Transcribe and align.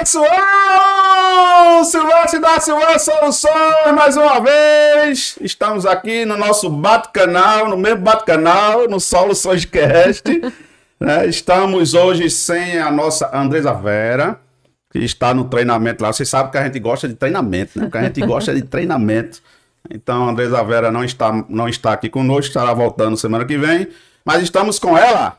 Pessoal! 0.00 1.84
Silvestre 1.84 2.40
da 2.40 2.58
Silva 2.58 2.98
Soluções 2.98 3.94
mais 3.94 4.16
uma 4.16 4.40
vez. 4.40 5.36
Estamos 5.42 5.84
aqui 5.84 6.24
no 6.24 6.38
nosso 6.38 6.70
bate-canal, 6.70 7.68
no 7.68 7.76
mesmo 7.76 8.00
bate-canal, 8.00 8.88
no 8.88 8.98
Soluções 8.98 9.66
Cast. 9.66 10.24
né? 10.98 11.26
Estamos 11.26 11.92
hoje 11.92 12.30
sem 12.30 12.78
a 12.78 12.90
nossa 12.90 13.30
Andresa 13.36 13.74
Vera, 13.74 14.40
que 14.90 15.00
está 15.00 15.34
no 15.34 15.44
treinamento 15.44 16.02
lá. 16.02 16.10
Vocês 16.10 16.30
sabem 16.30 16.50
que 16.50 16.56
a 16.56 16.64
gente 16.64 16.80
gosta 16.80 17.06
de 17.06 17.14
treinamento, 17.14 17.78
né? 17.78 17.90
Que 17.90 17.98
a 17.98 18.02
gente 18.04 18.22
gosta 18.22 18.54
de 18.54 18.62
treinamento. 18.62 19.42
Então 19.90 20.26
a 20.26 20.30
Andresa 20.30 20.64
Vera 20.64 20.90
não 20.90 21.04
está, 21.04 21.44
não 21.46 21.68
está 21.68 21.92
aqui 21.92 22.08
conosco, 22.08 22.46
estará 22.46 22.72
voltando 22.72 23.18
semana 23.18 23.44
que 23.44 23.58
vem. 23.58 23.86
Mas 24.24 24.42
estamos 24.42 24.78
com 24.78 24.96
ela, 24.96 25.36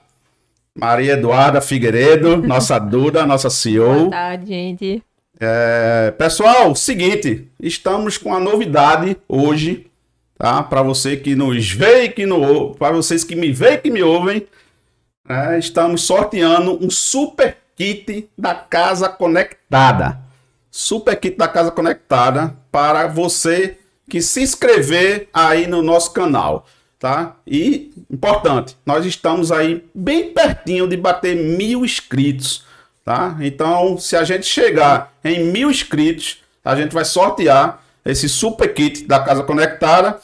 Maria 0.77 1.13
Eduarda 1.13 1.59
Figueiredo, 1.59 2.37
nossa 2.37 2.79
Duda, 2.79 3.25
nossa 3.25 3.49
CEO. 3.49 3.93
Boa 3.93 4.09
tarde, 4.09 4.47
gente. 4.47 5.03
É, 5.39 6.11
pessoal, 6.17 6.73
seguinte, 6.75 7.49
estamos 7.61 8.17
com 8.17 8.33
a 8.33 8.39
novidade 8.39 9.17
hoje, 9.27 9.87
tá? 10.37 10.63
Para 10.63 10.81
você 10.81 11.17
que 11.17 11.35
nos 11.35 11.69
vê 11.71 12.03
e 12.03 12.09
que 12.09 12.25
não 12.25 12.73
para 12.73 12.95
vocês 12.95 13.23
que 13.23 13.35
me 13.35 13.51
veem 13.51 13.73
e 13.73 13.77
que 13.79 13.91
me 13.91 14.01
ouvem, 14.01 14.47
né? 15.27 15.59
estamos 15.59 16.03
sorteando 16.03 16.77
um 16.83 16.89
super 16.89 17.57
kit 17.75 18.29
da 18.37 18.55
casa 18.55 19.09
conectada. 19.09 20.19
Super 20.69 21.19
kit 21.19 21.37
da 21.37 21.49
casa 21.49 21.71
conectada 21.71 22.55
para 22.71 23.07
você 23.07 23.77
que 24.09 24.21
se 24.21 24.41
inscrever 24.41 25.27
aí 25.33 25.67
no 25.67 25.81
nosso 25.81 26.13
canal 26.13 26.65
tá? 27.01 27.35
E 27.47 27.91
importante, 28.11 28.77
nós 28.85 29.07
estamos 29.07 29.51
aí 29.51 29.83
bem 29.93 30.31
pertinho 30.31 30.87
de 30.87 30.95
bater 30.95 31.35
mil 31.35 31.83
inscritos, 31.83 32.63
tá? 33.03 33.35
Então, 33.41 33.97
se 33.97 34.15
a 34.15 34.23
gente 34.23 34.45
chegar 34.45 35.11
em 35.23 35.45
mil 35.45 35.71
inscritos, 35.71 36.43
a 36.63 36.75
gente 36.75 36.93
vai 36.93 37.03
sortear 37.03 37.81
esse 38.05 38.29
super 38.29 38.71
kit 38.71 39.05
da 39.05 39.19
Casa 39.19 39.41
Conectada. 39.41 40.19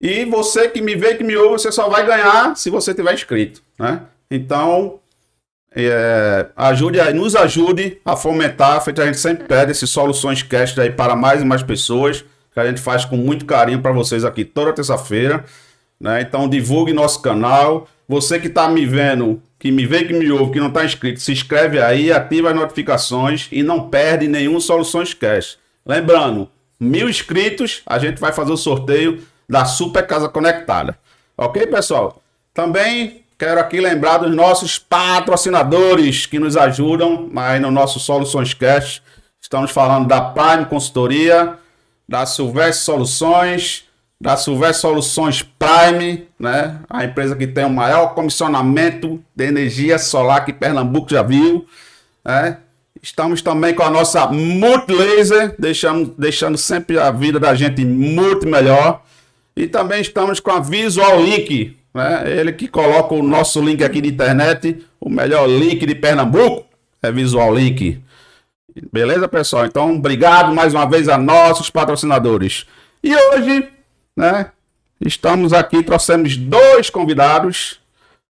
E 0.00 0.24
você 0.24 0.70
que 0.70 0.80
me 0.80 0.96
vê, 0.96 1.16
que 1.16 1.22
me 1.22 1.36
ouve, 1.36 1.60
você 1.60 1.70
só 1.70 1.86
vai 1.90 2.06
ganhar 2.06 2.56
se 2.56 2.70
você 2.70 2.94
tiver 2.94 3.12
inscrito, 3.12 3.60
né? 3.78 4.00
Então, 4.30 4.98
é, 5.76 6.46
ajude 6.56 6.98
nos 7.12 7.36
ajude 7.36 8.00
a 8.06 8.16
fomentar, 8.16 8.82
feito 8.82 9.02
a 9.02 9.04
gente 9.04 9.18
sempre 9.18 9.44
pede 9.44 9.72
esses 9.72 9.90
soluções 9.90 10.42
cast 10.42 10.80
aí 10.80 10.90
para 10.90 11.14
mais 11.14 11.42
e 11.42 11.44
mais 11.44 11.62
pessoas, 11.62 12.24
que 12.54 12.58
a 12.58 12.66
gente 12.66 12.80
faz 12.80 13.04
com 13.04 13.18
muito 13.18 13.44
carinho 13.44 13.82
para 13.82 13.92
vocês 13.92 14.24
aqui 14.24 14.46
toda 14.46 14.72
terça-feira. 14.72 15.44
Né? 16.00 16.22
Então 16.22 16.48
divulgue 16.48 16.92
nosso 16.92 17.20
canal. 17.20 17.86
Você 18.08 18.40
que 18.40 18.46
está 18.48 18.68
me 18.68 18.86
vendo, 18.86 19.40
que 19.58 19.70
me 19.70 19.86
vê, 19.86 20.04
que 20.04 20.12
me 20.12 20.30
ouve, 20.32 20.52
que 20.52 20.60
não 20.60 20.68
está 20.68 20.84
inscrito, 20.84 21.20
se 21.20 21.32
inscreve 21.32 21.80
aí, 21.80 22.10
ativa 22.10 22.50
as 22.50 22.56
notificações 22.56 23.46
e 23.52 23.62
não 23.62 23.88
perde 23.88 24.26
nenhum 24.26 24.58
Soluções 24.58 25.14
Cash. 25.14 25.58
Lembrando, 25.84 26.48
mil 26.78 27.08
inscritos, 27.08 27.82
a 27.86 27.98
gente 27.98 28.18
vai 28.18 28.32
fazer 28.32 28.52
o 28.52 28.56
sorteio 28.56 29.22
da 29.48 29.64
Super 29.64 30.06
Casa 30.06 30.28
Conectada. 30.28 30.98
Ok, 31.36 31.66
pessoal? 31.66 32.22
Também 32.54 33.22
quero 33.38 33.60
aqui 33.60 33.80
lembrar 33.80 34.18
dos 34.18 34.34
nossos 34.34 34.78
patrocinadores 34.78 36.26
que 36.26 36.38
nos 36.38 36.56
ajudam 36.56 37.30
aí 37.36 37.60
no 37.60 37.70
nosso 37.70 38.00
Soluções 38.00 38.54
Cash. 38.54 39.02
Estamos 39.40 39.70
falando 39.70 40.08
da 40.08 40.20
Prime 40.20 40.66
Consultoria, 40.66 41.58
da 42.08 42.26
Silvestre 42.26 42.84
Soluções, 42.84 43.84
da 44.20 44.36
Silvestre 44.36 44.82
Soluções 44.82 45.42
Prime, 45.42 46.28
né? 46.38 46.80
A 46.90 47.04
empresa 47.04 47.34
que 47.34 47.46
tem 47.46 47.64
o 47.64 47.70
maior 47.70 48.14
comissionamento 48.14 49.22
de 49.34 49.44
energia 49.46 49.98
solar 49.98 50.44
que 50.44 50.52
Pernambuco 50.52 51.08
já 51.10 51.22
viu, 51.22 51.64
né? 52.24 52.58
Estamos 53.02 53.40
também 53.40 53.72
com 53.72 53.82
a 53.82 53.90
nossa 53.90 54.26
Multilaser, 54.26 55.54
deixando, 55.58 56.14
deixando 56.18 56.58
sempre 56.58 56.98
a 56.98 57.10
vida 57.10 57.40
da 57.40 57.54
gente 57.54 57.82
muito 57.82 58.46
melhor. 58.46 59.02
E 59.56 59.66
também 59.66 60.02
estamos 60.02 60.38
com 60.38 60.50
a 60.50 60.60
Visual 60.60 61.18
Link, 61.22 61.78
né? 61.94 62.24
Ele 62.26 62.52
que 62.52 62.68
coloca 62.68 63.14
o 63.14 63.22
nosso 63.22 63.62
link 63.62 63.82
aqui 63.82 64.02
de 64.02 64.10
internet, 64.10 64.84
o 65.00 65.08
melhor 65.08 65.48
link 65.48 65.86
de 65.86 65.94
Pernambuco 65.94 66.66
é 67.02 67.10
Visual 67.10 67.54
Link. 67.54 68.02
Beleza, 68.92 69.26
pessoal? 69.26 69.64
Então, 69.64 69.96
obrigado 69.96 70.54
mais 70.54 70.74
uma 70.74 70.84
vez 70.84 71.08
a 71.08 71.16
nossos 71.16 71.70
patrocinadores. 71.70 72.66
E 73.02 73.14
hoje 73.14 73.66
né? 74.16 74.52
Estamos 75.00 75.52
aqui, 75.52 75.82
trouxemos 75.82 76.36
dois 76.36 76.90
convidados, 76.90 77.80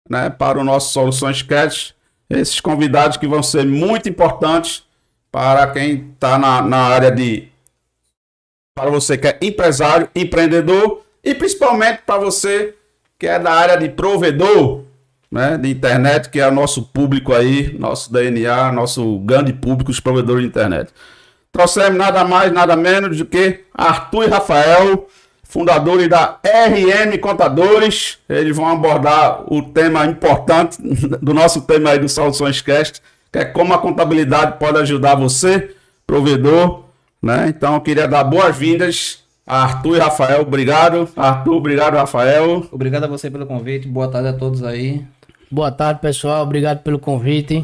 né, 0.10 0.30
para 0.30 0.60
o 0.60 0.63
nosso 0.63 0.94
Soluções 0.94 1.42
Cast. 1.42 1.94
Esses 2.30 2.60
convidados 2.62 3.18
que 3.18 3.27
vão 3.27 3.44
ser 3.44 3.65
muito 3.65 4.08
importantes 4.08 4.84
para 5.32 5.68
quem 5.68 6.12
está 6.13 6.38
na, 6.38 6.62
na 6.62 6.77
área 6.77 7.12
de. 7.12 7.50
Para 8.75 8.89
você 8.89 9.18
que 9.18 9.27
é 9.27 9.38
empresário, 9.42 10.10
empreendedor 10.15 11.03
e 11.24 11.36
principalmente 11.36 12.01
para 12.06 12.18
você 12.18 12.75
que 13.20 13.27
é 13.27 13.38
da 13.38 13.51
área 13.51 13.77
de 13.77 13.89
provedor, 13.89 14.84
né, 15.32 15.58
de 15.58 15.70
internet, 15.70 16.30
que 16.30 16.39
é 16.39 16.48
o 16.48 16.51
nosso 16.51 16.84
público 16.84 17.34
aí, 17.34 17.77
nosso 17.77 18.12
DNA, 18.12 18.72
nosso 18.72 19.20
grande 19.20 19.53
público, 19.53 19.92
os 19.92 20.00
provedores 20.00 20.42
de 20.44 20.48
internet. 20.48 20.92
Trouxemos 21.51 21.98
nada 21.98 22.24
mais, 22.24 22.51
nada 22.51 22.75
menos 22.75 23.18
do 23.18 23.25
que 23.25 23.63
Arthur 23.74 24.24
e 24.24 24.27
Rafael 24.27 25.08
fundadores 25.53 26.10
da 26.10 26.39
RM 26.43 27.15
Contadores. 27.22 28.17
Eles 28.27 28.57
vão 28.57 28.67
abordar 28.67 29.43
o 29.53 29.62
tema 29.62 30.03
importante 30.07 30.81
do 31.22 31.31
nosso 31.31 31.62
tema 31.62 31.91
aí 31.91 32.00
do 32.00 32.10
Soluções 32.10 32.60
Cast, 32.60 33.00
que 33.31 33.38
é 33.38 33.45
como 33.45 33.72
a 33.72 33.77
contabilidade 33.77 34.57
pode 34.57 34.79
ajudar 34.79 35.13
você, 35.13 35.75
provedor. 36.07 36.86
Né? 37.22 37.45
Então, 37.50 37.75
eu 37.75 37.81
queria 37.81 38.07
dar 38.07 38.24
boas-vindas 38.24 39.19
a 39.45 39.62
Arthur 39.62 39.98
e 39.98 40.00
Rafael. 40.00 40.41
Obrigado, 40.41 41.07
Arthur. 41.15 41.53
Obrigado, 41.53 41.95
Rafael. 41.98 42.65
Obrigado 42.72 43.03
a 43.03 43.07
você 43.07 43.29
pelo 43.29 43.45
convite. 43.45 43.88
Boa 43.88 44.07
tarde 44.07 44.29
a 44.29 44.33
todos 44.33 44.63
aí. 44.63 45.05
Boa 45.51 45.72
tarde, 45.72 46.00
pessoal. 46.01 46.41
Obrigado 46.41 46.79
pelo 46.79 46.98
convite. 46.98 47.63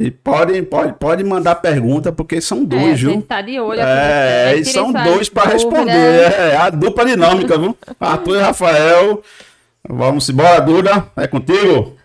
E 0.00 0.10
pode, 0.10 0.62
pode, 0.62 0.94
pode 0.94 1.22
mandar 1.22 1.56
pergunta, 1.56 2.10
porque 2.10 2.40
são 2.40 2.64
dois, 2.64 2.92
é, 2.92 2.94
viu? 2.94 3.20
Tá 3.20 3.42
de 3.42 3.60
olho 3.60 3.82
é, 3.82 4.56
e 4.56 4.64
são 4.64 4.90
dois 4.90 5.28
para 5.28 5.50
responder. 5.50 5.92
É, 5.92 6.56
a 6.56 6.70
dupla 6.70 7.04
dinâmica, 7.04 7.58
viu? 7.58 7.76
Arthur 8.00 8.36
e 8.36 8.40
Rafael. 8.40 9.22
Vamos 9.86 10.26
embora, 10.30 10.58
Duda. 10.62 11.06
É 11.14 11.26
contigo. 11.26 11.98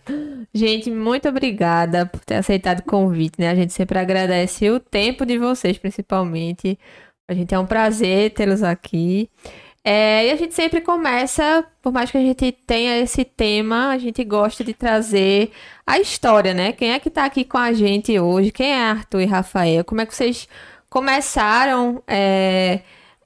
Gente, 0.53 0.91
muito 0.91 1.29
obrigada 1.29 2.05
por 2.05 2.19
ter 2.19 2.35
aceitado 2.35 2.79
o 2.79 2.83
convite, 2.83 3.35
né? 3.39 3.49
A 3.49 3.55
gente 3.55 3.71
sempre 3.71 3.97
agradece 3.97 4.69
o 4.69 4.77
tempo 4.77 5.25
de 5.25 5.37
vocês, 5.37 5.77
principalmente. 5.77 6.77
A 7.29 7.33
gente 7.33 7.55
é 7.55 7.59
um 7.59 7.65
prazer 7.65 8.31
tê-los 8.31 8.61
aqui. 8.61 9.29
É, 9.87 10.25
e 10.25 10.31
a 10.31 10.35
gente 10.35 10.55
sempre 10.55 10.81
começa, 10.81 11.63
por 11.79 11.93
mais 11.93 12.09
que 12.09 12.17
a 12.17 12.21
gente 12.21 12.51
tenha 12.51 12.97
esse 12.97 13.23
tema, 13.23 13.89
a 13.89 13.99
gente 13.99 14.23
gosta 14.23 14.63
de 14.63 14.73
trazer 14.73 15.51
a 15.85 15.99
história, 15.99 16.55
né? 16.55 16.71
Quem 16.71 16.91
é 16.91 16.99
que 16.99 17.07
tá 17.07 17.23
aqui 17.23 17.45
com 17.45 17.59
a 17.59 17.71
gente 17.71 18.19
hoje? 18.19 18.51
Quem 18.51 18.71
é 18.71 18.81
Arthur 18.81 19.21
e 19.21 19.25
Rafael? 19.25 19.85
Como 19.85 20.01
é 20.01 20.05
que 20.07 20.15
vocês 20.15 20.47
começaram 20.89 22.01
é, 22.07 22.79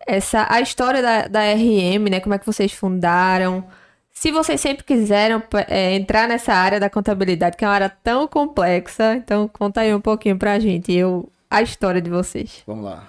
essa, 0.05 0.47
a 0.49 0.59
história 0.59 1.01
da, 1.01 1.27
da 1.29 1.53
RM, 1.53 2.09
né? 2.11 2.19
Como 2.19 2.35
é 2.35 2.37
que 2.37 2.45
vocês 2.45 2.73
fundaram? 2.73 3.63
Se 4.11 4.29
vocês 4.29 4.59
sempre 4.59 4.83
quiseram 4.83 5.41
é, 5.69 5.95
entrar 5.95 6.27
nessa 6.27 6.53
área 6.53 6.77
da 6.77 6.89
contabilidade, 6.89 7.55
que 7.55 7.63
é 7.63 7.67
uma 7.69 7.73
área 7.75 7.89
tão 7.89 8.27
complexa, 8.27 9.15
então 9.15 9.47
conta 9.47 9.79
aí 9.79 9.93
um 9.93 10.01
pouquinho 10.01 10.37
pra 10.37 10.59
gente. 10.59 10.91
Eu 10.91 11.31
a 11.49 11.61
história 11.61 12.01
de 12.01 12.09
vocês. 12.09 12.63
Vamos 12.67 12.83
lá. 12.83 13.07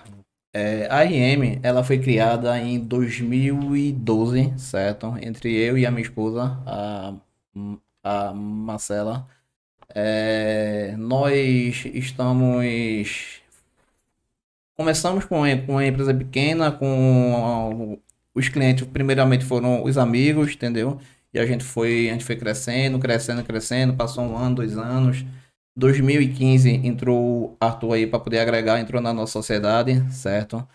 É, 0.53 0.87
a 0.91 1.03
RM, 1.05 1.61
ela 1.63 1.85
foi 1.85 1.99
criada 2.01 2.59
em 2.59 2.81
2012, 2.81 4.53
certo? 4.59 5.15
Entre 5.23 5.55
eu 5.55 5.79
e 5.79 5.87
a 5.87 5.91
minha 5.91 6.03
esposa, 6.03 6.43
a, 6.67 7.15
a 8.03 8.33
Marcela. 8.35 9.29
É, 9.95 10.95
nós 10.99 11.85
estamos... 11.87 13.41
Começamos 14.77 15.25
com, 15.27 15.43
com 15.67 15.73
uma 15.73 15.87
empresa 15.87 16.15
pequena, 16.15 16.73
com 16.73 17.99
os 18.35 18.49
clientes, 18.49 18.87
primeiramente 18.87 19.45
foram 19.45 19.85
os 19.85 19.99
amigos, 19.99 20.53
entendeu? 20.55 20.99
E 21.33 21.39
a 21.39 21.47
gente 21.47 21.63
foi, 21.65 22.09
a 22.09 22.13
gente 22.13 22.25
foi 22.25 22.37
crescendo, 22.37 22.99
crescendo, 22.99 23.45
crescendo, 23.45 23.95
passou 23.95 24.25
um 24.25 24.37
ano, 24.37 24.57
dois 24.57 24.77
anos. 24.79 25.25
2015 25.77 26.71
entrou 26.71 27.57
Arthur 27.61 27.95
aí 27.95 28.07
para 28.07 28.21
poder 28.21 28.41
agregar, 28.41 28.81
entrou 28.81 29.01
na 29.01 29.13
nossa 29.13 29.33
sociedade, 29.33 29.93
certo? 30.13 30.67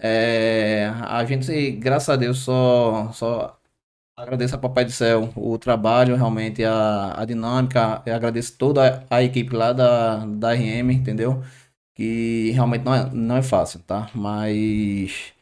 É, 0.00 0.86
a 1.02 1.24
gente, 1.24 1.72
graças 1.72 2.08
a 2.10 2.16
Deus, 2.16 2.38
só, 2.40 3.12
só 3.12 3.58
agradeço 4.16 4.54
a 4.56 4.58
Papai 4.58 4.84
do 4.84 4.92
Céu 4.92 5.32
o 5.36 5.58
trabalho, 5.58 6.16
realmente 6.16 6.64
a, 6.64 7.20
a 7.20 7.24
dinâmica, 7.24 8.02
eu 8.06 8.14
agradeço 8.14 8.56
toda 8.58 9.06
a 9.10 9.22
equipe 9.22 9.54
lá 9.56 9.72
da, 9.72 10.26
da 10.26 10.54
RM, 10.54 10.92
entendeu? 10.92 11.42
Que 11.94 12.50
realmente 12.52 12.84
não 12.84 12.94
é, 12.94 13.10
não 13.12 13.36
é 13.36 13.42
fácil, 13.42 13.80
tá? 13.82 14.10
Mas 14.14 15.32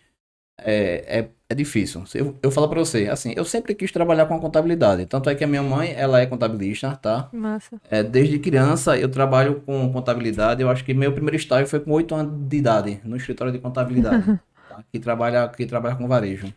é, 0.64 1.18
é 1.18 1.28
é 1.50 1.54
difícil. 1.54 2.04
Eu, 2.14 2.38
eu 2.44 2.50
falo 2.52 2.68
para 2.68 2.78
você, 2.78 3.08
assim, 3.08 3.34
eu 3.36 3.44
sempre 3.44 3.74
quis 3.74 3.90
trabalhar 3.90 4.24
com 4.26 4.34
a 4.36 4.38
contabilidade. 4.38 5.04
Tanto 5.06 5.28
é 5.28 5.34
que 5.34 5.42
a 5.42 5.48
minha 5.48 5.64
mãe, 5.64 5.92
ela 5.96 6.20
é 6.20 6.26
contabilista, 6.26 6.94
tá? 6.94 7.28
Massa. 7.32 7.80
É, 7.90 8.04
desde 8.04 8.38
criança 8.38 8.96
eu 8.96 9.08
trabalho 9.08 9.60
com 9.66 9.92
contabilidade. 9.92 10.62
Eu 10.62 10.70
acho 10.70 10.84
que 10.84 10.94
meu 10.94 11.12
primeiro 11.12 11.36
estágio 11.36 11.66
foi 11.66 11.80
com 11.80 11.90
8 11.90 12.14
anos 12.14 12.48
de 12.48 12.56
idade, 12.56 13.00
no 13.02 13.16
escritório 13.16 13.52
de 13.52 13.58
contabilidade, 13.58 14.38
tá? 14.70 14.84
que, 14.92 15.00
trabalha, 15.00 15.48
que 15.48 15.66
trabalha 15.66 15.96
com 15.96 16.06
varejo. 16.06 16.54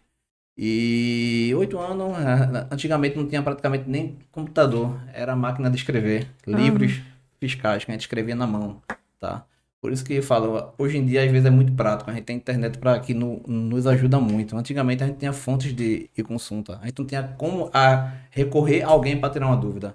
E 0.55 1.51
oito 1.57 1.79
anos, 1.79 2.15
é, 2.19 2.67
antigamente 2.69 3.17
não 3.17 3.27
tinha 3.27 3.41
praticamente 3.41 3.89
nem 3.89 4.19
computador, 4.31 5.01
era 5.11 5.35
máquina 5.35 5.67
de 5.71 5.77
escrever, 5.77 6.27
livros 6.45 7.01
fiscais 7.39 7.83
que 7.83 7.89
a 7.89 7.93
gente 7.95 8.01
escrevia 8.01 8.35
na 8.35 8.45
mão, 8.45 8.79
tá? 9.19 9.43
Por 9.83 9.91
isso 9.91 10.05
que 10.05 10.13
eu 10.13 10.23
falo, 10.23 10.73
hoje 10.77 10.97
em 10.97 11.05
dia 11.05 11.21
às 11.25 11.29
vezes 11.29 11.45
é 11.45 11.49
muito 11.49 11.73
prático, 11.73 12.09
a 12.09 12.13
gente 12.13 12.23
tem 12.23 12.37
internet 12.37 12.77
para 12.77 12.97
que 13.01 13.13
no, 13.13 13.43
nos 13.45 13.85
ajuda 13.85 14.17
muito. 14.17 14.55
Antigamente 14.55 15.03
a 15.03 15.07
gente 15.07 15.17
tinha 15.17 15.33
fontes 15.33 15.75
de, 15.75 16.09
de 16.15 16.23
consulta, 16.23 16.79
a 16.81 16.85
gente 16.85 16.99
não 16.99 17.05
tinha 17.05 17.21
como 17.37 17.69
a 17.73 18.13
recorrer 18.31 18.83
a 18.83 18.87
alguém 18.87 19.19
para 19.19 19.29
tirar 19.33 19.47
uma 19.47 19.57
dúvida. 19.57 19.93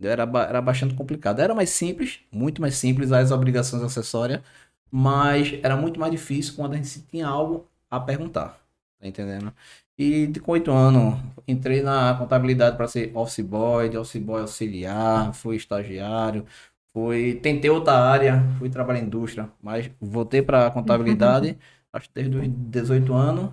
Era, 0.00 0.22
era 0.22 0.62
bastante 0.62 0.94
complicado. 0.94 1.40
Era 1.40 1.52
mais 1.52 1.70
simples, 1.70 2.20
muito 2.30 2.60
mais 2.62 2.76
simples 2.76 3.10
as 3.10 3.32
obrigações 3.32 3.82
acessórias, 3.82 4.40
mas 4.88 5.58
era 5.64 5.76
muito 5.76 5.98
mais 5.98 6.12
difícil 6.12 6.54
quando 6.54 6.74
a 6.74 6.76
gente 6.76 7.00
tinha 7.00 7.26
algo 7.26 7.66
a 7.90 7.98
perguntar. 7.98 8.56
Tá 9.00 9.08
entendendo? 9.08 9.52
E 9.98 10.32
com 10.44 10.52
oito 10.52 10.70
anos, 10.70 11.20
entrei 11.48 11.82
na 11.82 12.14
contabilidade 12.14 12.76
para 12.76 12.86
ser 12.86 13.10
office 13.16 13.44
boy, 13.44 13.88
de 13.88 13.98
office 13.98 14.22
boy 14.22 14.42
auxiliar, 14.42 15.34
fui 15.34 15.56
estagiário, 15.56 16.46
Fui, 16.94 17.34
tentei 17.42 17.68
outra 17.68 17.94
área, 17.94 18.40
fui 18.56 18.70
trabalhar 18.70 19.00
em 19.00 19.06
indústria, 19.06 19.50
mas 19.60 19.90
voltei 20.00 20.40
para 20.40 20.70
contabilidade, 20.70 21.58
acho 21.92 22.08
que 22.08 22.14
desde 22.14 22.36
os 22.36 22.48
18 22.48 23.12
anos. 23.12 23.50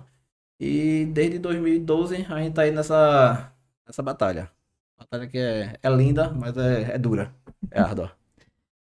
E 0.60 1.06
desde 1.06 1.40
2012 1.40 2.24
a 2.30 2.38
gente 2.38 2.54
tá 2.54 2.62
aí 2.62 2.70
nessa, 2.70 3.52
nessa 3.84 4.00
batalha. 4.00 4.48
Batalha 4.96 5.26
que 5.26 5.38
é, 5.38 5.76
é 5.82 5.90
linda, 5.90 6.30
mas 6.30 6.56
é, 6.56 6.94
é 6.94 6.98
dura, 6.98 7.34
é 7.68 7.80
árdua. 7.80 8.12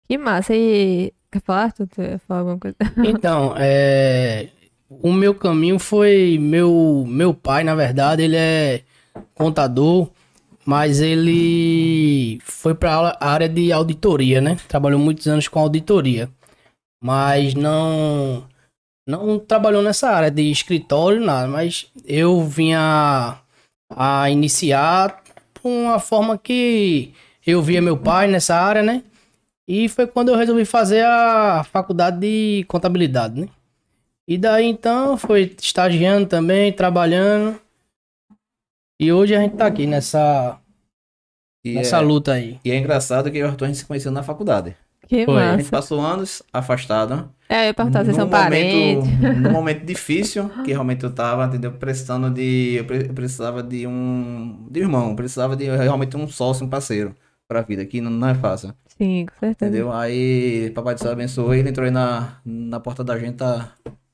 Que 0.05 0.17
massa. 0.17 0.53
E 0.53 1.13
quer 1.31 1.41
falar? 1.41 1.71
Tu 1.71 1.87
falar 2.27 2.41
alguma 2.41 2.59
coisa? 2.59 2.75
Então, 3.07 3.55
é... 3.57 4.49
o 4.87 5.11
meu 5.11 5.33
caminho 5.33 5.79
foi 5.79 6.37
meu 6.39 7.05
meu 7.07 7.33
pai, 7.33 7.63
na 7.63 7.73
verdade, 7.73 8.21
ele 8.21 8.35
é 8.35 8.83
contador 9.33 10.11
mas 10.65 11.01
ele 11.01 12.39
foi 12.43 12.73
para 12.73 13.17
a 13.19 13.29
área 13.29 13.49
de 13.49 13.71
auditoria, 13.71 14.41
né? 14.41 14.57
Trabalhou 14.67 14.99
muitos 14.99 15.27
anos 15.27 15.47
com 15.47 15.59
auditoria, 15.59 16.29
mas 17.01 17.53
não 17.53 18.47
não 19.07 19.37
trabalhou 19.37 19.81
nessa 19.81 20.09
área 20.09 20.31
de 20.31 20.49
escritório 20.49 21.19
nada, 21.19 21.47
mas 21.47 21.87
eu 22.05 22.41
vinha 22.43 23.37
a 23.89 24.29
iniciar 24.29 25.21
por 25.53 25.69
uma 25.69 25.99
forma 25.99 26.37
que 26.37 27.13
eu 27.45 27.61
via 27.61 27.81
meu 27.81 27.97
pai 27.97 28.27
nessa 28.27 28.55
área, 28.55 28.81
né? 28.81 29.03
E 29.67 29.87
foi 29.89 30.07
quando 30.07 30.29
eu 30.29 30.37
resolvi 30.37 30.65
fazer 30.65 31.03
a 31.05 31.63
faculdade 31.63 32.19
de 32.19 32.65
contabilidade, 32.67 33.41
né? 33.41 33.47
E 34.27 34.37
daí 34.37 34.65
então 34.65 35.17
foi 35.17 35.53
estagiando 35.61 36.27
também, 36.27 36.71
trabalhando. 36.71 37.59
E 38.99 39.11
hoje 39.11 39.35
a 39.35 39.39
gente 39.41 39.55
tá 39.55 39.65
aqui 39.65 39.85
nessa, 39.87 40.59
E 41.63 41.73
nessa 41.73 41.97
é, 41.97 42.01
luta 42.01 42.33
aí. 42.33 42.59
e 42.63 42.71
é 42.71 42.77
engraçado 42.77 43.31
que 43.31 43.37
eu 43.37 43.41
e 43.41 43.43
o 43.47 43.49
Arthur 43.51 43.65
a 43.65 43.67
gente 43.67 43.79
se 43.79 43.85
conheceu 43.85 44.11
na 44.11 44.23
faculdade. 44.23 44.75
Que 45.07 45.25
Foi, 45.25 45.41
A 45.43 45.51
gente 45.51 45.57
massa. 45.65 45.71
passou 45.71 45.99
anos 45.99 46.41
afastado. 46.53 47.29
É, 47.49 47.63
eu 47.63 47.67
ia 47.67 47.73
perguntar, 47.73 48.05
vocês 48.05 48.15
são 48.15 48.29
parentes? 48.29 49.05
momento, 49.05 49.39
num 49.41 49.51
momento 49.51 49.85
difícil, 49.85 50.49
que 50.63 50.71
realmente 50.71 51.03
eu 51.03 51.13
tava, 51.13 51.45
entendeu? 51.45 51.73
Precisando 51.73 52.29
de. 52.33 52.75
Eu 52.77 52.85
pre- 52.85 53.07
eu 53.09 53.13
precisava 53.13 53.61
de 53.61 53.85
um. 53.85 54.65
De 54.71 54.79
irmão, 54.79 55.09
eu 55.09 55.15
precisava 55.15 55.55
de 55.57 55.65
realmente 55.65 56.15
um 56.15 56.25
sócio, 56.27 56.65
um 56.65 56.69
parceiro 56.69 57.13
pra 57.47 57.61
vida, 57.61 57.85
que 57.85 57.99
não, 57.99 58.09
não 58.09 58.29
é 58.29 58.33
fácil. 58.35 58.73
Sim, 58.97 59.25
com 59.25 59.39
certeza. 59.39 59.69
Entendeu? 59.69 59.91
Aí, 59.91 60.71
Papai 60.73 60.95
do 60.95 61.01
Céu 61.01 61.11
abençoou 61.11 61.53
ele, 61.53 61.69
entrou 61.69 61.83
aí 61.85 61.91
na, 61.91 62.37
na 62.45 62.79
porta 62.79 63.03
da 63.03 63.19
gente, 63.19 63.35
tá? 63.35 63.73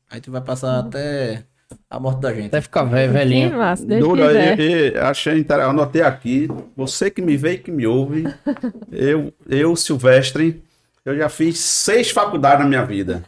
A 0.10 0.16
gente 0.16 0.30
vai 0.32 0.42
passar 0.42 0.80
até 0.80 1.46
a 1.90 2.00
morte 2.00 2.22
da 2.22 2.34
gente. 2.34 2.48
Até 2.48 2.62
ficar 2.62 2.84
velho, 2.84 3.12
Que 3.12 3.18
velhinho. 3.18 3.58
massa, 3.58 3.86
Deus 3.86 4.02
Dura, 4.02 4.28
quiser. 4.28 4.60
e, 4.60 4.92
e 4.92 4.98
achei 4.98 5.40
interessante, 5.40 5.72
anotei 5.72 6.02
aqui, 6.02 6.48
você 6.76 7.10
que 7.12 7.22
me 7.22 7.38
vê 7.38 7.54
e 7.54 7.58
que 7.58 7.72
me 7.72 7.86
ouve, 7.86 8.24
eu, 8.92 9.34
eu, 9.48 9.76
Silvestre, 9.76 10.62
eu 11.06 11.18
já 11.18 11.30
fiz 11.30 11.58
seis 11.60 12.12
faculdades 12.12 12.60
na 12.64 12.70
minha 12.70 12.86
vida. 12.86 13.24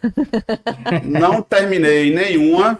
Não 1.03 1.41
terminei 1.41 2.13
nenhuma, 2.13 2.79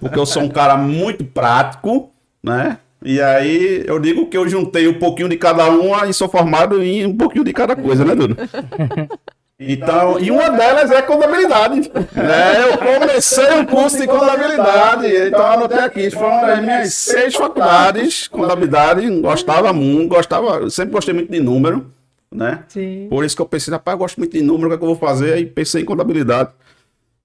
porque 0.00 0.18
eu 0.18 0.24
sou 0.26 0.42
um 0.42 0.48
cara 0.48 0.76
muito 0.76 1.24
prático, 1.24 2.10
né? 2.42 2.78
E 3.04 3.20
aí 3.20 3.82
eu 3.86 3.98
digo 3.98 4.28
que 4.28 4.36
eu 4.36 4.48
juntei 4.48 4.86
um 4.86 4.98
pouquinho 4.98 5.28
de 5.28 5.36
cada 5.36 5.68
uma 5.68 6.06
e 6.06 6.14
sou 6.14 6.28
formado 6.28 6.80
em 6.82 7.04
um 7.04 7.16
pouquinho 7.16 7.44
de 7.44 7.52
cada 7.52 7.74
coisa, 7.74 8.04
né, 8.04 8.14
Dudu? 8.14 8.36
Então, 9.68 10.18
e 10.18 10.30
uma 10.30 10.50
delas 10.50 10.90
é 10.90 11.02
contabilidade. 11.02 11.90
Né? 12.12 12.62
Eu 12.62 12.78
comecei 12.78 13.52
um 13.54 13.64
curso 13.64 13.98
de 13.98 14.06
contabilidade, 14.06 15.06
então 15.28 15.46
anotei 15.46 15.78
aqui, 15.78 16.10
foram 16.10 16.44
as 16.46 16.60
minhas 16.60 16.94
seis 16.94 17.34
faculdades, 17.34 18.28
contabilidade, 18.28 19.08
gostava 19.20 19.72
muito, 19.72 20.08
gostava, 20.08 20.56
eu 20.56 20.70
sempre 20.70 20.92
gostei 20.92 21.14
muito 21.14 21.30
de 21.30 21.40
número, 21.40 21.90
né? 22.30 22.64
Sim. 22.68 23.06
Por 23.10 23.24
isso 23.24 23.36
que 23.36 23.42
eu 23.42 23.46
pensei, 23.46 23.72
rapaz, 23.72 23.94
eu 23.94 23.98
gosto 23.98 24.18
muito 24.18 24.32
de 24.32 24.42
número, 24.42 24.66
o 24.66 24.68
que, 24.70 24.74
é 24.74 24.78
que 24.78 24.84
eu 24.84 24.88
vou 24.88 24.96
fazer? 24.96 25.34
Aí 25.34 25.46
pensei 25.46 25.82
em 25.82 25.84
contabilidade. 25.84 26.50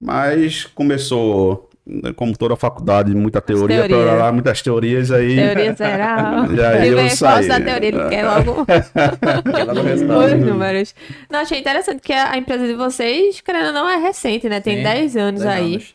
Mas 0.00 0.64
começou, 0.64 1.67
como 2.16 2.36
toda 2.36 2.54
faculdade, 2.56 3.14
muita 3.14 3.40
teoria, 3.40 3.88
teorias. 3.88 4.02
pra 4.10 4.24
lá, 4.24 4.32
muitas 4.32 4.60
teorias 4.62 5.10
aí. 5.10 5.36
Teoria 5.36 5.74
geral. 5.76 6.46
E 6.52 6.62
aí 6.62 6.86
Ele 6.86 6.94
eu 6.94 6.96
vem 6.98 7.10
saí. 7.10 7.48
da 7.48 7.60
teoria, 7.60 7.88
ele 7.88 8.08
quer 8.08 8.24
logo 8.26 8.64
do 9.74 9.82
resultado. 9.82 10.34
os 10.34 10.40
números. 10.46 10.94
Não, 11.30 11.40
achei 11.40 11.58
interessante 11.58 12.00
que 12.02 12.12
a 12.12 12.32
a 12.32 12.36
empresa 12.38 12.66
de 12.66 12.74
vocês, 12.74 13.40
querendo 13.40 13.66
ou 13.68 13.72
não, 13.72 13.88
é 13.88 13.96
recente, 13.96 14.48
né? 14.48 14.60
Tem 14.60 14.76
Sim, 14.78 14.82
10 14.82 15.16
anos 15.16 15.42
10 15.42 15.54
aí. 15.54 15.72
anos. 15.74 15.94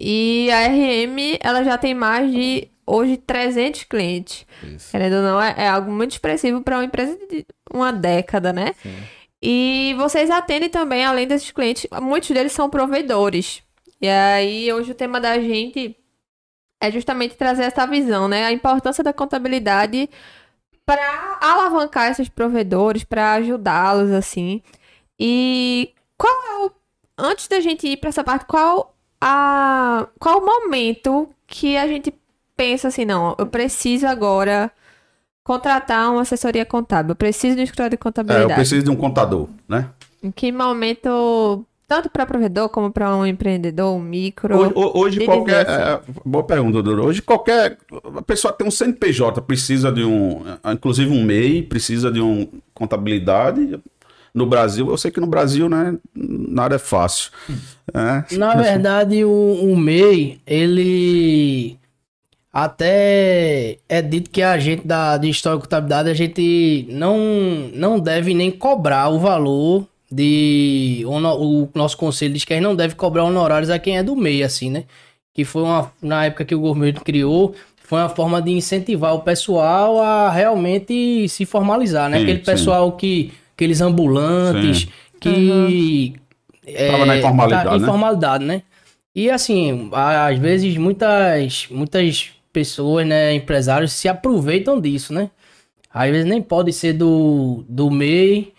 E 0.00 0.50
a 0.50 0.66
RM, 0.68 1.38
ela 1.40 1.62
já 1.62 1.78
tem 1.78 1.94
mais 1.94 2.30
de, 2.32 2.68
hoje, 2.86 3.16
300 3.16 3.84
clientes. 3.84 4.44
Isso. 4.62 4.90
Querendo 4.90 5.16
ou 5.16 5.22
não, 5.22 5.40
é, 5.40 5.54
é 5.58 5.68
algo 5.68 5.90
muito 5.92 6.12
expressivo 6.12 6.60
para 6.62 6.76
uma 6.76 6.84
empresa 6.84 7.16
de 7.30 7.44
uma 7.72 7.92
década, 7.92 8.52
né? 8.52 8.74
Sim. 8.82 8.94
E 9.42 9.94
vocês 9.98 10.30
atendem 10.30 10.68
também, 10.70 11.04
além 11.04 11.26
desses 11.26 11.50
clientes, 11.50 11.86
muitos 12.02 12.30
deles 12.30 12.52
são 12.52 12.68
provedores. 12.70 13.62
E 14.00 14.08
aí, 14.08 14.72
hoje 14.72 14.92
o 14.92 14.94
tema 14.94 15.20
da 15.20 15.38
gente 15.40 15.96
é 16.80 16.90
justamente 16.90 17.34
trazer 17.36 17.64
essa 17.64 17.86
visão, 17.86 18.28
né? 18.28 18.44
A 18.44 18.52
importância 18.52 19.02
da 19.02 19.12
contabilidade 19.12 20.08
para 20.84 21.38
alavancar 21.40 22.10
esses 22.10 22.28
provedores, 22.28 23.04
para 23.04 23.32
ajudá-los, 23.34 24.10
assim. 24.10 24.60
E 25.18 25.92
qual 26.18 26.32
é 26.32 26.66
o. 26.66 26.70
Antes 27.16 27.46
da 27.48 27.60
gente 27.60 27.86
ir 27.86 27.96
para 27.96 28.08
essa 28.10 28.24
parte, 28.24 28.44
qual 28.44 28.94
a. 29.20 30.06
Qual 30.18 30.38
o 30.40 30.44
momento 30.46 31.28
que 31.46 31.76
a 31.76 31.86
gente 31.86 32.12
pensa 32.56 32.88
assim, 32.88 33.04
não, 33.04 33.34
eu 33.38 33.46
preciso 33.46 34.06
agora 34.06 34.70
contratar 35.42 36.10
uma 36.10 36.22
assessoria 36.22 36.64
contábil, 36.64 37.12
eu 37.12 37.16
preciso 37.16 37.54
de 37.54 37.60
um 37.60 37.64
escritório 37.64 37.90
de 37.90 37.96
É, 37.96 37.98
eu 37.98 38.02
contabilidade. 38.02 38.54
preciso 38.54 38.82
de 38.84 38.90
um 38.90 38.96
contador, 38.96 39.48
né? 39.68 39.90
Em 40.22 40.30
que 40.30 40.50
momento, 40.50 41.64
tanto 41.94 42.10
para 42.10 42.26
provedor 42.26 42.68
como 42.68 42.90
para 42.90 43.16
um 43.16 43.24
empreendedor, 43.24 43.94
um 43.94 44.00
micro. 44.00 44.56
Hoje, 44.56 44.72
ho- 44.74 44.98
hoje 44.98 45.24
qualquer. 45.24 45.64
dizer 45.64 45.80
é, 45.80 46.00
boa 46.24 46.42
pergunta. 46.44 46.90
Hoje 46.90 47.22
qualquer. 47.22 47.78
A 48.16 48.22
pessoa 48.22 48.52
que 48.52 48.58
tem 48.58 48.66
um 48.66 48.70
CNPJ 48.70 49.40
precisa 49.42 49.92
de 49.92 50.02
um. 50.04 50.42
Inclusive 50.72 51.10
um 51.10 51.22
MEI, 51.22 51.62
precisa 51.62 52.10
de 52.10 52.20
um 52.20 52.48
contabilidade. 52.72 53.78
no 54.34 54.46
Brasil. 54.46 54.88
Eu 54.90 54.96
sei 54.96 55.12
que 55.12 55.20
no 55.20 55.28
Brasil, 55.28 55.68
né, 55.68 55.96
nada 56.14 56.74
é 56.74 56.78
fácil. 56.78 57.30
né? 57.94 58.24
Na 58.32 58.56
verdade, 58.56 59.24
o, 59.24 59.30
o 59.62 59.76
MEI, 59.76 60.40
ele 60.44 61.78
até 62.52 63.78
é 63.88 64.02
dito 64.02 64.30
que 64.30 64.42
a 64.42 64.58
gente 64.58 64.86
da 64.86 65.16
de 65.16 65.28
História 65.28 65.58
e 65.58 65.60
Contabilidade, 65.60 66.08
a 66.10 66.14
gente 66.14 66.86
não, 66.90 67.16
não 67.72 67.98
deve 68.00 68.34
nem 68.34 68.50
cobrar 68.50 69.08
o 69.08 69.18
valor 69.18 69.86
de... 70.10 71.02
O, 71.06 71.18
no- 71.20 71.62
o 71.64 71.68
nosso 71.74 71.96
conselho 71.96 72.34
diz 72.34 72.44
que 72.44 72.52
a 72.52 72.56
gente 72.56 72.64
não 72.64 72.76
deve 72.76 72.94
cobrar 72.94 73.24
honorários 73.24 73.70
a 73.70 73.78
quem 73.78 73.96
é 73.98 74.02
do 74.02 74.14
MEI, 74.16 74.42
assim, 74.42 74.70
né? 74.70 74.84
Que 75.32 75.44
foi 75.44 75.62
uma... 75.62 75.90
Na 76.00 76.24
época 76.26 76.44
que 76.44 76.54
o 76.54 76.60
governo 76.60 77.00
criou, 77.00 77.54
foi 77.82 77.98
uma 78.00 78.08
forma 78.08 78.40
de 78.40 78.50
incentivar 78.52 79.14
o 79.14 79.20
pessoal 79.20 80.00
a 80.00 80.30
realmente 80.30 81.28
se 81.28 81.44
formalizar, 81.44 82.08
né? 82.08 82.18
Sim, 82.18 82.22
Aquele 82.24 82.38
sim. 82.38 82.44
pessoal 82.44 82.92
que... 82.92 83.32
Aqueles 83.56 83.80
ambulantes 83.80 84.80
Sim. 84.82 84.88
que... 85.20 86.14
é, 86.66 86.90
Tava 86.90 87.06
na 87.06 87.16
informalidade, 87.18 87.64
tá- 87.64 87.70
né? 87.70 87.76
informalidade, 87.76 88.44
né? 88.44 88.62
E 89.14 89.30
assim, 89.30 89.88
às 89.92 90.36
vezes 90.40 90.76
muitas, 90.76 91.68
muitas 91.70 92.30
pessoas, 92.52 93.06
né, 93.06 93.32
empresários 93.32 93.92
se 93.92 94.08
aproveitam 94.08 94.80
disso, 94.80 95.12
né? 95.14 95.30
Às 95.92 96.10
vezes 96.10 96.26
nem 96.28 96.42
pode 96.42 96.72
ser 96.72 96.94
do, 96.94 97.64
do 97.68 97.88
MEI 97.92 98.52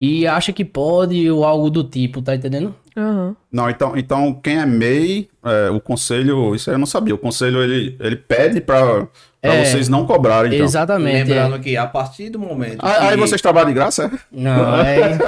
e 0.00 0.26
acha 0.26 0.52
que 0.52 0.64
pode 0.64 1.30
ou 1.30 1.44
algo 1.44 1.68
do 1.68 1.84
tipo, 1.84 2.22
tá 2.22 2.34
entendendo? 2.34 2.74
Aham. 2.96 3.36
Não, 3.52 3.68
então, 3.68 3.96
então 3.96 4.32
quem 4.34 4.58
é 4.58 4.66
MEI, 4.66 5.28
é, 5.44 5.70
o 5.70 5.80
conselho, 5.80 6.54
isso 6.54 6.70
aí 6.70 6.74
eu 6.74 6.78
não 6.78 6.86
sabia. 6.86 7.14
O 7.14 7.18
conselho 7.18 7.62
ele, 7.62 7.96
ele 8.00 8.16
pede 8.16 8.60
para 8.60 9.06
É. 9.42 9.64
vocês 9.64 9.88
não 9.88 10.04
cobrarem. 10.06 10.52
Então. 10.54 10.64
Exatamente. 10.66 11.28
Lembrando 11.28 11.56
é. 11.56 11.58
que 11.60 11.76
a 11.76 11.86
partir 11.86 12.28
do 12.28 12.38
momento. 12.38 12.78
Aí, 12.84 13.08
aí 13.08 13.14
que- 13.14 13.16
vocês 13.20 13.40
trabalham 13.40 13.68
de 13.68 13.74
graça? 13.74 14.04
é? 14.04 14.10
Não, 14.30 14.76
é 14.84 15.18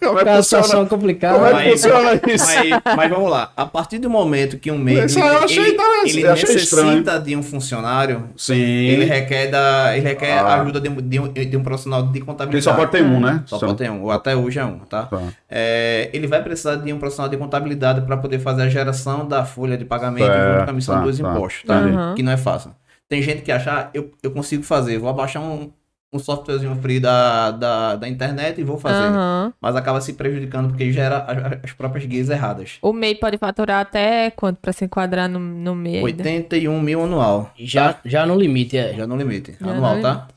Como 0.00 0.18
é 0.20 0.24
que 0.24 0.30
uma 0.30 0.42
situação 0.42 0.84
complicada. 0.86 1.34
Como 1.34 1.46
é 1.46 1.50
que 1.50 1.54
Mas- 1.70 1.70
funciona 1.80 2.20
isso? 2.26 2.46
Mas, 2.84 2.96
mas 2.96 3.10
vamos 3.10 3.30
lá. 3.30 3.50
A 3.56 3.64
partir 3.64 3.98
do 3.98 4.10
momento 4.10 4.58
que 4.58 4.70
um 4.70 4.76
MEI 4.78 5.06
Isso 5.06 5.18
aí 5.22 5.28
eu 5.28 5.38
achei 5.38 5.58
ele, 5.64 5.70
interessante, 5.74 6.10
ele 6.18 6.26
eu 6.26 6.32
achei 6.32 6.48
necessita 6.54 6.76
estranho. 7.02 7.20
de 7.22 7.36
um 7.36 7.42
funcionário, 7.42 8.24
Sim. 8.36 8.54
ele 8.54 9.04
requer, 9.06 9.46
da, 9.50 9.96
ele 9.96 10.06
requer 10.08 10.38
Ah. 10.38 10.42
a 10.46 10.60
ajuda 10.60 10.80
de, 10.80 10.88
um- 10.90 10.96
de 10.96 11.20
um, 11.20 11.32
de 11.32 11.56
um 11.56 11.62
profissional 11.62 12.02
de 12.02 12.18
Ele 12.18 12.24
contabilidade. 12.26 12.64
só 12.64 12.74
pode 12.74 12.90
ter 12.90 13.02
um, 13.02 13.18
né? 13.20 13.42
Só 13.46 13.58
pode 13.58 13.76
ter 13.76 13.90
um, 13.90 14.02
ou 14.02 14.10
até 14.10 14.36
hoje 14.36 14.58
é 14.58 14.64
um, 14.64 14.78
tá? 14.80 15.04
Tá. 15.04 15.20
É, 15.50 16.10
ele 16.12 16.26
vai 16.26 16.42
precisar 16.42 16.76
de 16.76 16.92
um 16.92 16.98
profissional 16.98 17.30
de 17.30 17.36
contabilidade 17.38 18.02
para 18.02 18.16
poder 18.18 18.38
fazer 18.40 18.62
a 18.62 18.68
geração 18.68 19.26
da 19.26 19.44
folha 19.44 19.76
de 19.78 19.84
pagamento 19.86 20.26
Certo, 20.26 20.52
junto 20.52 20.64
com 20.64 20.70
a 20.70 20.72
emissão 20.72 20.94
tá, 20.96 21.00
dos 21.02 21.18
tá. 21.18 21.30
impostos, 21.30 21.62
tá? 21.66 21.74
Aham. 21.76 22.14
Que 22.14 22.22
não 22.22 22.32
é 22.32 22.36
fácil. 22.36 22.70
Tem 23.08 23.22
gente 23.22 23.42
que 23.42 23.52
acha, 23.52 23.72
ah, 23.72 23.90
eu, 23.92 24.10
eu 24.22 24.30
consigo 24.30 24.62
fazer, 24.62 24.98
vou 24.98 25.08
abaixar 25.08 25.42
um, 25.42 25.70
um 26.12 26.18
softwarezinho 26.18 26.74
free 26.76 27.00
da, 27.00 27.50
da, 27.50 27.96
da 27.96 28.08
internet 28.08 28.60
e 28.60 28.64
vou 28.64 28.78
fazer. 28.78 29.04
Aham. 29.04 29.52
Mas 29.60 29.76
acaba 29.76 30.00
se 30.00 30.14
prejudicando 30.14 30.68
porque 30.68 30.92
gera 30.92 31.18
as, 31.18 31.64
as 31.64 31.72
próprias 31.72 32.06
guias 32.06 32.30
erradas. 32.30 32.78
O 32.80 32.92
MEI 32.92 33.16
pode 33.16 33.36
faturar 33.36 33.80
até 33.80 34.30
quanto 34.30 34.58
pra 34.58 34.72
se 34.72 34.84
enquadrar 34.84 35.28
no, 35.28 35.38
no 35.38 35.74
MEI? 35.74 35.96
ainda? 35.96 36.22
81 36.22 36.80
mil 36.80 37.02
anual. 37.02 37.52
Já, 37.56 37.98
já 38.04 38.24
no 38.24 38.36
limite, 38.36 38.78
é. 38.78 38.94
Já 38.94 39.06
no 39.06 39.16
limite. 39.16 39.56
Já 39.60 39.70
anual, 39.70 39.96
no 39.96 40.02
tá? 40.02 40.28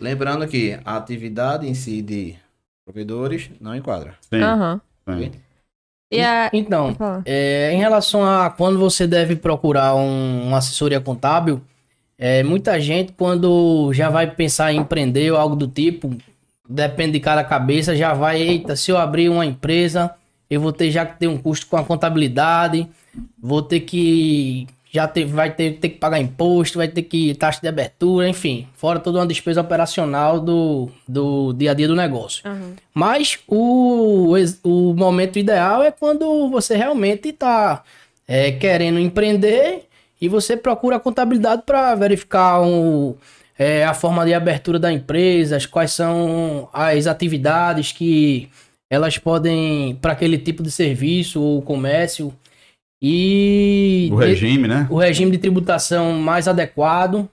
Lembrando 0.00 0.46
que 0.46 0.78
a 0.84 0.96
atividade 0.96 1.66
em 1.66 1.74
si 1.74 2.00
de 2.02 2.36
provedores 2.84 3.50
não 3.60 3.74
enquadra. 3.74 4.14
Sim. 4.20 4.42
Aham. 4.42 4.80
sim. 5.18 5.32
A... 6.12 6.50
Então. 6.52 6.96
É, 7.24 7.72
em 7.72 7.78
relação 7.78 8.24
a 8.24 8.50
quando 8.50 8.78
você 8.78 9.06
deve 9.06 9.36
procurar 9.36 9.94
um, 9.94 10.46
uma 10.46 10.58
assessoria 10.58 11.00
contábil, 11.00 11.60
é, 12.18 12.42
muita 12.42 12.80
gente, 12.80 13.12
quando 13.12 13.92
já 13.92 14.08
vai 14.08 14.30
pensar 14.30 14.72
em 14.72 14.78
empreender 14.78 15.30
ou 15.32 15.38
algo 15.38 15.56
do 15.56 15.66
tipo, 15.66 16.16
depende 16.68 17.12
de 17.12 17.20
cada 17.20 17.44
cabeça, 17.44 17.94
já 17.94 18.14
vai, 18.14 18.40
eita, 18.40 18.74
se 18.74 18.90
eu 18.90 18.96
abrir 18.96 19.28
uma 19.28 19.44
empresa, 19.44 20.14
eu 20.48 20.60
vou 20.60 20.72
ter 20.72 20.90
já 20.90 21.04
que 21.04 21.18
ter 21.18 21.26
um 21.26 21.36
custo 21.36 21.66
com 21.66 21.76
a 21.76 21.84
contabilidade, 21.84 22.88
vou 23.38 23.62
ter 23.62 23.80
que. 23.80 24.66
Já 24.96 25.06
ter, 25.06 25.24
vai 25.26 25.50
ter, 25.54 25.74
ter 25.78 25.90
que 25.90 25.98
pagar 25.98 26.18
imposto, 26.20 26.78
vai 26.78 26.88
ter 26.88 27.02
que 27.02 27.34
taxa 27.34 27.60
de 27.60 27.68
abertura, 27.68 28.28
enfim, 28.28 28.66
fora 28.74 28.98
toda 28.98 29.18
uma 29.18 29.26
despesa 29.26 29.60
operacional 29.60 30.40
do, 30.40 30.88
do 31.06 31.52
dia 31.52 31.72
a 31.72 31.74
dia 31.74 31.86
do 31.88 31.94
negócio. 31.94 32.42
Aham. 32.48 32.72
Mas 32.94 33.38
o, 33.46 34.34
o 34.64 34.94
momento 34.94 35.38
ideal 35.38 35.82
é 35.82 35.90
quando 35.90 36.48
você 36.48 36.74
realmente 36.76 37.28
está 37.28 37.82
querendo 38.58 38.98
empreender 38.98 39.82
e 40.20 40.28
você 40.28 40.56
procura 40.56 40.96
a 40.96 41.00
contabilidade 41.00 41.62
para 41.66 41.94
verificar 41.94 42.60
o- 42.62 43.16
é, 43.58 43.84
a 43.84 43.94
forma 43.94 44.24
de 44.24 44.34
abertura 44.34 44.78
da 44.78 44.92
empresa, 44.92 45.58
quais 45.70 45.92
são 45.92 46.68
as 46.72 47.06
atividades 47.06 47.92
que 47.92 48.48
elas 48.90 49.18
podem 49.18 49.94
para 50.00 50.12
aquele 50.12 50.38
tipo 50.38 50.62
de 50.62 50.70
serviço 50.70 51.40
ou 51.42 51.60
comércio 51.62 52.32
e 53.00 54.08
O 54.12 54.16
regime, 54.16 54.66
né? 54.66 54.86
o 54.90 54.98
regime 54.98 55.30
de 55.30 55.38
tributação 55.38 56.14
mais 56.14 56.48
adequado. 56.48 57.28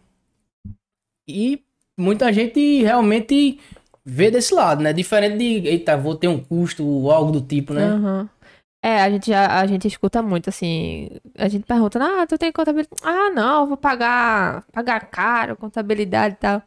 E 1.28 1.62
muita 1.97 2.34
gente 2.34 2.82
realmente 2.82 3.60
vê 4.06 4.30
desse 4.30 4.54
lado, 4.54 4.84
né? 4.84 4.91
Diferente 4.91 5.38
de, 5.38 5.67
eita, 5.67 5.95
vou 5.95 6.15
ter 6.15 6.28
um 6.28 6.39
custo 6.39 6.86
ou 6.86 7.12
algo 7.12 7.32
do 7.32 7.41
tipo, 7.41 7.73
né? 7.73 7.86
Aham. 7.86 8.30
É, 8.86 9.02
a 9.02 9.10
gente, 9.10 9.28
já, 9.28 9.62
a 9.62 9.65
gente 9.65 9.88
escuta 9.88 10.21
muito, 10.21 10.49
assim, 10.49 11.10
a 11.38 11.47
gente 11.47 11.65
pergunta, 11.65 11.97
ah, 12.04 12.28
tu 12.28 12.38
tem 12.38 12.52
contabilidade? 12.52 13.02
Ah, 13.02 13.30
não, 13.30 13.62
eu 13.62 13.67
vou 13.67 13.78
pagar, 13.78 14.65
pagar 14.73 14.99
caro, 15.10 15.56
contabilidade 15.56 16.36
e 16.36 16.38
tal. 16.38 16.62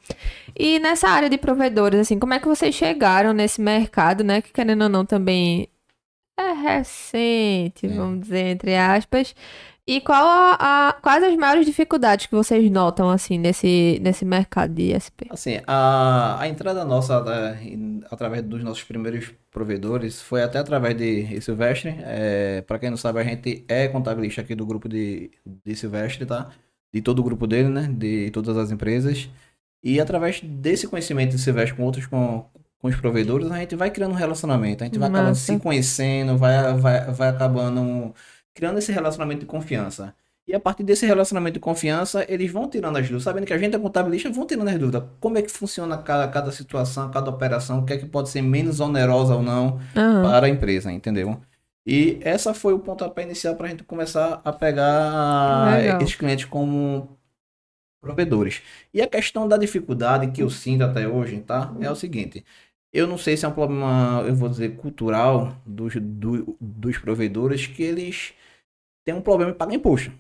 E 0.59 0.79
nessa 0.79 1.11
área 1.11 1.29
de 1.29 1.37
provedores, 1.37 2.01
assim, 2.01 2.19
como 2.19 2.33
é 2.33 2.39
que 2.39 2.49
vocês 2.49 2.75
chegaram 2.75 3.35
nesse 3.35 3.61
mercado, 3.61 4.25
né, 4.25 4.41
que 4.41 4.51
querendo 4.51 4.85
ou 4.85 4.89
não 4.89 5.05
também 5.05 5.69
é 6.37 6.53
recente, 6.53 7.87
É. 7.87 7.89
vamos 7.89 8.21
dizer, 8.21 8.47
entre 8.47 8.77
aspas, 8.77 9.35
e 9.89 10.01
qual 10.01 10.27
a, 10.27 10.89
a- 10.89 10.93
quais 10.95 11.23
as 11.23 11.37
maiores 11.37 11.65
dificuldades 11.65 12.27
que 12.27 12.35
vocês 12.35 12.69
notam, 12.71 13.09
assim, 13.09 13.39
nesse, 13.39 13.99
nesse 14.03 14.25
mercado 14.25 14.75
de 14.75 14.93
ISP? 14.95 15.27
Assim, 15.31 15.61
a, 15.67 16.41
a 16.41 16.49
entrada 16.49 16.85
nossa 16.85 17.25
em- 17.63 18.03
através 18.11 18.43
dos 18.43 18.63
nossos 18.65 18.83
primeiros 18.83 19.33
provedores 19.51 20.21
foi 20.21 20.43
até 20.43 20.59
através 20.59 20.97
de 20.97 21.41
Silvestre. 21.41 21.95
É, 22.01 22.63
para 22.63 22.79
quem 22.81 22.91
não 22.91 22.97
sabe, 22.97 23.21
a 23.21 23.25
gente 23.25 23.65
é 23.69 23.87
contabilista 23.89 24.41
aqui 24.43 24.55
do 24.55 24.67
grupo 24.67 24.89
de, 24.89 25.31
de 25.65 25.77
Silvestre, 25.77 26.27
tá? 26.27 26.51
De 26.93 27.01
todo 27.01 27.21
o 27.21 27.23
grupo 27.25 27.47
dele, 27.47 27.69
né? 27.69 27.89
De 27.91 28.31
todas 28.33 28.57
as 28.57 28.71
empresas. 28.73 29.29
E 29.85 30.01
através 30.01 30.41
desse 30.41 30.89
conhecimento 30.89 31.31
de 31.37 31.39
Silvestre 31.41 31.77
com 31.77 31.85
outros 31.85 32.07
com, 32.07 32.45
com 32.81 32.89
os 32.89 32.97
provedores, 32.97 33.51
a 33.51 33.59
gente 33.59 33.75
vai 33.75 33.91
criando 33.91 34.13
um 34.13 34.17
relacionamento. 34.17 34.85
A 34.85 34.87
gente 34.87 34.99
vai 34.99 35.09
acabando 35.09 35.35
se 35.35 35.59
conhecendo, 35.59 36.37
vai, 36.37 36.75
vai, 36.75 37.11
vai 37.13 37.29
acabando 37.29 38.15
criando 38.55 38.79
esse 38.79 38.93
relacionamento 38.93 39.41
de 39.41 39.47
confiança. 39.47 40.15
E 40.49 40.55
a 40.55 40.61
partir 40.61 40.85
desse 40.85 41.05
relacionamento 41.05 41.55
de 41.55 41.61
confiança, 41.61 42.25
eles 42.29 42.51
vão 42.53 42.71
tirando 42.71 42.97
as 42.97 43.03
dúvidas. 43.03 43.25
Sabendo 43.25 43.47
que 43.47 43.53
a 43.53 43.59
gente 43.59 43.75
é 43.75 43.79
contabilista, 43.79 44.31
vão 44.31 44.47
tirando 44.47 44.69
as 44.69 44.79
dúvidas. 44.79 45.03
Como 45.19 45.37
é 45.37 45.43
que 45.43 45.51
funciona 45.51 45.99
cada, 45.99 46.29
cada 46.29 46.53
situação, 46.53 47.11
cada 47.11 47.29
operação, 47.29 47.81
o 47.81 47.85
que 47.85 47.95
é 47.95 47.99
que 47.99 48.07
pode 48.07 48.29
ser 48.29 48.43
menos 48.43 48.79
onerosa 48.79 49.35
ou 49.35 49.43
não 49.43 49.81
Aham. 49.97 50.23
para 50.23 50.47
a 50.47 50.49
empresa, 50.49 50.93
entendeu? 50.93 51.41
E 51.85 52.19
essa 52.21 52.55
foi 52.55 52.73
o 52.75 52.79
pontapé 52.79 53.25
inicial 53.25 53.57
para 53.57 53.67
a 53.67 53.71
gente 53.71 53.83
começar 53.83 54.41
a 54.45 54.53
pegar 54.53 55.77
Legal. 55.77 56.01
esses 56.01 56.15
clientes 56.15 56.45
como 56.45 57.17
provedores. 58.07 58.63
E 58.95 59.03
a 59.03 59.07
questão 59.07 59.47
da 59.49 59.57
dificuldade 59.57 60.29
que 60.33 60.43
eu 60.43 60.49
sinto 60.49 60.85
até 60.85 61.07
hoje, 61.09 61.41
tá? 61.41 61.75
É 61.81 61.91
o 61.91 61.95
seguinte. 61.97 62.45
Eu 62.93 63.07
não 63.07 63.19
sei 63.19 63.37
se 63.37 63.45
é 63.45 63.49
um 63.49 63.53
problema, 63.53 64.25
eu 64.27 64.35
vou 64.35 64.49
dizer, 64.49 64.77
cultural 64.77 65.55
dos, 65.67 65.95
do- 65.97 66.57
dos 66.61 66.97
provedores, 66.99 67.67
que 67.67 67.83
eles 67.83 68.33
têm 69.05 69.15
um 69.15 69.21
problema 69.21 69.51
em 69.53 69.55
pagar 69.55 69.75
imposto. 69.75 70.11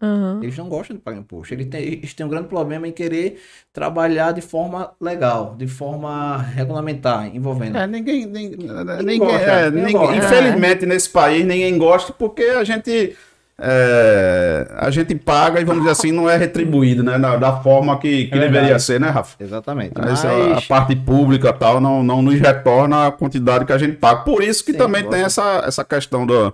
Aham. 0.00 0.40
Eles 0.42 0.56
não 0.56 0.68
gostam 0.68 0.96
de 0.96 1.02
pagar 1.02 1.18
imposto. 1.20 1.54
Eles 1.54 1.66
têm, 1.68 1.82
eles 1.82 2.12
têm 2.14 2.24
um 2.26 2.28
grande 2.28 2.48
problema 2.48 2.88
em 2.88 2.92
querer 2.92 3.40
trabalhar 3.72 4.32
de 4.32 4.40
forma 4.40 4.92
legal, 5.00 5.54
de 5.56 5.66
forma 5.66 6.38
regulamentar, 6.38 7.34
envolvendo. 7.34 7.76
É, 7.78 7.86
ninguém, 7.86 8.26
ninguém, 8.26 8.56
Ninguém 8.58 8.96
ninguém- 9.04 9.18
gosta, 9.18 9.44
é, 9.44 9.70
ninguém 9.70 9.84
ninguém- 9.84 9.92
gosta. 10.00 10.16
infelizmente 10.16 10.86
nesse 10.86 11.08
país 11.10 11.46
ninguém 11.46 11.78
gosta 11.78 12.12
porque 12.12 12.42
a 12.42 12.64
gente 12.64 13.16
é, 13.64 14.66
a 14.76 14.90
gente 14.90 15.14
paga 15.14 15.60
e 15.60 15.64
vamos 15.64 15.82
dizer 15.82 15.92
assim 15.92 16.10
não 16.12 16.28
é 16.28 16.36
retribuído, 16.36 17.02
né, 17.02 17.18
da, 17.18 17.36
da 17.36 17.52
forma 17.60 17.96
que, 17.98 18.26
que 18.26 18.34
É 18.36 18.40
deveria 18.40 18.78
ser, 18.78 18.98
né, 19.00 19.08
Rafa? 19.08 19.36
Exatamente. 19.42 19.92
Mas 19.96 20.22
Mas, 20.22 20.24
a, 20.24 20.58
a 20.58 20.62
parte 20.62 20.96
pública 20.96 21.52
tal 21.52 21.80
não, 21.80 22.02
não 22.02 22.20
nos 22.22 22.38
retorna 22.40 23.06
a 23.06 23.12
quantidade 23.12 23.64
que 23.64 23.72
a 23.72 23.78
gente 23.78 23.96
paga. 23.96 24.22
Por 24.22 24.42
isso 24.42 24.64
que 24.64 24.72
Sim, 24.72 24.78
também 24.78 25.08
tem 25.08 25.22
essa, 25.22 25.62
essa 25.66 25.84
questão 25.84 26.26
do, 26.26 26.52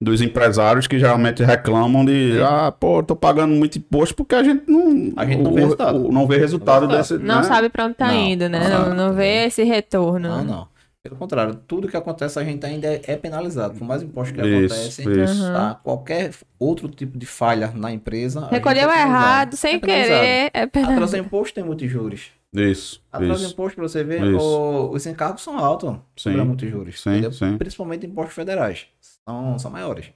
dos 0.00 0.20
empresários 0.20 0.86
que 0.86 0.98
geralmente 0.98 1.42
reclamam 1.42 2.04
de 2.04 2.34
Sim. 2.34 2.42
ah, 2.42 2.70
pô, 2.70 3.02
tô 3.02 3.16
pagando 3.16 3.54
muito 3.54 3.78
imposto 3.78 4.14
porque 4.14 4.34
a 4.34 4.42
gente 4.42 4.62
não, 4.68 5.12
A 5.16 5.24
gente 5.24 5.42
não 5.42 5.50
o- 5.52 5.54
vê 5.54 5.60
resultado. 5.62 6.08
o- 6.08 6.12
não 6.12 6.26
vê 6.26 6.36
resultado 6.36 6.86
Não 6.86 6.96
desse. 6.96 7.14
Não 7.18 7.36
né? 7.36 7.42
sabe 7.44 7.68
pra 7.70 7.86
onde 7.86 7.94
tá 7.94 8.08
Não, 8.08 8.14
indo, 8.14 8.48
né? 8.48 8.68
não 8.68 8.88
Não, 8.90 9.08
não 9.08 9.14
vê 9.14 9.46
esse 9.46 9.62
retorno. 9.64 10.28
não, 10.28 10.44
não. 10.44 10.75
Pelo 11.08 11.16
contrário, 11.18 11.54
tudo 11.66 11.88
que 11.88 11.96
acontece 11.96 12.38
a 12.38 12.44
gente 12.44 12.64
ainda 12.66 12.86
é, 12.88 13.00
é 13.06 13.16
penalizado. 13.16 13.74
Por 13.78 13.86
mais 13.86 14.02
imposto 14.02 14.34
que 14.34 14.40
Isso, 14.40 14.74
acontece, 14.74 15.02
isso. 15.22 15.52
Tá? 15.52 15.74
qualquer 15.82 16.30
outro 16.58 16.88
tipo 16.88 17.16
de 17.18 17.26
falha 17.26 17.72
na 17.74 17.92
empresa. 17.92 18.46
Recolheu 18.48 18.90
é 18.90 19.02
errado, 19.02 19.56
sem 19.56 19.76
É 19.76 19.78
querer. 19.80 20.50
É 20.54 20.66
penalizado. 20.66 21.04
Atrasar 21.04 21.20
imposto 21.20 21.54
tem 21.54 21.64
muitos 21.64 21.90
juros. 21.90 22.30
Isso, 22.52 23.02
Atrás 23.12 23.40
do 23.40 23.44
isso. 23.44 23.52
imposto, 23.52 23.76
pra 23.76 23.86
você 23.88 24.02
ver, 24.02 24.22
o- 24.34 24.90
os 24.90 25.04
encargos 25.06 25.42
são 25.42 25.58
altos 25.58 25.90
Sim, 25.90 26.00
sobre 26.16 26.40
a 26.40 26.44
multijuros. 26.44 27.00
sim, 27.02 27.30
sim. 27.32 27.58
Principalmente 27.58 28.06
impostos 28.06 28.34
federais. 28.34 28.86
São, 29.28 29.58
são 29.58 29.70
maiores. 29.70 30.06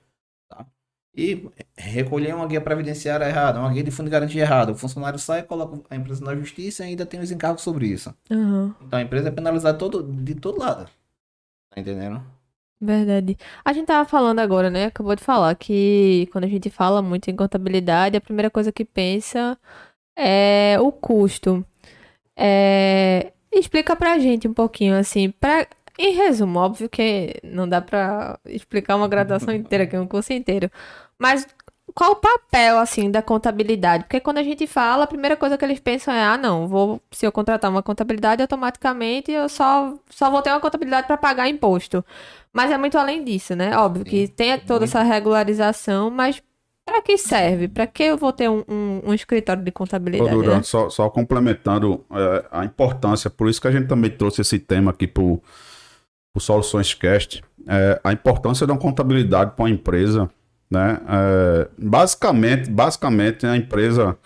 E 1.15 1.49
recolher 1.77 2.35
uma 2.35 2.47
guia 2.47 2.61
previdenciária 2.61 3.25
errada, 3.25 3.59
uma 3.59 3.73
guia 3.73 3.83
de 3.83 3.91
fundo 3.91 4.07
de 4.07 4.13
garantia 4.13 4.43
errada. 4.43 4.73
O 4.73 4.77
funcionário 4.77 5.19
sai, 5.19 5.43
coloca 5.43 5.81
a 5.91 5.97
empresa 5.97 6.25
na 6.25 6.37
justiça 6.37 6.85
e 6.85 6.91
ainda 6.91 7.05
tem 7.05 7.19
os 7.21 7.31
encargos 7.33 7.63
sobre 7.63 7.87
isso. 7.87 8.15
Aham. 8.31 8.75
Então 8.81 8.99
a 8.99 9.03
empresa 9.03 9.29
é 9.29 9.33
penalizada 9.33 9.77
todo, 9.77 10.03
de 10.03 10.35
todo 10.37 10.59
lado. 10.59 10.89
Tá 11.71 11.81
entendendo? 11.81 12.23
Verdade. 12.81 13.37
A 13.65 13.73
gente 13.73 13.87
tava 13.87 14.09
falando 14.09 14.39
agora, 14.39 14.71
né? 14.71 14.87
Acabou 14.87 15.15
de 15.15 15.23
falar 15.23 15.55
que 15.55 16.29
quando 16.33 16.45
a 16.45 16.49
gente 16.49 16.71
fala 16.71 17.03
muito 17.03 17.31
em 17.31 17.37
contabilidade, 17.37 18.17
a 18.17 18.21
primeira 18.21 18.49
coisa 18.49 18.73
que 18.73 18.85
pensa 18.85 19.59
é 20.17 20.79
o 20.81 20.91
custo. 20.91 21.65
É... 22.37 23.33
Explica 23.53 23.97
pra 23.97 24.19
gente 24.19 24.47
um 24.47 24.55
pouquinho, 24.55 24.95
assim, 24.95 25.31
pra... 25.31 25.67
em 26.01 26.15
resumo, 26.15 26.59
óbvio 26.59 26.89
que 26.89 27.41
não 27.45 27.69
dá 27.69 27.81
pra 27.81 28.39
explicar 28.47 28.97
uma 28.97 29.09
graduação 29.09 29.53
inteira 29.55 29.85
aqui, 29.85 29.97
um 29.97 30.07
curso 30.07 30.33
inteiro. 30.33 30.71
Mas 31.19 31.47
qual 31.95 32.13
o 32.13 32.17
papel, 32.17 32.79
assim, 32.79 33.11
da 33.11 33.21
contabilidade? 33.21 34.05
Porque 34.05 34.21
quando 34.21 34.39
a 34.39 34.43
gente 34.43 34.67
fala, 34.67 35.05
a 35.05 35.07
primeira 35.07 35.37
coisa 35.37 35.59
que 35.59 35.65
eles 35.65 35.81
pensam 35.81 36.15
é, 36.15 36.23
ah, 36.23 36.39
não, 36.39 36.67
vou, 36.67 37.01
se 37.11 37.27
eu 37.27 37.33
contratar 37.33 37.71
uma 37.71 37.83
contabilidade, 37.83 38.43
automaticamente 38.43 39.31
eu 39.31 39.49
só, 39.49 39.95
só 40.09 40.31
vou 40.31 40.41
ter 40.41 40.51
uma 40.51 40.61
contabilidade 40.61 41.07
para 41.07 41.17
pagar 41.17 41.49
imposto. 41.49 42.05
Mas 42.53 42.71
é 42.71 42.79
muito 42.79 42.97
além 42.97 43.23
disso, 43.23 43.55
né? 43.55 43.77
Óbvio 43.77 44.05
que 44.05 44.27
Sim, 44.27 44.33
tem 44.33 44.59
toda 44.61 44.85
essa 44.85 45.03
regularização, 45.03 46.11
mas 46.11 46.43
para 46.85 47.03
que 47.03 47.17
serve? 47.17 47.69
Para 47.69 47.87
que 47.87 48.03
eu 48.05 48.17
vou 48.17 48.33
ter 48.33 48.49
um, 48.49 48.65
um, 48.69 49.01
um 49.07 49.15
escritório 49.15 49.63
de 49.63 49.71
Ô, 49.71 49.75
contabilidade, 49.75 50.31
Duran, 50.31 50.57
né? 50.57 50.63
só, 50.63 50.89
só 50.91 51.09
complementando 51.09 52.05
é, 52.11 52.45
a 52.51 52.65
importância, 52.65 53.31
por 53.31 53.49
isso 53.49 53.61
que 53.61 53.69
a 53.69 53.71
gente 53.71 53.87
também 53.87 54.11
trouxe 54.11 54.41
esse 54.41 54.59
tema 54.59 54.91
aqui 54.91 55.07
para 55.07 55.23
o 56.35 56.41
Soluções 56.41 56.95
Cast, 56.95 57.43
é, 57.67 58.01
a 58.03 58.13
importância 58.13 58.67
da 58.67 58.77
contabilidade 58.77 59.53
para 59.55 59.65
uma 59.65 59.71
empresa, 59.71 60.31
né? 60.71 61.01
É, 61.09 61.69
basicamente, 61.79 62.71
basicamente 62.71 63.47
a 63.47 63.57
empresa, 63.57 64.17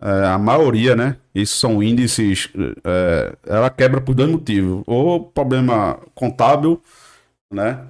é, 0.00 0.26
a 0.26 0.38
maioria, 0.38 0.94
né? 0.94 1.16
Isso 1.34 1.56
são 1.56 1.82
índices, 1.82 2.50
é, 2.84 3.36
ela 3.46 3.70
quebra 3.70 4.00
por 4.00 4.14
dois 4.14 4.30
motivos, 4.30 4.82
ou 4.86 5.24
problema 5.24 5.98
contábil, 6.14 6.80
né? 7.50 7.80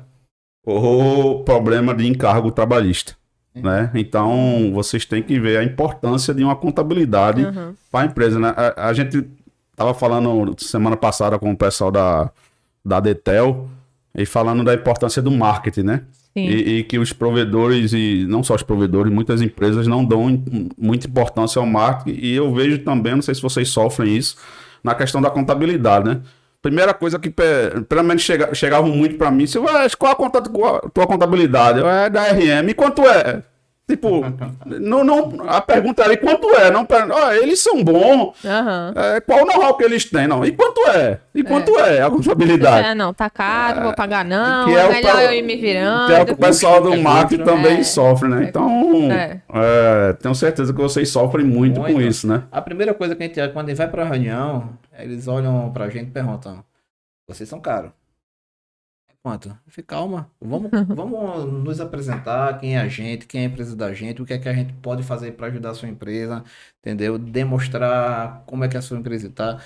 Ou 0.64 1.42
problema 1.44 1.94
de 1.94 2.06
encargo 2.06 2.50
trabalhista. 2.50 3.16
Né? 3.54 3.90
Então, 3.94 4.70
vocês 4.72 5.04
têm 5.04 5.20
que 5.20 5.40
ver 5.40 5.58
a 5.58 5.64
importância 5.64 6.32
de 6.32 6.44
uma 6.44 6.54
contabilidade 6.54 7.44
Aham. 7.44 7.74
para 7.90 8.00
a 8.02 8.04
empresa, 8.06 8.38
né? 8.38 8.54
A, 8.56 8.88
a 8.88 8.92
gente 8.92 9.28
tava 9.74 9.94
falando 9.94 10.54
semana 10.62 10.96
passada 10.96 11.38
com 11.40 11.50
o 11.50 11.56
pessoal 11.56 11.90
da, 11.90 12.30
da 12.88 12.98
Detel 13.00 13.68
e 14.16 14.24
falando 14.26 14.64
da 14.64 14.74
importância 14.74 15.22
do 15.22 15.30
marketing, 15.30 15.82
né? 15.82 16.02
Sim. 16.36 16.46
E, 16.46 16.78
e 16.78 16.84
que 16.84 16.98
os 16.98 17.12
provedores, 17.12 17.92
e 17.92 18.24
não 18.28 18.42
só 18.42 18.54
os 18.54 18.62
provedores, 18.62 19.12
muitas 19.12 19.40
empresas 19.42 19.86
não 19.86 20.04
dão 20.04 20.42
muita 20.76 21.06
importância 21.06 21.60
ao 21.60 21.66
marketing. 21.66 22.18
E 22.20 22.34
eu 22.34 22.52
vejo 22.54 22.78
também, 22.80 23.14
não 23.14 23.22
sei 23.22 23.34
se 23.34 23.42
vocês 23.42 23.68
sofrem 23.68 24.16
isso, 24.16 24.36
na 24.82 24.94
questão 24.94 25.20
da 25.20 25.30
contabilidade, 25.30 26.06
né? 26.08 26.20
Primeira 26.60 26.92
coisa 26.92 27.18
que, 27.18 27.30
pe- 27.30 27.82
pelo 27.88 28.02
menos, 28.02 28.22
chega, 28.22 28.52
chegavam 28.54 28.90
muito 28.90 29.16
para 29.16 29.30
mim, 29.30 29.46
se 29.46 29.58
"Ué, 29.58 29.88
qual 29.96 30.12
a 30.12 30.16
conta, 30.16 30.40
qual 30.42 30.76
a 30.84 30.90
tua 30.90 31.06
contabilidade? 31.06 31.78
Eu, 31.78 31.88
É 31.88 32.10
da 32.10 32.22
RM. 32.32 32.68
E 32.70 32.74
quanto 32.74 33.02
é? 33.02 33.42
Tipo, 33.88 34.20
não, 34.66 35.02
não, 35.02 35.48
a 35.48 35.62
pergunta 35.62 36.02
era, 36.02 36.12
e 36.12 36.18
quanto 36.18 36.46
é? 36.54 36.70
Não, 36.70 36.86
ó, 37.10 37.32
eles 37.32 37.58
são 37.60 37.82
bons, 37.82 38.34
Aham. 38.44 38.92
é, 38.94 39.20
qual 39.22 39.42
o 39.42 39.46
know-how 39.46 39.74
que 39.78 39.82
eles 39.84 40.04
têm? 40.04 40.28
Não, 40.28 40.44
e 40.44 40.52
quanto 40.52 40.78
é? 40.90 41.20
E 41.34 41.42
quanto 41.42 41.74
é, 41.78 42.02
a 42.02 42.10
contabilidade? 42.10 42.86
É, 42.88 42.94
não, 42.94 43.14
tá 43.14 43.30
caro, 43.30 43.84
vou 43.84 43.94
pagar 43.94 44.26
não, 44.26 44.66
que 44.66 44.74
é, 44.74 44.80
é 44.80 44.84
o 44.84 44.92
melhor 44.92 45.12
pro- 45.12 45.20
eu 45.22 45.32
ir 45.32 45.40
me 45.42 45.56
virando. 45.56 46.06
Que 46.06 46.12
é 46.12 46.22
o 46.22 46.26
que 46.26 46.32
o 46.32 46.36
pessoal 46.36 46.82
do 46.82 46.92
É 46.92 46.96
marketing 46.98 47.42
custo, 47.42 47.56
também 47.56 47.78
é. 47.78 47.82
sofre, 47.82 48.28
né? 48.28 48.44
Então, 48.46 48.70
É. 49.10 49.40
é, 49.54 50.12
tenho 50.20 50.34
certeza 50.34 50.70
que 50.74 50.80
vocês 50.82 51.08
sofrem 51.08 51.46
muito, 51.46 51.80
com 51.80 51.86
Muito. 51.90 52.02
isso, 52.02 52.26
né? 52.28 52.42
A 52.52 52.60
primeira 52.60 52.92
coisa 52.92 53.16
que 53.16 53.22
a 53.22 53.26
gente, 53.26 53.40
quando 53.54 53.66
a 53.66 53.68
gente 53.70 53.78
vai 53.78 53.88
pra 53.88 54.04
reunião, 54.04 54.68
eles 54.98 55.26
olham 55.26 55.70
pra 55.72 55.88
gente 55.88 56.08
e 56.08 56.12
perguntam: 56.12 56.62
vocês 57.26 57.48
são 57.48 57.58
caros? 57.58 57.90
Quanto? 59.28 59.48
Eu 59.50 59.72
falei, 59.72 59.84
calma, 59.86 60.30
vamos, 60.40 60.70
vamos 60.88 61.52
nos 61.64 61.80
apresentar 61.82 62.58
quem 62.58 62.76
é 62.76 62.80
a 62.80 62.88
gente, 62.88 63.26
quem 63.26 63.42
é 63.42 63.44
a 63.44 63.48
empresa 63.48 63.76
da 63.76 63.92
gente, 63.92 64.22
o 64.22 64.24
que 64.24 64.32
é 64.32 64.38
que 64.38 64.48
a 64.48 64.54
gente 64.54 64.72
pode 64.74 65.02
fazer 65.02 65.32
para 65.32 65.48
ajudar 65.48 65.70
a 65.70 65.74
sua 65.74 65.88
empresa, 65.88 66.42
entendeu? 66.80 67.18
Demonstrar 67.18 68.42
como 68.46 68.64
é 68.64 68.68
que 68.68 68.76
a 68.78 68.82
sua 68.82 68.98
empresa 68.98 69.26
está. 69.26 69.60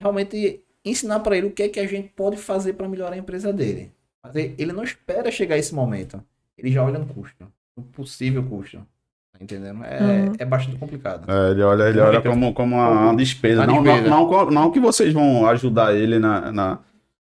Realmente 0.00 0.62
ensinar 0.82 1.20
para 1.20 1.36
ele 1.36 1.48
o 1.48 1.52
que 1.52 1.62
é 1.64 1.68
que 1.68 1.78
a 1.78 1.86
gente 1.86 2.08
pode 2.08 2.38
fazer 2.38 2.72
para 2.72 2.88
melhorar 2.88 3.14
a 3.14 3.18
empresa 3.18 3.52
dele. 3.52 3.92
Mas 4.24 4.34
ele 4.34 4.72
não 4.72 4.82
espera 4.82 5.30
chegar 5.30 5.58
esse 5.58 5.74
momento. 5.74 6.22
Ele 6.56 6.72
já 6.72 6.82
olha 6.82 6.98
no 6.98 7.06
custo, 7.06 7.46
no 7.76 7.82
possível 7.84 8.42
custo. 8.44 8.78
Tá 8.78 9.38
entendendo? 9.42 9.84
É, 9.84 9.98
Uhum. 10.00 10.32
é 10.38 10.44
bastante 10.46 10.78
complicado. 10.78 11.30
É, 11.30 11.50
ele 11.50 11.62
olha, 11.62 11.84
ele 11.84 12.00
olha 12.00 12.22
como, 12.22 12.54
como 12.54 12.76
uma, 12.76 12.88
uma 12.88 13.16
despesa. 13.16 13.62
Uma 13.62 13.66
Não, 13.66 13.82
despesa. 13.82 14.08
Não, 14.08 14.30
não, 14.30 14.50
não 14.50 14.70
que 14.70 14.80
vocês 14.80 15.12
vão 15.12 15.46
ajudar 15.46 15.94
ele 15.94 16.18
na, 16.18 16.50
na, 16.50 16.78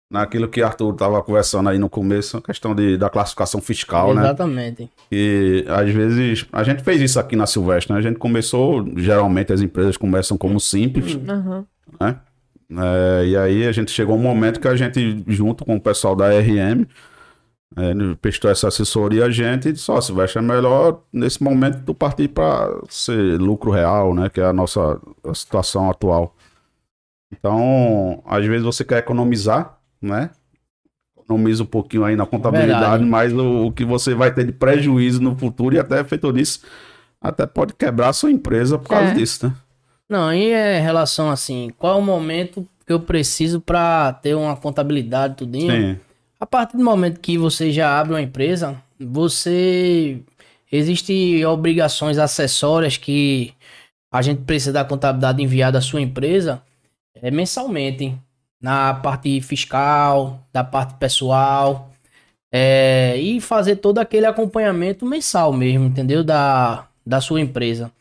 naquilo 0.10 0.48
que 0.48 0.62
Arthur 0.62 0.94
estava 0.94 1.22
conversando 1.22 1.70
aí 1.70 1.78
no 1.78 1.90
começo, 1.90 2.38
a 2.38 2.42
questão 2.42 2.74
de, 2.74 2.98
da 2.98 3.10
classificação 3.10 3.62
fiscal, 3.62 4.14
né? 4.14 4.22
Exatamente. 4.22 4.90
E 5.12 5.66
às 5.68 5.90
vezes 5.92 6.48
a 6.52 6.64
gente 6.64 6.84
fez 6.84 7.02
isso 7.02 7.20
aqui 7.20 7.36
na 7.36 7.46
Silvestre, 7.46 7.94
né? 7.94 8.00
A 8.00 8.02
gente 8.02 8.18
começou, 8.18 8.86
geralmente 8.96 9.52
as 9.52 9.62
empresas 9.62 9.98
começam 9.98 10.38
como 10.38 10.60
simples, 10.60 11.18
Aham. 11.28 11.66
né? 12.00 12.20
É, 12.70 13.26
e 13.26 13.38
aí 13.38 13.68
a 13.68 13.72
gente 13.72 13.92
chegou 13.92 14.16
um 14.16 14.22
momento 14.22 14.60
que 14.60 14.68
a 14.68 14.76
gente, 14.76 15.24
junto 15.28 15.64
com 15.64 15.76
o 15.76 15.82
pessoal 15.82 16.16
da 16.16 16.28
RM, 16.30 16.86
é, 17.76 18.16
prestou 18.22 18.50
essa 18.50 18.68
assessoria 18.70 19.26
a 19.26 19.30
gente 19.30 19.70
e 19.70 19.74
disse, 19.74 19.90
ó, 19.92 20.00
Silvestre, 20.02 20.40
é 20.40 20.42
melhor 20.42 21.02
nesse 21.12 21.44
momento 21.44 21.84
tu 21.86 21.94
partir 21.94 22.28
para 22.30 22.70
ser 22.90 23.38
lucro 23.40 23.72
real, 23.72 24.14
né? 24.14 24.30
Que 24.30 24.42
é 24.42 24.46
a 24.46 24.54
nossa 24.54 25.00
a 25.24 25.34
situação 25.34 25.90
atual. 25.90 26.34
Então, 27.32 28.24
às 28.26 28.46
vezes 28.46 28.64
você 28.64 28.86
quer 28.86 29.00
economizar, 29.00 29.77
né? 30.02 30.30
Economiza 31.20 31.64
um 31.64 31.68
pouquinho 31.68 32.04
aí 32.06 32.16
na 32.16 32.26
contabilidade, 32.26 32.80
Verdade. 33.04 33.06
mas 33.06 33.34
o, 33.34 33.68
o 33.68 33.72
que 33.72 33.84
você 33.84 34.14
vai 34.14 34.34
ter 34.34 34.46
de 34.46 34.52
prejuízo 34.54 35.22
no 35.22 35.36
futuro 35.36 35.76
e 35.76 35.80
até 35.80 36.04
feito 36.04 36.32
disso, 36.32 36.62
até 37.20 37.46
pode 37.46 37.74
quebrar 37.74 38.10
a 38.10 38.14
sua 38.14 38.32
empresa 38.32 38.78
por 38.78 38.90
causa 38.90 39.12
É. 39.12 39.14
disso, 39.14 39.48
né? 39.48 39.54
Não, 40.10 40.34
e 40.34 40.52
é 40.52 40.80
relação 40.80 41.30
assim, 41.30 41.70
qual 41.78 41.98
é 41.98 42.02
o 42.02 42.06
momento 42.06 42.66
que 42.86 42.94
eu 42.94 43.00
preciso 43.02 43.60
para 43.60 44.14
ter 44.14 44.36
uma 44.36 44.56
contabilidade 44.56 45.36
tudinho? 45.36 45.72
Sim. 45.96 46.00
A 46.40 46.46
partir 46.46 46.78
do 46.78 46.84
momento 46.84 47.20
que 47.20 47.38
você 47.38 47.72
já 47.74 48.00
abre 48.00 48.14
uma 48.14 48.22
empresa, 48.22 48.82
você 48.98 50.22
existe 50.72 51.44
obrigações 51.46 52.18
acessórias 52.18 52.96
que 52.96 53.54
a 54.10 54.22
gente 54.22 54.44
precisa 54.44 54.72
da 54.72 54.86
contabilidade 54.86 55.44
enviada 55.44 55.78
à 55.78 55.82
sua 55.82 56.00
empresa 56.00 56.62
é, 57.22 57.30
mensalmente 57.30 58.16
na 58.62 58.94
parte 58.94 59.40
fiscal, 59.42 60.40
da 60.52 60.64
parte 60.64 60.96
pessoal 60.96 61.90
é, 62.52 63.18
e 63.18 63.40
fazer 63.42 63.78
todo 63.78 64.00
aquele 64.00 64.26
acompanhamento 64.26 65.06
mensal 65.06 65.54
mesmo, 65.54 65.86
entendeu? 65.86 66.24
Da, 66.24 66.88
da 67.06 67.22
sua 67.22 67.42
empresa. 67.42 67.92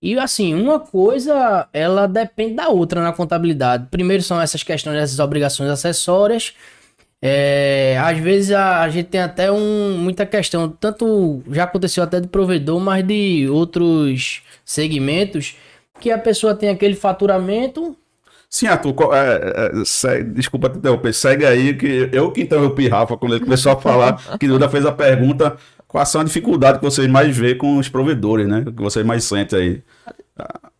E 0.00 0.18
assim, 0.18 0.54
uma 0.54 0.78
coisa, 0.78 1.68
ela 1.72 2.06
depende 2.06 2.54
da 2.54 2.68
outra 2.68 3.02
na 3.02 3.12
contabilidade. 3.12 3.88
Primeiro 3.90 4.22
são 4.22 4.40
essas 4.40 4.62
questões 4.62 4.96
dessas 4.96 5.18
obrigações 5.18 5.70
acessórias. 5.70 6.54
É, 7.20 7.98
às 7.98 8.18
vezes 8.18 8.52
a, 8.52 8.82
a 8.82 8.88
gente 8.88 9.06
tem 9.06 9.20
até 9.20 9.50
um, 9.50 9.98
muita 9.98 10.26
questão, 10.26 10.68
tanto 10.68 11.42
já 11.50 11.64
aconteceu 11.64 12.04
até 12.04 12.20
de 12.20 12.28
provedor, 12.28 12.78
mas 12.78 13.04
de 13.06 13.48
outros 13.48 14.42
segmentos, 14.64 15.56
que 15.98 16.10
a 16.10 16.18
pessoa 16.18 16.54
tem 16.54 16.68
aquele 16.68 16.94
faturamento. 16.94 17.96
Sim, 18.48 18.66
Arthur, 18.68 18.94
qual- 18.94 19.14
é, 19.14 19.36
é, 19.80 19.84
segue- 19.84 20.30
desculpa 20.30 20.70
te 20.70 20.78
interromper, 20.78 21.12
segue 21.12 21.44
aí, 21.44 21.74
que 21.76 22.08
eu 22.12 22.30
que 22.32 22.40
interrompi 22.42 22.88
Rafa 22.88 23.16
quando 23.16 23.34
ele 23.34 23.44
começou 23.44 23.72
a 23.72 23.76
falar, 23.76 24.20
que 24.38 24.46
Duda 24.48 24.68
fez 24.68 24.86
a 24.86 24.92
pergunta, 24.92 25.56
quais 25.86 26.08
são 26.08 26.20
a 26.20 26.24
dificuldade 26.24 26.78
que 26.78 26.84
vocês 26.84 27.08
mais 27.08 27.36
vê 27.36 27.54
com 27.54 27.76
os 27.78 27.88
provedores, 27.88 28.46
né? 28.48 28.64
Que 28.64 28.82
vocês 28.82 29.04
mais 29.04 29.24
sentem 29.24 29.58
aí. 29.58 29.82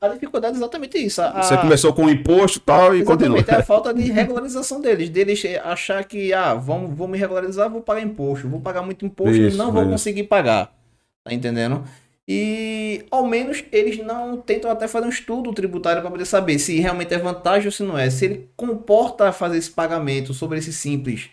A 0.00 0.08
dificuldade 0.08 0.54
é 0.54 0.58
exatamente 0.58 0.98
isso. 0.98 1.20
A, 1.22 1.42
Você 1.42 1.56
começou 1.56 1.92
com 1.92 2.04
o 2.04 2.10
imposto 2.10 2.58
e 2.58 2.60
tal 2.60 2.94
e 2.94 3.02
continua. 3.02 3.38
É 3.48 3.54
a 3.56 3.62
falta 3.64 3.92
de 3.92 4.02
regularização 4.12 4.80
deles. 4.80 5.08
Deles 5.08 5.42
achar 5.64 6.04
que, 6.04 6.32
ah, 6.34 6.54
vamos, 6.54 6.94
vou 6.96 7.08
me 7.08 7.16
regularizar, 7.18 7.68
vou 7.70 7.80
pagar 7.80 8.02
imposto. 8.02 8.46
Vou 8.48 8.60
pagar 8.60 8.82
muito 8.82 9.04
imposto 9.06 9.34
e 9.34 9.48
Isso, 9.48 9.56
não 9.56 9.72
vou 9.72 9.82
isso. 9.82 9.90
conseguir 9.90 10.24
pagar. 10.24 10.70
Tá 11.24 11.32
entendendo? 11.32 11.82
E 12.28 13.04
ao 13.10 13.26
menos 13.26 13.64
eles 13.70 13.98
não 13.98 14.40
tentam 14.40 14.70
até 14.70 14.88
fazer 14.88 15.06
um 15.06 15.10
estudo 15.10 15.52
tributário 15.52 16.02
para 16.02 16.10
poder 16.10 16.24
saber 16.24 16.58
se 16.58 16.78
realmente 16.80 17.14
é 17.14 17.18
vantagem 17.18 17.66
ou 17.66 17.72
se 17.72 17.82
não 17.84 17.96
é. 17.96 18.10
Se 18.10 18.24
ele 18.24 18.50
comporta 18.56 19.30
fazer 19.32 19.58
esse 19.58 19.70
pagamento 19.70 20.34
sobre 20.34 20.58
esse 20.58 20.72
simples, 20.72 21.30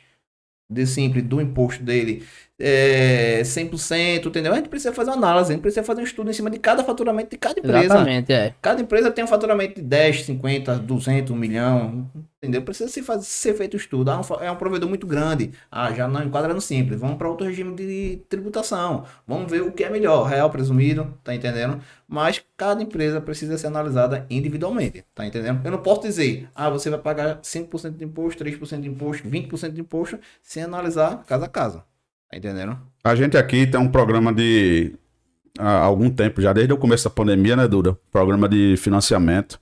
de 0.70 0.86
simples, 0.86 1.24
do 1.24 1.42
imposto 1.42 1.84
dele, 1.84 2.24
é, 2.66 3.42
100%, 3.44 4.26
entendeu? 4.26 4.54
A 4.54 4.56
gente 4.56 4.70
precisa 4.70 4.94
fazer 4.94 5.10
uma 5.10 5.18
análise, 5.18 5.52
a 5.52 5.54
gente 5.54 5.62
precisa 5.62 5.84
fazer 5.84 6.00
um 6.00 6.06
estudo 6.06 6.30
em 6.30 6.34
cima 6.34 6.50
de 6.50 6.58
cada 6.58 6.82
faturamento 6.82 7.32
de 7.32 7.38
cada 7.38 7.60
empresa. 7.60 7.84
Exatamente, 7.84 8.32
é. 8.32 8.56
Cada 8.62 8.82
empresa 8.82 9.12
tem 9.12 9.22
um 9.22 9.28
faturamento 9.28 9.76
de 9.76 9.82
10, 9.82 10.24
50, 10.24 10.76
200, 10.78 11.32
1 11.32 11.36
milhão, 11.36 12.10
entendeu? 12.38 12.62
Precisa 12.62 12.90
se 12.90 13.04
fazer, 13.04 13.26
ser 13.26 13.54
feito 13.56 13.76
estudo. 13.76 14.10
Ah, 14.10 14.22
é 14.40 14.50
um 14.50 14.56
provedor 14.56 14.88
muito 14.88 15.06
grande. 15.06 15.52
Ah, 15.70 15.92
já 15.92 16.08
não 16.08 16.24
enquadra 16.24 16.54
no 16.54 16.62
simples. 16.62 17.02
Vamos 17.02 17.18
para 17.18 17.28
outro 17.28 17.46
regime 17.46 17.76
de 17.76 18.22
tributação. 18.30 19.04
Vamos 19.28 19.52
ver 19.52 19.62
o 19.62 19.72
que 19.74 19.84
é 19.84 19.90
melhor, 19.90 20.24
real 20.24 20.50
presumido, 20.50 21.14
tá 21.22 21.36
entendendo? 21.36 21.82
Mas 22.08 22.42
cada 22.56 22.82
empresa 22.82 23.20
precisa 23.20 23.58
ser 23.58 23.68
analisada 23.68 24.26
individualmente, 24.30 25.04
tá 25.14 25.26
entendendo? 25.26 25.60
Eu 25.66 25.72
não 25.72 25.80
posso 25.80 26.04
dizer, 26.04 26.48
ah, 26.56 26.70
você 26.70 26.90
vai 26.90 27.00
pagar 27.00 27.42
5% 27.42 27.98
de 27.98 28.06
imposto, 28.06 28.42
3% 28.42 28.80
de 28.80 28.88
imposto, 28.88 29.28
20% 29.28 29.74
de 29.74 29.82
imposto, 29.82 30.18
sem 30.42 30.64
analisar 30.64 31.26
casa 31.26 31.46
a 31.46 31.50
casa. 31.50 31.93
Tá 32.34 32.38
entendendo? 32.38 32.78
A 33.04 33.14
gente 33.14 33.38
aqui 33.38 33.68
tem 33.68 33.80
um 33.80 33.90
programa 33.90 34.34
de 34.34 34.94
há 35.60 35.80
algum 35.80 36.10
tempo, 36.10 36.42
já 36.42 36.52
desde 36.52 36.74
o 36.74 36.78
começo 36.78 37.04
da 37.04 37.10
pandemia, 37.12 37.56
né, 37.56 37.68
Duda? 37.68 37.96
Programa 38.12 38.50
de 38.50 38.76
financiamento, 38.78 39.60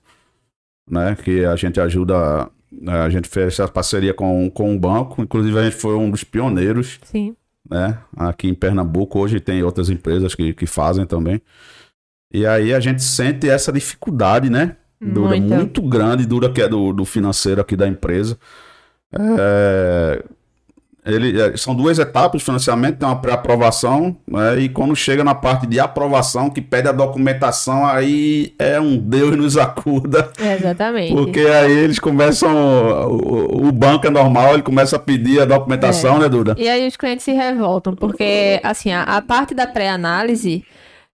né? 0.90 1.18
Que 1.22 1.44
a 1.44 1.56
gente 1.58 1.82
ajuda, 1.82 2.50
né, 2.72 3.02
a 3.02 3.10
gente 3.10 3.28
fez 3.28 3.48
essa 3.48 3.68
parceria 3.68 4.14
com, 4.14 4.50
com 4.50 4.74
o 4.74 4.80
banco, 4.80 5.22
inclusive 5.22 5.60
a 5.60 5.64
gente 5.64 5.76
foi 5.76 5.96
um 5.96 6.10
dos 6.10 6.24
pioneiros, 6.24 6.98
Sim. 7.04 7.36
né? 7.70 7.98
Aqui 8.16 8.48
em 8.48 8.54
Pernambuco, 8.54 9.20
hoje 9.20 9.42
tem 9.42 9.62
outras 9.64 9.90
empresas 9.90 10.34
que, 10.34 10.54
que 10.54 10.66
fazem 10.66 11.06
também. 11.06 11.42
E 12.34 12.46
aí 12.46 12.74
a 12.74 12.80
gente 12.80 13.04
sente 13.04 13.50
essa 13.50 13.74
dificuldade, 13.74 14.50
né? 14.50 14.78
Duda, 15.02 15.36
Muita. 15.36 15.56
muito 15.56 15.82
grande, 15.82 16.26
Duda, 16.26 16.50
que 16.50 16.62
é 16.62 16.70
do, 16.70 16.94
do 16.94 17.04
financeiro 17.04 17.60
aqui 17.60 17.76
da 17.76 17.88
empresa. 17.88 18.38
É, 19.12 20.24
ele, 21.06 21.42
é, 21.42 21.58
são 21.58 21.74
duas 21.74 21.98
etapas 21.98 22.40
de 22.40 22.46
financiamento, 22.46 23.00
tem 23.00 23.08
uma 23.08 23.20
pré-aprovação, 23.20 24.16
né, 24.28 24.60
e 24.60 24.70
quando 24.70 24.96
chega 24.96 25.24
na 25.24 25.34
parte 25.34 25.66
de 25.66 25.80
aprovação, 25.80 26.50
que 26.50 26.62
pede 26.62 26.88
a 26.88 26.92
documentação, 26.92 27.86
aí 27.86 28.54
é 28.60 28.80
um 28.80 28.98
Deus 28.98 29.36
nos 29.36 29.58
acuda, 29.58 30.32
É, 30.40 30.54
exatamente. 30.54 31.14
porque 31.14 31.40
aí 31.40 31.72
eles 31.72 31.98
começam, 32.00 32.54
o, 33.10 33.68
o 33.68 33.72
banco 33.72 34.06
é 34.06 34.10
normal, 34.10 34.54
ele 34.54 34.64
começa 34.64 34.96
a 34.96 35.00
pedir 35.00 35.42
a 35.42 35.46
documentação, 35.46 36.20
né, 36.20 36.30
Duda? 36.30 36.56
E 36.58 36.70
aí 36.70 36.88
os 36.88 36.96
clientes 36.96 37.26
se 37.26 37.32
revoltam, 37.32 37.96
porque, 37.96 38.60
assim, 38.64 38.92
a, 38.92 39.04
a 39.04 39.22
parte 39.22 39.56
da 39.56 39.66
pré-análise, 39.66 40.64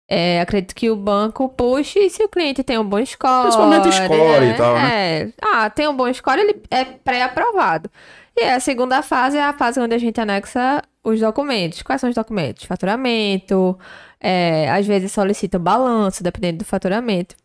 é, 0.07 0.41
acredito 0.41 0.75
que 0.75 0.89
o 0.89 0.95
banco 0.95 1.49
puxe 1.49 2.09
se 2.09 2.23
o 2.23 2.29
cliente 2.29 2.63
tem 2.63 2.77
um 2.77 2.83
bom 2.83 3.03
score. 3.05 3.43
Principalmente 3.43 3.91
score 3.91 4.43
e 4.43 4.47
né? 4.47 4.53
tal, 4.53 4.77
É. 4.77 5.29
Ah, 5.41 5.69
tem 5.69 5.87
um 5.87 5.95
bom 5.95 6.11
score, 6.13 6.39
ele 6.39 6.61
é 6.69 6.85
pré-aprovado. 6.85 7.89
E 8.37 8.43
a 8.43 8.59
segunda 8.59 9.01
fase 9.01 9.37
é 9.37 9.43
a 9.43 9.53
fase 9.53 9.79
onde 9.79 9.95
a 9.95 9.97
gente 9.97 10.19
anexa 10.19 10.81
os 11.03 11.19
documentos. 11.19 11.81
Quais 11.81 12.01
são 12.01 12.09
os 12.09 12.15
documentos? 12.15 12.65
Faturamento, 12.65 13.77
é, 14.19 14.69
às 14.69 14.85
vezes 14.85 15.11
solicita 15.11 15.57
o 15.57 15.59
balanço, 15.59 16.23
dependendo 16.23 16.59
do 16.59 16.65
faturamento. 16.65 17.35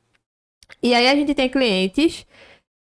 E 0.82 0.94
aí 0.94 1.08
a 1.08 1.14
gente 1.14 1.34
tem 1.34 1.48
clientes 1.48 2.26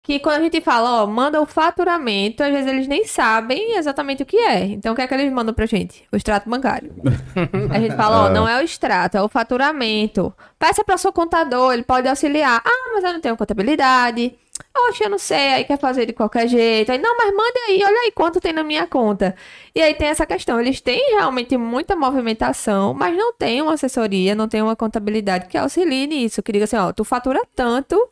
que 0.05 0.19
quando 0.19 0.37
a 0.37 0.41
gente 0.41 0.61
fala, 0.61 1.03
ó, 1.03 1.07
manda 1.07 1.41
o 1.41 1.47
faturamento, 1.47 2.43
às 2.43 2.51
vezes 2.51 2.67
eles 2.67 2.87
nem 2.87 3.05
sabem 3.05 3.75
exatamente 3.75 4.21
o 4.21 4.25
que 4.25 4.37
é. 4.37 4.65
Então 4.65 4.93
o 4.93 4.95
que 4.95 5.01
é 5.01 5.07
que 5.07 5.13
eles 5.15 5.31
mandam 5.33 5.53
pra 5.53 5.65
gente? 5.65 6.03
O 6.11 6.15
extrato 6.15 6.49
bancário. 6.49 6.93
a 7.73 7.79
gente 7.79 7.95
fala, 7.95 8.25
ó, 8.25 8.29
não 8.29 8.47
é 8.47 8.57
o 8.57 8.61
extrato, 8.61 9.17
é 9.17 9.21
o 9.21 9.27
faturamento. 9.27 10.31
Peça 10.59 10.83
para 10.83 10.97
seu 10.97 11.11
contador, 11.11 11.73
ele 11.73 11.83
pode 11.83 12.07
auxiliar. 12.07 12.61
Ah, 12.63 12.91
mas 12.93 13.03
eu 13.03 13.13
não 13.13 13.21
tenho 13.21 13.35
contabilidade. 13.35 14.35
Oxe, 14.77 15.03
eu 15.03 15.09
não 15.09 15.17
sei, 15.17 15.53
aí 15.53 15.63
quer 15.65 15.79
fazer 15.79 16.05
de 16.05 16.13
qualquer 16.13 16.47
jeito. 16.47 16.91
Aí, 16.91 16.97
não, 16.97 17.15
mas 17.17 17.31
manda 17.31 17.59
aí, 17.67 17.81
olha 17.83 17.99
aí 18.01 18.11
quanto 18.11 18.39
tem 18.39 18.53
na 18.53 18.63
minha 18.63 18.87
conta. 18.87 19.35
E 19.73 19.81
aí 19.81 19.93
tem 19.93 20.07
essa 20.09 20.25
questão, 20.25 20.59
eles 20.59 20.79
têm 20.81 21.15
realmente 21.15 21.57
muita 21.57 21.95
movimentação, 21.95 22.93
mas 22.93 23.15
não 23.17 23.33
tem 23.33 23.61
uma 23.61 23.73
assessoria, 23.73 24.35
não 24.35 24.47
tem 24.47 24.61
uma 24.61 24.75
contabilidade 24.75 25.47
que 25.47 25.57
auxilie 25.57 26.07
nisso, 26.07 26.43
que 26.43 26.51
diga 26.51 26.65
assim, 26.65 26.77
ó, 26.77 26.91
tu 26.93 27.03
fatura 27.03 27.41
tanto, 27.55 28.09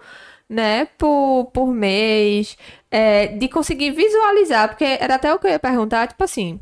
né, 0.50 0.86
por, 0.98 1.50
por 1.54 1.68
mês, 1.68 2.58
é, 2.92 3.28
de 3.28 3.48
conseguir 3.48 3.92
visualizar, 3.92 4.70
porque 4.70 4.86
era 4.86 5.16
até 5.16 5.34
o 5.34 5.40
que 5.40 5.48
eu 5.48 5.52
ia 5.52 5.60
perguntar, 5.60 6.08
tipo 6.08 6.24
assim, 6.24 6.60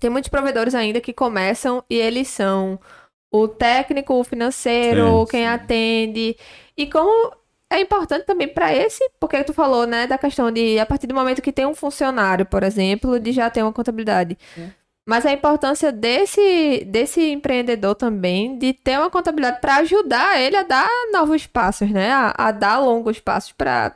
tem 0.00 0.10
muitos 0.10 0.28
provedores 0.28 0.74
ainda 0.74 1.00
que 1.00 1.12
começam 1.12 1.82
e 1.88 1.96
eles 1.96 2.28
são 2.28 2.78
o 3.30 3.48
técnico, 3.48 4.14
o 4.14 4.24
financeiro, 4.24 5.20
Sim, 5.20 5.26
quem 5.30 5.46
atende, 5.46 6.36
e 6.76 6.86
como 6.86 7.32
é 7.70 7.80
importante 7.80 8.24
também 8.24 8.48
para 8.48 8.72
esse, 8.72 9.08
porque 9.18 9.42
tu 9.44 9.52
falou, 9.52 9.86
né, 9.86 10.06
da 10.06 10.16
questão 10.16 10.50
de 10.50 10.78
a 10.78 10.86
partir 10.86 11.06
do 11.06 11.14
momento 11.14 11.42
que 11.42 11.52
tem 11.52 11.66
um 11.66 11.74
funcionário, 11.74 12.46
por 12.46 12.62
exemplo, 12.62 13.18
de 13.18 13.32
já 13.32 13.50
ter 13.50 13.62
uma 13.62 13.72
contabilidade. 13.72 14.38
Mas 15.08 15.24
a 15.24 15.32
importância 15.32 15.92
desse, 15.92 16.84
desse 16.86 17.30
empreendedor 17.30 17.94
também 17.94 18.58
de 18.58 18.72
ter 18.72 18.98
uma 18.98 19.08
contabilidade 19.08 19.60
para 19.60 19.76
ajudar 19.76 20.40
ele 20.40 20.56
a 20.56 20.64
dar 20.64 20.88
novos 21.12 21.46
passos, 21.46 21.88
né? 21.90 22.10
A, 22.10 22.34
a 22.36 22.50
dar 22.50 22.80
longos 22.80 23.20
passos 23.20 23.52
para 23.52 23.94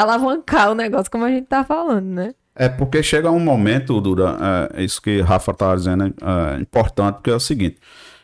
alavancar 0.00 0.72
o 0.72 0.74
negócio, 0.74 1.10
como 1.10 1.24
a 1.24 1.30
gente 1.30 1.46
tá 1.46 1.62
falando, 1.62 2.06
né? 2.06 2.34
É 2.56 2.68
porque 2.68 3.02
chega 3.02 3.30
um 3.30 3.38
momento, 3.38 4.00
Dura, 4.00 4.36
é, 4.76 4.82
isso 4.82 5.00
que 5.00 5.20
Rafa 5.20 5.54
tá 5.54 5.74
dizendo 5.74 6.04
é, 6.04 6.56
é 6.56 6.60
importante, 6.60 7.16
porque 7.16 7.30
é 7.30 7.34
o 7.34 7.40
seguinte, 7.40 7.78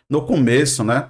no 0.09 0.23
começo, 0.23 0.83
né, 0.85 1.09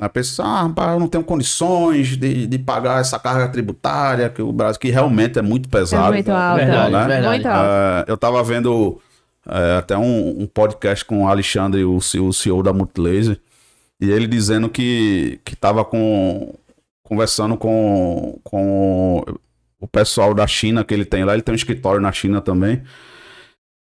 a 0.00 0.08
pessoa, 0.08 0.48
ah, 0.48 0.62
rapaz, 0.62 0.92
eu 0.94 0.98
não 1.00 1.08
tenho 1.08 1.22
condições 1.22 2.16
de, 2.16 2.46
de 2.46 2.58
pagar 2.58 3.00
essa 3.00 3.18
carga 3.18 3.48
tributária, 3.48 4.30
que 4.30 4.40
o 4.40 4.50
Brasil, 4.50 4.80
que 4.80 4.90
realmente 4.90 5.38
é 5.38 5.42
muito 5.42 5.68
É 5.68 5.70
pesado. 5.70 6.12
muito 6.12 6.30
alto. 6.30 6.56
Verdade, 6.56 6.92
né? 6.92 7.06
verdade. 7.06 7.28
Muito 7.28 7.46
alto. 7.46 7.70
É, 7.70 8.04
eu 8.10 8.16
tava 8.16 8.42
vendo 8.42 8.98
é, 9.46 9.76
até 9.78 9.98
um, 9.98 10.42
um 10.42 10.46
podcast 10.46 11.04
com 11.04 11.24
o 11.24 11.28
Alexandre, 11.28 11.84
o, 11.84 11.96
o 11.96 12.32
CEO 12.32 12.62
da 12.62 12.72
Multilaser, 12.72 13.38
e 14.00 14.10
ele 14.10 14.26
dizendo 14.26 14.70
que, 14.70 15.38
que 15.44 15.54
tava 15.54 15.84
com, 15.84 16.54
conversando 17.02 17.56
com, 17.56 18.38
com 18.42 19.22
o 19.78 19.86
pessoal 19.86 20.32
da 20.32 20.46
China 20.46 20.82
que 20.82 20.94
ele 20.94 21.04
tem 21.04 21.24
lá, 21.24 21.34
ele 21.34 21.42
tem 21.42 21.52
um 21.52 21.56
escritório 21.56 22.00
na 22.00 22.10
China 22.10 22.40
também, 22.40 22.82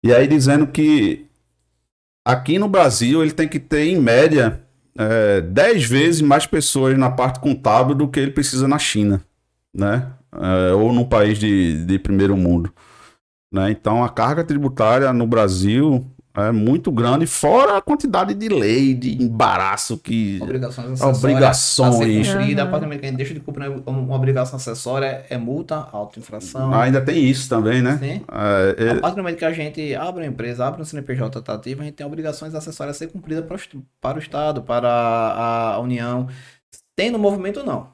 e 0.05 0.13
aí 0.13 0.27
dizendo 0.27 0.67
que 0.67 1.25
aqui 2.25 2.59
no 2.59 2.67
Brasil 2.67 3.21
ele 3.21 3.31
tem 3.31 3.47
que 3.47 3.59
ter, 3.59 3.87
em 3.87 3.99
média, 3.99 4.62
é, 4.97 5.41
10 5.41 5.85
vezes 5.85 6.21
mais 6.21 6.45
pessoas 6.45 6.97
na 6.97 7.09
parte 7.09 7.39
contábil 7.39 7.95
do 7.95 8.07
que 8.07 8.19
ele 8.19 8.31
precisa 8.31 8.67
na 8.67 8.77
China, 8.77 9.23
né? 9.73 10.11
É, 10.31 10.73
ou 10.73 10.91
num 10.91 11.05
país 11.05 11.37
de, 11.37 11.85
de 11.85 11.99
primeiro 11.99 12.35
mundo. 12.35 12.73
Né? 13.51 13.69
Então 13.69 14.03
a 14.03 14.09
carga 14.09 14.43
tributária 14.43 15.13
no 15.13 15.27
Brasil 15.27 16.05
é 16.35 16.51
muito 16.51 16.91
grande, 16.91 17.27
fora 17.27 17.77
a 17.77 17.81
quantidade 17.81 18.33
de 18.33 18.49
lei, 18.49 18.95
de 18.95 19.21
embaraço 19.21 19.99
que. 19.99 20.39
Obrigações 20.41 20.87
acessórias. 20.87 21.17
Obrigações. 21.19 21.95
A 21.95 21.97
ser 21.99 22.33
cumprida. 22.33 22.61
A 22.61 22.65
Aham. 22.65 22.71
partir 22.71 22.81
do 22.81 22.87
momento 22.87 22.99
que 23.01 23.05
a 23.05 23.09
gente 23.09 23.17
deixa 23.17 23.33
de 23.35 23.39
cumprir 23.39 23.69
uma 23.85 24.15
obrigação 24.15 24.55
acessória, 24.55 25.25
é 25.29 25.37
multa, 25.37 25.87
auto-infração. 25.91 26.73
Ainda 26.73 27.01
tem 27.01 27.23
isso 27.23 27.47
também, 27.47 27.83
né? 27.83 27.97
Sim. 27.99 28.21
É, 28.31 28.83
A 28.83 28.95
é, 28.95 28.99
partir 28.99 29.15
do 29.15 29.21
momento 29.21 29.37
que 29.37 29.45
a 29.45 29.53
gente 29.53 29.93
abre 29.93 30.23
uma 30.23 30.27
empresa, 30.27 30.65
abre 30.65 30.81
um 30.81 30.85
CNPJ 30.85 31.29
tratativo, 31.29 31.81
a 31.81 31.85
gente 31.85 31.93
tem 31.93 32.05
obrigações 32.05 32.55
acessórias 32.55 32.95
a 32.95 32.99
ser 32.99 33.07
cumpridas 33.07 33.45
para 33.45 33.57
para 34.01 34.17
o 34.17 34.19
Estado, 34.19 34.63
para 34.63 34.89
a, 34.89 35.73
a 35.75 35.79
União, 35.79 36.27
tendo 36.95 37.19
movimento 37.19 37.59
ou 37.59 37.65
não. 37.65 37.91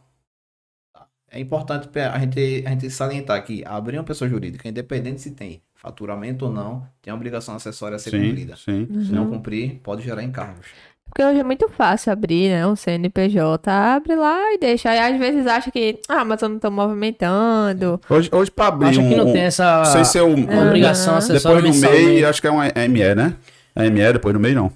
Tá? 0.94 1.06
É 1.30 1.42
importante 1.42 1.90
a 2.00 2.20
gente, 2.20 2.64
a 2.66 2.70
gente 2.70 2.90
salientar 2.90 3.44
que 3.44 3.64
abrir 3.66 3.98
uma 3.98 4.04
pessoa 4.06 4.30
jurídica, 4.30 4.70
independente 4.70 5.20
se 5.20 5.32
tem 5.32 5.62
faturamento 5.82 6.46
ou 6.46 6.52
não, 6.52 6.84
tem 7.02 7.12
uma 7.12 7.18
obrigação 7.18 7.56
acessória 7.56 7.96
a 7.96 8.00
ser 8.00 8.12
sim, 8.12 8.22
cumprida. 8.22 8.56
sim. 8.56 8.88
Se 9.06 9.12
não 9.12 9.30
cumprir, 9.30 9.80
pode 9.82 10.04
gerar 10.04 10.22
encargos. 10.24 10.68
Porque 11.06 11.24
hoje 11.24 11.40
é 11.40 11.44
muito 11.44 11.68
fácil 11.70 12.12
abrir, 12.14 12.50
né? 12.50 12.68
Um 12.68 12.76
CNPJ. 12.76 13.72
Abre 13.72 14.16
lá 14.16 14.54
e 14.54 14.60
deixa. 14.60 14.92
Aí 14.92 15.00
às 15.00 15.18
vezes 15.18 15.48
acha 15.48 15.72
que, 15.72 15.98
ah, 16.08 16.24
mas 16.24 16.40
eu 16.42 16.50
não 16.50 16.60
tô 16.60 16.70
movimentando. 16.70 18.00
Hoje, 18.08 18.30
hoje 18.32 18.52
para 18.52 18.68
abrir 18.68 18.90
Acho 18.90 19.02
um. 19.02 19.10
que 19.10 19.16
não 19.16 19.28
um- 19.30 19.34
tem 19.34 19.42
essa 19.42 19.86
sei 19.86 20.06
se 20.06 20.18
é. 20.20 20.22
Aham. 20.22 20.68
obrigação 20.68 21.16
acessória 21.16 21.62
Depois 21.62 21.64
do 21.82 21.82
mensalmente. 21.88 22.06
MEI, 22.14 22.26
acho 22.26 22.42
que 22.42 22.48
é 22.48 22.52
uma 22.52 22.66
ME, 22.88 23.16
né? 23.16 23.36
É 23.76 23.90
ME, 23.90 24.14
depois 24.14 24.34
do 24.34 24.40
MEI 24.40 24.54
não. 24.54 24.72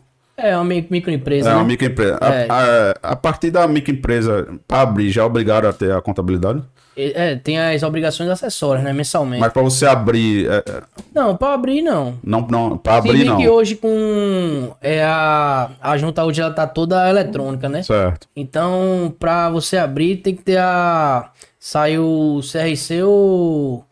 É 0.49 0.55
uma 0.57 0.65
mi- 0.65 0.87
microempresa, 0.89 1.49
É 1.49 1.51
né? 1.53 1.57
uma 1.57 1.65
microempresa. 1.65 2.17
A- 2.21 2.33
É. 2.33 2.47
A, 2.49 3.11
a 3.11 3.15
partir 3.15 3.49
da 3.51 3.67
microempresa, 3.67 4.47
para 4.67 4.81
abrir, 4.81 5.09
já 5.09 5.21
é 5.21 5.25
obrigado 5.25 5.65
a 5.67 5.73
ter 5.73 5.91
a 5.93 6.01
contabilidade? 6.01 6.61
É, 6.95 7.35
tem 7.37 7.57
as 7.59 7.81
obrigações 7.81 8.29
acessórias, 8.29 8.83
né? 8.83 8.93
Mensalmente. 8.93 9.39
Mas 9.39 9.51
para 9.51 9.63
você 9.63 9.83
abrir, 9.85 10.47
é, 10.47 10.57
é, 10.57 10.83
Não, 11.15 11.35
pra 11.35 11.53
abrir 11.55 11.81
não. 11.81 12.19
não, 12.23 12.41
não, 12.41 12.77
para 12.77 12.97
abrir 12.97 13.23
não. 13.23 13.37
que 13.37 13.49
hoje 13.49 13.75
com 13.77 14.75
é, 14.79 15.03
a, 15.03 15.71
a 15.81 15.97
junta 15.97 16.23
hoje 16.23 16.39
ela 16.41 16.51
tá 16.53 16.67
toda 16.67 17.09
eletrônica, 17.09 17.67
né? 17.67 17.81
Certo. 17.81 18.27
Então, 18.35 19.11
pra 19.19 19.49
você 19.49 19.77
abrir, 19.77 20.17
tem 20.17 20.35
que 20.35 20.43
ter 20.43 20.57
a. 20.59 21.31
Saiu 21.59 22.03
o 22.03 22.41
CRC 22.41 23.01
ou 23.03 23.83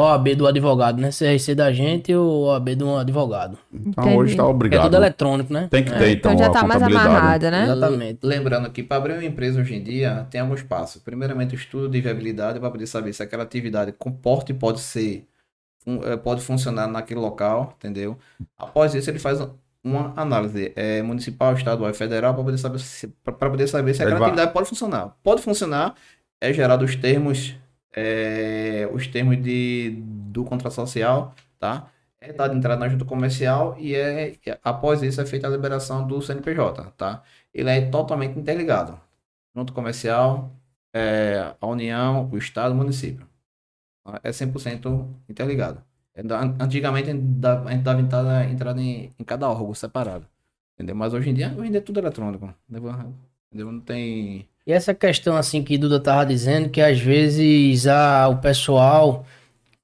OAB 0.00 0.34
do 0.36 0.46
advogado, 0.46 1.00
né? 1.00 1.10
CRC 1.10 1.54
da 1.54 1.72
gente 1.72 2.12
e 2.12 2.16
o 2.16 2.42
OAB 2.46 2.74
do 2.76 2.96
advogado. 2.96 3.58
Então 3.72 4.04
Entendi. 4.04 4.18
hoje 4.18 4.30
está 4.32 4.42
É 4.42 4.46
obrigado. 4.46 4.82
tudo 4.84 4.96
eletrônico, 4.96 5.52
né? 5.52 5.68
Tem 5.70 5.84
que 5.84 5.92
É. 5.92 5.98
ter, 5.98 6.10
então, 6.12 6.32
Então 6.32 6.44
já 6.44 6.50
a 6.50 6.52
tá 6.52 6.62
mais 6.66 6.74
contabilidade. 6.82 7.08
amarrado, 7.16 7.50
né? 7.50 7.62
Exatamente. 7.64 8.18
Lembrando 8.22 8.70
que 8.70 8.82
para 8.82 8.96
abrir 8.96 9.12
uma 9.14 9.24
empresa 9.24 9.60
hoje 9.60 9.74
em 9.74 9.82
dia 9.82 10.26
tem 10.30 10.40
alguns 10.40 10.62
passos. 10.62 11.00
Primeiramente, 11.02 11.54
o 11.54 11.56
estudo 11.56 11.88
de 11.88 12.00
viabilidade 12.00 12.60
para 12.60 12.70
poder 12.70 12.86
saber 12.86 13.12
se 13.12 13.22
aquela 13.22 13.42
atividade 13.44 13.92
comporta 13.92 14.50
e 14.52 14.54
pode 14.54 14.80
ser 14.80 15.26
eh, 15.86 16.16
pode 16.18 16.42
funcionar 16.42 16.86
naquele 16.86 17.20
local, 17.20 17.74
entendeu? 17.78 18.16
Após 18.58 18.94
isso, 18.94 19.08
ele 19.10 19.18
faz 19.18 19.40
um- 19.40 19.48
uma 19.82 20.12
análise 20.14 20.72
é, 20.76 21.00
municipal, 21.00 21.54
estadual 21.54 21.88
e 21.90 21.94
federal 21.94 22.34
para 22.34 22.44
poder 22.44 22.58
saber 22.58 22.78
se, 22.80 23.08
para 23.24 23.32
poder 23.48 23.66
saber 23.66 23.94
se 23.94 24.02
aquela 24.02 24.18
vai- 24.18 24.28
atividade 24.28 24.52
pode 24.52 24.68
funcionar. 24.68 25.16
Pode 25.22 25.40
funcionar, 25.40 25.94
é 26.38 26.52
gerado 26.52 26.84
os 26.84 26.94
termos, 26.96 27.56
é, 27.92 28.88
os 28.92 29.06
termos 29.06 29.42
de, 29.42 29.90
do 30.30 30.44
contrato 30.44 30.74
social, 30.74 31.34
tá? 31.58 31.90
É 32.20 32.32
dado 32.32 32.56
entrada 32.56 32.78
na 32.80 32.88
junta 32.88 33.04
comercial 33.04 33.76
e 33.78 33.94
é 33.94 34.36
após 34.62 35.02
isso 35.02 35.20
é 35.20 35.26
feita 35.26 35.46
a 35.46 35.50
liberação 35.50 36.06
do 36.06 36.20
CNPJ, 36.20 36.92
tá? 36.96 37.22
Ele 37.52 37.70
é 37.70 37.80
totalmente 37.90 38.38
interligado. 38.38 39.00
Junta 39.56 39.72
comercial, 39.72 40.52
é, 40.92 41.54
a 41.60 41.66
União, 41.66 42.28
o 42.30 42.38
Estado, 42.38 42.72
o 42.72 42.76
município. 42.76 43.26
Tá? 44.04 44.20
É 44.22 44.30
100% 44.32 45.08
interligado. 45.28 45.82
É 46.14 46.22
Antigamente 46.62 47.10
a 47.10 47.12
gente 47.14 47.24
dava 47.24 47.72
entrada, 47.72 48.44
entrada 48.50 48.80
em, 48.82 49.10
em 49.18 49.24
cada 49.24 49.48
órgão 49.48 49.74
separado. 49.74 50.26
Entendeu? 50.74 50.96
Mas 50.96 51.14
hoje 51.14 51.30
em 51.30 51.34
dia, 51.34 51.48
hoje 51.56 51.68
em 51.68 51.70
dia 51.70 51.78
é 51.78 51.82
tudo 51.82 52.00
eletrônico. 52.00 52.54
Entendeu? 53.52 53.72
Não 53.72 53.80
tem. 53.80 54.48
E 54.66 54.72
essa 54.72 54.94
questão 54.94 55.36
assim 55.36 55.62
que 55.62 55.78
Duda 55.78 55.98
tava 56.00 56.26
dizendo, 56.26 56.68
que 56.68 56.80
às 56.80 57.00
vezes 57.00 57.86
ah, 57.86 58.28
o 58.28 58.36
pessoal 58.38 59.24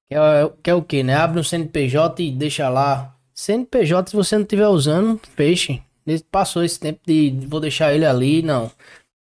quer, 0.09 0.19
quer 0.63 0.75
o 0.75 0.83
quê, 0.83 1.03
né? 1.03 1.15
Abre 1.15 1.41
um 1.41 1.45
CNPJ 1.45 2.23
e 2.25 2.31
deixa 2.31 2.69
lá. 2.69 3.15
CNPJ, 3.35 4.11
se 4.11 4.17
você 4.17 4.37
não 4.37 4.43
estiver 4.43 4.69
usando, 4.69 5.21
feche. 5.35 5.83
Passou 6.31 6.63
esse 6.63 6.79
tempo 6.79 7.01
de 7.07 7.37
vou 7.49 7.59
deixar 7.61 7.93
ele 7.93 8.07
ali, 8.07 8.43
não. 8.43 8.71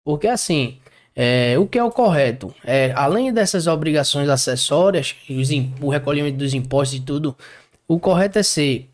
Porque 0.04 0.28
assim, 0.28 0.78
é, 1.16 1.58
o 1.58 1.66
que 1.66 1.80
é 1.80 1.84
o 1.84 1.90
correto? 1.90 2.54
É, 2.64 2.92
além 2.96 3.34
dessas 3.34 3.66
obrigações 3.66 4.30
acessórias, 4.30 5.16
os 5.30 5.50
o 5.82 5.90
recolhimento 5.90 6.38
dos 6.38 6.54
impostos 6.54 7.00
e 7.00 7.02
tudo, 7.02 7.36
o 7.88 8.00
correto 8.00 8.38
é 8.40 8.44
ser 8.44 8.90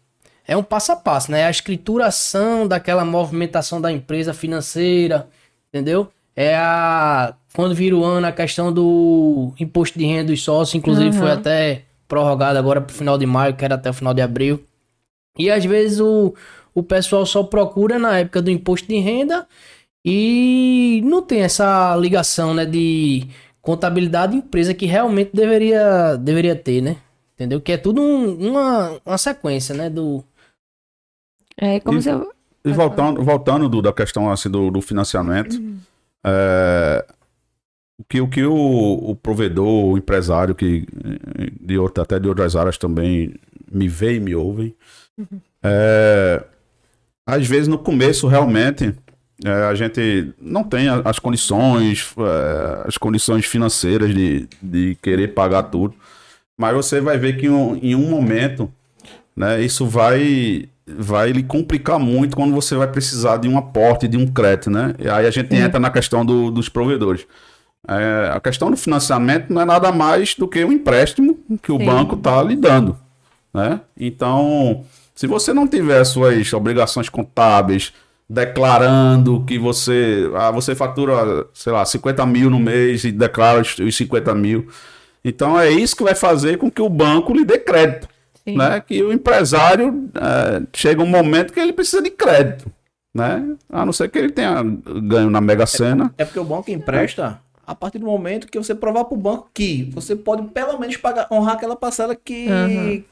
é 0.47 0.57
um 0.57 0.63
passo 0.63 0.91
a 0.91 0.95
passo, 0.97 1.31
né? 1.31 1.45
A 1.45 1.49
escrituração 1.49 2.67
daquela 2.67 3.05
movimentação 3.05 3.79
da 3.79 3.91
empresa 3.91 4.33
financeira, 4.33 5.27
entendeu? 5.69 6.11
É 6.35 6.55
a. 6.55 7.33
Quando 7.53 7.75
vira 7.75 7.95
o 7.97 8.03
ano, 8.05 8.25
a 8.27 8.31
questão 8.31 8.71
do 8.71 9.51
imposto 9.59 9.99
de 9.99 10.05
renda 10.05 10.31
dos 10.31 10.41
sócios, 10.41 10.75
inclusive 10.75 11.11
foi 11.11 11.27
Uhum. 11.27 11.33
até 11.33 11.83
prorrogado 12.07 12.57
agora 12.57 12.79
pro 12.79 12.95
final 12.95 13.17
de 13.17 13.25
maio, 13.25 13.55
que 13.55 13.65
era 13.65 13.75
até 13.75 13.89
o 13.89 13.93
final 13.93 14.13
de 14.13 14.21
abril. 14.21 14.63
E 15.37 15.49
às 15.51 15.63
vezes 15.65 15.99
o, 15.99 16.33
o 16.73 16.81
pessoal 16.81 17.25
só 17.25 17.43
procura 17.43 17.99
na 17.99 18.19
época 18.19 18.41
do 18.41 18.49
imposto 18.49 18.87
de 18.87 18.97
renda 18.99 19.45
e 20.05 21.01
não 21.05 21.21
tem 21.21 21.41
essa 21.41 21.95
ligação, 21.97 22.53
né, 22.53 22.65
de 22.65 23.27
contabilidade 23.61 24.33
e 24.35 24.39
empresa 24.39 24.73
que 24.73 24.85
realmente 24.85 25.31
deveria, 25.33 26.15
deveria 26.17 26.55
ter, 26.55 26.81
né? 26.81 26.97
Entendeu? 27.35 27.59
Que 27.61 27.73
é 27.73 27.77
tudo 27.77 28.01
um- 28.01 28.49
uma, 28.49 28.99
uma 29.05 29.17
sequência, 29.17 29.75
né, 29.75 29.89
do... 29.89 30.23
É 31.57 31.79
como 31.79 31.97
E- 31.99 32.01
se 32.01 32.09
eu. 32.09 32.31
E 32.63 32.71
voltando, 32.71 33.23
voltando 33.23 33.67
do, 33.67 33.81
da 33.81 33.91
questão 33.91 34.29
assim, 34.31 34.49
do, 34.49 34.69
do 34.69 34.81
financiamento, 34.81 35.59
é, 36.25 37.05
o 37.97 38.03
que, 38.03 38.21
o, 38.21 38.27
que 38.27 38.43
o, 38.43 39.11
o 39.11 39.15
provedor, 39.15 39.85
o 39.85 39.97
empresário, 39.97 40.55
que 40.55 40.85
de 41.59 41.77
outra, 41.77 42.03
até 42.03 42.19
de 42.19 42.27
outras 42.27 42.55
áreas 42.55 42.77
também 42.77 43.35
me 43.71 43.87
vê 43.87 44.15
e 44.15 44.19
me 44.19 44.35
ouvem, 44.35 44.75
é, 45.63 46.43
às 47.25 47.47
vezes 47.47 47.67
no 47.67 47.77
começo 47.77 48.27
realmente 48.27 48.95
é, 49.43 49.49
a 49.49 49.75
gente 49.75 50.33
não 50.39 50.63
tem 50.63 50.87
as 50.89 51.19
condições, 51.19 52.13
é, 52.17 52.87
as 52.87 52.97
condições 52.97 53.45
financeiras 53.45 54.13
de, 54.13 54.47
de 54.61 54.97
querer 55.01 55.29
pagar 55.29 55.63
tudo, 55.63 55.95
mas 56.57 56.75
você 56.75 57.01
vai 57.01 57.17
ver 57.17 57.37
que 57.37 57.47
em 57.47 57.49
um, 57.49 57.75
em 57.75 57.95
um 57.95 58.09
momento 58.09 58.71
né, 59.35 59.61
isso 59.61 59.85
vai 59.85 60.69
vai 60.97 61.31
lhe 61.31 61.43
complicar 61.43 61.99
muito 61.99 62.35
quando 62.35 62.53
você 62.53 62.75
vai 62.75 62.87
precisar 62.87 63.37
de 63.37 63.47
um 63.47 63.57
aporte, 63.57 64.07
de 64.07 64.17
um 64.17 64.27
crédito, 64.27 64.69
né? 64.69 64.93
E 64.99 65.07
aí 65.09 65.25
a 65.25 65.31
gente 65.31 65.53
entra 65.55 65.79
na 65.79 65.89
questão 65.89 66.25
do- 66.25 66.51
dos 66.51 66.69
provedores. 66.69 67.25
É, 67.87 68.31
a 68.33 68.39
questão 68.39 68.69
do 68.69 68.77
financiamento 68.77 69.51
não 69.51 69.61
é 69.61 69.65
nada 69.65 69.91
mais 69.91 70.35
do 70.35 70.47
que 70.47 70.63
um 70.63 70.71
empréstimo 70.71 71.39
que 71.63 71.71
o 71.71 71.77
Sim. 71.79 71.85
banco 71.85 72.15
está 72.15 72.41
lhe 72.43 72.55
dando, 72.55 72.95
né? 73.53 73.81
Então, 73.99 74.83
se 75.15 75.25
você 75.25 75.51
não 75.53 75.67
tiver 75.67 76.03
suas 76.03 76.53
obrigações 76.53 77.09
contábeis 77.09 77.91
declarando 78.29 79.43
que 79.45 79.57
você, 79.57 80.29
ah, 80.35 80.51
você 80.51 80.75
fatura, 80.75 81.45
sei 81.53 81.71
lá, 81.73 81.83
50 81.85 82.25
mil 82.25 82.49
no 82.49 82.59
mês 82.59 83.03
e 83.03 83.11
declara 83.11 83.61
os 83.61 83.77
os 83.79 83.95
50 83.95 84.33
mil, 84.35 84.67
então 85.23 85.59
é 85.59 85.69
isso 85.69 85.95
que 85.95 86.03
vai 86.03 86.15
fazer 86.15 86.57
com 86.57 86.69
que 86.69 86.81
o 86.81 86.89
banco 86.89 87.33
lhe 87.33 87.43
dê 87.45 87.57
crédito 87.57 88.07
Sim. 88.47 88.57
né? 88.57 88.79
Que 88.81 89.01
o 89.03 89.11
empresário 89.13 90.09
eh, 90.15 90.61
chega 90.73 91.01
um 91.03 91.07
momento 91.07 91.53
que 91.53 91.59
ele 91.59 91.73
precisa 91.73 92.01
de 92.01 92.09
crédito, 92.09 92.71
né? 93.13 93.55
A 93.69 93.85
não 93.85 93.93
ser 93.93 94.09
que 94.09 94.17
ele 94.19 94.31
tenha 94.31 94.61
ganho 94.63 95.29
na 95.29 95.39
Mega 95.41 95.65
Sena. 95.65 96.13
É 96.17 96.25
porque 96.25 96.39
o 96.39 96.43
banco 96.43 96.71
empresta 96.71 97.39
a 97.67 97.75
partir 97.75 97.99
do 97.99 98.05
momento 98.05 98.47
que 98.47 98.57
você 98.57 98.73
provar 98.75 99.05
para 99.05 99.13
o 99.15 99.17
banco 99.21 99.49
que 99.53 99.89
você 99.93 100.15
pode 100.15 100.43
pelo 100.49 100.77
menos 100.79 100.97
pagar, 100.97 101.27
honrar 101.31 101.55
aquela 101.55 101.75
parcela 101.75 102.15
que, 102.15 102.47
Uhum. 102.49 103.03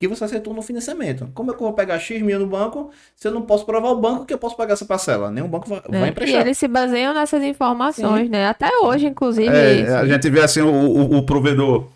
que 0.00 0.08
você 0.08 0.24
acertou 0.24 0.52
no 0.52 0.62
financiamento. 0.62 1.28
Como 1.34 1.52
é 1.52 1.54
que 1.54 1.60
eu 1.62 1.66
vou 1.66 1.72
pegar 1.74 1.98
X 2.00 2.20
mil 2.22 2.40
no 2.40 2.46
banco 2.46 2.90
se 3.14 3.28
eu 3.28 3.32
não 3.32 3.42
posso 3.42 3.64
provar 3.64 3.88
ao 3.88 4.00
banco 4.00 4.24
que 4.24 4.34
eu 4.34 4.38
posso 4.38 4.56
pagar 4.56 4.72
essa 4.72 4.84
parcela? 4.86 5.30
Nenhum 5.30 5.46
banco 5.46 5.68
vai, 5.68 5.80
vai 5.82 6.00
né? 6.00 6.06
E 6.06 6.10
emprestar. 6.10 6.40
eles 6.40 6.58
se 6.58 6.66
baseiam 6.66 7.14
nessas 7.14 7.42
informações, 7.44 8.28
né? 8.28 8.46
Até 8.48 8.70
hoje, 8.82 9.06
inclusive. 9.06 9.48
É, 9.54 9.72
isso. 9.74 9.92
a 9.94 10.06
gente 10.06 10.28
vê 10.30 10.40
assim 10.40 10.62
o, 10.62 10.68
o- 10.72 11.18
o 11.18 11.22
provedor. 11.26 11.86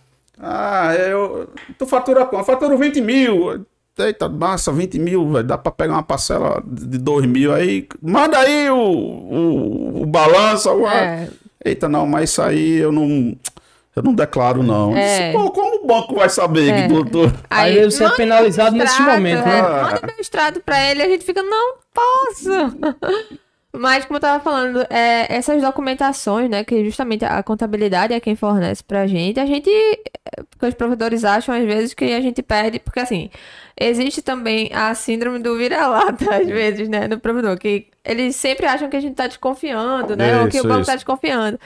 Ah, 0.41 0.95
eu. 0.95 1.49
Tu 1.79 1.87
fatura 1.87 2.27
quanto? 2.27 2.45
Faturo 2.45 2.77
20 2.77 3.01
mil. 3.01 3.65
Eita, 3.99 4.29
massa, 4.29 4.71
20 4.73 4.99
mil, 4.99 5.31
velho. 5.33 5.45
Dá 5.47 5.57
pra 5.57 5.73
pegar 5.73 5.95
uma 5.95 6.03
parcela 6.03 6.63
de 6.67 6.99
2 6.99 7.25
mil 7.27 7.53
aí. 7.53 7.89
Manda 8.03 8.39
aí 8.39 8.69
o, 8.71 8.77
o, 8.77 10.03
o 10.03 10.07
balanço. 10.07 10.71
o- 10.71 10.87
É, 10.87 11.29
Eita, 11.65 11.89
não, 11.89 12.07
mas 12.07 12.31
isso 12.31 12.43
aí 12.43 12.77
eu 12.77 12.93
não. 12.93 13.35
Eu 13.97 14.03
não 14.03 14.13
declaro, 14.15 14.63
não. 14.63 14.95
É. 14.95 15.33
Pô, 15.33 15.51
como 15.51 15.83
o 15.83 15.87
banco 15.87 16.15
vai 16.17 16.29
saber 16.29 16.69
É. 16.71 16.83
que 16.83 16.89
tu, 16.93 17.05
tu- 17.07 17.33
Aí 17.49 17.83
você 17.83 18.05
é 18.05 18.11
penalizado 18.11 18.77
nesse 18.77 19.01
momento, 19.01 19.41
é, 19.41 19.47
né? 19.47 19.63
Manda 19.63 20.01
meu 20.07 20.21
extrato 20.21 20.61
pra 20.61 20.91
ele, 20.91 21.03
a 21.03 21.09
gente 21.09 21.25
fica, 21.25 21.43
não 21.43 21.77
posso. 21.95 22.51
Mas, 23.79 24.05
como 24.05 24.17
eu 24.17 24.21
tava 24.21 24.43
falando, 24.43 24.81
é, 24.89 25.27
essas 25.35 25.61
documentações, 25.61 26.49
né, 26.49 26.65
que 26.65 26.85
justamente 26.85 27.25
a 27.25 27.43
contabilidade 27.43 28.15
é 28.15 28.21
quem 28.21 28.35
fornece 28.35 28.83
pra 28.83 29.07
gente, 29.07 29.39
a 29.39 29.45
gente, 29.45 29.69
é, 29.71 30.43
porque 30.51 30.67
os 30.67 30.75
provedores 30.75 31.25
acham 31.25 31.55
às 31.55 31.65
vezes 31.65 31.93
que 31.93 32.05
a 32.07 32.21
gente 32.21 32.43
perde, 32.43 32.79
porque 32.79 33.01
assim, 33.01 33.31
existe 33.79 34.23
também 34.23 34.71
a 34.73 34.95
síndrome 34.95 35.39
do 35.39 35.57
vira-lata, 35.59 36.25
às 36.37 36.47
vezes, 36.47 36.89
né, 36.89 37.07
no 37.07 37.21
provedor, 37.21 37.59
que 37.59 37.87
eles 38.05 38.35
sempre 38.37 38.67
acham 38.67 38.89
que 38.89 38.97
a 38.97 39.01
gente 39.01 39.15
tá 39.15 39.27
desconfiando, 39.27 40.17
né, 40.17 40.41
ou 40.41 40.49
que 40.49 40.57
o 40.57 40.61
Isso, 40.61 40.69
banco 40.69 40.81
isso. 40.81 40.91
tá 40.91 40.95
desconfiando. 40.95 41.59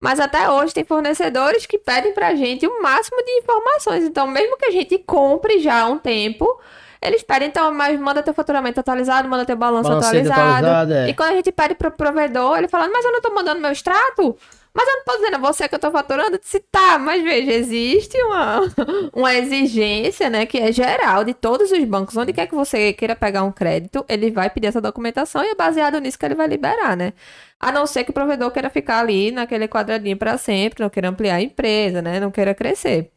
Mas 0.00 0.18
até 0.18 0.48
hoje 0.48 0.72
tem 0.72 0.84
fornecedores 0.84 1.66
que 1.66 1.76
pedem 1.78 2.14
pra 2.14 2.34
gente 2.34 2.66
o 2.66 2.82
máximo 2.82 3.22
de 3.22 3.32
informações. 3.32 4.02
Então, 4.04 4.26
mesmo 4.26 4.56
que 4.56 4.64
a 4.64 4.70
gente 4.70 4.96
compre 4.98 5.58
já 5.60 5.82
há 5.82 5.86
um 5.88 5.98
tempo, 5.98 6.58
eles 7.02 7.22
pedem, 7.22 7.48
então, 7.48 7.72
mas 7.72 7.98
manda 7.98 8.22
teu 8.22 8.34
faturamento 8.34 8.78
atualizado, 8.78 9.28
manda 9.28 9.46
teu 9.46 9.56
balanço 9.56 9.90
atualizado. 9.90 10.40
atualizado, 10.40 10.92
é. 10.92 11.08
E 11.08 11.14
quando 11.14 11.30
a 11.30 11.36
gente 11.36 11.50
pede 11.50 11.74
pro 11.74 11.90
provedor, 11.90 12.58
ele 12.58 12.68
fala, 12.68 12.88
mas 12.88 13.04
eu 13.04 13.12
não 13.12 13.22
tô 13.22 13.34
mandando 13.34 13.60
meu 13.60 13.72
extrato? 13.72 14.36
Mas 14.72 14.86
eu 14.86 14.96
não 14.96 15.04
tô 15.04 15.16
dizendo 15.16 15.34
a 15.34 15.38
você 15.38 15.68
que 15.68 15.74
eu 15.74 15.78
tô 15.78 15.90
faturando? 15.90 16.36
Eu 16.36 16.38
disse, 16.38 16.60
tá, 16.70 16.98
mas 16.98 17.24
veja, 17.24 17.52
existe 17.52 18.16
uma, 18.22 18.60
uma 19.12 19.34
exigência, 19.34 20.30
né, 20.30 20.46
que 20.46 20.58
é 20.58 20.70
geral 20.70 21.24
de 21.24 21.34
todos 21.34 21.72
os 21.72 21.84
bancos. 21.84 22.16
Onde 22.16 22.32
quer 22.32 22.46
que 22.46 22.54
você 22.54 22.92
queira 22.92 23.16
pegar 23.16 23.42
um 23.42 23.50
crédito, 23.50 24.04
ele 24.08 24.30
vai 24.30 24.48
pedir 24.50 24.68
essa 24.68 24.80
documentação 24.80 25.42
e 25.42 25.48
é 25.48 25.54
baseado 25.54 25.98
nisso 25.98 26.18
que 26.18 26.24
ele 26.24 26.34
vai 26.34 26.46
liberar, 26.46 26.96
né? 26.96 27.14
A 27.58 27.72
não 27.72 27.86
ser 27.86 28.04
que 28.04 28.10
o 28.10 28.14
provedor 28.14 28.50
queira 28.52 28.70
ficar 28.70 29.00
ali 29.00 29.30
naquele 29.32 29.66
quadradinho 29.66 30.16
para 30.16 30.38
sempre, 30.38 30.82
não 30.82 30.90
queira 30.90 31.08
ampliar 31.08 31.36
a 31.36 31.42
empresa, 31.42 32.00
né? 32.00 32.20
Não 32.20 32.30
queira 32.30 32.54
crescer. 32.54 33.10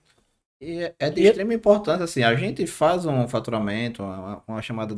E 0.64 0.84
é- 0.84 0.96
é 1.00 1.10
de 1.10 1.22
extrema 1.24 1.54
importância, 1.54 2.04
assim, 2.06 2.24
a 2.24 2.36
gente 2.36 2.66
faz 2.68 3.06
um 3.06 3.28
faturamento, 3.28 4.04
uma, 4.04 4.44
uma 4.48 4.62
chamada 4.62 4.96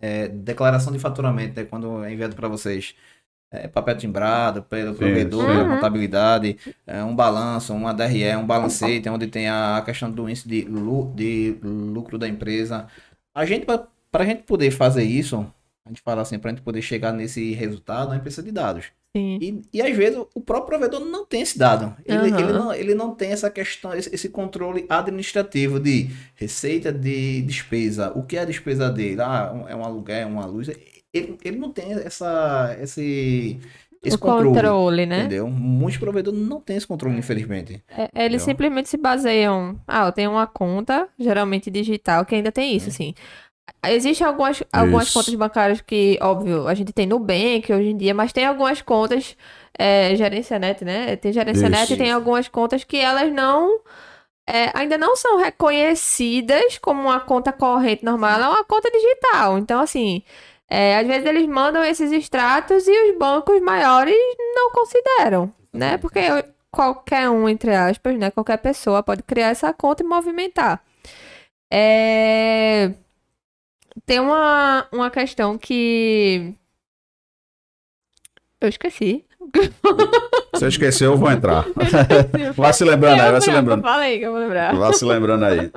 é, 0.00 0.28
declaração 0.28 0.92
de 0.92 0.98
faturamento, 0.98 1.60
né, 1.60 1.66
quando 1.66 2.04
é 2.04 2.12
enviado 2.12 2.34
para 2.36 2.48
vocês 2.48 2.94
é, 3.52 3.68
papel 3.68 3.96
timbrado 3.98 4.62
pelo 4.64 4.94
provedor, 4.94 5.46
pela 5.46 5.64
Uhum. 5.64 5.70
contabilidade, 5.70 6.58
é, 6.86 7.02
um 7.04 7.14
balanço, 7.16 7.74
uma 7.74 7.92
DRE, 7.94 8.36
um 8.36 8.46
balancete, 8.46 9.08
onde 9.08 9.26
tem 9.28 9.48
a 9.48 9.82
questão 9.84 10.10
do 10.10 10.28
índice 10.28 10.48
de, 10.48 10.62
lu- 10.62 11.12
de 11.14 11.56
lucro 11.62 12.18
da 12.18 12.28
empresa. 12.28 12.88
A 13.34 13.44
gente, 13.46 13.66
para 13.66 14.24
a 14.24 14.26
gente 14.26 14.42
poder 14.44 14.70
fazer 14.70 15.04
isso, 15.04 15.46
a 15.84 15.88
gente 15.88 16.02
fala 16.02 16.22
assim, 16.22 16.38
para 16.38 16.50
a 16.50 16.54
gente 16.54 16.62
poder 16.62 16.82
chegar 16.82 17.12
nesse 17.12 17.52
resultado, 17.52 18.10
a 18.10 18.14
gente 18.14 18.22
precisa 18.22 18.42
de 18.42 18.52
dados. 18.52 18.86
Sim. 19.16 19.38
E, 19.40 19.62
e 19.72 19.82
às 19.82 19.96
vezes 19.96 20.18
o 20.34 20.40
próprio 20.40 20.78
provedor 20.78 21.00
não 21.00 21.26
tem 21.26 21.42
esse 21.42 21.58
dado. 21.58 21.96
Ele, 22.04 22.30
Aham. 22.30 22.40
ele, 22.40 22.52
não, 22.52 22.74
ele 22.74 22.94
não 22.94 23.14
tem 23.14 23.32
essa 23.32 23.50
questão, 23.50 23.92
esse, 23.92 24.14
esse 24.14 24.28
controle 24.28 24.86
administrativo 24.88 25.80
de 25.80 26.10
receita 26.36 26.92
de 26.92 27.42
despesa. 27.42 28.12
O 28.14 28.22
que 28.22 28.36
é 28.36 28.40
a 28.40 28.44
despesa 28.44 28.88
dele? 28.88 29.20
Ah, 29.20 29.66
é 29.68 29.74
um 29.74 29.84
aluguel, 29.84 30.16
é 30.16 30.26
uma 30.26 30.46
luz. 30.46 30.68
Ele, 31.12 31.36
ele 31.42 31.58
não 31.58 31.72
tem 31.72 31.92
essa, 31.92 32.76
esse, 32.80 33.58
esse 34.00 34.14
o 34.14 34.18
controle. 34.18 34.48
controle, 34.48 35.06
né? 35.06 35.20
Entendeu? 35.20 35.48
Muitos 35.48 35.98
provedores 35.98 36.40
não 36.40 36.60
têm 36.60 36.76
esse 36.76 36.86
controle, 36.86 37.18
infelizmente. 37.18 37.82
É, 37.88 38.02
eles 38.02 38.12
Entendeu? 38.14 38.40
simplesmente 38.40 38.88
se 38.88 38.96
baseiam. 38.96 39.76
Ah, 39.88 40.06
eu 40.06 40.12
tenho 40.12 40.30
uma 40.30 40.46
conta, 40.46 41.08
geralmente 41.18 41.68
digital, 41.68 42.24
que 42.24 42.36
ainda 42.36 42.52
tem 42.52 42.76
isso, 42.76 42.88
assim. 42.88 43.12
Existem 43.88 44.26
algumas, 44.26 44.62
algumas 44.72 45.04
Isso. 45.04 45.18
contas 45.18 45.34
bancárias 45.34 45.80
que, 45.80 46.18
óbvio, 46.20 46.68
a 46.68 46.74
gente 46.74 46.92
tem 46.92 47.06
Nubank 47.06 47.72
hoje 47.72 47.88
em 47.88 47.96
dia, 47.96 48.12
mas 48.14 48.32
tem 48.32 48.44
algumas 48.44 48.82
contas, 48.82 49.36
é, 49.78 50.14
gerência 50.16 50.58
net, 50.58 50.84
né? 50.84 51.16
Tem 51.16 51.32
gerência 51.32 51.62
Isso. 51.62 51.70
net 51.70 51.92
e 51.92 51.96
tem 51.96 52.10
algumas 52.12 52.48
contas 52.48 52.84
que 52.84 52.96
elas 52.98 53.32
não. 53.32 53.80
é, 54.46 54.70
ainda 54.74 54.98
não 54.98 55.16
são 55.16 55.38
reconhecidas 55.38 56.78
como 56.78 57.02
uma 57.02 57.20
conta 57.20 57.52
corrente 57.52 58.04
normal, 58.04 58.32
ela 58.32 58.46
é 58.46 58.48
uma 58.50 58.64
conta 58.64 58.90
digital. 58.90 59.58
Então, 59.58 59.80
assim, 59.80 60.22
é, 60.68 60.96
às 60.98 61.06
vezes 61.06 61.26
eles 61.26 61.46
mandam 61.46 61.84
esses 61.84 62.12
extratos 62.12 62.86
e 62.86 63.10
os 63.10 63.18
bancos 63.18 63.60
maiores 63.62 64.14
não 64.54 64.70
consideram, 64.72 65.52
né? 65.72 65.98
Porque 65.98 66.20
qualquer 66.70 67.28
um, 67.30 67.48
entre 67.48 67.74
aspas, 67.74 68.16
né? 68.18 68.30
Qualquer 68.30 68.58
pessoa 68.58 69.02
pode 69.02 69.22
criar 69.22 69.48
essa 69.48 69.72
conta 69.72 70.02
e 70.02 70.06
movimentar. 70.06 70.82
É... 71.72 72.92
Tem 74.10 74.18
uma, 74.18 74.88
uma 74.90 75.08
questão 75.08 75.56
que. 75.56 76.52
Eu 78.60 78.68
esqueci. 78.68 79.24
Se 80.56 80.64
eu 80.64 80.68
esqueceu, 80.68 81.12
eu 81.12 81.16
vou 81.16 81.30
entrar. 81.30 81.64
Vai 82.56 82.72
se 82.72 82.82
lembrando 82.84 83.22
aí, 83.22 83.30
vai 83.30 83.40
se 83.40 83.52
lembrando. 83.52 83.82
Fala 83.82 84.02
aí 84.02 84.18
que 84.18 84.24
eu 84.24 84.32
vou 84.32 84.40
lembrar. 84.40 84.74
Vai 84.74 84.92
se 84.94 85.04
lembrando 85.04 85.44
aí. 85.44 85.70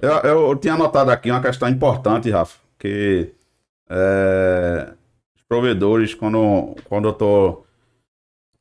Eu, 0.00 0.10
eu, 0.10 0.50
eu 0.50 0.56
tinha 0.56 0.74
anotado 0.74 1.10
aqui 1.10 1.32
uma 1.32 1.42
questão 1.42 1.68
importante, 1.68 2.30
Rafa, 2.30 2.60
que 2.78 3.32
é, 3.90 4.92
os 5.36 5.42
provedores, 5.48 6.14
quando, 6.14 6.76
quando 6.84 7.08
eu 7.08 7.12
tô 7.12 7.64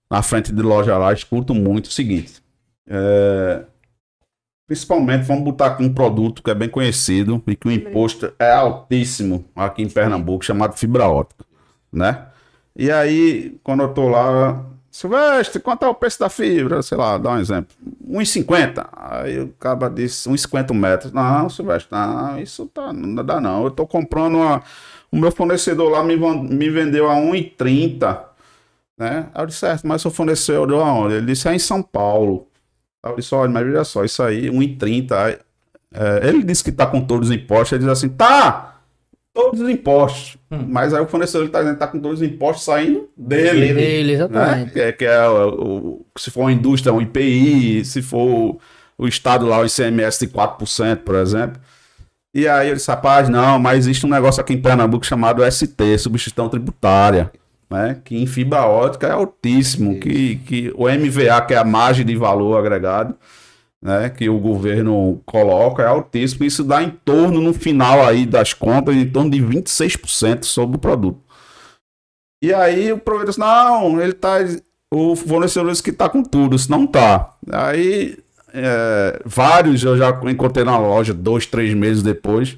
na 0.09 0.23
frente 0.23 0.51
de 0.51 0.61
loja 0.63 0.97
lá, 0.97 1.13
escuto 1.13 1.53
muito 1.53 1.85
o 1.85 1.91
seguinte. 1.91 2.41
é, 2.89 3.63
principalmente, 4.69 5.23
vamos 5.23 5.43
botar 5.43 5.65
aqui 5.65 5.83
um 5.83 5.91
produto 5.91 6.43
que 6.43 6.51
é 6.51 6.53
bem 6.53 6.69
conhecido 6.69 7.41
e 7.47 7.55
que 7.55 7.67
o 7.67 7.71
imposto 7.71 8.31
é 8.37 8.51
altíssimo 8.51 9.43
aqui 9.55 9.81
em 9.81 9.89
Pernambuco, 9.89 10.45
chamado 10.45 10.77
fibra 10.77 11.09
ótica, 11.09 11.43
né? 11.91 12.27
E 12.75 12.91
aí, 12.91 13.59
quando 13.63 13.81
eu 13.81 13.89
tô 13.89 14.07
lá, 14.07 14.63
Silvestre, 14.91 15.59
quanto 15.59 15.85
é 15.85 15.89
o 15.89 15.95
preço 15.95 16.19
da 16.19 16.29
fibra? 16.29 16.83
Sei 16.83 16.95
lá, 16.95 17.17
dá 17.17 17.31
um 17.31 17.39
exemplo. 17.39 17.75
1,50. 18.07 18.87
Aí 18.95 19.39
o 19.39 19.47
cara 19.59 19.89
disse 19.89 20.29
1,50 20.29 20.71
metros. 20.75 21.11
Não, 21.11 21.49
Silvestre, 21.49 21.89
não, 21.91 22.39
isso 22.39 22.67
tá, 22.67 22.93
não 22.93 23.25
dá 23.25 23.41
não. 23.41 23.63
Eu 23.63 23.71
tô 23.71 23.87
comprando 23.87 24.35
uma. 24.35 24.61
O 25.11 25.17
meu 25.17 25.31
fornecedor 25.31 25.89
lá 25.89 26.03
me, 26.03 26.15
me 26.15 26.69
vendeu 26.69 27.09
a 27.09 27.15
1,30. 27.15 28.19
Né? 28.95 29.29
Aí 29.33 29.41
eu 29.41 29.47
disse, 29.47 29.61
certo, 29.61 29.87
mas 29.87 30.03
seu 30.03 30.11
fornecedor 30.11 30.67
deu 30.67 30.79
aonde? 30.79 31.15
Ele 31.15 31.25
disse, 31.25 31.47
é 31.47 31.55
em 31.55 31.59
São 31.59 31.81
Paulo. 31.81 32.48
Eu 33.05 33.15
disse, 33.15 33.33
olha, 33.33 33.49
mas 33.51 33.65
veja 33.65 33.83
só, 33.83 34.03
isso 34.03 34.21
aí, 34.21 34.49
1,30. 34.49 35.11
Aí, 35.13 35.37
é, 35.93 36.27
ele 36.27 36.43
disse 36.43 36.63
que 36.63 36.71
tá 36.71 36.85
com 36.85 37.01
todos 37.01 37.29
os 37.29 37.35
impostos. 37.35 37.71
Ele 37.73 37.83
diz 37.83 37.91
assim, 37.91 38.09
tá! 38.09 38.75
Todos 39.33 39.61
os 39.61 39.69
impostos. 39.69 40.37
Hum. 40.51 40.65
Mas 40.67 40.93
aí 40.93 41.01
o 41.01 41.07
fornecedor 41.07 41.43
ele 41.43 41.51
tá 41.51 41.59
dizendo 41.61 41.77
que 41.79 41.87
com 41.87 41.99
todos 41.99 42.19
os 42.19 42.27
impostos 42.27 42.65
saindo 42.65 43.07
dele 43.15 43.69
Ele, 43.69 43.73
né? 44.07 44.13
exatamente. 44.13 44.71
Que, 44.73 44.79
é- 44.81 44.91
que 44.91 45.05
é 45.05 45.27
o, 45.29 45.47
o- 45.49 46.05
se 46.17 46.29
for 46.31 46.41
uma 46.41 46.51
indústria, 46.51 46.91
um 46.93 46.99
IPI, 47.01 47.85
se 47.85 48.01
for 48.01 48.57
o 48.97 49.07
Estado 49.07 49.45
lá, 49.45 49.59
o 49.59 49.65
ICMS 49.65 50.19
de 50.19 50.33
4%, 50.33 50.97
por 50.97 51.15
exemplo. 51.15 51.61
E 52.35 52.47
aí 52.47 52.67
ele 52.67 52.75
disse, 52.75 52.89
rapaz, 52.91 53.29
não, 53.29 53.57
mas 53.59 53.79
existe 53.79 54.05
um 54.05 54.09
negócio 54.09 54.41
aqui 54.41 54.53
em 54.53 54.61
Pernambuco 54.61 55.05
chamado 55.05 55.41
ST, 55.49 55.97
substituição 55.97 56.49
tributária, 56.49 57.31
né? 57.69 57.99
Que 58.03 58.17
em 58.17 58.25
fibra 58.25 58.65
ótica 58.65 59.07
é 59.07 59.11
altíssimo, 59.11 59.99
que, 59.99 60.37
que 60.37 60.73
o 60.75 60.89
MVA, 60.89 61.41
que 61.45 61.53
é 61.53 61.57
a 61.57 61.63
margem 61.63 62.05
de 62.05 62.15
valor 62.15 62.57
agregado, 62.57 63.15
né? 63.81 64.09
Que 64.09 64.27
o 64.29 64.39
governo 64.39 65.21
coloca, 65.25 65.83
é 65.83 65.87
altíssimo. 65.87 66.45
Isso 66.45 66.63
dá 66.63 66.81
em 66.81 66.89
torno, 66.89 67.39
no 67.39 67.53
final 67.53 68.05
aí 68.05 68.25
das 68.25 68.53
contas, 68.53 68.95
em 68.95 69.09
torno 69.09 69.31
de 69.31 69.41
26% 69.41 70.43
sobre 70.43 70.77
o 70.77 70.79
produto. 70.79 71.21
E 72.41 72.53
aí 72.53 72.91
o 72.91 72.97
provedor 72.97 73.27
disse, 73.27 73.39
não, 73.39 74.01
ele 74.01 74.13
tá. 74.13 74.37
O 74.91 75.15
fornecedor 75.15 75.69
disse 75.71 75.83
que 75.83 75.91
tá 75.91 76.09
com 76.09 76.23
tudo, 76.23 76.55
isso 76.55 76.71
não 76.71 76.87
tá. 76.87 77.35
Aí 77.51 78.17
é, 78.53 79.21
vários 79.25 79.83
eu 79.83 79.97
já 79.97 80.09
encontrei 80.25 80.65
na 80.65 80.77
loja 80.77 81.13
dois, 81.13 81.45
três 81.45 81.73
meses 81.73 82.01
depois. 82.01 82.57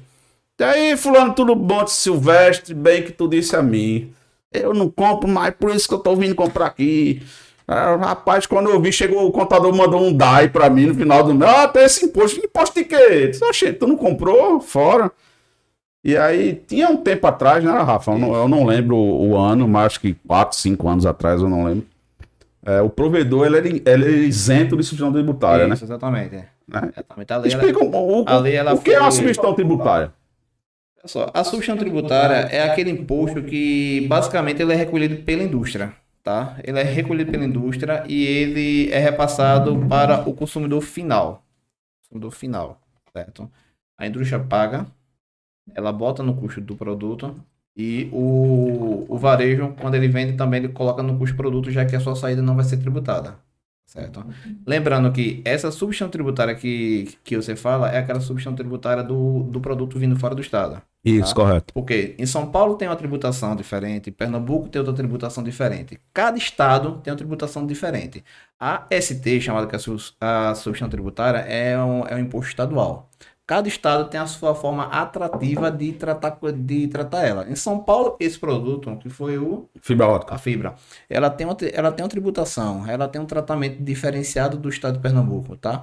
E 0.58 0.64
aí, 0.64 0.96
fulano, 0.96 1.34
tudo 1.34 1.56
bom, 1.56 1.82
disse, 1.82 1.96
Silvestre, 1.96 2.72
bem 2.72 3.02
que 3.02 3.12
tu 3.12 3.28
disse 3.28 3.56
a 3.56 3.62
mim. 3.62 4.12
Eu 4.52 4.74
não 4.74 4.90
compro 4.90 5.28
mais, 5.28 5.54
por 5.54 5.70
isso 5.74 5.88
que 5.88 5.94
eu 5.94 5.98
tô 5.98 6.14
vindo 6.16 6.34
comprar 6.34 6.66
aqui. 6.66 7.22
Ah, 7.66 7.96
rapaz, 7.96 8.44
quando 8.46 8.68
eu 8.70 8.80
vi, 8.80 8.92
chegou 8.92 9.26
o 9.26 9.30
contador, 9.32 9.74
mandou 9.74 10.00
um 10.02 10.12
DAI 10.12 10.48
pra 10.48 10.68
mim 10.68 10.86
no 10.86 10.94
final 10.94 11.22
do 11.22 11.32
mês. 11.34 11.50
Ah, 11.50 11.68
tem 11.68 11.84
esse 11.84 12.04
imposto. 12.04 12.38
Imposto 12.44 12.74
de 12.78 12.84
quê? 12.84 12.94
Eu 13.40 13.50
disse, 13.50 13.72
tu 13.72 13.86
não 13.86 13.96
comprou? 13.96 14.60
Fora. 14.60 15.10
E 16.04 16.16
aí, 16.16 16.60
tinha 16.66 16.88
um 16.88 16.96
tempo 16.96 17.26
atrás, 17.28 17.62
né, 17.62 17.70
Rafa? 17.70 18.10
Eu 18.10 18.18
não, 18.18 18.34
eu 18.34 18.48
não 18.48 18.64
lembro 18.66 18.96
o, 18.96 19.36
ano, 19.36 19.68
mas 19.68 19.86
acho 19.86 20.00
que 20.00 20.14
4, 20.26 20.58
5 20.58 20.88
anos 20.88 21.06
atrás, 21.06 21.40
eu 21.40 21.48
não 21.48 21.64
lembro. 21.64 21.86
É, 22.66 22.80
o 22.82 22.90
provedor, 22.90 23.46
ele, 23.46 23.56
é- 23.84 23.90
ele 23.92 24.04
é 24.06 24.10
isento 24.26 24.76
de 24.76 24.82
substituição 24.82 25.12
tributária, 25.12 25.66
né? 25.68 25.74
Isso, 25.74 25.84
exatamente. 25.84 26.34
é. 26.34 26.44
né? 26.68 26.90
Exatamente. 26.92 27.32
A 27.32 27.36
lei, 27.36 27.52
ela- 27.52 27.60
Explica 27.64 27.84
o, 27.84 28.22
o, 28.22 28.24
a 28.28 28.38
lei, 28.38 28.54
ela 28.56 28.74
o 28.74 28.78
que 28.80 28.90
é 28.92 28.98
uma 29.00 29.10
foi- 29.10 29.18
substituição 29.20 29.54
tributária. 29.54 30.12
Só, 31.04 31.30
a 31.34 31.42
substituição 31.42 31.76
tributária 31.76 32.46
é 32.54 32.62
aquele 32.62 32.90
imposto 32.90 33.42
que 33.42 34.06
basicamente 34.08 34.62
ele 34.62 34.72
é 34.72 34.76
recolhido 34.76 35.22
pela 35.24 35.42
indústria, 35.42 35.92
tá? 36.22 36.56
Ele 36.62 36.78
é 36.78 36.82
recolhido 36.84 37.30
pela 37.30 37.44
indústria 37.44 38.04
e 38.08 38.24
ele 38.24 38.90
é 38.92 38.98
repassado 38.98 39.84
para 39.88 40.28
o 40.28 40.32
consumidor 40.32 40.80
final. 40.80 41.44
Consumidor 42.02 42.30
final, 42.30 42.80
certo? 43.12 43.50
A 43.98 44.06
indústria 44.06 44.38
paga, 44.38 44.86
ela 45.74 45.92
bota 45.92 46.22
no 46.22 46.36
custo 46.36 46.60
do 46.60 46.76
produto 46.76 47.34
e 47.76 48.08
o, 48.12 49.04
o 49.08 49.18
varejo, 49.18 49.74
quando 49.80 49.96
ele 49.96 50.06
vende, 50.06 50.34
também 50.34 50.62
ele 50.62 50.72
coloca 50.72 51.02
no 51.02 51.18
custo 51.18 51.34
do 51.34 51.38
produto, 51.38 51.70
já 51.70 51.84
que 51.84 51.96
a 51.96 52.00
sua 52.00 52.14
saída 52.14 52.42
não 52.42 52.54
vai 52.54 52.64
ser 52.64 52.76
tributada. 52.76 53.38
Certo? 53.86 54.24
Lembrando 54.66 55.12
que 55.12 55.42
essa 55.44 55.70
substituição 55.70 56.08
tributária 56.08 56.54
que, 56.54 57.18
que 57.24 57.36
você 57.36 57.56
fala 57.56 57.90
é 57.90 57.98
aquela 57.98 58.20
substituição 58.20 58.54
tributária 58.54 59.02
do, 59.02 59.42
do 59.42 59.60
produto 59.60 59.98
vindo 59.98 60.18
fora 60.18 60.34
do 60.34 60.40
estado. 60.40 60.80
Isso, 61.04 61.34
Tá. 61.34 61.40
correto. 61.40 61.74
Porque 61.74 62.14
em 62.18 62.26
São 62.26 62.48
Paulo 62.50 62.76
tem 62.76 62.86
uma 62.88 62.94
tributação 62.96 63.56
diferente, 63.56 64.10
Pernambuco 64.12 64.68
tem 64.68 64.78
outra 64.80 64.94
tributação 64.94 65.42
diferente. 65.42 65.98
Cada 66.14 66.38
estado 66.38 67.00
tem 67.02 67.12
uma 67.12 67.16
tributação 67.16 67.66
diferente. 67.66 68.24
A 68.58 68.86
ST, 68.90 69.40
chamada 69.40 69.66
que 69.66 69.74
é 69.74 69.78
a 69.78 69.80
sus- 69.80 70.16
a 70.20 70.54
substituição 70.54 70.88
tributária, 70.88 71.38
é 71.38 71.76
um, 71.82 72.06
é 72.06 72.14
um 72.14 72.18
imposto 72.20 72.50
estadual. 72.50 73.08
Cada 73.44 73.66
estado 73.68 74.08
tem 74.08 74.20
a 74.20 74.26
sua 74.26 74.54
forma 74.54 74.84
atrativa 74.84 75.68
de 75.70 75.92
tratar, 75.92 76.38
de 76.54 76.86
tratar 76.86 77.26
ela. 77.26 77.50
Em 77.50 77.56
São 77.56 77.80
Paulo, 77.80 78.16
esse 78.20 78.38
produto, 78.38 78.96
que 78.98 79.08
foi 79.10 79.36
o 79.36 79.68
Fibra 79.80 80.06
ótica. 80.06 80.34
a 80.36 80.38
fibra, 80.38 80.76
ela 81.10 81.28
tem, 81.28 81.44
uma, 81.46 81.56
ela 81.72 81.90
tem 81.90 82.04
uma 82.04 82.08
tributação, 82.08 82.86
ela 82.88 83.08
tem 83.08 83.20
um 83.20 83.26
tratamento 83.26 83.82
diferenciado 83.82 84.56
do 84.56 84.68
estado 84.68 84.94
de 84.94 85.00
Pernambuco, 85.00 85.56
tá? 85.56 85.82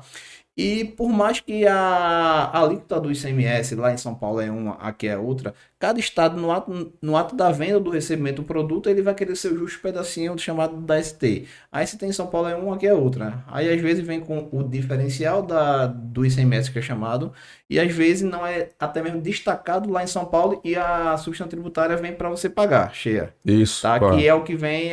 E 0.58 0.84
por 0.84 1.08
mais 1.08 1.40
que 1.40 1.66
a, 1.66 1.74
a 1.74 2.62
alíquota 2.62 3.00
do 3.00 3.10
ICMS 3.10 3.76
lá 3.76 3.94
em 3.94 3.98
São 3.98 4.14
Paulo 4.14 4.42
é 4.42 4.52
uma, 4.52 4.74
aqui 4.74 5.08
é 5.08 5.18
outra, 5.18 5.54
cada 5.80 5.98
estado 5.98 6.36
no 6.40 6.52
ato, 6.52 6.92
no 7.02 7.16
ato 7.16 7.34
da 7.34 7.50
venda 7.50 7.80
do 7.80 7.90
recebimento 7.90 8.42
do 8.42 8.44
produto, 8.44 8.90
ele 8.90 9.02
vai 9.02 9.16
querer 9.16 9.38
seu 9.38 9.58
justo 9.58 9.80
pedacinho 9.82 10.38
chamado 10.38 10.76
da 10.82 11.02
ST. 11.02 11.48
A 11.72 11.86
ST 11.86 12.06
em 12.06 12.12
São 12.12 12.28
Paulo 12.28 12.50
é 12.50 12.56
uma, 12.58 12.76
aqui 12.76 12.86
é 12.86 12.94
outra. 12.94 13.42
Aí 13.48 13.72
às 13.72 13.80
vezes 13.80 14.06
vem 14.06 14.20
com 14.20 14.50
o 14.52 14.62
diferencial 14.62 15.42
da, 15.42 15.88
do 15.88 16.26
ICMS 16.26 16.70
que 16.70 16.80
é 16.80 16.82
chamado, 16.82 17.32
e 17.70 17.80
às 17.80 17.92
vezes 17.94 18.24
não 18.30 18.46
é 18.46 18.68
até 18.78 19.02
mesmo 19.02 19.22
destacado 19.22 19.90
lá 19.90 20.04
em 20.04 20.08
São 20.08 20.26
Paulo 20.26 20.60
e 20.66 20.76
a 20.76 21.16
substituição 21.16 21.48
tributária 21.48 21.96
vem 21.96 22.14
para 22.14 22.30
você 22.30 22.50
pagar, 22.50 22.94
cheia 22.94 23.34
Isso. 23.46 23.82
tá? 23.84 23.98
Que 23.98 24.28
é 24.28 24.34
o 24.34 24.44
que 24.44 24.58
vem, 24.58 24.92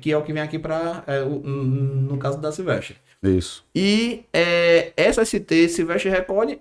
que 0.00 0.12
é 0.12 0.16
o 0.16 0.22
que 0.22 0.32
vem 0.32 0.42
aqui 0.42 0.60
para 0.60 1.02
no 1.34 2.16
caso 2.18 2.40
da 2.40 2.52
Silvestre. 2.52 2.96
Isso. 3.22 3.64
E 3.74 4.24
é, 4.32 4.92
essa 4.96 5.24
ST 5.24 5.68
Silvestre 5.68 6.10
recolhe 6.10 6.60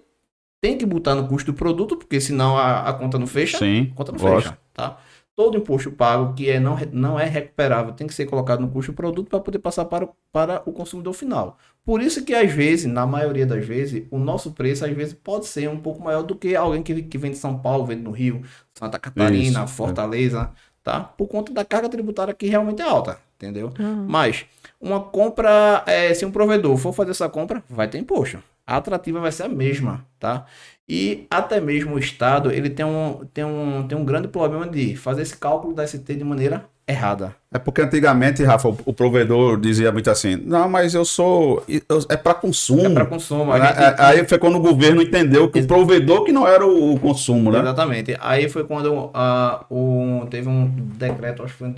tem 0.61 0.77
que 0.77 0.85
botar 0.85 1.15
no 1.15 1.27
custo 1.27 1.51
do 1.51 1.57
produto, 1.57 1.95
porque 1.97 2.19
senão 2.19 2.57
a, 2.57 2.89
a 2.89 2.93
conta 2.93 3.19
não 3.19 3.27
fecha. 3.27 3.57
Sim. 3.59 3.89
A 3.93 3.95
conta 3.95 4.11
não 4.11 4.19
lógico. 4.19 4.53
fecha, 4.53 4.59
tá? 4.73 4.97
Todo 5.35 5.55
imposto 5.55 5.91
pago 5.91 6.33
que 6.33 6.49
é 6.49 6.59
não, 6.59 6.75
não 6.91 7.19
é 7.19 7.25
recuperável 7.25 7.93
tem 7.93 8.07
que 8.07 8.13
ser 8.13 8.25
colocado 8.25 8.59
no 8.61 8.69
custo 8.69 8.91
do 8.91 8.95
produto 8.95 9.29
para 9.29 9.39
poder 9.39 9.59
passar 9.59 9.85
para, 9.85 10.05
o- 10.05 10.15
para 10.31 10.63
o 10.65 10.71
consumidor 10.73 11.13
final. 11.13 11.59
Por 11.85 12.01
isso 12.01 12.25
que 12.25 12.33
às 12.33 12.51
vezes, 12.51 12.91
na 12.91 13.05
maioria 13.05 13.45
das 13.45 13.63
vezes, 13.63 14.07
o 14.09 14.17
nosso 14.17 14.51
preço 14.53 14.83
às 14.83 14.91
vezes 14.91 15.13
pode 15.13 15.45
ser 15.45 15.69
um 15.69 15.77
pouco 15.79 16.01
maior 16.03 16.23
do 16.23 16.35
que 16.35 16.55
alguém 16.55 16.81
que, 16.81 17.03
que 17.03 17.17
vem 17.19 17.31
de 17.31 17.37
São 17.37 17.59
Paulo, 17.59 17.85
vem 17.85 17.97
no 17.97 18.09
Rio, 18.09 18.41
Santa 18.73 18.97
Catarina, 18.97 19.63
Isso, 19.65 19.73
Fortaleza, 19.75 20.51
tá? 20.83 21.01
Por 21.01 21.27
conta 21.27 21.53
da 21.53 21.63
carga 21.63 21.87
tributária 21.87 22.33
que 22.33 22.47
realmente 22.47 22.81
é 22.81 22.85
alta, 22.85 23.19
entendeu? 23.35 23.71
Uhum. 23.79 24.05
Mas 24.07 24.43
uma 24.79 25.01
compra, 25.01 25.83
é, 25.87 26.13
se 26.13 26.25
um 26.25 26.31
provedor 26.31 26.77
for 26.77 26.93
fazer 26.93 27.11
essa 27.11 27.29
compra, 27.29 27.63
vai 27.69 27.87
ter 27.89 27.97
imposto. 27.97 28.41
A 28.65 28.77
atrativa 28.77 29.19
vai 29.19 29.31
ser 29.31 29.43
a 29.43 29.49
mesma, 29.49 30.05
tá? 30.19 30.45
E 30.87 31.25
até 31.29 31.59
mesmo 31.59 31.95
o 31.95 31.99
Estado, 31.99 32.51
ele 32.51 32.69
tem 32.69 32.85
um, 32.85 33.25
tem 33.33 33.43
um, 33.45 33.87
tem 33.87 33.97
um 33.97 34.05
grande 34.05 34.27
problema 34.27 34.67
de 34.67 34.95
fazer 34.95 35.21
esse 35.21 35.37
cálculo 35.37 35.73
da 35.73 35.85
ST 35.87 36.15
de 36.15 36.23
maneira 36.23 36.69
errada. 36.87 37.35
É 37.51 37.57
porque 37.59 37.81
antigamente, 37.81 38.43
Rafa, 38.43 38.69
o, 38.69 38.77
o 38.85 38.93
provedor 38.93 39.59
dizia 39.59 39.91
muito 39.91 40.09
assim: 40.09 40.35
não, 40.35 40.67
mas 40.69 40.93
eu 40.93 41.03
sou. 41.05 41.63
eu- 41.67 41.81
é 42.09 42.15
para 42.17 42.33
consumo. 42.33 42.85
É 42.85 42.89
para 42.93 43.05
consumo. 43.05 43.51
Aí- 43.51 43.61
gente- 43.61 44.01
Aí 44.01 44.25
foi 44.27 44.37
quando 44.37 44.55
o 44.55 44.59
governo 44.59 45.01
entendeu 45.01 45.49
que 45.49 45.59
o 45.59 45.67
provedor 45.67 46.23
que 46.23 46.31
não 46.31 46.47
era 46.47 46.65
o, 46.65 46.93
o 46.95 46.99
consumo, 46.99 47.51
né? 47.51 47.59
Exatamente. 47.59 48.15
Aí 48.19 48.47
foi 48.49 48.63
quando 48.63 49.09
ah, 49.13 49.65
o, 49.69 50.25
teve 50.29 50.47
um 50.49 50.65
decreto, 50.97 51.43
acho 51.43 51.53
que 51.53 51.59
foi 51.59 51.67
em 51.69 51.71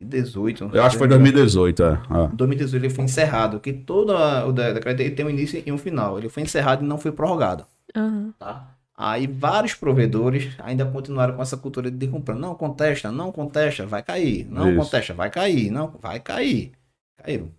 2018. 0.00 0.70
Eu 0.72 0.82
acho 0.82 0.92
que 0.92 0.98
foi 0.98 1.08
2018, 1.08 1.82
é. 1.82 1.92
é. 1.92 2.28
2018 2.32 2.84
ele 2.84 2.90
foi 2.94 3.04
encerrado, 3.04 3.60
que 3.60 3.72
todo 3.72 4.12
a- 4.16 4.46
o 4.46 4.52
de- 4.52 4.72
decreto 4.74 5.00
ele 5.00 5.10
tem 5.10 5.24
um 5.26 5.30
início 5.30 5.62
e 5.64 5.72
um 5.72 5.78
final. 5.78 6.18
Ele 6.18 6.28
foi 6.28 6.42
encerrado 6.42 6.84
e 6.84 6.88
não 6.88 6.98
foi 6.98 7.12
prorrogado, 7.12 7.64
Aham. 7.96 8.32
tá? 8.38 8.68
Aí 8.96 9.26
vários 9.26 9.74
provedores 9.74 10.54
ainda 10.58 10.86
continuaram 10.86 11.36
com 11.36 11.42
essa 11.42 11.56
cultura 11.56 11.90
de 11.90 12.08
comprar. 12.08 12.34
Não 12.34 12.54
contesta, 12.54 13.12
não 13.12 13.30
contesta, 13.30 13.86
vai 13.86 14.02
cair. 14.02 14.46
Não 14.50 14.70
Isso. 14.70 14.78
contesta, 14.80 15.12
vai 15.12 15.30
cair. 15.30 15.70
Não, 15.70 15.88
vai 16.00 16.18
cair. 16.20 16.72
Caíram. 17.18 17.50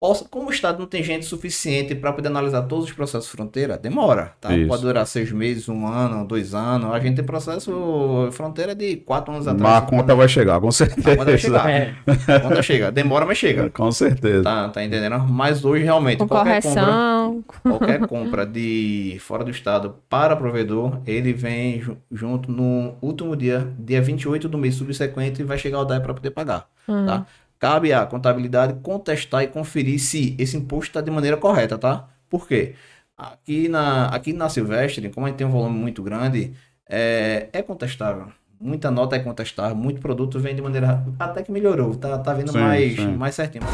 Posso- 0.00 0.28
Como 0.28 0.48
o 0.48 0.52
Estado 0.52 0.78
não 0.80 0.86
tem 0.86 1.02
gente 1.02 1.24
suficiente 1.24 1.94
para 1.94 2.12
poder 2.12 2.28
analisar 2.28 2.62
todos 2.62 2.84
os 2.86 2.92
processos 2.92 3.28
fronteira, 3.30 3.78
demora. 3.78 4.32
Tá? 4.38 4.54
Isso. 4.54 4.68
Pode 4.68 4.82
durar 4.82 5.06
seis 5.06 5.32
meses, 5.32 5.66
um 5.66 5.86
ano, 5.86 6.26
dois 6.26 6.54
anos. 6.54 6.92
A 6.92 7.00
gente 7.00 7.16
tem 7.16 7.24
processo 7.24 8.28
fronteira 8.32 8.74
de 8.74 8.96
quatro 8.96 9.32
anos 9.32 9.46
Mas 9.46 9.54
atrás. 9.54 9.78
a 9.78 9.80
conta 9.86 10.14
vai 10.14 10.28
chegar, 10.28 10.60
com 10.60 10.68
A 10.68 10.72
certeza. 10.72 11.16
conta 11.16 11.24
vai 11.24 11.38
chegar. 11.38 11.70
É. 11.70 11.94
A 12.28 12.40
conta 12.40 12.62
chega. 12.62 12.92
Demora, 12.92 13.24
mas 13.24 13.38
chega. 13.38 13.70
Com 13.70 13.90
certeza. 13.90 14.42
Tá, 14.42 14.68
tá 14.68 14.84
entendendo? 14.84 15.18
Mas 15.20 15.64
hoje, 15.64 15.84
realmente, 15.84 16.18
Com 16.18 16.28
qualquer 16.28 16.62
compra, 16.62 16.82
correção. 16.84 17.44
qualquer 17.62 18.06
compra 18.06 18.44
de 18.46 19.16
fora 19.20 19.42
do 19.42 19.50
estado 19.50 19.96
para 20.10 20.36
provedor, 20.36 20.98
ele 21.06 21.32
vem 21.32 21.80
ju- 21.80 21.96
junto 22.12 22.52
no 22.52 22.94
último 23.00 23.34
dia, 23.34 23.66
dia 23.78 24.02
28 24.02 24.50
do 24.50 24.58
mês 24.58 24.74
subsequente, 24.74 25.40
e 25.40 25.44
vai 25.46 25.56
chegar 25.56 25.78
o 25.80 25.84
DAE 25.86 26.00
para 26.00 26.12
poder 26.12 26.30
pagar. 26.30 26.66
Tá? 26.86 27.24
Cabe 27.64 27.94
à 27.94 28.04
contabilidade 28.04 28.74
contestar 28.82 29.42
e 29.42 29.46
conferir 29.46 29.98
se 29.98 30.36
esse 30.38 30.54
imposto 30.54 30.90
está 30.90 31.00
de 31.00 31.10
maneira 31.10 31.34
correta, 31.34 31.78
tá? 31.78 32.10
Por 32.28 32.46
quê? 32.46 32.74
Aqui 33.16 33.70
na, 33.70 34.08
aqui 34.08 34.34
na 34.34 34.50
Silvestre, 34.50 35.08
como 35.08 35.24
a 35.24 35.30
gente 35.30 35.38
tem 35.38 35.46
um 35.46 35.50
volume 35.50 35.78
muito 35.78 36.02
grande, 36.02 36.52
é, 36.86 37.48
é 37.54 37.62
contestável. 37.62 38.26
Muita 38.60 38.90
nota 38.90 39.16
é 39.16 39.18
contestável, 39.18 39.74
muito 39.74 39.98
produto 39.98 40.38
vem 40.38 40.54
de 40.54 40.60
maneira. 40.60 41.06
Até 41.18 41.42
que 41.42 41.50
melhorou, 41.50 41.94
tá, 41.94 42.18
tá 42.18 42.34
vindo 42.34 42.52
Sim, 42.52 42.58
mais, 42.58 42.96
sim. 42.96 43.16
mais 43.16 43.34
certinho. 43.34 43.64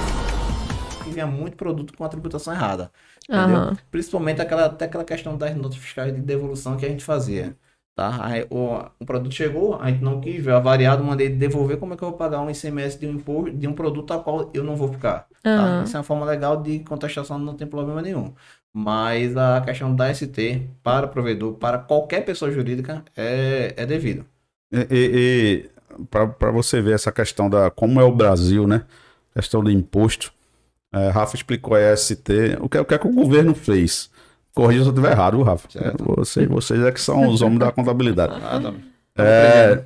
E 1.05 1.11
vinha 1.11 1.27
muito 1.27 1.57
produto 1.57 1.93
com 1.93 2.05
a 2.05 2.09
tributação 2.09 2.55
errada. 2.55 2.93
Entendeu? 3.29 3.57
Aham. 3.57 3.77
Principalmente 3.91 4.41
aquela, 4.41 4.67
até 4.67 4.85
aquela 4.85 5.03
questão 5.03 5.37
das 5.37 5.57
notas 5.57 5.79
fiscais 5.79 6.15
de 6.15 6.21
devolução 6.21 6.77
que 6.77 6.87
a 6.87 6.89
gente 6.89 7.03
fazia. 7.03 7.57
Tá? 8.01 8.17
Aí, 8.19 8.47
o, 8.49 8.83
o 8.99 9.05
produto 9.05 9.35
chegou, 9.35 9.79
a 9.79 9.91
gente 9.91 10.03
não 10.03 10.23
quis 10.23 10.43
ver 10.43 10.55
avariado, 10.55 11.05
mandei 11.05 11.29
devolver. 11.29 11.77
Como 11.77 11.93
é 11.93 11.97
que 11.99 12.03
eu 12.03 12.09
vou 12.09 12.17
pagar 12.17 12.41
um 12.41 12.49
ICMS 12.49 12.99
de 12.99 13.07
um 13.07 13.11
imposto 13.11 13.55
de 13.55 13.69
um 13.69 13.75
produto 13.75 14.15
a 14.15 14.19
qual 14.19 14.51
eu 14.55 14.65
não 14.65 14.75
vou 14.75 14.91
ficar? 14.91 15.27
Tá? 15.43 15.83
Isso 15.85 15.95
é 15.95 15.99
uma 15.99 16.03
forma 16.03 16.25
legal 16.25 16.63
de 16.63 16.79
contestação, 16.79 17.39
não 17.39 17.55
tem 17.55 17.67
problema 17.67 18.01
nenhum. 18.01 18.33
Mas 18.73 19.37
a 19.37 19.61
questão 19.61 19.95
da 19.95 20.15
ST 20.15 20.63
para 20.83 21.09
provedor, 21.09 21.53
para 21.57 21.77
qualquer 21.77 22.25
pessoa 22.25 22.51
jurídica, 22.51 23.05
é, 23.15 23.75
é 23.77 23.85
devido. 23.85 24.25
E, 24.73 24.87
e, 24.91 25.71
para 26.09 26.51
você 26.51 26.81
ver 26.81 26.95
essa 26.95 27.13
questão 27.13 27.51
da 27.51 27.71
como 27.71 28.01
é 28.01 28.05
o 28.05 28.17
Brasil, 28.17 28.67
né? 28.67 28.87
Questão 29.35 29.63
do 29.63 29.71
imposto. 29.71 30.33
É, 30.91 31.11
Rafa 31.11 31.37
explicou 31.37 31.77
a 31.77 31.95
ST. 31.95 32.57
O 32.63 32.67
que, 32.67 32.79
o 32.79 32.85
que 32.87 32.95
é 32.95 32.99
que 32.99 33.07
o 33.07 33.15
governo 33.15 33.55
fez? 33.55 34.11
Corrija 34.55 34.83
se 34.83 34.89
eu 34.89 34.93
estiver 34.93 35.13
errado, 35.13 35.43
Rafa. 35.43 35.69
Certo. 35.71 36.05
Vocês, 36.17 36.49
vocês 36.49 36.81
é 36.83 36.91
que 36.91 37.01
são 37.01 37.29
os 37.29 37.41
homens 37.43 37.61
da 37.61 37.71
contabilidade. 37.73 38.39
Nada. 38.41 38.75
É, 39.17 39.83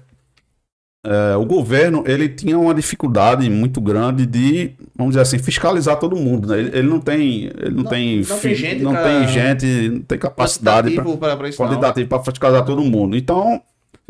é, 1.06 1.36
o 1.36 1.44
governo 1.44 2.02
ele 2.06 2.28
tinha 2.30 2.58
uma 2.58 2.74
dificuldade 2.74 3.48
muito 3.50 3.78
grande 3.80 4.24
de, 4.24 4.72
vamos 4.96 5.12
dizer 5.12 5.22
assim, 5.22 5.38
fiscalizar 5.38 5.98
todo 5.98 6.16
mundo. 6.16 6.48
Né? 6.48 6.58
Ele, 6.58 6.78
ele 6.78 6.88
não 6.88 7.00
tem, 7.00 7.44
ele 7.58 7.70
não, 7.70 7.82
Não- 7.82 7.90
tem, 7.90 8.22
não 8.22 8.38
tem 8.38 8.54
gente, 8.54 8.82
não 8.82 8.94
tem 8.94 9.28
gente, 9.28 9.88
não 9.90 10.00
tem 10.00 10.18
capacidade 10.18 10.90
quantitativo 11.56 12.08
para 12.08 12.22
fiscalizar 12.22 12.64
todo 12.64 12.80
mundo. 12.82 13.16
Então, 13.16 13.60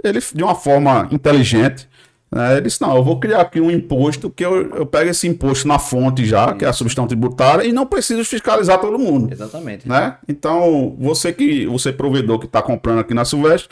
ele, 0.04 0.20
de 0.20 0.42
uma 0.42 0.54
forma 0.54 1.08
inteligente, 1.10 1.88
né, 2.34 2.54
ele 2.54 2.62
disse: 2.62 2.82
não, 2.82 2.96
eu 2.96 3.04
vou 3.04 3.20
criar 3.20 3.42
aqui 3.42 3.60
um 3.60 3.70
imposto 3.70 4.28
que 4.28 4.44
eu, 4.44 4.68
eu 4.70 4.84
pego 4.84 5.08
esse 5.08 5.28
imposto 5.28 5.68
na 5.68 5.78
fonte 5.78 6.24
já, 6.24 6.52
que 6.52 6.64
é 6.64 6.68
a 6.68 6.72
substituição 6.72 7.06
tributária, 7.06 7.64
e 7.64 7.72
não 7.72 7.86
preciso 7.86 8.24
fiscalizar 8.24 8.80
todo 8.80 8.98
mundo. 8.98 9.32
Exatamente. 9.32 9.88
Né? 9.88 10.16
Então, 10.26 10.96
você 10.98 11.32
que 11.32 11.64
você 11.66 11.92
provedor 11.92 12.40
que 12.40 12.46
está 12.46 12.60
comprando 12.60 12.98
aqui 12.98 13.14
na 13.14 13.24
Silvestre, 13.24 13.68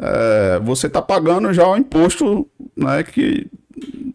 é, 0.00 0.60
você 0.64 0.88
está 0.88 1.00
pagando 1.00 1.52
já 1.52 1.64
o 1.64 1.76
imposto 1.76 2.44
né, 2.76 3.04
que 3.04 3.46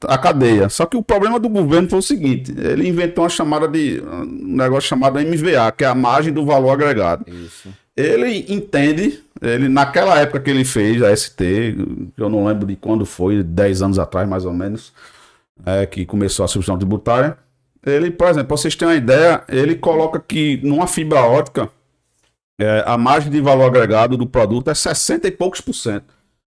a 0.04 0.18
cadeia. 0.18 0.68
Só 0.68 0.86
que 0.86 0.98
o 0.98 1.02
problema 1.02 1.40
do 1.40 1.48
governo 1.48 1.90
foi 1.90 2.00
o 2.00 2.04
seguinte: 2.04 2.54
ele 2.58 2.90
inventou 2.90 3.24
uma 3.24 3.30
chamada 3.30 3.70
de 3.70 4.04
um 4.06 4.58
negócio 4.58 4.90
chamado 4.90 5.18
MVA, 5.18 5.72
que 5.72 5.86
é 5.86 5.88
a 5.88 5.96
margem 5.96 6.34
do 6.34 6.46
valor 6.46 6.72
agregado. 6.72 7.24
Isso. 7.26 7.70
Ele 7.98 8.46
entende, 8.48 9.24
ele 9.42 9.68
naquela 9.68 10.20
época 10.20 10.40
que 10.40 10.52
ele 10.52 10.64
fez 10.64 11.02
a 11.02 11.16
ST, 11.16 11.42
eu 12.16 12.30
não 12.30 12.46
lembro 12.46 12.68
de 12.68 12.76
quando 12.76 13.08
foi, 13.08 13.42
10 13.42 13.82
anos 13.82 14.00
atrás 14.00 14.30
mais 14.30 14.46
ou 14.46 14.54
menos, 14.54 14.94
é, 15.66 15.84
que 15.88 16.06
começou 16.06 16.46
a 16.46 16.48
substituição 16.48 16.78
tributária. 16.78 17.36
Ele, 17.84 18.12
por 18.12 18.28
exemplo, 18.28 18.50
para 18.50 18.58
vocês 18.58 18.76
terem 18.76 18.94
uma 18.94 18.98
ideia, 18.98 19.44
ele 19.50 19.76
coloca 19.76 20.20
que 20.20 20.60
numa 20.64 20.86
fibra 20.86 21.22
ótica 21.22 21.72
é, 22.60 22.84
a 22.86 22.98
margem 22.98 23.32
de 23.32 23.42
valor 23.42 23.66
agregado 23.66 24.16
do 24.16 24.28
produto 24.28 24.70
é 24.70 24.76
60 24.76 25.28
e 25.28 25.32
poucos 25.32 25.62
por 25.62 25.74
cento. 25.74 26.14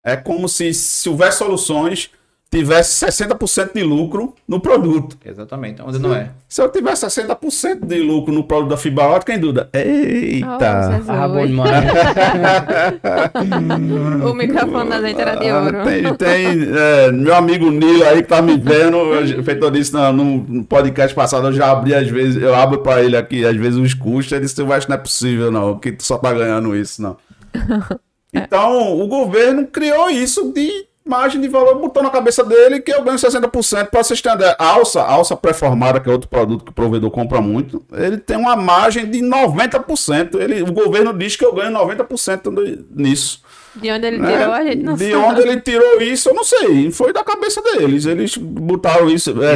É 0.04 0.16
como 0.16 0.50
se, 0.50 0.74
se 0.74 1.08
houver 1.08 1.32
soluções, 1.34 2.10
tivesse 2.50 3.06
60% 3.06 3.74
de 3.74 3.84
lucro 3.84 4.34
no 4.48 4.60
produto. 4.60 5.18
Exatamente. 5.26 5.82
Onde 5.82 6.00
não 6.00 6.14
é. 6.14 6.32
Se 6.48 6.62
eu 6.62 6.70
tivesse 6.70 7.06
60% 7.06 7.86
de 7.86 8.00
lucro 8.00 8.34
no 8.34 8.44
produto 8.44 8.70
da 8.70 8.78
fibra 8.78 9.06
ótica, 9.06 9.34
quem 9.34 9.42
dúvida? 9.42 9.70
Oh, 9.74 9.78
Eita! 9.78 10.92
Jesus. 10.92 11.10
Ah, 11.10 11.28
bom 11.28 11.46
demais. 11.46 11.84
O 14.28 14.34
microfone 14.34 14.90
da 14.90 15.02
gente 15.02 15.22
era 15.22 15.36
de 15.36 15.50
Ah, 15.50 15.62
ouro. 15.62 15.84
Tem, 15.84 16.14
tem, 16.16 16.68
é, 16.76 17.12
meu 17.12 17.36
amigo 17.36 17.70
Nilo 17.70 18.04
aí 18.06 18.22
que 18.22 18.30
tá 18.30 18.42
me 18.42 18.58
vendo, 18.58 18.98
eu, 18.98 19.44
feito 19.44 19.70
disse 19.72 19.94
no, 19.94 20.14
no 20.14 20.64
podcast 20.64 21.14
passado, 21.16 21.48
eu 21.48 21.54
já 21.54 21.72
abri 21.72 21.94
às 21.94 22.08
vezes, 22.08 22.42
eu 22.42 22.56
abro 22.56 22.80
pra 22.80 23.02
ele 23.04 23.18
aqui, 23.18 23.46
às 23.46 23.56
vezes 23.56 23.80
os 23.80 23.94
custos, 23.94 24.32
ele 24.32 24.42
disse, 24.42 24.60
eu 24.60 24.72
acho 24.72 24.86
que 24.86 24.92
não 24.92 24.98
é 24.98 25.02
possível 25.02 25.52
não, 25.52 25.78
que 25.78 25.92
tu 25.92 26.04
só 26.04 26.18
tá 26.18 26.34
ganhando 26.34 26.76
isso, 26.76 27.02
não. 27.02 27.18
Então, 28.34 29.00
o 29.00 29.08
governo 29.08 29.66
criou 29.66 30.10
isso 30.10 30.52
de 30.52 30.70
margem 31.08 31.40
de 31.42 31.48
valor, 31.48 31.76
botou 31.76 32.04
na 32.04 32.10
cabeça 32.10 32.44
dele 32.44 32.80
que 32.82 32.92
eu 32.94 33.02
ganho 33.04 33.18
60%, 33.18 33.88
pra 33.88 34.04
vocês 34.04 34.22
terem 34.22 34.38
ideia, 34.38 34.56
alça, 34.60 35.02
alça 35.02 35.36
pré-formada, 35.36 36.00
que 36.00 36.10
é 36.10 36.12
outro 36.12 36.30
produto 36.30 36.66
que 36.66 36.72
o 36.72 36.74
provedor 36.74 37.10
compra 37.12 37.42
muito, 37.42 37.84
ele 37.94 38.18
tem 38.18 38.38
uma 38.38 38.56
margem 38.56 39.10
de 39.10 39.20
90%, 39.20 40.40
ele, 40.40 40.62
o 40.62 40.72
governo 40.72 41.14
diz 41.14 41.36
que 41.36 41.46
eu 41.46 41.54
ganho 41.54 41.72
90% 41.72 42.52
do- 42.52 42.86
nisso. 42.96 43.42
De 43.76 43.92
onde 43.92 44.08
ele 44.08 44.18
né? 44.18 44.32
tirou, 44.38 44.54
a 44.54 44.64
gente 44.64 44.84
não 44.84 44.96
De 44.96 45.12
sabe. 45.12 45.16
onde 45.16 45.42
ele 45.42 45.62
tirou 45.62 46.02
isso, 46.02 46.30
eu 46.30 46.34
não 46.34 46.44
sei. 46.44 46.90
Foi 46.92 47.14
da 47.14 47.24
cabeça 47.24 47.62
deles. 47.62 48.06
Eles 48.08 48.36
botaram 48.36 49.08
isso. 49.08 49.30
É, 49.44 49.56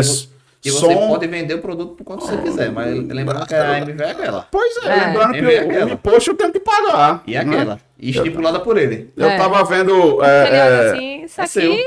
E 0.63 0.69
você 0.69 0.79
som- 0.93 1.07
pode 1.09 1.25
vender 1.27 1.55
o 1.55 1.59
produto 1.59 1.95
por 1.95 2.03
quanto 2.03 2.25
você 2.25 2.37
quiser, 2.37 2.71
mas 2.71 2.93
lembrando 3.07 3.47
que 3.47 3.55
a 3.55 3.79
MV 3.79 4.03
é 4.03 4.11
aquela. 4.11 4.47
Pois 4.51 4.77
é, 4.83 4.87
É. 4.89 5.05
lembrando 5.07 5.31
que 5.33 5.37
MV 5.39 5.73
é 5.75 5.85
o, 5.85 5.89
imposto 5.89 6.29
eu 6.31 6.35
tenho 6.35 6.51
que 6.51 6.59
pagar. 6.59 7.23
E 7.25 7.35
é 7.35 7.43
né? 7.43 7.55
aquela. 7.55 7.79
E 7.99 8.09
estipulada 8.11 8.59
por 8.59 8.77
ele. 8.77 9.11
Eu 9.17 9.27
É. 9.27 9.37
tava 9.37 9.63
vendo. 9.63 9.91
Ele 10.23 10.25
é, 10.25 10.57
é, 10.57 10.89
assim, 10.91 11.23
isso 11.23 11.41
é 11.41 11.43
aqui. 11.45 11.83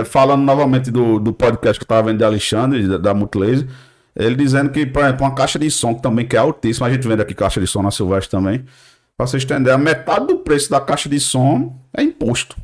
é, 0.00 0.04
falando 0.04 0.42
novamente 0.42 0.90
do, 0.90 1.18
do 1.20 1.32
podcast 1.32 1.78
que 1.78 1.84
eu 1.84 1.88
tava 1.88 2.04
vendo 2.08 2.18
de 2.18 2.24
Alexandre, 2.24 2.88
da, 2.88 2.96
da 2.98 3.14
Multilaser. 3.14 3.66
Ele 4.16 4.34
dizendo 4.34 4.70
que, 4.70 4.84
por 4.86 5.02
exemplo, 5.04 5.24
uma 5.26 5.34
caixa 5.34 5.58
de 5.58 5.70
som 5.70 5.94
que 5.94 6.02
também 6.02 6.26
que 6.26 6.34
é 6.34 6.38
altíssima, 6.40 6.86
a 6.86 6.90
gente 6.90 7.06
vende 7.06 7.22
aqui 7.22 7.34
caixa 7.34 7.60
de 7.60 7.66
som 7.66 7.82
na 7.82 7.90
Silvestre 7.90 8.30
também. 8.30 8.64
Pra 9.16 9.26
vocês 9.26 9.42
entenderem, 9.44 9.74
a 9.74 9.78
metade 9.78 10.26
do 10.28 10.36
preço 10.38 10.70
da 10.70 10.80
caixa 10.80 11.08
de 11.08 11.20
som 11.20 11.76
é 11.96 12.02
imposto. 12.02 12.56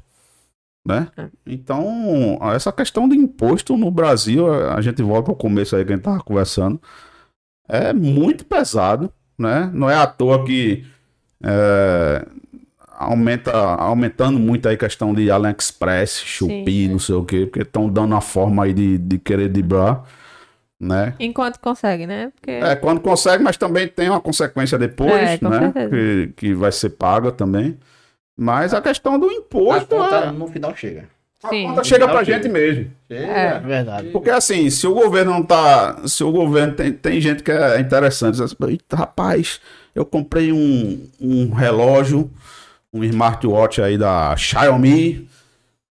Né? 0.87 1.09
É. 1.17 1.29
Então, 1.47 2.39
essa 2.55 2.71
questão 2.71 3.09
de 3.09 3.17
imposto 3.17 3.77
no 3.77 3.91
Brasil, 3.91 4.53
a 4.71 4.81
gente 4.83 5.03
volta 5.03 5.31
ao 5.31 5.37
começo 5.37 5.75
aí 5.75 5.85
que 5.85 5.93
a 5.93 5.97
gente 5.97 6.05
tava 6.05 6.21
conversando, 6.23 6.81
é 7.69 7.93
muito 7.93 8.45
pesado, 8.45 9.11
né? 9.39 9.71
Não 9.73 9.89
é 9.89 9.97
à 9.97 10.07
toa 10.07 10.45
que 10.45 10.85
é, 11.43 12.27
aumenta, 12.91 13.53
aumentando 13.53 14.39
muito 14.39 14.69
aí 14.69 14.75
a 14.75 14.79
questão 14.79 15.15
de 15.15 15.31
AliExpress, 15.31 16.19
Shopee, 16.19 16.87
Sim. 16.87 16.93
não 16.93 16.99
sei 16.99 17.15
o 17.15 17.25
quê, 17.25 17.47
porque 17.47 17.63
estão 17.63 17.89
dando 17.89 18.13
uma 18.13 18.21
forma 18.21 18.65
aí 18.65 18.75
de, 18.75 18.99
de 18.99 19.19
querer 19.19 19.49
driblar, 19.49 20.05
né? 20.79 21.15
Enquanto 21.19 21.59
consegue, 21.61 22.07
né? 22.07 22.31
Porque 22.35 22.51
É, 22.51 22.77
quando 22.77 23.01
consegue, 23.01 23.43
mas 23.43 23.57
também 23.57 23.89
tem 23.89 24.11
uma 24.11 24.21
consequência 24.21 24.77
depois, 24.79 25.13
É, 25.13 25.39
né? 25.41 25.61
certeza. 25.61 25.89
Que, 25.91 26.33
que 26.37 26.55
vai 26.55 26.71
ser 26.71 26.91
paga 26.91 27.33
também. 27.33 27.79
Mas 28.37 28.75
a 28.75 28.81
questão 28.83 29.19
do 29.19 29.29
A 29.29 29.33
imposto 29.33 29.95
conta 29.95 30.17
é... 30.17 30.31
no 30.33 30.47
final 30.49 30.75
chega. 30.77 31.09
A 31.43 31.49
Sim. 31.51 31.69
conta 31.69 31.85
chega 31.85 32.07
pra 32.09 32.21
Ok. 32.23 32.35
gente 32.35 32.49
mesmo. 32.49 32.91
É 33.11 33.59
verdade. 33.59 34.09
Porque 34.09 34.31
assim, 34.31 34.71
se 34.71 34.87
o 34.87 34.95
governo 34.95 35.33
não 35.33 35.43
tá. 35.43 35.99
Se 36.07 36.25
o 36.25 36.33
governo 36.33 36.75
tem, 36.75 36.93
tem 36.93 37.21
gente 37.21 37.43
que 37.43 37.51
é 37.53 37.79
interessante, 37.79 38.33
diz 38.33 38.41
assim, 38.41 38.57
"Eita, 38.67 38.97
rapaz, 38.97 39.61
eu 39.95 40.05
comprei 40.07 40.51
um, 40.53 41.07
um 41.21 41.51
relógio, 41.53 42.31
um 42.93 43.05
smartwatch 43.05 43.81
aí 43.83 43.99
da 43.99 44.35
Xiaomi 44.37 45.29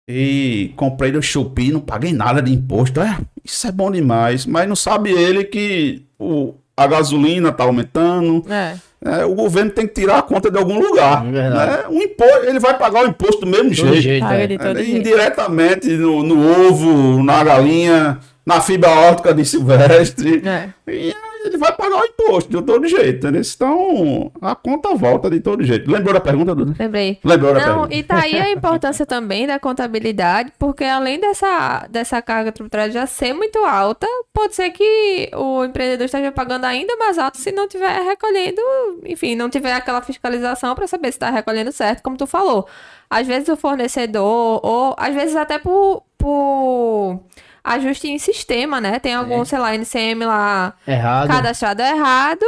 e 0.07 0.73
comprei 0.75 1.11
do 1.11 1.21
Shopee, 1.21 1.71
não 1.71 1.79
paguei 1.81 2.13
nada 2.13 2.41
de 2.41 2.51
imposto. 2.53 3.01
É, 3.01 3.17
isso 3.43 3.67
é 3.67 3.71
bom 3.71 3.91
demais, 3.91 4.45
mas 4.45 4.67
não 4.67 4.75
sabe 4.75 5.11
ele 5.11 5.43
que 5.43 6.03
o, 6.17 6.55
a 6.75 6.87
gasolina 6.87 7.51
tá 7.51 7.63
aumentando. 7.65 8.45
É. 8.51 8.75
é, 9.03 9.25
o 9.25 9.33
governo 9.33 9.71
tem 9.71 9.87
que 9.87 9.95
tirar 9.95 10.19
a 10.19 10.21
conta 10.21 10.51
de 10.51 10.57
algum 10.57 10.79
lugar. 10.79 11.25
É 11.25 11.31
verdade. 11.31 11.71
né? 11.71 11.83
O 11.89 12.01
imposto, 12.01 12.45
ele 12.45 12.59
vai 12.59 12.77
pagar 12.77 13.03
o 13.03 13.07
imposto 13.07 13.41
do 13.41 13.47
mesmo 13.47 13.73
jeito. 13.73 14.01
jeito, 14.01 14.25
é. 14.25 14.43
É, 14.43 14.89
indiretamente 14.89 15.89
no, 15.89 16.21
no 16.21 16.67
ovo, 16.67 17.23
na 17.23 17.43
galinha, 17.43 18.19
na 18.45 18.61
fibra 18.61 18.89
óptica 18.91 19.33
de 19.33 19.43
Silvestre. 19.43 20.43
É. 20.45 20.69
E 20.87 21.11
aí 21.11 21.30
ele 21.45 21.57
vai 21.57 21.75
pagar 21.75 22.01
o 22.01 22.05
imposto 22.05 22.49
de 22.49 22.61
todo 22.65 22.87
jeito. 22.87 23.27
Entendeu? 23.27 23.41
Então 23.55 24.31
a 24.41 24.55
conta 24.55 24.93
volta 24.95 25.29
de 25.29 25.39
todo 25.39 25.63
jeito. 25.63 25.89
Lembrou 25.91 26.13
da 26.13 26.19
pergunta, 26.21 26.53
Duda? 26.55 26.75
Lembrei. 26.77 27.19
Lembrou 27.23 27.53
da 27.53 27.59
Não, 27.59 27.65
pergunta? 27.67 27.95
e 27.95 28.03
tá 28.03 28.21
aí 28.21 28.39
a 28.39 28.51
importância 28.51 29.05
também 29.05 29.47
da 29.47 29.59
contabilidade, 29.59 30.51
porque 30.57 30.83
além 30.83 31.19
dessa, 31.19 31.87
dessa 31.89 32.21
carga 32.21 32.51
tributária 32.51 32.91
já 32.91 33.05
ser 33.05 33.33
muito 33.33 33.59
alta, 33.59 34.07
pode 34.33 34.55
ser 34.55 34.69
que 34.71 35.29
o 35.35 35.63
empreendedor 35.65 36.05
esteja 36.05 36.31
pagando 36.31 36.65
ainda 36.65 36.95
mais 36.97 37.17
alto 37.17 37.37
se 37.37 37.51
não 37.51 37.67
tiver 37.67 38.01
recolhendo, 38.01 38.61
enfim, 39.05 39.35
não 39.35 39.49
tiver 39.49 39.73
aquela 39.73 40.01
fiscalização 40.01 40.73
para 40.75 40.87
saber 40.87 41.07
se 41.11 41.17
está 41.17 41.29
recolhendo 41.29 41.71
certo, 41.71 42.01
como 42.03 42.17
tu 42.17 42.25
falou. 42.27 42.67
Às 43.09 43.27
vezes 43.27 43.49
o 43.49 43.57
fornecedor, 43.57 44.59
ou 44.65 44.95
às 44.97 45.13
vezes 45.13 45.35
até 45.35 45.59
por, 45.59 46.03
por 46.17 47.19
ajuste 47.63 48.07
em 48.07 48.17
sistema, 48.19 48.81
né? 48.81 48.99
Tem 48.99 49.13
algum, 49.13 49.43
sei 49.45 49.59
lá, 49.59 49.75
NCM 49.75 50.25
lá 50.25 50.73
Errado. 50.87 51.27
cadastrado 51.27 51.81
errado, 51.81 52.45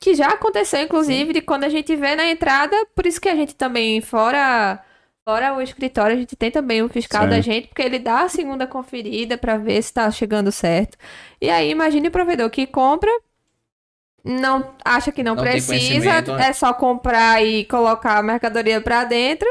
que 0.00 0.14
já 0.14 0.28
aconteceu, 0.28 0.80
inclusive, 0.82 1.32
de 1.32 1.40
quando 1.40 1.64
a 1.64 1.68
gente 1.68 1.94
vê 1.96 2.14
na 2.14 2.26
entrada, 2.30 2.76
por 2.94 3.06
isso 3.06 3.20
que 3.20 3.28
a 3.28 3.34
gente 3.34 3.54
também, 3.54 4.00
fora, 4.00 4.80
fora 5.24 5.54
o 5.54 5.62
escritório, 5.62 6.16
a 6.16 6.18
gente 6.18 6.36
tem 6.36 6.50
também 6.50 6.82
o 6.82 6.88
fiscal 6.88 7.24
Sim. 7.24 7.28
da 7.30 7.40
gente, 7.40 7.68
porque 7.68 7.82
ele 7.82 7.98
dá 7.98 8.22
a 8.22 8.28
segunda 8.28 8.66
conferida 8.66 9.36
para 9.38 9.56
ver 9.56 9.82
se 9.82 9.92
tá 9.92 10.10
chegando 10.10 10.50
certo. 10.52 10.96
E 11.40 11.48
aí, 11.50 11.70
imagine 11.70 12.08
o 12.08 12.10
provedor 12.10 12.50
que 12.50 12.66
compra, 12.66 13.10
não 14.24 14.74
acha 14.84 15.12
que 15.12 15.22
não, 15.22 15.34
Não 15.34 15.42
precisa, 15.42 16.22
né? 16.22 16.48
é 16.48 16.52
só 16.54 16.72
comprar 16.72 17.44
e 17.44 17.64
colocar 17.66 18.18
a 18.18 18.22
mercadoria 18.22 18.80
para 18.80 19.04
dentro 19.04 19.46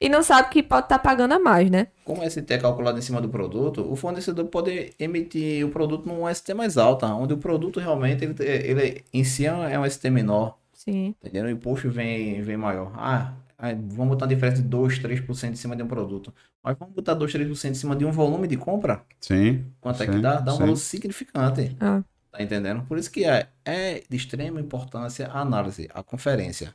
e 0.00 0.08
não 0.08 0.22
sabe 0.22 0.50
que 0.50 0.62
pode 0.62 0.86
estar 0.86 0.98
pagando 0.98 1.32
a 1.32 1.38
mais, 1.38 1.70
né? 1.70 1.88
Como 2.04 2.22
o 2.22 2.30
ST 2.30 2.44
é 2.48 2.58
calculado 2.58 2.98
em 2.98 3.02
cima 3.02 3.20
do 3.20 3.28
produto, 3.28 3.90
o 3.90 3.96
fornecedor 3.96 4.44
pode 4.46 4.92
emitir 4.98 5.64
o 5.64 5.70
produto 5.70 6.06
num 6.06 6.32
ST 6.32 6.52
mais 6.54 6.76
alto, 6.76 7.06
onde 7.06 7.34
o 7.34 7.38
produto 7.38 7.80
realmente 7.80 8.24
ele, 8.24 8.34
ele 8.38 9.04
em 9.12 9.24
si 9.24 9.46
é 9.46 9.78
um 9.78 9.88
ST 9.88 10.10
menor. 10.10 10.58
Sim. 10.72 11.14
Entendeu? 11.22 11.46
O 11.46 11.50
imposto 11.50 11.90
vem, 11.90 12.42
vem 12.42 12.56
maior. 12.56 12.92
Ah, 12.96 13.32
vamos 13.58 14.08
botar 14.08 14.26
uma 14.26 14.34
diferença 14.34 14.60
de 14.60 14.68
2, 14.68 14.98
3% 14.98 15.52
em 15.52 15.56
cima 15.56 15.74
de 15.74 15.82
um 15.82 15.88
produto. 15.88 16.32
Mas 16.62 16.76
vamos 16.78 16.94
botar 16.94 17.14
2, 17.14 17.32
3% 17.32 17.70
em 17.70 17.74
cima 17.74 17.96
de 17.96 18.04
um 18.04 18.12
volume 18.12 18.46
de 18.46 18.56
compra? 18.56 19.02
Sim. 19.20 19.64
Quanto 19.80 20.02
é 20.02 20.06
que 20.06 20.18
dá? 20.18 20.40
Dá 20.40 20.52
um 20.52 20.56
sim. 20.56 20.62
valor 20.62 20.76
significante. 20.76 21.76
Ah. 21.80 22.02
Tá 22.30 22.42
entendendo? 22.42 22.82
Por 22.82 22.98
isso 22.98 23.10
que 23.10 23.24
é, 23.24 23.48
é 23.64 24.02
de 24.08 24.16
extrema 24.16 24.60
importância 24.60 25.26
a 25.28 25.40
análise, 25.40 25.88
a 25.94 26.02
conferência. 26.02 26.74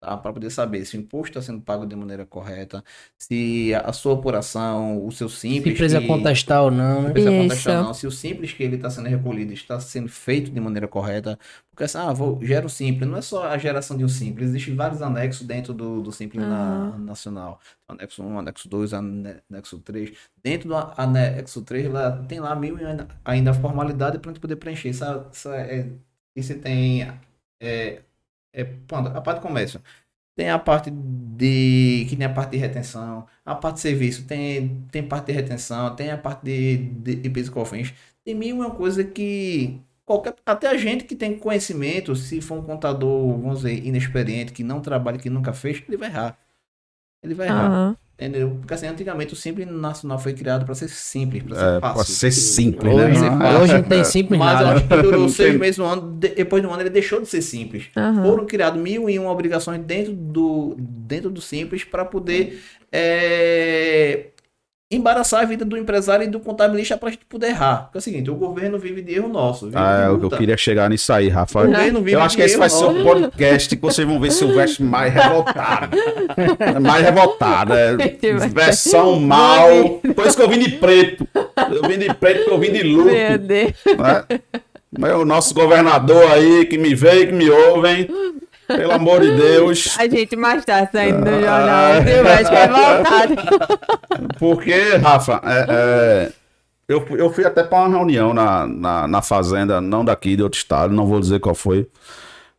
Tá? 0.00 0.16
Para 0.16 0.32
poder 0.32 0.48
saber 0.48 0.84
se 0.86 0.96
o 0.96 1.00
imposto 1.00 1.38
está 1.38 1.42
sendo 1.42 1.60
pago 1.60 1.84
de 1.84 1.94
maneira 1.94 2.24
correta, 2.24 2.82
se 3.18 3.74
a 3.84 3.92
sua 3.92 4.14
apuração, 4.14 5.04
o 5.06 5.12
seu 5.12 5.28
Se 5.28 5.36
simples. 5.40 5.76
precisa 5.76 6.00
que- 6.00 6.06
contestar 6.06 6.62
ou 6.62 6.70
não, 6.70 6.94
não 6.94 7.02
né? 7.08 7.10
precisa 7.10 7.30
Isso. 7.34 7.42
contestar, 7.42 7.82
não. 7.84 7.92
Se 7.92 8.06
o 8.06 8.10
simples 8.10 8.52
que 8.52 8.62
ele 8.62 8.76
está 8.76 8.88
sendo 8.88 9.08
recolhido 9.10 9.52
está 9.52 9.78
sendo 9.78 10.08
feito 10.08 10.50
de 10.50 10.58
maneira 10.58 10.88
correta. 10.88 11.38
Porque 11.70 11.84
assim, 11.84 11.98
ah, 11.98 12.12
vou, 12.14 12.42
gera 12.42 12.64
o 12.66 12.70
simples. 12.70 13.08
Não 13.10 13.18
é 13.18 13.22
só 13.22 13.44
a 13.46 13.58
geração 13.58 13.94
de 13.96 14.02
um 14.04 14.08
simples. 14.08 14.48
Existem 14.50 14.74
vários 14.74 15.02
anexos 15.02 15.46
dentro 15.46 15.74
do, 15.74 16.00
do 16.00 16.10
simples 16.12 16.42
na- 16.46 16.96
nacional. 16.98 17.60
Anexo 17.86 18.22
1, 18.22 18.38
anexo 18.38 18.68
2, 18.70 18.94
ane- 18.94 19.36
anexo 19.50 19.78
3. 19.80 20.12
Dentro 20.42 20.68
do 20.70 20.76
anexo 20.96 21.60
3, 21.62 21.90
lá, 21.92 22.12
tem 22.26 22.40
lá 22.40 22.54
mil 22.56 22.78
e 22.78 22.84
ainda, 22.86 23.06
ainda 23.24 23.52
formalidade 23.52 24.18
para 24.18 24.30
a 24.30 24.32
gente 24.32 24.40
poder 24.40 24.56
preencher. 24.56 24.88
Isso, 24.88 25.04
isso 25.32 25.50
é, 25.50 25.88
isso 26.34 26.58
tem. 26.58 27.06
É, 27.62 28.00
é, 28.52 28.64
pronto, 28.64 29.08
a 29.08 29.20
parte 29.20 29.40
de 29.40 29.46
comércio. 29.46 29.80
Tem 30.36 30.50
a 30.50 30.58
parte 30.58 30.90
de. 30.90 32.06
que 32.08 32.16
tem 32.16 32.26
a 32.26 32.32
parte 32.32 32.52
de 32.52 32.56
retenção. 32.56 33.26
A 33.44 33.54
parte 33.54 33.76
de 33.76 33.80
serviço 33.82 34.26
tem, 34.26 34.86
tem 34.90 35.02
parte 35.06 35.26
de 35.26 35.32
retenção. 35.32 35.94
Tem 35.94 36.10
a 36.10 36.18
parte 36.18 36.44
de, 36.44 36.76
de, 36.76 37.16
de 37.16 37.50
COFINS. 37.50 37.92
Tem 38.24 38.34
mil 38.34 38.56
uma 38.56 38.70
coisa 38.70 39.04
que. 39.04 39.80
Qualquer, 40.04 40.34
até 40.44 40.68
a 40.68 40.76
gente 40.76 41.04
que 41.04 41.14
tem 41.14 41.38
conhecimento, 41.38 42.16
se 42.16 42.40
for 42.40 42.58
um 42.58 42.62
contador, 42.62 43.38
vamos 43.38 43.58
dizer, 43.58 43.86
inexperiente, 43.86 44.52
que 44.52 44.64
não 44.64 44.80
trabalha, 44.80 45.18
que 45.18 45.30
nunca 45.30 45.52
fez, 45.52 45.82
ele 45.86 45.96
vai 45.96 46.08
errar. 46.08 46.38
Ele 47.22 47.34
vai 47.34 47.46
errar. 47.48 47.66
Aham. 47.66 47.96
Entendeu? 48.20 48.50
Porque 48.60 48.74
assim, 48.74 48.86
antigamente 48.86 49.32
o 49.32 49.36
Simples 49.36 49.66
Nacional 49.66 50.18
foi 50.18 50.34
criado 50.34 50.66
para 50.66 50.74
ser 50.74 50.88
simples, 50.88 51.42
para 51.42 51.56
ser 51.56 51.76
É, 51.76 51.80
fácil. 51.80 51.96
pode 51.96 52.10
ser 52.10 52.30
simples, 52.30 52.92
Hoje, 52.94 53.18
né? 53.20 53.30
fácil. 53.38 53.60
hoje 53.62 53.72
não 53.72 53.82
tem 53.84 54.04
simples 54.04 54.38
Mas 54.38 54.60
nada. 54.60 54.72
acho 54.76 54.86
que 54.88 54.96
durou 55.02 55.28
seis 55.30 55.58
meses, 55.58 55.78
um 55.78 55.86
ano, 55.86 56.12
de- 56.18 56.28
depois 56.34 56.60
de 56.62 56.68
um 56.68 56.72
ano 56.72 56.82
ele 56.82 56.90
deixou 56.90 57.18
de 57.22 57.26
ser 57.28 57.40
simples. 57.40 57.84
Aham. 57.96 58.22
Foram 58.24 58.44
criadas 58.44 58.78
mil 58.78 59.08
e 59.08 59.18
uma 59.18 59.30
obrigações 59.32 59.80
dentro 59.82 60.12
do, 60.12 60.76
dentro 60.78 61.30
do 61.30 61.40
simples 61.40 61.82
para 61.82 62.04
poder 62.04 62.60
é, 62.92 64.26
embaraçar 64.90 65.42
a 65.42 65.44
vida 65.44 65.64
do 65.64 65.76
empresário 65.76 66.24
e 66.24 66.26
do 66.26 66.40
contabilista 66.40 66.96
para 66.96 67.10
a 67.10 67.12
gente 67.12 67.24
poder 67.24 67.48
errar. 67.48 67.84
Porque 67.84 67.98
é 67.98 68.00
o 68.00 68.02
seguinte, 68.02 68.28
o 68.30 68.34
governo 68.34 68.76
vive 68.76 69.00
de 69.02 69.14
erro 69.14 69.28
nosso. 69.28 69.66
Vive 69.66 69.78
Ah, 69.78 69.98
de 69.98 70.06
é 70.06 70.10
o 70.10 70.18
que 70.18 70.24
eu 70.24 70.30
queria 70.30 70.56
chegar 70.56 70.90
nisso 70.90 71.12
aí, 71.12 71.28
Rafa. 71.28 71.60
O 71.60 71.66
governo 71.66 72.00
vive 72.00 72.12
Eu 72.12 72.20
acho 72.20 72.36
de 72.36 72.42
que 72.42 72.46
esse 72.46 72.56
vai 72.58 72.68
ser 72.68 72.84
o 72.86 73.02
podcast 73.04 73.76
que 73.76 73.80
vocês 73.80 74.06
vão 74.06 74.18
ver 74.18 74.32
Silvestre 74.32 74.82
mais 74.82 75.14
revoltado. 75.14 75.96
mais 76.82 77.04
revoltado. 77.04 77.72
É, 77.72 77.96
versão 78.52 79.20
mal. 79.20 79.68
Por 80.14 80.26
isso 80.26 80.36
que 80.36 80.42
eu 80.42 80.48
vim 80.48 80.58
de 80.58 80.70
preto. 80.70 81.26
Eu 81.72 81.88
vim 81.88 81.96
de 81.98 82.12
preto 82.12 82.38
porque 82.38 82.50
eu 82.54 82.58
vim 82.58 82.72
de 82.72 82.82
luto. 82.82 83.10
Meu 83.12 83.38
Deus. 83.38 83.72
né? 83.96 84.40
Mas 84.98 85.12
o 85.12 85.24
nosso 85.24 85.54
governador 85.54 86.32
aí, 86.32 86.64
que 86.66 86.76
me 86.76 86.96
vê 86.96 87.22
e 87.22 87.26
que 87.28 87.32
me 87.32 87.48
ouvem. 87.48 88.08
Pelo 88.76 88.92
amor 88.92 89.20
de 89.20 89.34
Deus. 89.36 89.96
A 89.98 90.08
gente 90.08 90.36
mais 90.36 90.64
tarde 90.64 90.90
saindo 90.92 91.22
do 91.24 91.28
Ah. 91.28 91.40
jornal. 91.40 92.02
Viu? 92.02 92.24
Mas 92.24 92.48
foi 92.48 92.68
voltado. 92.68 94.38
Porque, 94.38 94.96
Rafa, 94.96 95.40
é, 95.44 95.66
é, 95.68 96.32
eu, 96.88 97.06
fui- 97.06 97.20
eu 97.20 97.30
fui 97.32 97.44
até 97.44 97.62
para 97.62 97.78
uma 97.86 97.98
reunião 97.98 98.32
na, 98.34 98.66
na, 98.66 99.08
na 99.08 99.22
fazenda, 99.22 99.80
não 99.80 100.04
daqui, 100.04 100.36
de 100.36 100.42
outro 100.42 100.58
estado, 100.58 100.92
não 100.94 101.06
vou 101.06 101.20
dizer 101.20 101.40
qual 101.40 101.54
foi, 101.54 101.88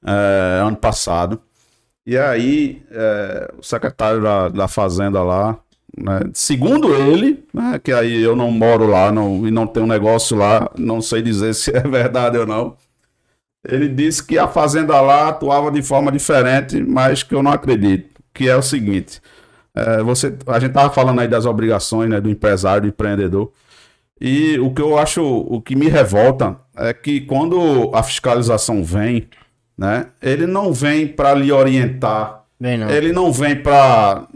é, 0.06 0.62
ano 0.66 0.76
passado. 0.78 1.40
E 2.06 2.18
aí, 2.18 2.82
é, 2.92 3.52
o 3.60 3.64
secretário 3.64 4.22
da, 4.22 4.50
da 4.50 4.68
fazenda 4.68 5.22
lá, 5.22 5.58
né, 5.98 6.22
segundo 6.34 6.96
ele, 6.96 7.44
né, 7.54 7.80
que 7.84 7.92
aí 7.92 8.22
eu 8.22 8.36
não 8.36 8.50
moro 8.50 8.88
lá 8.88 9.12
não, 9.12 9.46
e 9.48 9.52
não 9.52 9.68
tenho 9.68 9.86
negócio 9.86 10.36
lá, 10.38 10.70
não 10.78 11.00
sei 11.02 11.22
dizer 11.22 11.54
se 11.54 11.70
é 11.76 11.82
verdade 11.82 12.38
ou 12.38 12.48
não. 12.48 12.76
Ele 13.68 13.88
disse 13.88 14.24
que 14.26 14.38
a 14.40 14.48
fazenda 14.48 15.00
lá 15.00 15.30
atuava 15.30 15.72
de 15.72 15.82
forma 15.82 16.12
diferente, 16.12 16.82
mas 16.82 17.24
que 17.24 17.36
eu 17.36 17.44
não 17.44 17.52
acredito. 17.52 18.22
Que 18.34 18.50
é 18.50 18.56
o 18.56 18.62
seguinte: 18.62 19.22
é, 19.76 20.02
você, 20.02 20.34
a 20.48 20.60
gente 20.60 20.74
tava 20.74 20.94
falando 20.94 21.22
aí 21.22 21.28
das 21.28 21.46
obrigações 21.46 22.10
né, 22.10 22.20
do 22.20 22.30
empresário, 22.30 22.84
do 22.84 22.88
empreendedor. 22.88 23.52
E 24.20 24.60
o 24.60 24.72
que 24.72 24.82
eu 24.82 24.98
acho, 24.98 25.24
o 25.24 25.62
que 25.62 25.76
me 25.76 25.88
revolta 25.88 26.56
é 26.78 26.94
que 26.94 27.22
quando 27.22 27.90
a 27.94 28.04
fiscalização 28.04 28.84
vem, 28.84 29.28
né, 29.78 30.08
ele 30.22 30.46
não 30.46 30.72
vem 30.72 31.08
para 31.08 31.34
lhe 31.34 31.52
orientar, 31.52 32.44
não. 32.60 32.90
ele 32.92 33.12
não 33.12 33.34
vem 33.34 33.56
para, 33.56 34.28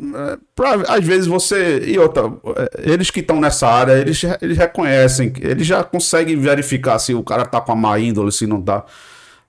às 0.88 1.06
vezes 1.06 1.28
você 1.28 1.84
e 1.86 2.00
outra, 2.00 2.24
é, 2.56 2.92
eles 2.92 3.12
que 3.12 3.20
estão 3.20 3.40
nessa 3.40 3.68
área, 3.68 3.94
eles, 3.94 4.20
eles 4.42 4.58
reconhecem, 4.58 5.32
eles 5.40 5.68
já 5.68 5.84
conseguem 5.84 6.36
verificar 6.36 6.98
se 6.98 7.14
o 7.14 7.22
cara 7.22 7.46
tá 7.46 7.62
com 7.62 7.72
a 7.72 7.76
má 7.76 8.00
índole, 8.00 8.32
se 8.32 8.48
não 8.48 8.60
tá. 8.60 8.84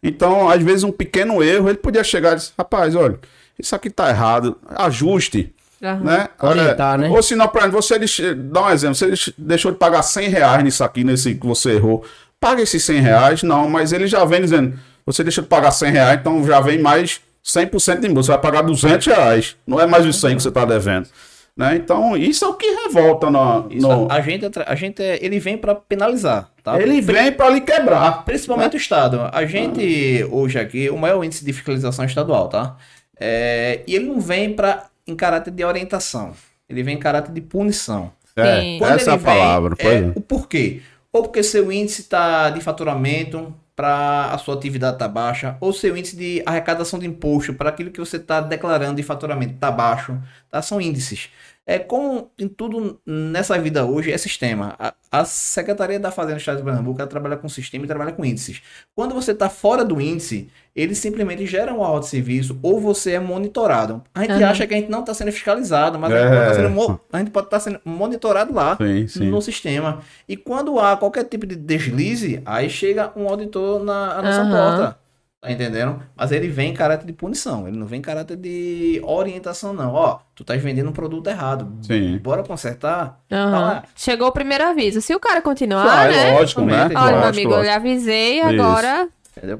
Então, 0.08 0.48
às 0.48 0.62
vezes 0.62 0.84
um 0.84 0.92
pequeno 0.92 1.42
erro, 1.42 1.68
ele 1.68 1.78
podia 1.78 2.04
chegar 2.04 2.32
e 2.32 2.36
dizer, 2.36 2.52
rapaz, 2.58 2.94
olha, 2.94 3.18
isso 3.58 3.74
aqui 3.74 3.90
tá 3.90 4.08
errado, 4.08 4.56
ajuste 4.68 5.52
Aham. 5.82 6.00
né? 6.04 6.28
Orientar, 6.40 6.94
É, 6.94 6.98
né? 7.02 7.08
Ou 7.08 7.22
se 7.22 7.34
não, 7.34 7.50
exemplo, 7.54 7.82
você 7.82 8.34
dá 8.34 8.62
um 8.64 8.70
exemplo, 8.70 8.94
você 8.94 9.32
deixou 9.36 9.72
de 9.72 9.78
pagar 9.78 10.02
100 10.02 10.28
reais 10.28 10.64
nisso 10.64 10.84
aqui, 10.84 11.04
nesse 11.04 11.34
que 11.34 11.46
você 11.46 11.72
errou, 11.72 12.04
paga 12.40 12.62
esses 12.62 12.82
100 12.84 13.00
reais, 13.00 13.42
não, 13.42 13.68
mas 13.68 13.92
ele 13.92 14.06
já 14.06 14.24
vem 14.24 14.40
dizendo, 14.40 14.78
você 15.04 15.22
deixou 15.22 15.42
de 15.42 15.48
pagar 15.48 15.70
100 15.70 15.90
reais, 15.92 16.20
então 16.20 16.44
já 16.44 16.60
vem 16.60 16.80
mais 16.80 17.20
100% 17.44 18.00
de 18.00 18.06
imposto, 18.08 18.26
você 18.26 18.32
vai 18.32 18.40
pagar 18.40 18.62
200 18.62 19.06
reais, 19.06 19.56
não 19.66 19.80
é 19.80 19.86
mais 19.86 20.04
os 20.06 20.20
100 20.20 20.36
que 20.36 20.42
você 20.42 20.48
está 20.48 20.64
devendo. 20.64 21.08
Né? 21.56 21.76
Então, 21.76 22.14
isso 22.16 22.44
é 22.44 22.48
o 22.48 22.54
que 22.54 22.66
revolta 22.66 23.30
no... 23.30 23.66
Isso, 23.70 23.88
no- 23.88 24.12
A 24.12 24.20
gente, 24.20 24.44
a 24.66 24.74
gente 24.74 25.02
é- 25.02 25.18
ele 25.24 25.38
vem 25.38 25.56
para 25.56 25.74
penalizar, 25.74 26.50
tá? 26.62 26.78
Ele 26.80 27.00
vem 27.00 27.32
para 27.32 27.48
lhe 27.48 27.62
quebrar. 27.62 28.24
Principalmente 28.26 28.74
o 28.74 28.76
Estado. 28.76 29.22
A 29.32 29.46
gente, 29.46 30.22
hoje 30.30 30.58
aqui, 30.58 30.90
o 30.90 30.98
maior 30.98 31.24
índice 31.24 31.44
de 31.44 31.52
fiscalização 31.54 32.04
é 32.04 32.08
estadual, 32.08 32.48
tá? 32.48 32.76
É, 33.18 33.80
e 33.86 33.94
ele 33.94 34.04
não 34.04 34.20
vem 34.20 34.52
para 34.52 34.84
em 35.06 35.16
caráter 35.16 35.50
de 35.50 35.64
orientação. 35.64 36.32
Ele 36.68 36.82
vem 36.82 36.96
em 36.96 36.98
caráter 36.98 37.32
de 37.32 37.40
punição. 37.40 38.12
É. 38.36 38.76
Quando 38.78 38.92
essa 38.92 39.12
é 39.12 39.14
ele 39.14 39.22
a 39.22 39.24
palavra. 39.24 39.74
vem, 39.74 39.88
é, 39.88 39.94
é. 39.94 40.12
o 40.14 40.20
porquê? 40.20 40.82
Ou 41.10 41.22
porque 41.22 41.42
seu 41.42 41.72
índice 41.72 42.02
tá 42.02 42.50
de 42.50 42.60
faturamento 42.60 43.54
para 43.76 44.32
a 44.32 44.38
sua 44.38 44.54
atividade 44.54 44.98
tá 44.98 45.06
baixa, 45.06 45.56
ou 45.60 45.72
seu 45.72 45.96
índice 45.96 46.16
de 46.16 46.42
arrecadação 46.46 46.98
de 46.98 47.06
imposto 47.06 47.52
para 47.52 47.68
aquilo 47.68 47.90
que 47.90 48.00
você 48.00 48.16
está 48.16 48.40
declarando 48.40 48.96
de 48.96 49.02
faturamento 49.02 49.58
tá 49.58 49.70
baixo, 49.70 50.18
tá? 50.50 50.62
São 50.62 50.80
índices. 50.80 51.28
É 51.68 51.80
como 51.80 52.30
em 52.38 52.46
tudo 52.46 53.00
nessa 53.04 53.58
vida 53.58 53.84
hoje 53.84 54.12
é 54.12 54.16
sistema. 54.16 54.76
A, 54.78 54.94
a 55.10 55.24
Secretaria 55.24 55.98
da 55.98 56.12
Fazenda 56.12 56.36
do 56.36 56.38
Estado 56.38 56.58
de 56.58 56.62
Pernambuco 56.62 57.00
ela 57.00 57.10
trabalha 57.10 57.36
com 57.36 57.48
sistema 57.48 57.84
e 57.84 57.88
trabalha 57.88 58.12
com 58.12 58.24
índices. 58.24 58.62
Quando 58.94 59.12
você 59.16 59.32
está 59.32 59.48
fora 59.50 59.84
do 59.84 60.00
índice, 60.00 60.48
eles 60.76 60.96
simplesmente 60.98 61.44
geram 61.44 61.78
um 61.78 61.82
auto 61.82 62.04
de 62.04 62.10
serviço 62.10 62.56
ou 62.62 62.80
você 62.80 63.12
é 63.14 63.18
monitorado. 63.18 64.00
A 64.14 64.20
gente 64.20 64.30
Aham. 64.34 64.46
acha 64.48 64.64
que 64.64 64.74
a 64.74 64.76
gente 64.76 64.88
não 64.90 65.00
está 65.00 65.12
sendo 65.12 65.32
fiscalizado, 65.32 65.98
mas 65.98 66.12
a, 66.12 66.16
gente 66.18 66.26
É. 66.26 66.36
pode 66.72 66.98
tá 66.98 66.98
a 67.12 67.18
gente 67.18 67.30
pode 67.32 67.46
estar 67.48 67.58
sendo 67.58 67.80
monitorado 67.84 68.54
lá 68.54 68.76
Sim, 68.76 69.08
sim. 69.08 69.28
no 69.28 69.42
sistema. 69.42 70.02
E 70.28 70.36
quando 70.36 70.78
há 70.78 70.96
qualquer 70.96 71.24
tipo 71.24 71.46
de 71.46 71.56
deslize, 71.56 72.40
aí 72.46 72.70
chega 72.70 73.10
um 73.16 73.28
auditor 73.28 73.82
na 73.82 74.22
nossa 74.22 74.42
Aham. 74.42 74.50
porta. 74.50 75.05
Tá 75.40 75.52
entendendo? 75.52 76.02
Mas 76.16 76.32
ele 76.32 76.48
vem 76.48 76.70
em 76.70 76.74
caráter 76.74 77.06
de 77.06 77.12
punição, 77.12 77.68
ele 77.68 77.76
não 77.76 77.86
vem 77.86 77.98
em 78.00 78.02
caráter 78.02 78.36
de 78.36 79.00
orientação, 79.04 79.72
não. 79.72 79.92
Ó, 79.92 80.18
tu 80.34 80.42
tá 80.42 80.54
vendendo 80.56 80.88
um 80.88 80.92
produto 80.92 81.28
errado. 81.28 81.72
Sim. 81.82 82.18
Bora 82.18 82.42
consertar? 82.42 83.20
Aham. 83.30 83.74
Tá. 83.76 83.82
Chegou 83.94 84.28
o 84.28 84.32
primeiro 84.32 84.64
aviso. 84.64 85.00
Se 85.00 85.14
o 85.14 85.20
cara 85.20 85.40
continuar, 85.42 85.82
Claro, 85.84 86.12
né? 86.12 86.32
lógico, 86.32 86.60
né? 86.62 86.74
Olha, 86.74 86.84
Olha, 86.84 86.92
meu 87.12 87.20
Lógico, 87.20 87.26
amigo, 87.28 87.50
eu 87.52 87.62
lhe 87.62 87.68
lógico. 87.68 87.76
avisei, 87.76 88.38
Isso. 88.40 88.48
agora. 88.48 89.08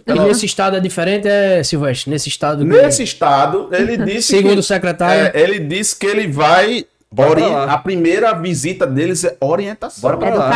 E 0.07 0.12
nesse 0.27 0.47
estado 0.47 0.77
é 0.77 0.81
diferente, 0.81 1.29
é, 1.29 1.62
Silvestre? 1.62 2.11
Nesse 2.11 2.31
estado. 2.31 2.59
que- 2.64 2.64
Nesse 2.64 3.03
estado, 3.03 3.68
ele 3.72 3.99
disse 3.99 4.29
Segundo 4.35 4.55
que, 4.55 4.59
o 4.61 4.62
secretário. 4.62 5.31
é, 5.35 5.41
ele 5.41 5.59
disse 5.61 5.95
que 5.97 6.07
ele 6.07 6.27
vai 6.27 6.87
ori- 7.25 7.43
a 7.73 7.79
primeira 7.79 8.33
visita 8.35 8.87
deles 8.87 9.25
é 9.25 9.37
orientação. 9.41 10.03
Bora 10.03 10.17
pra 10.17 10.35
lá. 10.35 10.47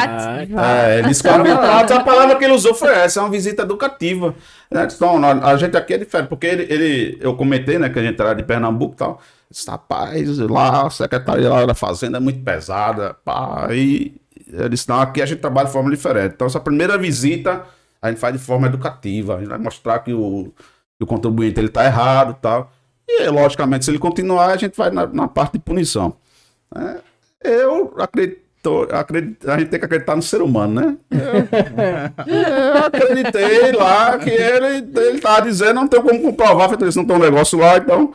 Educativa. 0.42 0.66
É, 0.66 0.98
ele 0.98 1.08
disse 1.08 1.22
que 1.22 1.28
a, 1.28 1.80
a 1.96 2.04
palavra 2.04 2.36
que 2.36 2.44
ele 2.44 2.52
usou 2.54 2.74
foi 2.74 2.92
essa, 2.92 3.20
é 3.20 3.22
uma 3.22 3.30
visita 3.30 3.62
educativa. 3.62 4.34
Né? 4.70 4.88
Então, 4.94 5.18
nós- 5.18 5.42
a 5.44 5.56
gente 5.56 5.76
aqui 5.76 5.94
é 5.94 5.98
diferente, 5.98 6.28
porque 6.28 6.46
ele, 6.46 6.62
ele- 6.72 7.18
eu 7.20 7.34
comentei, 7.34 7.78
né, 7.78 7.88
que 7.88 7.98
a 7.98 8.02
gente 8.02 8.20
era 8.20 8.34
de 8.34 8.42
Pernambuco 8.42 8.94
e 8.94 8.96
tal. 8.96 9.20
Disse, 9.50 9.68
rapaz, 9.70 10.38
lá 10.38 10.86
a 10.86 10.90
secretaria 10.90 11.48
lá 11.48 11.66
da 11.66 11.74
Fazenda 11.74 12.18
é 12.18 12.20
muito 12.20 12.40
pesada. 12.44 13.14
Pá, 13.24 13.68
e 13.72 14.14
ele 14.52 14.68
disse, 14.70 14.88
não, 14.88 15.00
aqui 15.00 15.20
a 15.22 15.26
gente 15.26 15.40
trabalha 15.40 15.66
de 15.66 15.72
forma 15.72 15.90
diferente. 15.90 16.34
Então, 16.34 16.46
essa 16.46 16.60
primeira 16.60 16.96
visita 16.98 17.62
a 18.02 18.08
gente 18.10 18.18
faz 18.20 18.32
de 18.32 18.38
forma 18.40 18.66
educativa. 18.66 19.36
A 19.36 19.38
gente 19.40 19.48
vai 19.48 19.58
mostrar 19.58 19.98
que 19.98 20.12
o, 20.12 20.52
que 20.96 21.02
o 21.04 21.06
contribuinte 21.06 21.58
ele 21.60 21.68
tá 21.68 21.84
errado 21.84 22.36
e 22.38 22.40
tal. 22.40 22.70
E, 23.08 23.26
logicamente, 23.28 23.84
se 23.84 23.90
ele 23.90 23.98
continuar, 23.98 24.46
a 24.52 24.56
gente 24.56 24.76
vai 24.76 24.88
na, 24.90 25.04
na 25.06 25.26
parte 25.26 25.54
de 25.54 25.58
punição. 25.58 26.14
É, 26.76 27.00
eu 27.42 27.94
acredito, 27.98 28.88
acredito, 28.92 29.50
a 29.50 29.58
gente 29.58 29.68
tem 29.68 29.78
que 29.80 29.86
acreditar 29.86 30.14
no 30.14 30.22
ser 30.22 30.42
humano, 30.42 30.80
né? 30.80 30.96
Eu, 31.10 32.26
eu 32.26 32.84
acreditei 32.84 33.72
lá 33.72 34.18
que 34.18 34.30
ele, 34.30 34.88
ele 35.00 35.20
tava 35.20 35.42
dizendo, 35.42 35.74
não 35.74 35.88
tem 35.88 36.00
como 36.02 36.22
comprovar, 36.22 36.68
feito 36.68 36.86
isso, 36.86 36.98
não 36.98 37.06
tem 37.06 37.16
um 37.16 37.20
negócio 37.20 37.58
lá, 37.58 37.78
então. 37.78 38.12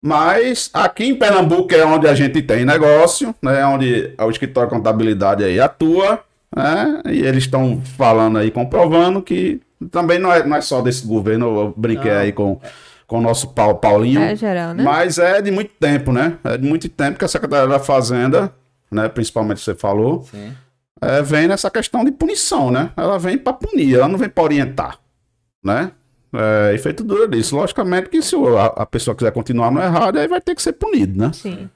Mas 0.00 0.70
aqui 0.72 1.04
em 1.04 1.14
Pernambuco 1.14 1.74
é 1.74 1.84
onde 1.84 2.06
a 2.06 2.14
gente 2.14 2.40
tem 2.42 2.64
negócio, 2.64 3.34
né? 3.42 3.64
Onde 3.66 4.14
o 4.18 4.30
escritório 4.30 4.70
de 4.70 4.76
contabilidade 4.76 5.44
aí 5.44 5.58
atua, 5.58 6.20
né? 6.54 7.02
E 7.06 7.24
eles 7.26 7.44
estão 7.44 7.82
falando 7.96 8.38
aí, 8.38 8.50
comprovando 8.50 9.20
que 9.20 9.60
também 9.90 10.18
não 10.18 10.32
é, 10.32 10.44
não 10.44 10.56
é 10.56 10.60
só 10.60 10.80
desse 10.80 11.06
governo, 11.06 11.60
eu 11.60 11.74
brinquei 11.76 12.10
Não. 12.10 12.18
aí 12.18 12.32
com, 12.32 12.60
com 13.08 13.18
o 13.18 13.20
nosso 13.22 13.48
Pau- 13.48 13.74
Paulinho. 13.74 14.20
É 14.20 14.36
geral, 14.36 14.74
né? 14.74 14.84
Mas 14.84 15.18
é 15.18 15.42
de 15.42 15.50
muito 15.50 15.72
tempo, 15.80 16.12
né? 16.12 16.38
É 16.44 16.56
de 16.56 16.68
muito 16.68 16.88
tempo 16.88 17.18
que 17.18 17.24
a 17.24 17.28
Secretaria 17.28 17.66
da 17.66 17.80
Fazenda, 17.80 18.52
né, 18.92 19.08
principalmente 19.08 19.60
você 19.62 19.74
falou, 19.74 20.22
Sim. 20.30 20.52
é, 21.00 21.22
vem 21.22 21.48
nessa 21.48 21.70
questão 21.70 22.04
de 22.04 22.12
punição, 22.12 22.70
né? 22.70 22.90
Ela 22.96 23.18
vem 23.18 23.36
para 23.38 23.54
punir, 23.54 23.94
ela 23.96 24.06
não 24.08 24.18
vem 24.18 24.28
para 24.28 24.44
orientar, 24.44 24.98
né? 25.64 25.90
É, 26.32 26.74
e 26.74 26.78
feito 26.78 27.02
duro 27.02 27.26
disso. 27.26 27.56
Logicamente 27.56 28.10
que 28.10 28.20
se 28.20 28.36
a, 28.36 28.66
a 28.82 28.84
pessoa 28.86 29.14
quiser 29.16 29.32
continuar 29.32 29.70
no 29.70 29.80
errado, 29.80 30.18
aí 30.18 30.28
vai 30.28 30.40
ter 30.42 30.54
que 30.54 30.60
ser 30.62 30.74
punido, 30.74 31.18
né? 31.18 31.30
Sim. 31.32 31.70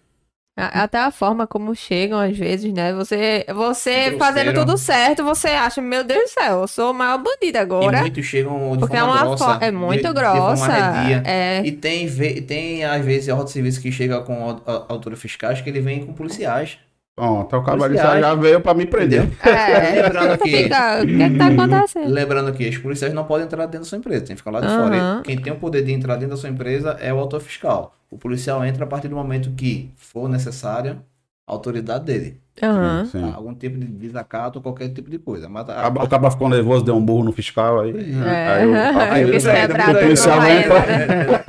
Até 0.55 0.98
a 0.98 1.11
forma 1.11 1.46
como 1.46 1.74
chegam, 1.74 2.18
às 2.20 2.36
vezes, 2.36 2.70
né? 2.74 2.92
Você, 2.92 3.44
você 3.55 4.14
fazendo 4.18 4.53
tudo 4.53 4.76
certo, 4.76 5.24
você 5.24 5.48
acha, 5.48 5.80
meu 5.80 6.05
Deus 6.05 6.24
do 6.24 6.28
céu, 6.28 6.61
eu 6.61 6.68
sou 6.68 6.90
o 6.90 6.94
maior 6.94 7.16
bandido 7.16 7.57
E 7.57 7.59
agora. 7.59 8.00
muitos 8.00 8.26
chegam 8.26 8.72
de 8.72 8.78
Porque 8.80 8.94
é 8.96 9.03
uma 9.03 9.18
grossa. 9.18 9.59
é 9.62 9.70
muito 9.70 10.03
de- 10.03 10.09
de 10.09 10.12
grossa. 10.12 10.66
arredia. 10.66 11.22
é, 11.24 11.62
E 11.64 11.72
tem, 11.72 12.07
tem 12.42 12.84
às 12.84 13.03
vezes, 13.03 13.30
a 13.30 13.42
de 13.42 13.50
serviço 13.50 13.80
que 13.80 13.90
chega 13.90 14.20
com 14.20 14.42
au- 14.44 14.62
au- 14.66 14.86
autores 14.90 15.18
fiscais 15.18 15.62
que 15.62 15.70
ele 15.70 15.80
vem 15.80 16.05
com 16.05 16.12
policiais. 16.12 16.76
Pronto, 17.14 17.56
o 17.56 17.62
cavalo 17.62 17.82
Policiais. 17.82 18.20
já 18.20 18.34
veio 18.34 18.60
para 18.62 18.74
me 18.74 18.86
prender. 18.86 19.28
é. 19.44 20.02
Lembrando 20.02 20.38
que, 20.38 20.62
Fica, 20.62 21.02
o 21.02 21.06
que, 21.06 21.22
é 21.22 21.28
que 21.30 21.36
tá 21.38 21.46
acontecendo? 21.48 22.10
lembrando 22.10 22.52
que 22.54 22.68
os 22.68 22.78
policiais 22.78 23.12
não 23.12 23.24
podem 23.24 23.44
entrar 23.44 23.66
dentro 23.66 23.80
da 23.80 23.84
sua 23.84 23.98
empresa, 23.98 24.24
tem 24.24 24.34
que 24.34 24.40
ficar 24.40 24.50
lá 24.50 24.60
de 24.60 24.66
Aham. 24.66 24.82
fora. 24.82 25.22
Quem 25.22 25.38
tem 25.38 25.52
o 25.52 25.56
poder 25.56 25.84
de 25.84 25.92
entrar 25.92 26.14
dentro 26.16 26.30
da 26.30 26.36
sua 26.38 26.48
empresa 26.48 26.96
é 27.00 27.12
o 27.12 27.18
autor 27.18 27.40
fiscal. 27.40 27.94
O 28.10 28.16
policial 28.18 28.64
entra 28.64 28.84
a 28.84 28.86
partir 28.88 29.08
do 29.08 29.16
momento 29.16 29.50
que 29.52 29.92
for 29.96 30.28
necessária 30.28 31.02
a 31.46 31.52
autoridade 31.52 32.04
dele. 32.06 32.41
Aham. 32.62 33.07
Sim. 33.07 33.20
Tá? 33.22 33.34
Algum 33.36 33.55
tipo 33.55 33.78
de 33.78 33.86
desacato 33.86 34.59
ou 34.59 34.62
qualquer 34.62 34.88
tipo 34.90 35.09
de 35.11 35.18
coisa. 35.18 35.48
Mas 35.48 35.68
a- 35.70 35.88
O 35.88 36.09
cara 36.09 36.30
ficou 36.30 36.48
nervoso, 36.48 36.84
deu 36.84 36.94
um 36.96 37.05
burro 37.05 37.24
no 37.24 37.32
fiscal 37.32 37.80
aí. 37.80 37.90
É. 38.24 38.48
Aí 38.48 38.66
o- 38.68 38.74
é 38.76 39.90
o 39.90 40.00
policial 40.00 40.44
entra. 40.44 40.80
né? 40.80 41.44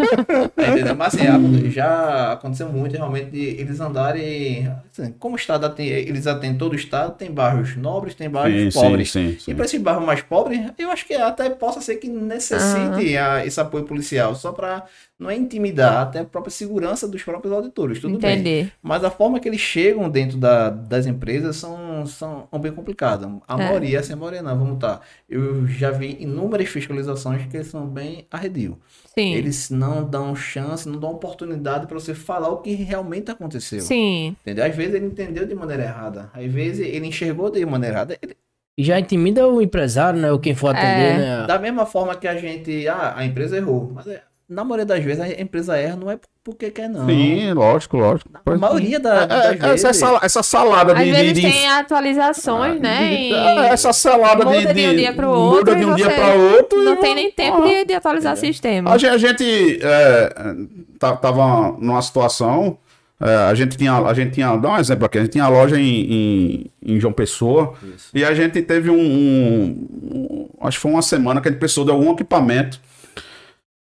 Entendendo? 0.57 0.95
Mas 0.95 1.15
assim, 1.15 1.69
já 1.71 2.33
aconteceu 2.33 2.69
muito 2.69 2.93
realmente 2.95 3.31
de 3.31 3.39
eles 3.59 3.79
andarem. 3.79 4.71
assim, 4.97 5.13
como 5.19 5.35
o 5.35 5.37
Estado 5.37 5.65
atende, 5.65 5.89
eles 5.91 6.25
atendem 6.27 6.57
todo 6.57 6.73
o 6.73 6.75
Estado, 6.75 7.15
tem 7.17 7.31
bairros 7.31 7.75
nobres, 7.75 8.15
tem 8.15 8.29
bairros 8.29 8.73
Sim, 8.73 8.79
pobres. 8.79 9.11
sim, 9.11 9.37
sim, 9.39 9.51
E 9.51 9.55
para 9.55 9.65
esses 9.65 9.81
bairros 9.81 10.05
mais 10.05 10.21
pobres, 10.21 10.59
eu 10.77 10.89
acho 10.91 11.05
que 11.05 11.13
até 11.15 11.49
possa 11.49 11.81
ser 11.81 11.95
que 11.97 12.07
necessite 12.07 13.17
a- 13.17 13.45
esse 13.45 13.59
apoio 13.59 13.83
policial, 13.83 14.35
só 14.35 14.51
para 14.51 14.83
não 15.19 15.29
é 15.29 15.35
intimidar, 15.37 16.01
até 16.01 16.19
a 16.19 16.23
própria 16.25 16.51
segurança 16.51 17.07
dos 17.07 17.23
próprios 17.23 17.53
auditores. 17.53 17.99
Tudo 17.99 18.17
bem. 18.17 18.39
Entendi. 18.39 18.71
Mas 18.81 19.03
a 19.03 19.09
forma 19.09 19.39
que 19.39 19.47
eles 19.47 19.61
chegam 19.61 20.09
dentro 20.09 20.37
da- 20.37 20.69
das 20.93 21.05
empresas 21.07 21.55
são, 21.55 22.05
são 22.05 22.47
bem 22.61 22.71
complicadas. 22.71 23.27
A 23.47 23.55
É. 23.55 23.65
maioria, 23.65 23.99
é 23.99 24.13
a 24.13 24.15
maioria 24.15 24.41
não, 24.43 24.57
vamos 24.57 24.77
tá. 24.79 25.01
Eu 25.27 25.65
já 25.67 25.89
vi 25.89 26.17
inúmeras 26.19 26.67
fiscalizações 26.69 27.45
que 27.47 27.63
são 27.63 27.87
bem 27.87 28.27
arredio. 28.29 28.77
Sim. 29.17 29.33
Eles 29.33 29.69
não 29.71 30.03
dão 30.07 30.35
chance, 30.35 30.87
não 30.87 30.99
dão 30.99 31.11
oportunidade 31.11 31.87
para 31.87 31.99
você 31.99 32.13
falar 32.13 32.49
o 32.49 32.57
que 32.57 32.73
realmente 32.75 33.31
aconteceu. 33.31 33.81
Sim. 33.81 34.35
Entendeu? 34.41 34.65
Às 34.65 34.75
vezes 34.75 34.93
ele 34.95 35.05
entendeu 35.07 35.45
de 35.47 35.55
maneira 35.55 35.83
errada. 35.83 36.29
Às 36.33 36.51
vezes 36.51 36.85
ele 36.87 37.07
enxergou 37.07 37.49
de 37.49 37.65
maneira 37.65 37.95
errada. 37.95 38.17
Ele- 38.21 38.37
E 38.77 38.83
já 38.83 38.99
intimida 38.99 39.47
o 39.47 39.61
empresário, 39.61 40.19
né? 40.19 40.31
Ou 40.31 40.39
quem 40.39 40.55
for 40.55 40.69
atender, 40.75 41.11
É. 41.13 41.17
né? 41.17 41.47
da 41.47 41.59
mesma 41.59 41.85
forma 41.85 42.15
que 42.15 42.27
a 42.27 42.35
gente. 42.35 42.87
Ah, 42.87 43.13
a 43.17 43.23
empresa 43.25 43.57
errou. 43.57 43.91
Mas 43.93 44.07
é, 44.07 44.21
na 44.53 44.63
maioria 44.63 44.85
das 44.85 45.03
vezes 45.03 45.19
a 45.21 45.41
empresa 45.41 45.75
erra 45.77 45.95
não 45.95 46.09
é 46.11 46.17
porque 46.43 46.69
quer, 46.71 46.89
não. 46.89 47.05
Sim, 47.05 47.53
lógico, 47.53 47.97
lógico. 47.97 48.29
A 48.45 48.55
maioria 48.57 48.99
da, 48.99 49.23
É, 49.23 49.27
das 49.27 49.45
é, 49.45 49.55
vezes. 49.55 49.83
essa, 49.85 50.19
essa 50.21 50.43
salada 50.43 50.93
Às 50.93 50.99
de, 50.99 51.05
de, 51.05 51.11
vezes 51.11 51.33
de- 51.35 51.41
tem 51.41 51.67
atualizações, 51.69 52.79
né? 52.81 53.07
de- 53.09 53.15
e 53.15 53.33
é, 53.33 53.67
essa 53.69 53.91
salada 53.93 54.45
de, 54.45 54.51
muda 54.59 54.73
de 54.73 54.87
um 54.87 54.95
dia 54.95 55.13
pro 55.13 55.29
outro 55.29 55.57
muda 55.59 55.75
de 55.75 55.81
e 55.81 55.85
um 55.85 55.95
dia 55.95 56.09
para 56.11 56.33
outro 56.33 56.81
e 56.81 56.85
Não 56.85 56.97
tem 56.97 57.15
nem 57.15 57.31
tempo 57.31 57.63
Ah, 57.63 57.67
de, 57.67 57.85
de 57.85 57.93
atualizar 57.93 58.35
sistema. 58.37 58.91
A 58.93 58.97
gente, 58.97 59.13
a 59.13 59.17
gente 59.17 59.79
é, 59.81 60.55
tá- 60.99 61.15
tava 61.15 61.71
numa 61.79 62.01
situação, 62.01 62.77
é, 63.21 63.35
a 63.49 63.53
gente 63.55 63.77
tinha, 63.77 63.93
a 63.93 64.13
gente 64.13 64.31
tinha, 64.33 64.55
dá 64.57 64.71
um 64.71 64.77
exemplo 64.77 65.05
aqui, 65.05 65.17
a 65.17 65.21
gente 65.21 65.31
tinha 65.31 65.47
loja 65.47 65.79
em, 65.79 65.85
em, 66.11 66.65
em 66.85 66.99
João 66.99 67.13
Pessoa 67.13 67.73
Isso. 67.95 68.09
e 68.13 68.23
a 68.25 68.33
gente 68.33 68.61
teve 68.61 68.89
um, 68.89 68.95
um- 68.99 69.87
um- 70.11 70.49
acho 70.67 70.77
que 70.77 70.81
foi 70.81 70.91
uma 70.91 71.01
semana 71.01 71.39
que 71.39 71.47
a 71.47 71.51
gente 71.51 71.59
precisou 71.59 71.85
de 71.85 71.91
algum 71.91 72.11
equipamento 72.11 72.81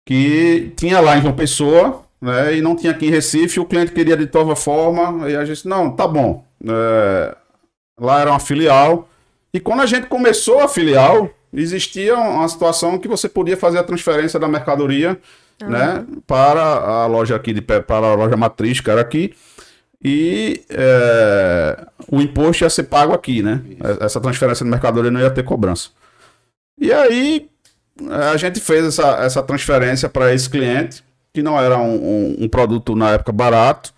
que 0.08 0.72
tinha 0.74 1.00
lá 1.00 1.18
em 1.18 1.20
João 1.20 1.34
Pessoa, 1.34 2.00
né, 2.18 2.56
e 2.56 2.62
não 2.62 2.74
tinha 2.74 2.92
aqui 2.92 3.08
em 3.08 3.10
Recife, 3.10 3.60
o 3.60 3.66
cliente 3.66 3.92
queria 3.92 4.16
de 4.16 4.26
toda 4.26 4.56
forma, 4.56 5.28
e 5.28 5.36
a 5.36 5.44
gente, 5.44 5.68
não, 5.68 5.90
tá 5.90 6.08
bom, 6.08 6.46
é, 6.66 7.36
lá 8.00 8.22
era 8.22 8.30
uma 8.30 8.40
filial, 8.40 9.06
e 9.52 9.60
quando 9.60 9.80
a 9.82 9.86
gente 9.86 10.06
começou 10.06 10.60
a 10.60 10.68
filial, 10.68 11.28
existia 11.52 12.16
uma 12.16 12.48
situação 12.48 12.98
que 12.98 13.06
você 13.06 13.28
podia 13.28 13.54
fazer 13.54 13.76
a 13.76 13.82
transferência 13.82 14.40
da 14.40 14.48
mercadoria, 14.48 15.20
né, 15.60 16.06
para 16.26 16.62
a 16.62 17.06
loja 17.06 17.36
aqui, 17.36 17.52
de, 17.52 17.60
para 17.60 18.06
a 18.06 18.14
loja 18.14 18.34
matriz, 18.34 18.80
que 18.80 18.90
era 18.90 19.02
aqui, 19.02 19.34
e 20.02 20.64
é, 20.70 21.86
o 22.10 22.22
imposto 22.22 22.64
ia 22.64 22.70
ser 22.70 22.84
pago 22.84 23.12
aqui, 23.12 23.42
né? 23.42 23.60
Essa 24.00 24.20
transferência 24.20 24.64
de 24.64 24.70
mercadoria 24.70 25.10
não 25.10 25.20
ia 25.20 25.28
ter 25.28 25.42
cobrança. 25.42 25.90
E 26.80 26.92
aí 26.92 27.50
a 28.10 28.36
gente 28.36 28.60
fez 28.60 28.84
essa, 28.84 29.08
essa 29.24 29.42
transferência 29.42 30.08
para 30.08 30.32
esse 30.34 30.48
cliente, 30.48 31.02
que 31.32 31.42
não 31.42 31.60
era 31.60 31.76
um, 31.78 31.94
um- 31.94 32.36
um 32.44 32.48
produto 32.48 32.94
na 32.96 33.10
época 33.12 33.32
barato. 33.32 33.92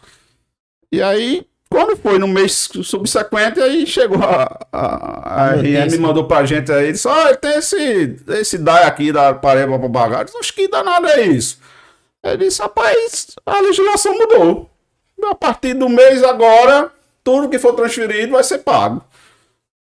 E 0.93 1.01
aí, 1.03 1.47
quando 1.71 1.97
foi 1.97 2.19
no 2.19 2.27
mês 2.27 2.69
subsequente, 2.83 3.61
aí 3.61 3.87
chegou 3.87 4.23
a, 4.23 4.67
a, 4.73 5.45
a. 5.51 5.55
RM 5.55 5.99
mandou 6.01 6.25
pra 6.27 6.45
gente 6.45 6.73
aí, 6.73 6.93
disse, 6.93 7.07
ó, 7.07 7.35
tem 7.37 7.57
esse, 7.59 8.17
esse 8.29 8.59
DAI 8.59 8.85
aqui 8.85 9.13
da 9.13 9.33
parede 9.35 9.69
para 9.69 9.79
disse, 10.25 10.37
Acho 10.39 10.53
que 10.55 10.69
danado 10.69 11.07
é 11.07 11.23
isso. 11.23 11.59
Ele 12.23 12.39
disse, 12.45 12.61
rapaz, 12.61 13.27
a 13.47 13.61
legislação 13.61 14.17
mudou. 14.19 14.69
A 15.25 15.35
partir 15.35 15.75
do 15.75 15.89
mês 15.89 16.23
agora, 16.25 16.91
tudo 17.23 17.49
que 17.49 17.59
for 17.59 17.75
transferido 17.75 18.33
vai 18.33 18.43
ser 18.43 18.59
pago. 18.59 19.03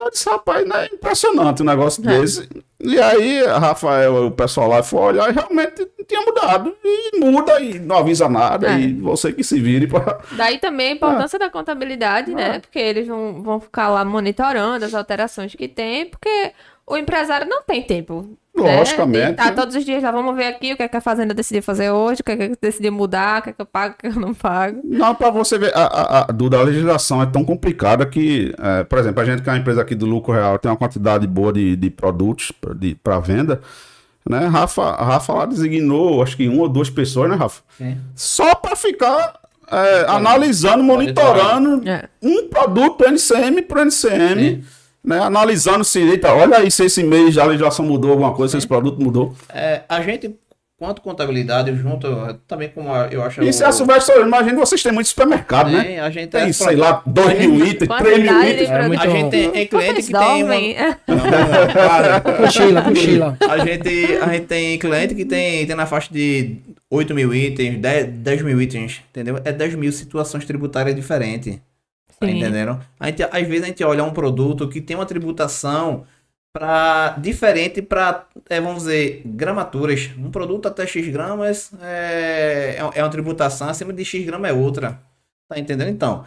Eu 0.02 0.10
disse, 0.10 0.30
rapaz, 0.30 0.66
não 0.66 0.78
é 0.78 0.86
impressionante 0.86 1.62
um 1.62 1.66
negócio 1.66 2.02
É. 2.10 2.20
desse. 2.22 2.48
E 2.80 2.98
aí, 3.02 3.44
Rafael, 3.46 4.28
o 4.28 4.32
pessoal 4.32 4.70
lá 4.70 4.82
foi 4.82 5.00
olhar 5.02 5.30
e 5.30 5.34
realmente 5.34 5.86
tinha 6.08 6.22
mudado. 6.22 6.74
E 6.84 7.20
muda 7.20 7.60
e 7.60 7.78
não 7.80 7.98
avisa 7.98 8.30
nada. 8.30 8.68
É. 8.72 8.80
E 8.80 8.94
você 8.94 9.34
que 9.34 9.44
se 9.44 9.60
vire 9.60 9.88
pra. 9.88 10.20
Daí 10.32 10.58
também 10.58 10.92
a 10.92 10.96
importância 10.96 11.38
da 11.38 11.50
contabilidade, 11.50 12.34
né? 12.34 12.60
Porque 12.60 12.80
eles 12.80 13.08
vão, 13.08 13.44
vão 13.44 13.60
ficar 13.60 13.90
lá 13.90 14.06
monitorando 14.06 14.86
as 14.86 14.94
alterações 14.94 15.54
que 15.54 15.68
tem, 15.68 16.06
porque 16.06 16.54
o 16.90 16.98
empresário 16.98 17.48
não 17.48 17.62
tem 17.64 17.82
tempo. 17.84 18.26
né? 18.56 18.78
Logicamente. 18.80 19.28
De 19.30 19.34
Tá 19.36 19.52
todos 19.52 19.76
os 19.76 19.86
dias 19.86 20.04
lá, 20.04 20.12
vamos 20.12 20.36
ver 20.36 20.48
aqui 20.48 20.74
o 20.74 20.76
que, 20.78 20.84
é 20.84 20.88
que 20.88 20.98
a 20.98 21.02
fazenda 21.02 21.34
decidiu 21.34 21.64
fazer 21.64 21.92
hoje, 21.92 22.20
o 22.22 22.24
que, 22.24 22.32
é 22.32 22.36
que 22.50 22.56
decidiu 22.62 22.92
mudar, 22.92 23.40
o 23.40 23.44
que, 23.44 23.50
é 23.52 23.54
que 23.54 23.62
eu 23.62 23.66
pago, 23.66 23.94
o 23.94 23.98
que 23.98 24.08
eu 24.08 24.20
não 24.20 24.34
pago. 24.34 24.82
Não, 24.84 25.16
para 25.16 25.30
você 25.30 25.58
ver, 25.58 25.72
a, 25.76 25.84
a, 25.84 26.20
a, 26.22 26.24
Duda, 26.26 26.58
a 26.60 26.64
legislação 26.64 27.22
é 27.22 27.26
tão 27.26 27.46
complicada 27.46 28.06
que, 28.06 28.54
é, 28.60 28.84
por 28.84 29.00
exemplo, 29.00 29.22
a 29.22 29.26
gente 29.26 29.42
que 29.42 29.50
é 29.50 29.54
uma 29.54 29.60
empresa 29.60 29.82
aqui 29.82 29.96
do 29.96 30.06
lucro 30.06 30.34
real 30.34 30.60
tem 30.60 30.70
uma 30.70 30.76
quantidade 30.78 31.26
boa 31.28 31.54
de, 31.54 31.76
de 31.78 31.90
produtos 31.90 32.52
para 33.04 33.20
venda, 33.20 33.62
né? 34.30 34.46
Rafa, 34.48 34.82
a 34.84 35.06
Rafa 35.06 35.34
lá 35.34 35.46
designou, 35.46 36.22
acho 36.22 36.36
que 36.36 36.48
uma 36.48 36.64
ou 36.64 36.70
duas 36.70 36.90
pessoas, 36.90 37.30
né, 37.30 37.36
Rafa? 37.36 37.62
Sim. 37.78 37.98
Só 38.14 38.54
para 38.56 38.76
ficar 38.76 39.40
é, 39.72 40.06
analisando, 40.10 40.84
monitorando 40.84 41.88
É. 41.88 42.10
um 42.22 42.48
produto 42.50 43.06
NCM 43.06 43.62
para 43.62 43.84
NCM, 43.84 44.42
Sim. 44.56 44.64
Né? 45.04 45.20
Analisando 45.20 45.84
se, 45.84 46.00
eita, 46.00 46.34
olha 46.34 46.58
aí 46.58 46.70
se 46.72 46.84
esse 46.86 47.04
mês 47.04 47.38
a 47.38 47.46
legislação 47.46 47.86
mudou 47.86 48.12
alguma 48.12 48.34
coisa, 48.34 48.52
se 48.52 48.58
esse 48.58 48.68
produto 48.68 49.02
mudou. 49.02 49.34
É, 49.54 49.82
a 49.88 50.02
gente, 50.02 50.36
quanto 50.78 51.02
contabilidade, 51.02 51.74
junto 51.76 52.08
também 52.48 52.70
como 52.70 52.94
a- 52.94 53.08
eu 53.12 53.22
acho. 53.24 53.42
Isso 53.44 53.62
o- 53.62 53.66
é 53.66 53.70
a 53.70 53.72
Silvestre, 53.72 54.16
que 54.46 54.54
vocês 54.56 54.82
têm 54.84 54.92
muito 54.92 55.08
supermercado, 55.08 55.70
né? 55.72 55.84
Tem, 55.84 56.00
a 56.00 56.10
gente 56.10 56.30
Tem, 56.30 56.42
é- 56.50 56.54
sei 56.54 56.76
lá, 56.76 57.02
2 57.06 57.38
mil 57.40 57.66
itens, 57.66 57.90
3 57.98 58.20
mil 58.20 58.44
itens. 58.44 58.70
É 58.70 58.88
muito- 58.88 59.02
A 59.02 59.08
gente 59.08 59.30
tem, 59.30 59.52
tem 59.52 59.68
cliente 59.68 60.04
que 60.04 60.12
tem 60.12 60.44
uma. 60.44 60.54
Não, 61.08 61.16
não, 61.16 61.74
para. 61.74 62.22
Cochila, 62.22 62.82
cochila. 62.82 63.38
A 63.50 63.58
gente, 63.66 64.18
a 64.22 64.34
gente 64.34 64.46
tem 64.46 64.78
cliente 64.80 65.16
que 65.16 65.26
tem, 65.26 65.66
tem 65.66 65.76
na 65.76 65.86
faixa 65.86 66.14
de 66.14 66.58
8 66.90 67.14
mil 67.14 67.34
itens, 67.34 67.78
10, 67.78 68.06
10 68.08 68.42
mil 68.42 68.62
itens, 68.62 69.02
entendeu? 69.10 69.40
É 69.44 69.52
10 69.52 69.76
mil 69.76 69.92
situações 69.92 70.46
tributárias 70.46 70.96
diferentes. 70.96 71.60
Tá 72.20 72.28
Sim. 72.28 72.38
entendendo? 72.38 72.80
A 73.00 73.08
gente, 73.08 73.24
às 73.24 73.48
vezes 73.48 73.64
a 73.64 73.68
gente 73.68 73.84
olha 73.84 74.04
um 74.04 74.12
produto 74.12 74.68
que 74.68 74.82
tem 74.82 74.96
uma 74.96 75.06
tributação 75.06 76.06
para 76.54 77.12
diferente 77.20 77.82
para, 77.82 78.26
vamos 78.62 78.84
dizer, 78.84 79.22
gramaturas. 79.26 80.10
Um 80.18 80.32
produto 80.32 80.68
até 80.68 80.86
X 80.86 81.08
gramas 81.08 81.72
é, 81.82 82.76
é, 82.78 83.00
é 83.00 83.04
uma 83.04 83.10
tributação, 83.10 83.70
acima 83.70 83.94
de 83.94 84.04
X 84.04 84.26
grama 84.26 84.48
é 84.48 84.54
outra. 84.54 85.00
Tá 85.50 85.58
entendendo? 85.58 85.90
Então, 85.90 86.26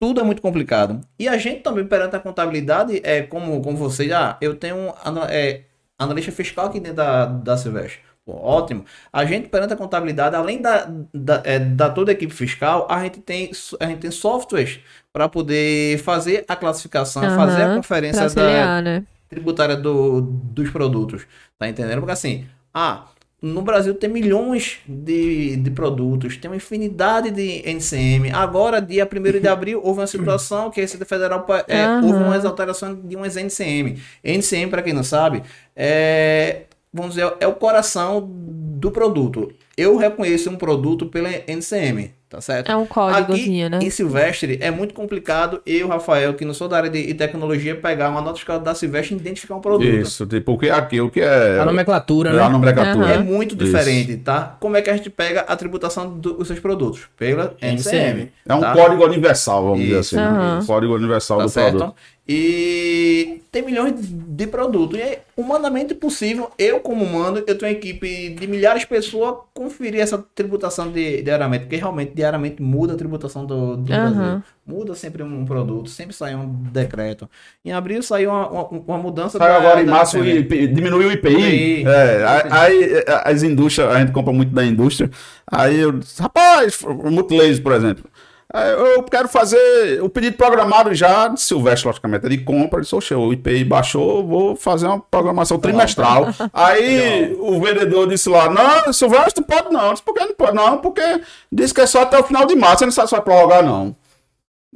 tudo 0.00 0.20
é 0.20 0.24
muito 0.24 0.42
complicado. 0.42 1.00
E 1.18 1.28
a 1.28 1.36
gente 1.38 1.62
também, 1.62 1.86
perante 1.86 2.16
a 2.16 2.20
contabilidade, 2.20 3.00
é 3.04 3.22
como, 3.22 3.62
como 3.62 3.76
vocês, 3.76 4.10
ah, 4.12 4.36
eu 4.40 4.54
tenho 4.56 4.76
um 4.76 4.92
ana- 5.04 5.26
é, 5.30 5.62
analista 5.98 6.32
fiscal 6.32 6.66
aqui 6.66 6.80
dentro 6.80 6.96
da, 6.96 7.26
da 7.26 7.56
Silvestre. 7.56 8.00
Pô, 8.30 8.36
ótimo. 8.44 8.84
A 9.12 9.24
gente, 9.24 9.48
perante 9.48 9.72
a 9.72 9.76
contabilidade, 9.76 10.36
além 10.36 10.62
da, 10.62 10.88
da, 11.12 11.42
é, 11.44 11.58
da 11.58 11.90
toda 11.90 12.12
a 12.12 12.14
equipe 12.14 12.32
fiscal, 12.32 12.86
a 12.88 13.02
gente 13.02 13.20
tem, 13.20 13.50
a 13.80 13.86
gente 13.86 13.98
tem 13.98 14.10
softwares 14.12 14.78
para 15.12 15.28
poder 15.28 15.98
fazer 15.98 16.44
a 16.46 16.54
classificação, 16.54 17.22
fazer 17.34 17.62
a 17.62 17.74
conferência 17.74 18.28
da, 18.30 18.80
né? 18.80 19.04
tributária 19.28 19.76
do, 19.76 20.20
dos 20.20 20.70
produtos. 20.70 21.26
Tá 21.58 21.68
entendendo? 21.68 21.98
Porque 21.98 22.12
assim, 22.12 22.46
ah, 22.72 23.06
no 23.42 23.62
Brasil 23.62 23.94
tem 23.94 24.08
milhões 24.08 24.78
de, 24.86 25.56
de 25.56 25.70
produtos, 25.72 26.36
tem 26.36 26.48
uma 26.48 26.56
infinidade 26.56 27.32
de 27.32 27.62
NCM. 27.68 28.30
Agora, 28.32 28.80
dia 28.80 29.08
1 29.10 29.40
de 29.40 29.48
abril, 29.48 29.80
houve 29.82 30.00
uma 30.00 30.06
situação 30.06 30.70
que 30.70 30.78
a 30.78 30.84
Receita 30.84 31.04
Federal 31.04 31.44
é, 31.66 31.84
Aham. 31.84 32.06
houve 32.06 32.22
uma 32.22 32.36
exaltação 32.36 32.94
de 32.94 33.16
umas 33.16 33.36
NCM. 33.36 34.00
NCM, 34.22 34.70
para 34.70 34.82
quem 34.82 34.92
não 34.92 35.02
sabe, 35.02 35.42
é, 35.74 36.66
vamos 36.92 37.14
dizer, 37.14 37.32
é 37.40 37.46
o 37.46 37.54
coração 37.54 38.28
do 38.30 38.90
produto. 38.90 39.52
Eu 39.76 39.96
reconheço 39.96 40.50
um 40.50 40.56
produto 40.56 41.06
pela 41.06 41.28
NCM, 41.46 42.12
tá 42.28 42.40
certo? 42.40 42.70
É 42.70 42.76
um 42.76 42.84
códigozinho, 42.84 43.66
Aqui, 43.66 43.76
né? 43.76 43.78
Em 43.82 43.88
Silvestre, 43.90 44.58
é 44.60 44.70
muito 44.70 44.92
complicado 44.92 45.62
eu, 45.64 45.88
Rafael, 45.88 46.34
que 46.34 46.44
não 46.44 46.52
sou 46.52 46.68
da 46.68 46.76
área 46.76 46.90
de, 46.90 47.14
tecnologia, 47.14 47.74
pegar 47.74 48.10
uma 48.10 48.20
nota 48.20 48.36
fiscal 48.36 48.58
da 48.58 48.74
Silvestre 48.74 49.14
e 49.14 49.18
identificar 49.18 49.54
um 49.54 49.60
produto. 49.60 49.88
Isso, 49.88 50.26
tipo, 50.26 50.52
o 50.52 50.58
que 50.58 50.68
é 50.68 50.72
aquilo 50.72 51.10
que 51.10 51.20
é. 51.20 51.60
A 51.60 51.64
nomenclatura, 51.64 52.30
é 52.30 52.32
a 52.40 52.44
né? 52.44 52.48
nomenclatura. 52.48 53.06
É 53.08 53.14
Aham. 53.16 53.24
muito 53.24 53.54
Isso. 53.54 53.64
diferente, 53.64 54.16
tá? 54.18 54.56
Como 54.60 54.76
é 54.76 54.82
que 54.82 54.90
a 54.90 54.96
gente 54.96 55.08
pega 55.08 55.40
a 55.42 55.56
tributação 55.56 56.18
dos 56.18 56.46
seus 56.46 56.58
produtos? 56.58 57.08
Pela 57.16 57.54
NCM. 57.62 58.30
É 58.46 58.54
um 58.54 58.60
tá? 58.60 58.72
código 58.74 59.04
universal, 59.04 59.62
vamos 59.62 59.80
dizer 59.80 60.00
Isso. 60.00 60.16
assim. 60.18 60.24
né? 60.24 60.38
Aham. 60.38 60.66
Código 60.66 60.94
universal 60.94 61.38
Tá 61.38 61.44
do 61.44 61.50
certo? 61.50 61.78
produto. 61.78 61.96
E 62.28 63.42
tem 63.50 63.62
milhões 63.62 63.94
de 63.98 64.46
produtos. 64.46 64.98
E 64.98 65.02
é 65.02 65.22
humanamente 65.36 65.94
possível, 65.94 66.50
eu 66.56 66.78
como 66.78 67.04
humano, 67.04 67.38
eu 67.38 67.58
tenho 67.58 67.72
uma 67.72 67.76
equipe 67.76 68.30
de 68.30 68.46
milhares 68.46 68.82
de 68.82 68.86
pessoas 68.86 69.38
conferir 69.52 70.00
essa 70.00 70.18
tributação 70.34 70.92
de, 70.92 71.22
diariamente, 71.22 71.64
porque 71.64 71.76
realmente 71.76 72.12
diariamente 72.14 72.62
muda 72.62 72.92
a 72.92 72.96
tributação 72.96 73.44
do, 73.44 73.76
do 73.76 73.92
Aham. 73.92 74.14
Brasil. 74.14 74.42
Muda 74.64 74.94
sempre 74.94 75.24
um 75.24 75.44
produto, 75.44 75.90
sempre 75.90 76.14
sai 76.14 76.36
um 76.36 76.46
decreto. 76.46 77.28
Em 77.64 77.72
abril 77.72 78.00
saiu 78.02 78.30
uma, 78.30 78.48
uma, 78.48 78.68
uma 78.86 78.98
mudança 78.98 79.36
Saiu 79.36 79.54
agora 79.56 79.82
em 79.82 79.86
março 79.86 80.24
e 80.24 80.68
diminuiu 80.68 81.08
o 81.08 81.12
IPI. 81.12 81.32
IPI. 81.32 81.84
É, 81.88 82.24
aí 82.50 83.04
as 83.24 83.42
indústrias, 83.42 83.90
a 83.90 83.98
gente 83.98 84.12
compra 84.12 84.32
muito 84.32 84.52
da 84.52 84.64
indústria. 84.64 85.10
Aí 85.44 85.80
eu 85.80 85.92
disse, 85.92 86.22
rapaz, 86.22 86.80
o 86.82 87.10
Multilaser, 87.10 87.62
por 87.62 87.72
exemplo. 87.72 88.04
Eu 88.52 89.02
quero 89.04 89.28
fazer 89.28 90.02
o 90.02 90.08
pedido 90.08 90.36
programado 90.36 90.92
já 90.92 91.28
de 91.28 91.40
Silvestre, 91.40 91.86
logicamente, 91.86 92.26
é 92.26 92.28
de 92.30 92.38
compra. 92.38 92.80
Disse, 92.80 92.94
Oxe, 92.94 93.14
o 93.14 93.32
IPI 93.32 93.64
baixou, 93.64 94.26
vou 94.26 94.56
fazer 94.56 94.86
uma 94.86 94.98
programação 94.98 95.56
trimestral. 95.58 96.26
Aí 96.52 97.36
o 97.38 97.60
vendedor 97.60 98.08
disse 98.08 98.28
lá, 98.28 98.50
não, 98.50 98.92
Silvestre, 98.92 99.40
não 99.40 99.44
pode 99.44 99.72
não. 99.72 99.86
Eu 99.86 99.92
disse, 99.92 100.02
por 100.02 100.14
que 100.14 100.24
não 100.24 100.34
pode 100.34 100.56
não? 100.56 100.78
Porque 100.78 101.22
disse 101.50 101.72
que 101.72 101.80
é 101.80 101.86
só 101.86 102.02
até 102.02 102.18
o 102.18 102.24
final 102.24 102.44
de 102.44 102.56
março, 102.56 102.78
você 102.78 102.86
não 102.86 102.92
sabe 102.92 103.08
se 103.08 103.14
vai 103.14 103.24
prorrogar 103.24 103.62
não. 103.62 103.94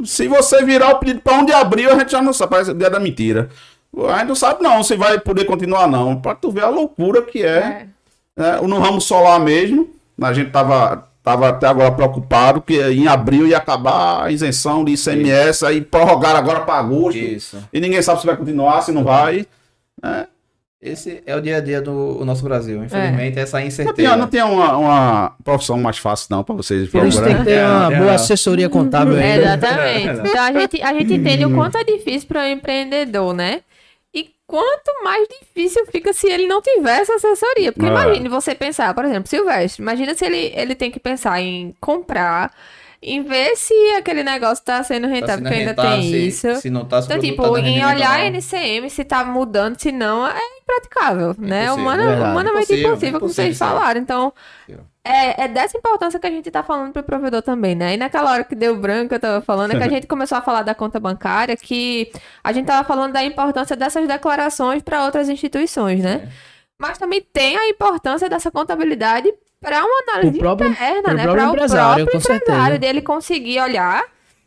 Se 0.05 0.29
você 0.29 0.65
virar 0.65 0.91
o 0.91 0.99
pedido 0.99 1.21
para 1.21 1.39
1 1.39 1.47
de 1.47 1.53
abril, 1.53 1.91
a 1.91 1.99
gente 1.99 2.13
já 2.13 2.23
não 2.23 2.33
sabe, 2.33 2.51
parece 2.51 2.71
o 2.71 2.75
dia 2.75 2.91
da 2.91 3.01
mentira. 3.01 3.49
A 4.09 4.19
gente 4.19 4.29
não 4.29 4.35
sabe 4.35 4.63
não 4.63 4.83
se 4.83 4.97
vai 4.97 5.19
poder 5.19 5.45
continuar 5.45 5.89
não. 5.89 6.21
Para 6.21 6.35
tu 6.37 6.51
ver 6.51 6.65
a 6.65 6.69
loucura 6.69 7.23
que 7.23 7.43
é, 7.43 7.87
né? 8.37 8.61
No 8.61 8.79
ramo 8.79 9.01
solar 9.01 9.41
mesmo, 9.41 9.89
a 10.21 10.33
gente 10.33 10.51
tava, 10.51 11.09
tava 11.25 11.49
até 11.49 11.67
agora 11.67 11.91
preocupado 11.91 12.61
que 12.61 12.81
em 12.81 13.09
abril 13.09 13.47
ia 13.49 13.57
acabar 13.57 14.25
a 14.25 14.31
isenção 14.31 14.85
de 14.85 14.93
ICMS, 14.93 15.65
aí 15.67 15.81
prorrogaram 15.81 16.39
agora 16.39 16.61
para 16.61 16.79
agosto. 16.79 17.19
Isso. 17.19 17.59
E 17.73 17.81
ninguém 17.81 18.01
sabe 18.03 18.21
se 18.21 18.27
vai 18.27 18.37
continuar, 18.37 18.83
se 18.83 18.93
não 18.93 19.03
vai. 19.03 19.47
né? 20.01 20.27
Esse 20.83 21.23
é 21.25 21.35
o 21.35 21.41
dia 21.41 21.57
a 21.57 21.61
dia 21.63 21.81
do 21.81 22.23
nosso 22.27 22.45
Brasil. 22.45 22.85
Infelizmente, 22.85 23.39
essa 23.39 23.59
Não 23.59 23.67
incerteza. 23.67 23.95
tinha, 23.97 24.17
não 24.19 24.27
tinha 24.29 24.45
uma, 24.45 24.77
uma 24.77 25.33
profissão 25.43 25.79
mais 25.79 25.97
fácil 25.97 26.27
não 26.29 26.45
para 26.45 26.55
vocês 26.55 26.91
Por 26.91 27.07
isso 27.07 27.23
tem 27.25 27.39
que 27.39 27.45
ter 27.45 27.65
uma 27.65 27.91
É, 27.91 27.95
é, 27.95 27.99
boa 27.99 28.11
é. 28.11 28.15
assessoria 28.17 28.69
contábil 28.69 29.17
É, 29.17 29.33
aí. 29.33 29.41
exatamente. 29.41 30.29
Então 30.29 30.43
a 30.43 30.53
gente, 30.53 30.83
a 30.83 30.93
gente 30.93 31.15
entende 31.15 31.47
o 31.47 31.55
quanto 31.55 31.79
é 31.79 31.85
difícil 31.85 32.29
para 32.29 32.43
o 32.43 32.47
empreendedor, 32.49 33.33
né? 33.33 33.63
Quanto 34.47 35.03
mais 35.03 35.27
difícil 35.41 35.87
fica 35.87 36.13
se 36.13 36.27
ele 36.31 36.47
não 36.47 36.61
tiver 36.61 37.01
essa 37.01 37.15
assessoria. 37.15 37.73
Porque 37.73 37.87
É. 37.87 37.91
imagine 37.91 38.29
você 38.29 38.55
pensar, 38.55 38.93
por 38.95 39.05
exemplo, 39.05 39.29
Silvestre, 39.29 39.83
imagina 39.83 40.15
se 40.15 40.25
ele, 40.25 40.53
ele 40.55 40.75
tem 40.75 40.91
que 40.91 41.01
pensar 41.01 41.41
em 41.41 41.75
comprar, 41.81 42.55
em 43.05 43.23
ver 43.23 43.55
se 43.57 43.75
aquele 43.97 44.25
negócio 44.25 44.63
está 44.63 44.83
sendo 44.83 45.07
Tá 45.07 45.15
rentável, 45.15 45.37
sendo 45.37 45.43
porque 45.45 45.59
ainda 45.59 45.71
rentável, 45.71 46.01
tem 46.01 46.11
se, 46.11 46.27
isso. 46.27 46.57
Se 46.57 46.71
não 46.71 46.85
tá, 46.87 47.03
se 47.03 47.09
Então, 47.09 47.21
tipo, 47.21 47.43
tá 47.43 47.61
em 47.61 47.85
olhar 47.85 48.21
a. 48.21 48.27
NCM, 48.27 48.89
se 48.89 49.05
tá 49.05 49.25
mudando, 49.25 49.79
se 49.79 49.93
não, 49.93 50.27
é 50.27 50.41
impraticável, 50.61 51.35
né? 51.39 51.71
Humana, 51.71 52.07
verdade. 52.07 52.31
humanamente 52.31 52.63
Impossível, 52.65 52.91
impossível, 52.91 53.21
como 53.21 53.33
vocês 53.33 53.59
falaram. 53.59 54.01
Então, 54.01 54.33
é, 55.05 55.45
é 55.45 55.49
dessa 55.49 55.77
importância 55.77 56.19
que 56.19 56.27
a 56.27 56.31
gente 56.31 56.51
tá 56.51 56.63
falando 56.63 56.93
pro 56.93 57.03
provedor 57.03 57.43
também, 57.43 57.75
né? 57.75 57.93
E 57.93 57.97
naquela 57.99 58.33
hora 58.33 58.43
que 58.43 58.55
deu 58.55 58.75
branco, 58.75 59.15
eu 59.15 59.21
tava 59.21 59.43
falando, 59.43 59.73
é 59.73 59.77
que 59.77 59.85
a 59.85 59.89
gente 59.91 60.07
começou 60.07 60.39
a 60.39 60.41
falar 60.41 60.63
da 60.63 60.75
conta 60.75 60.99
bancária, 60.99 61.55
que 61.57 62.11
a 62.43 62.53
gente 62.53 62.67
tava 62.67 62.89
falando 62.89 63.13
da 63.13 63.23
importância 63.23 63.77
dessas 63.77 64.09
declarações 64.09 64.83
para 64.83 65.05
outras 65.05 65.29
instituições, 65.29 66.03
né? 66.03 66.23
É. 66.25 66.55
Mas 66.81 66.97
também 66.97 67.21
tem 67.21 67.57
a 67.57 67.69
importância 67.69 68.29
dessa 68.29 68.51
contabilidade 68.51 69.33
para 69.65 69.85
uma 69.85 70.03
análise 70.13 70.39
próprio- 70.39 70.71
interna, 70.71 71.03
pro 71.03 71.15
né? 71.15 71.23
Para 71.27 71.47
o 71.47 71.53
empresário, 71.53 72.07
próprio 72.07 72.33
empresário, 72.33 72.79
dele 72.79 73.03
conseguir 73.03 73.61
olhar. 73.61 74.03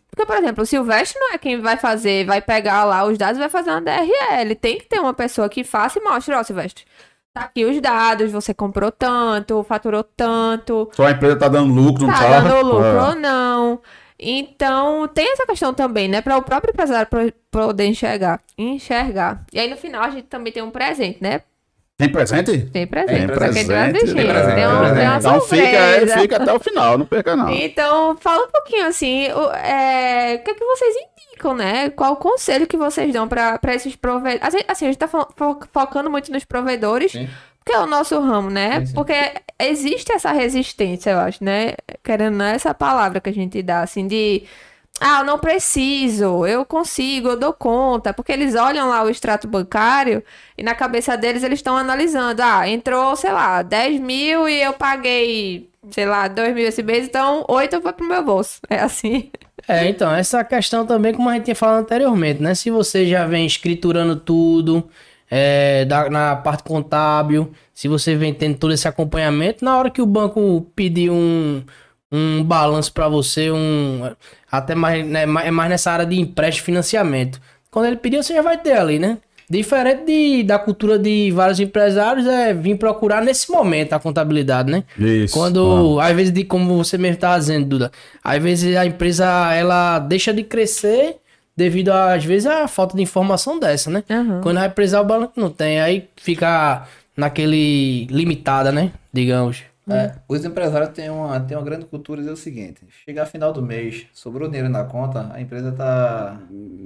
Porque, 0.09 0.26
por 0.26 0.38
exemplo, 0.38 0.63
o 0.63 0.65
Silvestre 0.65 1.20
não 1.20 1.34
é 1.34 1.38
quem 1.38 1.59
vai 1.61 1.78
fazer, 1.78 2.26
vai 2.26 2.41
pegar 2.41 2.84
lá 2.86 3.03
os 3.05 3.18
dados 3.18 3.38
e 3.38 3.39
vai 3.39 3.49
fazer 3.49 3.70
uma 3.70 3.82
DRL. 3.82 4.55
Tem 4.55 4.78
que 4.78 4.86
ter 4.86 4.99
uma 4.99 5.13
pessoa 5.13 5.47
que 5.49 5.63
faça 5.63 5.99
e 5.99 6.01
mostre, 6.03 6.34
ó, 6.34 6.41
Silvestre. 6.41 6.86
Tá 7.34 7.41
aqui 7.43 7.65
os 7.65 7.80
dados, 7.80 8.32
você 8.32 8.51
comprou 8.51 8.91
tanto, 8.91 9.63
faturou 9.63 10.03
tanto, 10.03 10.89
Só 10.93 11.05
a 11.05 11.11
empresa 11.11 11.36
tá 11.36 11.47
dando 11.47 11.72
lucro, 11.72 12.07
não 12.07 12.13
tá 12.13 12.20
tá? 12.20 12.39
dando 12.39 12.65
lucro 12.65 12.84
É. 12.84 13.01
ou 13.09 13.15
não. 13.15 13.80
Então, 14.20 15.07
tem 15.09 15.32
essa 15.34 15.45
questão 15.45 15.72
também, 15.72 16.07
né? 16.07 16.22
Para 16.22 16.38
o 16.38 16.41
próprio 16.41 16.72
empresário 16.72 17.07
poder 17.51 17.86
enxergar. 17.86 18.41
Enxergar. 18.57 19.43
E 19.53 19.59
aí, 19.59 19.70
no 19.70 19.78
final, 19.78 20.01
a 20.03 20.09
gente 20.09 20.24
também 20.24 20.51
tem 20.51 20.63
um 20.63 20.72
presente, 20.72 21.22
né? 21.22 21.41
Tem 21.97 22.09
presente? 22.09 22.59
Tem 22.71 22.85
presente. 22.85 23.17
Tem 23.17 23.27
só 23.27 23.37
que 23.39 23.43
a 23.43 23.51
gente 23.51 23.65
vai 23.67 23.89
presente, 23.89 23.97
assistir. 23.97 24.15
tem 24.15 24.27
presente, 24.27 24.55
Tem, 24.55 24.67
um, 24.67 24.69
tem 24.69 24.79
presente. 24.79 24.97
tem 24.99 25.07
uma 25.07 25.17
Então 25.17 25.41
fica, 25.41 25.63
é, 25.67 25.93
surpresa. 25.97 26.19
fica 26.19 26.35
até 26.37 26.53
o 26.53 26.59
final, 26.59 26.97
não 26.99 27.05
perca 27.07 27.35
não. 27.35 27.49
Então, 27.51 28.17
fala 28.17 28.45
um 28.45 28.51
pouquinho 28.51 28.85
assim, 28.85 29.31
o, 29.31 29.51
é, 29.53 30.35
o 30.35 30.43
que 30.43 30.51
é 30.51 30.53
que 30.53 30.63
vocês 30.63 30.95
indicam, 31.27 31.55
né? 31.55 31.89
Qual 31.89 32.13
o 32.13 32.17
conselho 32.17 32.67
que 32.67 32.77
vocês 32.77 33.11
dão 33.11 33.27
para 33.27 33.59
esses 33.73 33.95
provedores? 33.95 34.39
Assim, 34.43 34.59
assim, 34.67 34.85
a 34.85 34.87
gente 34.89 34.99
tá 34.99 35.07
fo- 35.07 35.27
fo- 35.35 35.59
focando 35.73 36.07
muito 36.11 36.31
nos 36.31 36.45
provedores, 36.45 37.13
Sim. 37.13 37.27
porque 37.65 37.75
é 37.75 37.79
o 37.79 37.87
nosso 37.87 38.19
ramo, 38.19 38.51
né? 38.51 38.81
Sim, 38.81 38.85
sim. 38.85 38.93
Porque 38.93 39.15
existe 39.59 40.11
essa 40.11 40.31
resistência, 40.31 41.09
eu 41.09 41.17
acho, 41.19 41.43
né? 41.43 41.73
Querendo 42.03 42.33
ou 42.33 42.37
não, 42.37 42.45
essa 42.45 42.75
palavra 42.75 43.19
que 43.19 43.29
a 43.29 43.33
gente 43.33 43.63
dá, 43.63 43.81
assim, 43.81 44.05
de... 44.07 44.43
Ah, 44.99 45.19
eu 45.19 45.25
não 45.25 45.37
preciso, 45.37 46.45
eu 46.47 46.65
consigo, 46.65 47.29
eu 47.29 47.39
dou 47.39 47.53
conta. 47.53 48.13
Porque 48.13 48.31
eles 48.31 48.55
olham 48.55 48.89
lá 48.89 49.03
o 49.03 49.09
extrato 49.09 49.47
bancário 49.47 50.23
e 50.57 50.63
na 50.63 50.73
cabeça 50.73 51.15
deles 51.15 51.43
eles 51.43 51.59
estão 51.59 51.77
analisando. 51.77 52.41
Ah, 52.41 52.67
entrou, 52.67 53.15
sei 53.15 53.31
lá, 53.31 53.61
10 53.61 53.99
mil 53.99 54.49
e 54.49 54.59
eu 54.61 54.73
paguei, 54.73 55.69
sei 55.91 56.05
lá, 56.07 56.27
2 56.27 56.53
mil 56.55 56.67
esse 56.67 56.81
mês, 56.81 57.05
então 57.07 57.45
8 57.47 57.79
foi 57.79 57.93
pro 57.93 58.07
meu 58.07 58.23
bolso. 58.23 58.59
É 58.69 58.79
assim. 58.79 59.29
É, 59.67 59.87
então, 59.87 60.11
essa 60.15 60.43
questão 60.43 60.85
também, 60.85 61.13
como 61.13 61.29
a 61.29 61.33
gente 61.33 61.45
tinha 61.45 61.55
falado 61.55 61.81
anteriormente, 61.81 62.41
né? 62.41 62.55
Se 62.55 62.71
você 62.71 63.05
já 63.05 63.25
vem 63.25 63.45
escriturando 63.45 64.15
tudo, 64.15 64.87
é, 65.29 65.83
da- 65.85 66.09
na 66.09 66.35
parte 66.37 66.63
contábil, 66.63 67.51
se 67.73 67.87
você 67.87 68.15
vem 68.15 68.33
tendo 68.33 68.57
todo 68.57 68.73
esse 68.73 68.87
acompanhamento, 68.87 69.63
na 69.65 69.77
hora 69.77 69.89
que 69.89 70.01
o 70.01 70.05
banco 70.05 70.65
pedir 70.75 71.09
um, 71.11 71.63
um 72.11 72.43
balanço 72.43 72.91
para 72.93 73.07
você, 73.07 73.51
um 73.51 74.09
até 74.51 74.73
mais, 74.75 75.05
né, 75.05 75.25
mais- 75.25 75.47
é 75.47 75.51
mais 75.51 75.69
nessa 75.69 75.91
área 75.91 76.05
de 76.05 76.19
empréstimo 76.19 76.63
e 76.63 76.65
financiamento. 76.65 77.39
Quando 77.69 77.85
ele 77.85 77.97
pedir, 77.97 78.17
você 78.23 78.33
já 78.33 78.41
vai 78.41 78.57
ter 78.57 78.73
ali, 78.73 78.97
né? 78.97 79.17
Diferente 79.49 80.03
de, 80.05 80.43
da 80.43 80.59
cultura 80.59 80.99
de 80.99 81.31
vários 81.31 81.59
empresários, 81.59 82.27
é 82.27 82.53
vir 82.53 82.77
procurar 82.77 83.21
nesse 83.23 83.49
momento 83.49 83.93
a 83.93 83.99
contabilidade, 83.99 84.69
né? 84.69 84.83
Isso. 84.99 85.33
Quando, 85.33 85.99
às 86.01 86.13
vezes, 86.13 86.33
de, 86.33 86.43
como 86.43 86.75
você 86.83 86.97
mesmo 86.97 87.15
está 87.15 87.37
dizendo, 87.37 87.65
Duda, 87.65 87.91
às 88.21 88.41
vezes 88.43 88.75
a 88.75 88.85
empresa 88.85 89.25
ela 89.53 89.99
deixa 89.99 90.33
de 90.33 90.43
crescer 90.43 91.15
devido, 91.55 91.89
a, 91.89 92.13
às 92.13 92.25
vezes, 92.25 92.45
à 92.45 92.67
falta 92.67 92.97
de 92.97 93.01
informação 93.03 93.57
dessa, 93.57 93.89
né? 93.89 94.03
Aham. 94.09 94.41
Quando 94.43 94.57
vai 94.59 94.69
precisar 94.69 94.99
o 95.01 95.05
balanço 95.05 95.31
não 95.37 95.49
tem, 95.49 95.79
aí 95.79 96.09
fica 96.17 96.83
naquele 97.15 98.05
limitada, 98.11 98.69
né? 98.71 98.91
Digamos. 99.13 99.63
É, 99.89 100.15
os 100.27 100.43
empresários 100.43 100.89
têm 100.89 101.09
uma, 101.09 101.39
têm 101.39 101.55
uma 101.55 101.63
grande 101.63 101.85
cultura 101.85 102.17
de 102.21 102.27
dizer 102.27 102.33
o 102.33 102.38
seguinte: 102.38 102.81
chegar 103.05 103.25
final 103.25 103.53
do 103.53 103.61
mês, 103.61 104.05
sobrou 104.13 104.47
dinheiro 104.49 104.67
na 104.69 104.83
conta, 104.83 105.31
a 105.33 105.39
empresa 105.39 105.71
tá, 105.71 106.39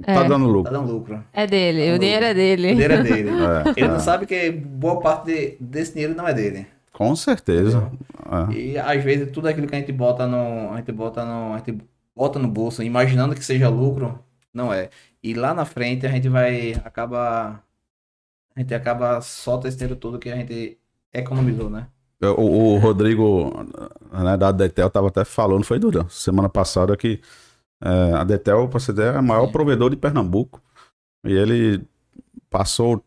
Tá 0.04 0.12
É. 0.12 0.28
dando 0.28 0.44
tá 0.46 0.50
lucro. 0.52 0.72
dando 0.72 0.92
lucro. 0.92 1.24
É 1.32 1.46
dele, 1.46 1.90
o 1.90 1.92
Tá 1.94 1.98
dinheiro 1.98 2.24
é 2.26 2.30
O 2.30 2.34
dele. 2.34 2.68
dinheiro 2.68 2.94
é 2.94 3.02
dele. 3.02 3.30
É, 3.42 3.70
Ele 3.76 3.86
é. 3.86 3.88
não 3.88 3.98
sabe 4.00 4.24
que 4.26 4.50
boa 4.52 5.00
parte 5.00 5.26
de- 5.26 5.56
desse 5.60 5.92
dinheiro 5.94 6.14
não 6.14 6.26
é 6.28 6.32
dele. 6.34 6.66
Com 6.92 7.16
certeza. 7.16 7.90
É. 8.50 8.52
E 8.54 8.78
às 8.78 9.02
vezes 9.02 9.30
tudo 9.32 9.48
aquilo 9.48 9.66
que 9.66 9.74
a 9.74 9.78
gente 9.78 9.90
bota 9.92 10.26
no. 10.26 10.72
A 10.72 10.76
gente 10.76 10.92
bota 10.92 11.24
no. 11.24 11.54
A 11.54 11.58
gente 11.58 11.78
bota 12.14 12.38
no 12.38 12.46
bolso, 12.48 12.82
imaginando 12.82 13.34
que 13.34 13.44
seja 13.44 13.68
lucro, 13.68 14.18
não 14.54 14.72
é. 14.72 14.90
E 15.22 15.34
lá 15.34 15.52
na 15.54 15.64
frente 15.64 16.06
a 16.06 16.10
gente 16.10 16.28
vai. 16.28 16.72
acaba. 16.84 17.60
A 18.54 18.60
gente 18.60 18.74
acaba 18.74 19.20
solta 19.22 19.66
esse 19.66 19.76
dinheiro 19.78 19.96
todo 19.96 20.18
que 20.18 20.28
a 20.28 20.36
gente 20.36 20.76
economizou, 21.12 21.68
né? 21.70 21.86
O, 22.30 22.74
o 22.74 22.78
Rodrigo, 22.78 23.52
né, 24.12 24.36
da 24.36 24.52
Detel, 24.52 24.88
tava 24.88 25.08
até 25.08 25.24
falando, 25.24 25.64
foi 25.64 25.78
durante 25.78 26.14
semana 26.14 26.48
passada, 26.48 26.96
que 26.96 27.20
é, 27.82 28.12
a 28.14 28.24
Detel, 28.24 28.68
pra 28.68 28.78
você 28.78 28.92
ter, 28.92 29.14
é 29.14 29.18
o 29.18 29.22
maior 29.22 29.50
provedor 29.50 29.90
de 29.90 29.96
Pernambuco. 29.96 30.62
E 31.26 31.32
ele 31.32 31.82
passou 32.48 33.04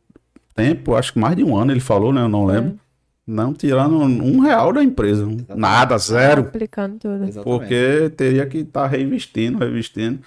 tempo, 0.54 0.96
acho 0.96 1.14
que 1.14 1.20
mais 1.20 1.36
de 1.36 1.44
um 1.44 1.56
ano, 1.56 1.72
ele 1.72 1.80
falou, 1.80 2.12
né? 2.12 2.22
Eu 2.22 2.30
não 2.30 2.46
lembro. 2.46 2.80
Não 3.28 3.54
tirando 3.54 3.98
um 3.98 4.40
real 4.40 4.72
da 4.72 4.84
empresa. 4.84 5.28
Nada, 5.56 5.98
zero. 5.98 6.44
Aplicando 6.44 7.00
tudo. 7.00 7.24
Exatamente. 7.24 7.44
Porque 7.44 8.10
teria 8.16 8.46
que 8.46 8.60
estar 8.60 8.86
reinvestindo, 8.86 9.58
reinvestindo. 9.58 10.20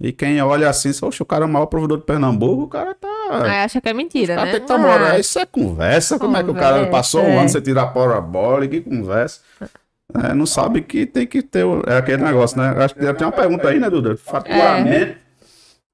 E 0.00 0.10
quem 0.12 0.42
olha 0.42 0.68
assim, 0.68 0.92
só, 0.92 1.06
"Oxe, 1.06 1.22
o 1.22 1.26
cara 1.26 1.44
é 1.44 1.46
o 1.46 1.50
maior 1.50 1.66
provedor 1.66 1.98
de 1.98 2.04
Pernambuco, 2.04 2.64
o 2.64 2.68
cara 2.68 2.94
tá. 2.94 3.21
Aí 3.32 3.64
acha 3.64 3.80
que 3.80 3.88
é 3.88 3.92
mentira, 3.94 4.34
o 4.34 4.44
né? 4.44 4.50
tem 4.52 4.60
que 4.60 4.66
tá 4.66 4.78
morando. 4.78 5.12
Ah, 5.14 5.18
Isso 5.18 5.38
é 5.38 5.46
conversa. 5.46 6.18
Como 6.18 6.36
é 6.36 6.42
que 6.42 6.50
o 6.50 6.54
cara 6.54 6.86
passou 6.86 7.22
um 7.22 7.28
é. 7.28 7.38
ano, 7.38 7.48
você 7.48 7.60
tira 7.60 7.82
a 7.82 7.86
porra 7.86 8.20
bola, 8.20 8.66
que 8.66 8.80
conversa. 8.80 9.40
É, 10.24 10.34
não 10.34 10.44
sabe 10.44 10.82
que 10.82 11.06
tem 11.06 11.26
que 11.26 11.42
ter. 11.42 11.64
o- 11.64 11.82
É 11.86 11.96
aquele 11.96 12.22
negócio, 12.22 12.58
né? 12.58 12.74
Acho 12.84 12.94
que 12.94 13.00
tem 13.14 13.26
uma 13.26 13.32
pergunta 13.32 13.68
aí, 13.68 13.78
né, 13.78 13.88
Duda? 13.88 14.16
Faturamento 14.16 15.16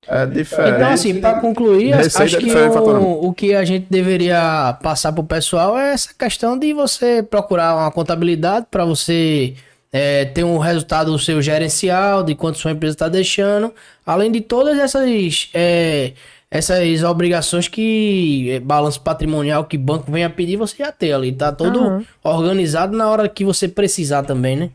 é, 0.08 0.24
diferente. 0.26 0.76
Então, 0.76 0.88
assim, 0.90 1.20
para 1.20 1.38
concluir, 1.38 1.94
Receita 1.94 2.24
acho 2.24 2.38
que 2.38 2.50
o, 2.50 3.28
o 3.28 3.34
que 3.34 3.54
a 3.54 3.64
gente 3.64 3.86
deveria 3.90 4.76
passar 4.82 5.12
pro 5.12 5.22
pessoal 5.22 5.78
é 5.78 5.92
essa 5.92 6.08
questão 6.18 6.58
de 6.58 6.72
você 6.72 7.22
procurar 7.22 7.76
uma 7.76 7.90
contabilidade 7.90 8.66
para 8.70 8.86
você 8.86 9.54
é, 9.92 10.24
ter 10.24 10.44
um 10.44 10.56
resultado 10.58 11.12
do 11.12 11.18
seu 11.18 11.42
gerencial, 11.42 12.22
de 12.22 12.34
quanto 12.34 12.58
sua 12.58 12.70
empresa 12.70 12.94
está 12.94 13.08
deixando, 13.08 13.72
além 14.06 14.32
de 14.32 14.40
todas 14.40 14.78
essas 14.78 15.06
é, 15.52 16.12
essas 16.50 17.02
obrigações 17.02 17.68
que 17.68 18.50
é, 18.50 18.60
balanço 18.60 19.00
patrimonial 19.00 19.64
que 19.64 19.76
banco 19.76 20.10
venha 20.10 20.30
pedir, 20.30 20.56
você 20.56 20.76
já 20.78 20.90
tem 20.90 21.12
ali, 21.12 21.32
tá 21.32 21.52
todo 21.52 21.80
Aham. 21.80 22.04
organizado 22.24 22.96
na 22.96 23.08
hora 23.08 23.28
que 23.28 23.44
você 23.44 23.68
precisar 23.68 24.22
também, 24.22 24.56
né? 24.56 24.70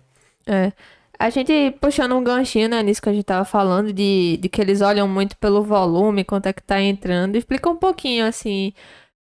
É. 0.46 0.72
A 1.18 1.30
gente 1.30 1.72
puxando 1.80 2.16
um 2.16 2.24
ganchinho, 2.24 2.68
né, 2.68 2.84
nisso 2.84 3.02
que 3.02 3.10
a 3.10 3.14
gente 3.14 3.24
tava 3.24 3.46
falando, 3.46 3.94
de, 3.94 4.38
de 4.42 4.50
que 4.50 4.60
eles 4.60 4.82
olham 4.82 5.08
muito 5.08 5.38
pelo 5.38 5.64
volume, 5.64 6.24
quanto 6.24 6.48
é 6.48 6.54
que 6.54 6.62
tá 6.62 6.82
entrando. 6.82 7.36
Explica 7.36 7.70
um 7.70 7.78
pouquinho, 7.78 8.26
assim, 8.26 8.74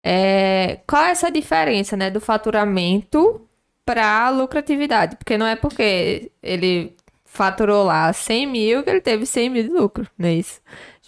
é, 0.03 0.79
qual 0.87 1.03
é 1.03 1.11
essa 1.11 1.29
diferença, 1.31 1.95
né, 1.95 2.09
do 2.09 2.19
faturamento 2.19 3.41
pra 3.85 4.29
lucratividade? 4.29 5.15
Porque 5.17 5.37
não 5.37 5.45
é 5.45 5.55
porque 5.55 6.31
ele 6.41 6.95
faturou 7.25 7.83
lá 7.83 8.11
100 8.11 8.47
mil 8.47 8.83
que 8.83 8.89
ele 8.89 9.01
teve 9.01 9.25
100 9.25 9.49
mil 9.49 9.63
de 9.63 9.69
lucro, 9.69 10.07
não 10.17 10.29
é 10.29 10.35
isso? 10.35 10.61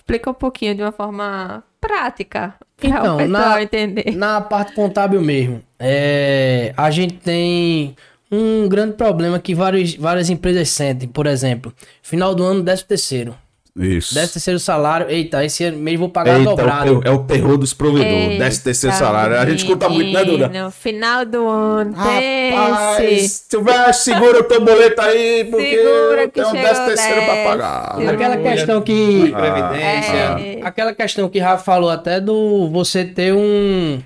Explica 0.06 0.30
um 0.30 0.36
pouquinho 0.36 0.76
de 0.76 0.84
uma 0.84 0.91
forma 0.91 1.64
prática, 1.82 2.53
pra 2.78 2.89
Então, 2.89 3.16
o 3.16 3.18
pessoal 3.18 3.49
na- 3.49 3.64
entender. 3.64 4.16
Na 4.16 4.39
parte 4.39 4.74
contábil 4.76 5.20
mesmo, 5.20 5.64
é, 5.80 6.72
a 6.78 6.91
gente 6.91 7.16
tem 7.16 7.95
um 8.32 8.70
grande 8.70 8.93
problema 8.93 9.39
que 9.39 9.56
vários, 9.56 9.95
várias 9.95 10.30
empresas 10.30 10.70
sentem. 10.70 11.10
Por 11.10 11.26
exemplo, 11.26 11.74
final 12.03 12.36
do 12.36 12.43
ano, 12.43 12.64
13 12.64 12.86
terceiro. 12.86 13.36
Isso. 13.78 14.13
13 14.13 14.32
terceiro 14.32 14.59
salário, 14.59 15.07
eita, 15.09 15.43
esse 15.43 15.65
ano 15.65 15.78
mês 15.78 15.99
vou 15.99 16.07
pagar 16.07 16.39
Eita, 16.39 16.49
dobrado. 16.51 17.01
é 17.03 17.09
o, 17.09 17.11
é 17.11 17.11
o 17.11 17.23
terror 17.26 17.57
dos 17.57 17.73
provedores. 17.73 18.32
Eita, 18.32 18.45
Desce 18.45 18.63
terceiro 18.63 18.95
salário. 18.95 19.38
A 19.38 19.45
gente 19.45 19.59
escuta 19.59 19.89
muito, 19.89 20.13
né, 20.13 20.23
Duda? 20.23 20.47
No 20.47 20.71
final 20.71 21.26
do 21.26 21.45
ano. 21.45 21.91
Rapaz, 21.91 23.45
Silvestre, 23.49 24.13
segura 24.13 24.39
o 24.39 24.43
teu 24.43 24.61
boleto 24.61 25.01
aí, 25.01 25.43
porque 25.51 25.76
Segura 25.76 26.21
eu 26.21 26.30
que 26.30 26.34
tenho 26.36 26.47
um 26.47 26.53
décimo 26.53 26.86
terceiro 26.88 27.21
pra 27.26 27.43
pagar. 27.43 28.09
Aquela 28.09 28.38
questão 28.38 28.82
que... 28.82 29.34
Previdência. 29.34 30.13
É. 30.13 30.59
Aquela 30.63 30.93
questão 30.93 31.28
que 31.28 31.39
Rafa 31.39 31.63
falou 31.65 31.89
até 31.89 32.21
do 32.21 32.69
você 32.69 33.03
ter 33.03 33.34
um... 33.34 33.99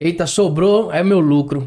Eita, 0.00 0.24
sobrou, 0.24 0.92
é 0.92 1.02
meu 1.02 1.18
lucro. 1.18 1.66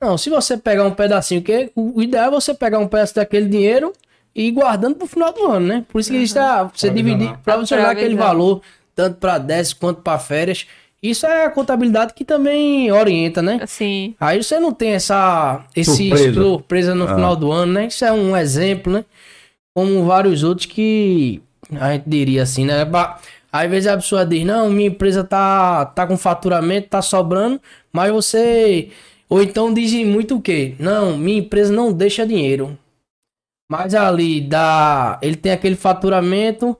Não, 0.00 0.16
se 0.16 0.30
você 0.30 0.56
pegar 0.56 0.84
um 0.84 0.92
pedacinho, 0.92 1.42
que 1.42 1.72
o 1.74 1.98
o 1.98 2.02
ideal 2.02 2.26
é 2.26 2.30
você 2.30 2.54
pegar 2.54 2.78
um 2.78 2.86
pedaço 2.86 3.16
daquele 3.16 3.48
dinheiro 3.48 3.92
e 4.34 4.50
guardando 4.50 4.96
pro 4.96 5.06
final 5.06 5.32
do 5.32 5.46
ano, 5.46 5.66
né? 5.66 5.84
Por 5.88 6.00
isso 6.00 6.10
que 6.10 6.16
está 6.18 6.64
você 6.64 6.88
Provisionar. 6.88 7.18
dividir, 7.18 7.38
provisionar 7.44 7.86
aquele 7.90 8.16
Provisionar. 8.16 8.28
valor, 8.36 8.60
tanto 8.94 9.16
para 9.18 9.38
10 9.38 9.72
quanto 9.74 10.02
para 10.02 10.18
férias. 10.18 10.66
Isso 11.02 11.26
é 11.26 11.44
a 11.44 11.50
contabilidade 11.50 12.14
que 12.14 12.24
também 12.24 12.90
orienta, 12.90 13.42
né? 13.42 13.60
Assim, 13.62 14.14
Aí 14.18 14.42
você 14.42 14.58
não 14.58 14.72
tem 14.72 14.92
essa 14.92 15.64
esse 15.76 16.08
Surpresa. 16.08 16.42
surpresa, 16.42 16.94
no 16.94 17.04
Ah. 17.04 17.14
final 17.14 17.36
do 17.36 17.52
ano, 17.52 17.72
né? 17.74 17.86
Isso 17.86 18.04
é 18.04 18.10
um 18.12 18.34
exemplo, 18.36 18.92
né? 18.92 19.04
Como 19.74 20.04
vários 20.04 20.42
outros 20.42 20.66
que 20.66 21.42
a 21.78 21.92
gente 21.92 22.04
diria 22.06 22.42
assim, 22.42 22.64
né? 22.64 22.86
Às 23.52 23.70
vezes 23.70 23.86
a 23.86 23.96
pessoa 23.96 24.24
diz, 24.26 24.44
não, 24.44 24.68
minha 24.70 24.88
empresa 24.88 25.22
tá, 25.22 25.84
tá 25.86 26.06
com 26.06 26.16
faturamento, 26.16 26.88
tá 26.88 27.00
sobrando, 27.02 27.60
mas 27.92 28.10
você. 28.10 28.88
Ou 29.28 29.42
então 29.42 29.72
dizem 29.74 30.04
muito 30.04 30.36
o 30.36 30.40
quê? 30.40 30.74
Não, 30.78 31.16
minha 31.18 31.38
empresa 31.38 31.72
não 31.72 31.92
deixa 31.92 32.26
dinheiro. 32.26 32.76
Mas 33.68 33.94
ali 33.94 34.40
dá. 34.40 35.18
Ele 35.22 35.36
tem 35.36 35.52
aquele 35.52 35.76
faturamento, 35.76 36.76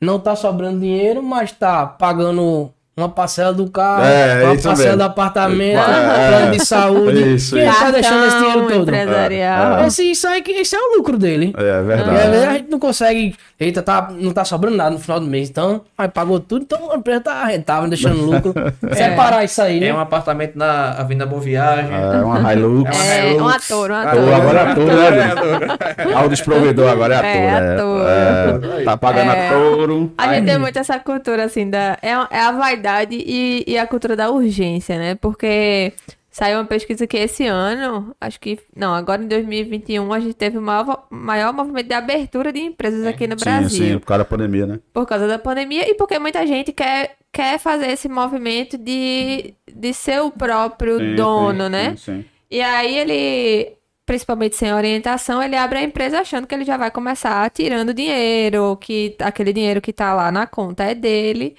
não 0.00 0.20
tá 0.20 0.36
sobrando 0.36 0.80
dinheiro, 0.80 1.22
mas 1.22 1.52
tá 1.52 1.86
pagando 1.86 2.72
uma 2.98 3.10
parcela 3.10 3.52
do 3.52 3.68
carro, 3.70 4.04
É, 4.04 4.42
uma 4.44 4.54
isso 4.54 4.62
parcela 4.68 4.88
mesmo. 4.88 4.96
do 4.98 5.04
apartamento, 5.04 5.78
É, 5.78 6.28
plano 6.30 6.50
de 6.52 6.64
saúde. 6.64 7.22
isso, 7.36 7.54
Quem 7.54 7.68
isso. 7.68 7.78
tá 7.78 7.90
deixando 7.90 8.24
esse 8.26 8.38
dinheiro 8.38 8.66
todo? 8.68 8.82
empresarial. 8.88 9.78
É, 9.80 9.86
Esse, 9.86 10.10
isso 10.10 10.26
aí 10.26 10.40
que 10.40 10.52
esse 10.52 10.74
é 10.74 10.78
o 10.80 10.96
lucro 10.96 11.18
dele. 11.18 11.52
É 11.58 11.62
E 11.62 11.70
às 11.70 11.86
verdade. 11.86 12.28
vezes 12.30 12.44
a 12.48 12.52
gente 12.54 12.70
não 12.70 12.78
consegue. 12.78 13.36
Eita, 13.58 13.82
tá, 13.82 14.08
não 14.18 14.32
tá 14.32 14.44
sobrando 14.44 14.76
nada 14.76 14.90
no 14.90 14.98
final 14.98 15.18
do 15.20 15.26
mês. 15.26 15.48
Então, 15.50 15.80
aí 15.96 16.08
pagou 16.08 16.38
tudo, 16.40 16.62
então 16.62 16.90
a 16.92 16.96
empresa 16.96 17.20
tá 17.20 17.44
rentável, 17.44 17.88
deixando 17.88 18.16
lucro. 18.24 18.54
Separar 18.92 19.44
isso 19.44 19.60
aí, 19.60 19.78
né? 19.80 19.88
É 19.88 19.94
um 19.94 20.00
apartamento 20.00 20.56
na 20.56 20.92
Avenida 20.92 21.26
Boa 21.26 21.40
Viagem. 21.40 21.90
É 21.94 22.22
uma 22.22 22.52
Hilux. 22.54 22.90
É, 22.98 23.34
um 23.34 23.48
ator, 23.48 23.90
um 23.90 23.94
Ah, 23.94 24.10
agora 24.36 24.58
é 24.60 24.70
ator, 24.72 24.90
É, 24.90 25.10
né? 25.10 25.32
ator. 25.32 25.78
Ah, 26.16 26.24
o 26.24 26.28
desprovedor 26.28 26.90
agora 26.90 27.14
é 27.14 27.18
ator. 27.18 27.28
É, 27.30 27.46
É, 27.46 27.74
ator. 27.74 28.80
É, 28.80 28.84
tá 28.84 28.96
pagando 28.96 29.30
É. 29.32 29.48
ator. 29.48 30.10
A 30.18 30.34
gente 30.34 30.46
tem 30.46 30.58
muito 30.58 30.78
essa 30.78 30.98
cultura, 30.98 31.44
assim, 31.44 31.68
da... 31.68 31.98
É, 32.02 32.10
é 32.30 32.40
a 32.40 32.52
vaidade 32.52 32.85
e, 33.10 33.64
e 33.66 33.78
a 33.78 33.86
cultura 33.86 34.14
da 34.16 34.30
urgência, 34.30 34.98
né? 34.98 35.14
Porque 35.14 35.92
saiu 36.30 36.58
uma 36.58 36.66
pesquisa 36.66 37.06
que 37.06 37.16
esse 37.16 37.46
ano, 37.46 38.14
acho 38.20 38.38
que, 38.38 38.58
não, 38.76 38.92
agora 38.94 39.22
em 39.22 39.26
2021, 39.26 40.12
a 40.12 40.20
gente 40.20 40.34
teve 40.34 40.58
o 40.58 40.60
maior, 40.60 41.06
maior 41.08 41.50
movimento 41.52 41.86
de 41.86 41.94
abertura 41.94 42.52
de 42.52 42.60
empresas 42.60 43.06
aqui 43.06 43.26
no 43.26 43.38
Sim, 43.38 43.44
Brasil. 43.44 43.86
sim, 43.92 43.98
por 43.98 44.06
causa 44.06 44.18
da 44.18 44.28
pandemia, 44.28 44.66
né? 44.66 44.80
Por 44.92 45.06
causa 45.06 45.26
da 45.26 45.38
pandemia 45.38 45.90
e 45.90 45.94
porque 45.94 46.18
muita 46.18 46.46
gente 46.46 46.72
quer, 46.74 47.16
quer 47.32 47.58
fazer 47.58 47.88
esse 47.88 48.06
movimento 48.06 48.76
de, 48.76 49.54
de 49.74 49.94
ser 49.94 50.20
o 50.20 50.30
próprio 50.30 50.98
Sim, 50.98 51.14
dono, 51.14 51.64
sim, 51.64 51.70
né? 51.70 51.90
sim, 51.96 51.96
sim. 51.96 52.24
E 52.50 52.60
aí 52.60 52.98
ele, 52.98 53.72
principalmente 54.04 54.56
sem 54.56 54.74
orientação, 54.74 55.42
ele 55.42 55.56
abre 55.56 55.78
a 55.78 55.82
empresa 55.82 56.20
achando 56.20 56.46
que 56.46 56.54
ele 56.54 56.66
já 56.66 56.76
vai 56.76 56.90
começar 56.90 57.48
tirando 57.50 57.94
dinheiro, 57.94 58.76
que 58.76 59.16
aquele 59.20 59.54
dinheiro 59.54 59.80
que 59.80 59.90
tá 59.92 60.12
lá 60.12 60.30
na 60.30 60.46
conta 60.46 60.84
é 60.84 60.94
dele. 60.94 61.56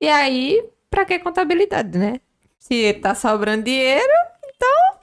E 0.00 0.08
aí, 0.08 0.62
pra 0.88 1.04
que 1.04 1.18
contabilidade, 1.18 1.98
né? 1.98 2.20
Se 2.58 2.94
tá 2.94 3.14
sobrando 3.14 3.64
dinheiro, 3.64 4.12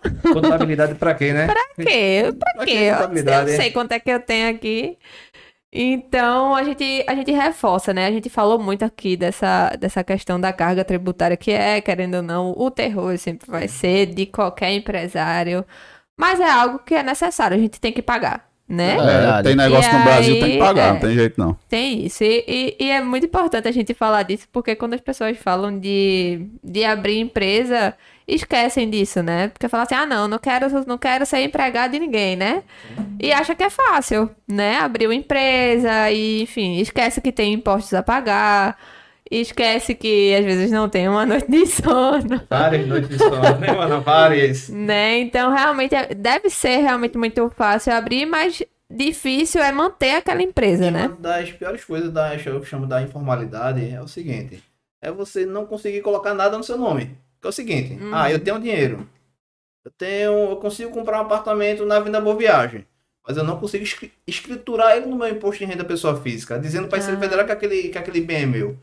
Contabilidade 0.34 0.95
pra 0.95 1.14
quê, 1.14 1.34
né? 1.34 1.48
pra 1.48 1.84
quê? 1.84 2.34
Pra 2.38 2.53
Pra 2.53 2.65
quê? 2.65 2.91
Eu, 3.26 3.48
é? 3.48 3.56
sei 3.56 3.72
quanto 3.72 3.91
é 3.91 3.99
que 3.99 4.10
eu 4.10 4.19
tenho 4.19 4.49
aqui. 4.49 4.98
Então, 5.72 6.56
a 6.56 6.64
gente, 6.64 7.03
a 7.07 7.14
gente 7.15 7.32
reforça, 7.32 7.94
né? 7.94 8.06
A 8.07 8.11
gente 8.11 8.30
falou 8.30 8.57
muito 8.57 8.84
aqui 8.84 9.18
dessa, 9.18 9.69
dessa 9.80 10.03
questão 10.03 10.40
da 10.40 10.53
carga 10.53 10.84
tributária, 10.86 11.36
que 11.38 11.52
é, 11.52 11.82
querendo 11.82 12.15
ou 12.15 12.22
não, 12.24 12.52
o 12.57 12.72
terror 12.72 13.18
sempre 13.18 13.49
vai 13.49 13.68
ser 13.68 14.07
de 14.07 14.26
qualquer 14.26 14.72
empresário. 14.72 15.65
Mas 16.18 16.40
é 16.40 16.49
algo 16.49 16.80
que 16.80 16.95
é 16.95 17.03
necessário, 17.03 17.56
a 17.57 17.60
gente 17.60 17.80
tem 17.80 17.91
que 17.94 18.02
pagar, 18.02 18.49
né? 18.68 18.98
É 18.98 19.39
É, 19.39 19.44
tem 19.44 19.56
negócio 19.56 19.91
E 19.91 19.98
no 19.98 20.03
Brasil, 20.03 20.34
tem 20.35 20.44
aí, 20.44 20.52
que 20.52 20.57
pagar, 20.60 20.88
é. 20.88 20.91
não 20.94 20.99
tem 20.99 21.14
jeito 21.14 21.39
não. 21.39 21.57
Tem 21.69 22.06
isso. 22.06 22.23
E, 22.23 22.44
e- 22.48 22.76
e 22.85 22.91
é 22.91 23.02
muito 23.02 23.26
importante 23.26 23.68
a 23.68 23.72
gente 23.72 23.94
falar 23.94 24.23
disso, 24.23 24.48
porque 24.52 24.76
quando 24.76 24.94
as 24.94 25.02
pessoas 25.02 25.38
falam 25.38 25.80
de, 25.80 26.45
de 26.64 26.84
abrir 26.84 27.18
empresa, 27.19 27.94
esquecem 28.27 28.89
disso, 28.89 29.23
né? 29.23 29.48
Porque 29.49 29.69
falam 29.69 29.85
assim, 29.85 29.95
ah, 29.95 30.06
não, 30.06 30.27
não 30.27 30.38
quero, 30.38 30.68
não 30.85 30.98
quero 30.98 31.26
ser 31.26 31.39
empregado 31.41 31.91
de 31.91 31.99
ninguém, 31.99 32.35
né? 32.35 32.64
E 33.19 33.31
acha 33.31 33.56
que 33.56 33.64
é 33.64 33.69
fácil, 33.69 34.30
né? 34.48 34.77
Abrir 34.80 35.07
uma 35.07 35.15
empresa 35.15 36.11
e, 36.11 36.41
enfim, 36.41 36.77
esquece 36.80 37.22
que 37.22 37.31
tem 37.31 37.53
impostos 37.53 37.94
a 37.94 38.03
pagar, 38.03 38.77
esquece 39.32 39.94
que 39.95 40.34
às 40.36 40.44
vezes 40.45 40.72
não 40.72 40.88
tem 40.90 41.08
uma 41.08 41.26
noite 41.26 41.49
de 41.49 41.66
sono. 41.68 42.41
Várias 42.49 42.88
noites 42.88 43.10
de 43.10 43.18
sono, 43.18 43.58
né, 43.60 43.72
mano? 43.72 44.02
Várias. 44.02 44.70
Né? 44.70 45.20
Então, 45.20 45.52
realmente, 45.54 45.94
é- 45.95 46.14
deve 46.14 46.49
ser 46.49 46.78
realmente 46.78 47.18
muito 47.18 47.49
fácil 47.56 47.94
abrir, 47.94 48.26
mas 48.26 48.62
difícil 48.90 49.62
é 49.62 49.72
manter 49.72 50.16
aquela 50.16 50.41
empresa, 50.41 50.86
E 50.88 50.91
né? 50.91 51.08
uma 51.08 51.16
das 51.18 51.52
piores 51.52 51.84
coisas 51.84 52.12
da, 52.12 52.36
eu 52.36 52.64
chamo 52.64 52.86
da 52.88 53.02
informalidade 53.02 53.90
é 53.90 54.02
o 54.02 54.08
seguinte: 54.08 54.64
é 55.02 55.12
você 55.12 55.45
não 55.45 55.66
conseguir 55.66 56.02
colocar 56.02 56.34
nada 56.34 56.58
no 56.58 56.64
seu 56.64 56.78
nome. 56.78 57.18
Que 57.41 57.48
é 57.48 57.49
o 57.49 57.54
seguinte: 57.54 57.94
Uhum. 58.02 58.12
ah, 58.14 58.32
eu 58.32 58.40
tenho 58.40 58.60
dinheiro. 58.60 59.08
Eu 59.86 59.91
tenho. 59.91 60.32
Eu 60.52 60.56
consigo 60.58 60.91
comprar 60.91 61.20
um 61.20 61.22
apartamento 61.26 61.86
na 61.86 61.98
Avenida 61.98 62.20
Boa 62.20 62.36
Viagem. 62.36 62.86
Mas 63.28 63.36
eu 63.36 63.44
não 63.44 63.60
consigo 63.60 63.84
escri- 63.84 64.12
escriturar 64.26 64.95
ele 64.95 65.06
no 65.06 65.18
meu 65.18 65.28
imposto 65.28 65.60
de 65.60 65.66
renda 65.66 65.84
pessoa 65.84 66.16
física, 66.22 66.58
dizendo 66.58 66.88
para 66.88 66.98
a 66.98 67.02
Ah. 67.14 67.18
Federal 67.20 67.45
que 67.45 67.52
aquele, 67.52 67.90
que 67.90 67.98
aquele 67.98 68.22
bem 68.22 68.44
é 68.44 68.45
meu. 68.45 68.78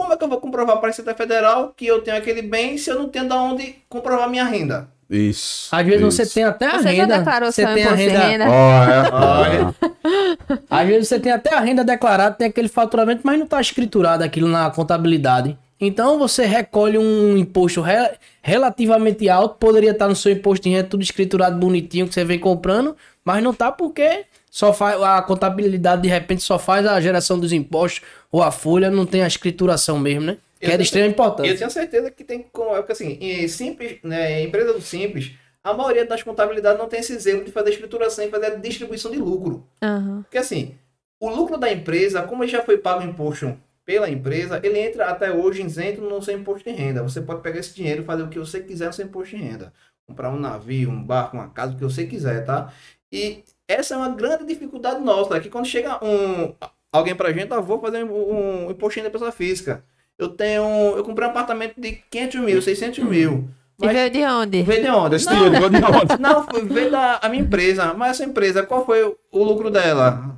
Como 0.00 0.14
é 0.14 0.16
que 0.16 0.24
eu 0.24 0.28
vou 0.28 0.40
comprovar 0.40 0.76
para 0.78 0.86
a 0.86 0.90
Receita 0.90 1.14
Federal 1.14 1.74
que 1.76 1.86
eu 1.86 2.00
tenho 2.00 2.16
aquele 2.16 2.40
bem 2.40 2.78
se 2.78 2.88
eu 2.90 2.98
não 2.98 3.08
tenho 3.08 3.28
de 3.28 3.34
onde 3.34 3.74
comprovar 3.88 4.30
minha 4.30 4.44
renda? 4.44 4.88
Isso. 5.10 5.68
Às 5.74 5.84
vezes 5.84 6.00
isso. 6.00 6.10
você 6.12 6.26
tem 6.34 6.44
até 6.44 6.66
a 6.66 6.78
Você 6.78 6.82
já 6.84 6.90
renda. 7.02 7.18
declarou 7.18 7.52
você 7.52 7.64
seu 7.66 7.74
tem 7.74 7.84
a 7.84 7.92
renda. 7.92 8.18
renda? 8.20 8.44
Olha, 8.48 9.74
Às 10.70 10.88
vezes 10.88 11.08
você 11.08 11.20
tem 11.20 11.32
até 11.32 11.54
a 11.54 11.60
renda 11.60 11.84
declarada, 11.84 12.34
tem 12.34 12.46
aquele 12.48 12.68
faturamento, 12.68 13.20
mas 13.24 13.36
não 13.38 13.44
está 13.44 13.60
escriturado 13.60 14.24
aquilo 14.24 14.48
na 14.48 14.70
contabilidade. 14.70 15.58
Então 15.80 16.18
você 16.18 16.44
recolhe 16.46 16.96
um 16.98 17.36
imposto 17.36 17.80
re- 17.80 18.12
relativamente 18.42 19.28
alto, 19.28 19.56
poderia 19.58 19.90
estar 19.92 20.08
no 20.08 20.16
seu 20.16 20.32
imposto 20.32 20.64
de 20.68 20.74
renda 20.74 20.88
tudo 20.88 21.02
escriturado 21.02 21.58
bonitinho 21.58 22.06
que 22.08 22.14
você 22.14 22.24
vem 22.24 22.38
comprando, 22.38 22.96
mas 23.24 23.42
não 23.42 23.52
tá 23.52 23.70
porque 23.72 24.24
só 24.50 24.72
faz 24.72 25.00
a 25.00 25.22
contabilidade 25.22 26.02
de 26.02 26.08
repente 26.08 26.42
só 26.42 26.58
faz 26.58 26.84
a 26.86 27.00
geração 27.00 27.38
dos 27.38 27.52
impostos 27.52 28.02
ou 28.32 28.42
a 28.42 28.50
folha 28.50 28.90
não 28.90 29.06
tem 29.06 29.22
a 29.22 29.26
escrituração 29.26 29.98
mesmo, 29.98 30.22
né? 30.26 30.38
Que 30.58 30.66
é 30.66 30.70
de 30.70 30.74
Eu- 30.76 30.82
extrema 30.82 31.06
Eu 31.06 31.10
importância. 31.12 31.56
tenho 31.56 31.70
certeza 31.70 32.10
que 32.10 32.22
tem 32.24 32.44
como. 32.52 32.74
É 32.74 32.78
porque 32.80 32.92
assim, 32.92 33.16
em 33.20 33.48
simples, 33.48 33.98
né, 34.02 34.42
em 34.42 34.46
empresa 34.48 34.72
do 34.74 34.80
simples, 34.82 35.32
a 35.64 35.72
maioria 35.72 36.04
das 36.04 36.22
contabilidades 36.22 36.78
não 36.78 36.88
tem 36.88 37.00
esse 37.00 37.18
zelo 37.18 37.44
de 37.44 37.50
fazer 37.52 37.70
escrituração 37.70 38.24
e 38.24 38.28
fazer 38.30 38.46
a 38.46 38.54
distribuição 38.56 39.10
de 39.10 39.16
lucro. 39.18 39.66
Aham. 39.82 40.22
Porque 40.22 40.36
assim, 40.38 40.74
o 41.18 41.30
lucro 41.30 41.56
da 41.56 41.72
empresa, 41.72 42.22
como 42.22 42.42
ele 42.44 42.50
já 42.52 42.62
foi 42.62 42.76
pago 42.76 43.02
imposto 43.02 43.56
pela 43.86 44.10
empresa, 44.10 44.60
ele 44.62 44.78
entra 44.78 45.06
até 45.06 45.32
hoje 45.32 45.62
isento 45.62 46.00
no 46.02 46.20
seu 46.22 46.36
imposto 46.38 46.68
de 46.68 46.76
renda. 46.76 47.02
Você 47.02 47.20
pode 47.22 47.40
pegar 47.40 47.58
esse 47.60 47.74
dinheiro 47.74 48.02
e 48.02 48.04
fazer 48.04 48.22
o 48.24 48.28
que 48.28 48.38
você 48.38 48.60
quiser 48.60 48.86
no 48.88 48.92
seu 48.92 49.06
imposto 49.06 49.34
de 49.36 49.42
renda. 49.42 49.72
Comprar 50.06 50.30
um 50.30 50.38
navio, 50.38 50.90
um 50.90 51.02
barco, 51.02 51.36
uma 51.36 51.48
casa, 51.48 51.72
o 51.72 51.76
que 51.76 51.84
você 51.84 52.04
quiser, 52.04 52.44
tá? 52.44 52.72
E 53.12 53.42
essa 53.72 53.94
é 53.94 53.96
uma 53.96 54.08
grande 54.08 54.44
dificuldade 54.44 55.00
nossa, 55.00 55.36
é 55.36 55.40
que 55.40 55.48
quando 55.50 55.66
chega 55.66 55.98
um 56.04 56.54
alguém 56.92 57.14
pra 57.14 57.32
gente, 57.32 57.50
eu 57.52 57.62
vou 57.62 57.80
fazer 57.80 58.04
um, 58.04 58.66
um 58.66 58.70
imposto 58.70 59.02
da 59.02 59.10
pessoa 59.10 59.30
física. 59.32 59.84
Eu 60.18 60.28
tenho, 60.28 60.62
eu 60.96 61.04
comprei 61.04 61.26
um 61.26 61.30
apartamento 61.30 61.80
de 61.80 61.92
500 62.10 62.40
mil, 62.40 62.60
600 62.60 62.98
mil. 63.04 63.48
E 63.80 63.86
Mas 63.86 63.94
veio 63.96 64.10
de 64.10 64.24
onde? 64.24 64.62
veio 64.62 64.82
de 64.82 64.90
onde? 64.90 65.10
desse 65.10 65.24
Não, 65.26 65.34
dinheiro, 65.34 65.56
igual 65.56 65.70
de 65.70 65.76
onde? 65.76 66.20
não, 66.20 66.44
foi- 66.46 66.64
veio 66.66 66.90
da 66.90 67.18
a 67.22 67.28
minha 67.30 67.42
empresa. 67.42 67.94
Mas 67.94 68.10
essa 68.10 68.24
empresa, 68.28 68.62
qual 68.62 68.84
foi 68.84 69.02
o, 69.04 69.16
o 69.32 69.42
lucro 69.42 69.70
dela? 69.70 70.36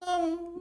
Não, 0.00 0.53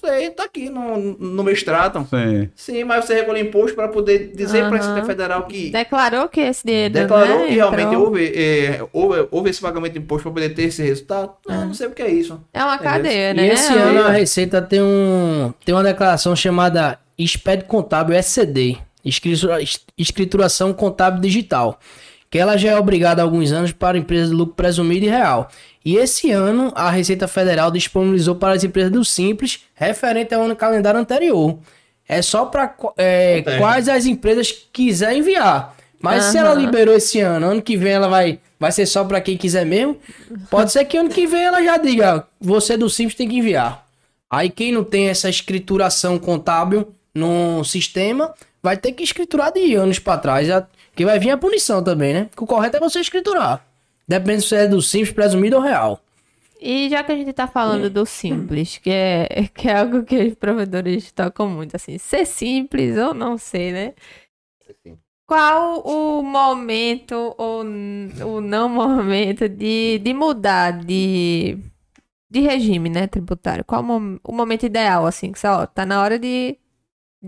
sei, 0.00 0.30
tá 0.30 0.44
aqui 0.44 0.68
no, 0.70 0.96
no 1.18 1.42
meu 1.42 1.52
extrato. 1.52 2.06
Sim. 2.10 2.48
Sim, 2.54 2.84
mas 2.84 3.04
você 3.04 3.14
recolhe 3.14 3.40
imposto 3.40 3.74
para 3.74 3.88
poder 3.88 4.32
dizer 4.34 4.68
para 4.68 4.76
a. 4.76 4.80
Receita 4.80 5.04
Federal 5.04 5.46
que 5.46 5.70
Declarou 5.70 6.28
que 6.28 6.40
esse 6.40 6.66
dinheiro. 6.66 6.94
declarou 6.94 7.40
né, 7.40 7.46
que 7.46 7.54
realmente 7.54 7.82
entrou. 7.88 8.04
houve, 8.06 8.32
é, 8.34 8.84
houve, 8.92 9.28
houve 9.30 9.50
esse 9.50 9.60
pagamento 9.60 9.92
de 9.94 9.98
imposto 9.98 10.22
para 10.24 10.32
poder 10.32 10.54
ter 10.54 10.64
esse 10.64 10.82
resultado. 10.82 11.32
Não, 11.48 11.66
não 11.66 11.74
sei 11.74 11.86
o 11.86 11.90
que 11.90 12.02
é 12.02 12.10
isso. 12.10 12.40
É 12.52 12.62
uma 12.62 12.78
cadeia, 12.78 13.30
E 13.30 13.34
né? 13.34 13.46
esse 13.48 13.72
É 13.72 13.78
ano 13.78 14.02
a 14.02 14.10
Receita 14.10 14.60
tem, 14.62 14.80
um, 14.82 15.52
tem 15.64 15.74
uma 15.74 15.82
declaração 15.84 16.34
chamada 16.36 16.98
SPED 17.18 17.64
Contábil 17.64 18.14
SCD, 18.16 18.76
escritura- 19.04 19.58
Escrituração 19.96 20.72
Contábil 20.74 21.20
Digital, 21.20 21.78
que 22.30 22.38
ela 22.38 22.56
já 22.56 22.70
é 22.70 22.78
obrigada 22.78 23.22
há 23.22 23.24
alguns 23.24 23.52
anos 23.52 23.72
para 23.72 23.98
empresas 23.98 24.30
de 24.30 24.34
lucro 24.34 24.54
presumido 24.54 25.06
e 25.06 25.08
real. 25.08 25.48
E 25.84 25.96
esse 25.96 26.30
ano 26.30 26.72
a 26.74 26.90
Receita 26.90 27.28
Federal 27.28 27.70
disponibilizou 27.70 28.34
para 28.34 28.54
as 28.54 28.64
empresas 28.64 28.90
do 28.90 29.04
Simples, 29.04 29.60
referente 29.74 30.34
ao 30.34 30.42
ano 30.42 30.56
calendário 30.56 30.98
anterior. 30.98 31.58
É 32.08 32.22
só 32.22 32.46
para 32.46 32.64
Acontece. 32.64 33.58
quais 33.58 33.88
as 33.88 34.06
empresas 34.06 34.52
quiser 34.72 35.16
enviar. 35.16 35.76
Mas 36.00 36.24
se 36.24 36.38
ela 36.38 36.54
liberou 36.54 36.94
esse 36.94 37.20
ano, 37.20 37.46
ano 37.46 37.62
que 37.62 37.76
vem 37.76 37.92
ela 37.92 38.08
vai, 38.08 38.38
vai 38.60 38.70
ser 38.70 38.86
só 38.86 39.04
para 39.04 39.20
quem 39.20 39.36
quiser 39.36 39.64
mesmo. 39.64 39.98
Pode 40.50 40.70
ser 40.70 40.84
que 40.84 40.96
ano 40.96 41.08
que 41.08 41.26
vem 41.26 41.42
ela 41.42 41.62
já 41.62 41.76
diga, 41.78 42.26
você 42.40 42.76
do 42.76 42.88
Simples 42.88 43.16
tem 43.16 43.28
que 43.28 43.36
enviar. 43.36 43.84
Aí 44.30 44.50
quem 44.50 44.72
não 44.72 44.84
tem 44.84 45.08
essa 45.08 45.28
escrituração 45.28 46.18
contábil 46.18 46.92
no 47.14 47.64
sistema, 47.64 48.34
vai 48.62 48.76
ter 48.76 48.92
que 48.92 49.02
escriturar 49.02 49.52
de 49.52 49.74
anos 49.74 49.98
para 49.98 50.18
trás. 50.18 50.48
Já- 50.96 50.98
Que 50.98 51.04
vai 51.04 51.18
vir 51.18 51.30
a 51.30 51.36
punição 51.38 51.82
também, 51.82 52.14
né? 52.14 52.24
Porque 52.24 52.44
o 52.44 52.46
correto 52.46 52.76
é 52.76 52.80
você 52.80 53.00
escriturar. 53.00 53.64
Depende 54.08 54.42
se 54.42 54.54
é 54.54 54.66
do 54.66 54.80
Simples, 54.80 55.12
presumido 55.12 55.56
ou 55.56 55.62
real. 55.62 56.00
E 56.60 56.88
já 56.88 57.04
que 57.04 57.12
a 57.12 57.16
gente 57.16 57.32
tá 57.34 57.46
falando 57.46 57.90
do 57.90 58.06
simples, 58.06 58.78
que 58.78 58.88
é, 58.90 59.28
que 59.54 59.68
é 59.68 59.78
algo 59.78 60.02
que 60.04 60.16
os 60.16 60.34
provedores 60.34 61.12
tocam 61.12 61.48
muito, 61.50 61.76
assim, 61.76 61.98
ser 61.98 62.24
simples 62.26 62.96
ou 62.96 63.12
não 63.12 63.36
ser, 63.36 63.72
né? 63.72 63.94
Qual 65.26 65.80
o 65.80 66.22
momento 66.22 67.34
ou 67.36 67.62
o 67.62 68.40
não 68.40 68.68
momento 68.68 69.48
de, 69.48 69.98
de 69.98 70.14
mudar 70.14 70.70
de, 70.84 71.58
de 72.30 72.40
regime, 72.40 72.88
né, 72.88 73.06
tributário? 73.08 73.64
Qual 73.64 73.80
o, 73.82 73.84
mom- 73.84 74.18
o 74.24 74.32
momento 74.32 74.64
ideal, 74.64 75.04
assim, 75.04 75.32
que 75.32 75.38
só, 75.40 75.62
ó, 75.62 75.66
tá 75.66 75.84
na 75.84 76.00
hora 76.00 76.16
de, 76.18 76.56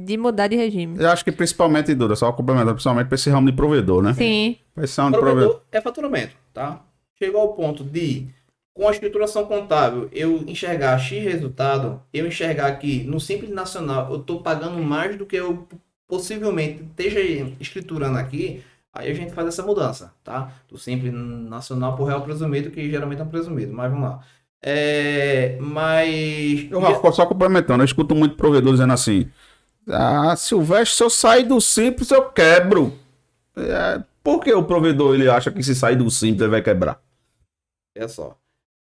de 0.04 0.16
mudar 0.16 0.48
de 0.48 0.56
regime? 0.56 0.96
Eu 0.98 1.10
acho 1.10 1.24
que 1.24 1.32
principalmente, 1.32 1.94
Duda, 1.94 2.14
só 2.16 2.30
complementar, 2.32 2.74
principalmente 2.74 3.08
para 3.08 3.14
esse 3.14 3.30
ramo 3.30 3.50
de 3.50 3.56
provedor, 3.56 4.02
né? 4.02 4.14
Sim, 4.14 4.56
Pra 4.74 4.84
esse 4.84 5.00
ramo 5.00 5.12
de 5.12 5.18
provedor. 5.18 5.50
Provedor 5.50 5.66
é 5.72 5.80
faturamento, 5.80 6.36
tá? 6.52 6.82
Chegou 7.18 7.40
ao 7.40 7.54
ponto 7.54 7.82
de, 7.82 8.28
com 8.72 8.88
a 8.88 8.92
escrituração 8.92 9.44
contábil, 9.46 10.08
eu 10.12 10.44
enxergar 10.46 10.98
X 10.98 11.24
resultado, 11.24 12.00
eu 12.12 12.26
enxergar 12.26 12.72
que 12.76 13.02
no 13.04 13.18
Simples 13.18 13.50
Nacional 13.50 14.10
eu 14.10 14.20
estou 14.20 14.40
pagando 14.40 14.78
mais 14.82 15.16
do 15.16 15.26
que 15.26 15.36
eu 15.36 15.66
possivelmente 16.06 16.82
esteja 16.84 17.20
escriturando 17.60 18.18
aqui, 18.18 18.62
aí 18.94 19.10
a 19.10 19.14
gente 19.14 19.32
faz 19.32 19.48
essa 19.48 19.62
mudança, 19.62 20.12
tá? 20.24 20.52
Do 20.68 20.78
Simples 20.78 21.12
Nacional 21.12 21.96
por 21.96 22.04
Real 22.04 22.22
Presumido, 22.22 22.70
que 22.70 22.90
geralmente 22.90 23.20
é 23.20 23.24
um 23.24 23.28
presumido, 23.28 23.72
mas 23.72 23.90
vamos 23.90 24.08
lá. 24.08 24.20
É, 24.62 25.56
mas... 25.60 26.68
Eu, 26.70 26.80
Rafa, 26.80 27.12
só 27.12 27.26
complementando, 27.26 27.82
eu 27.82 27.86
escuto 27.86 28.14
muito 28.14 28.36
provedor 28.36 28.72
dizendo 28.72 28.92
assim: 28.92 29.28
Ah, 29.90 30.36
Silvestre, 30.36 30.96
se 30.96 31.02
eu 31.02 31.10
sair 31.10 31.44
do 31.44 31.60
simples, 31.60 32.10
eu 32.10 32.30
quebro. 32.30 32.98
É, 33.56 34.02
por 34.22 34.40
que 34.40 34.52
o 34.52 34.64
provedor 34.64 35.14
ele 35.14 35.28
acha 35.28 35.50
que 35.50 35.62
se 35.62 35.74
sair 35.74 35.96
do 35.96 36.10
simples 36.10 36.42
ele 36.42 36.50
vai 36.50 36.62
quebrar? 36.62 37.00
É 37.94 38.06
só. 38.06 38.38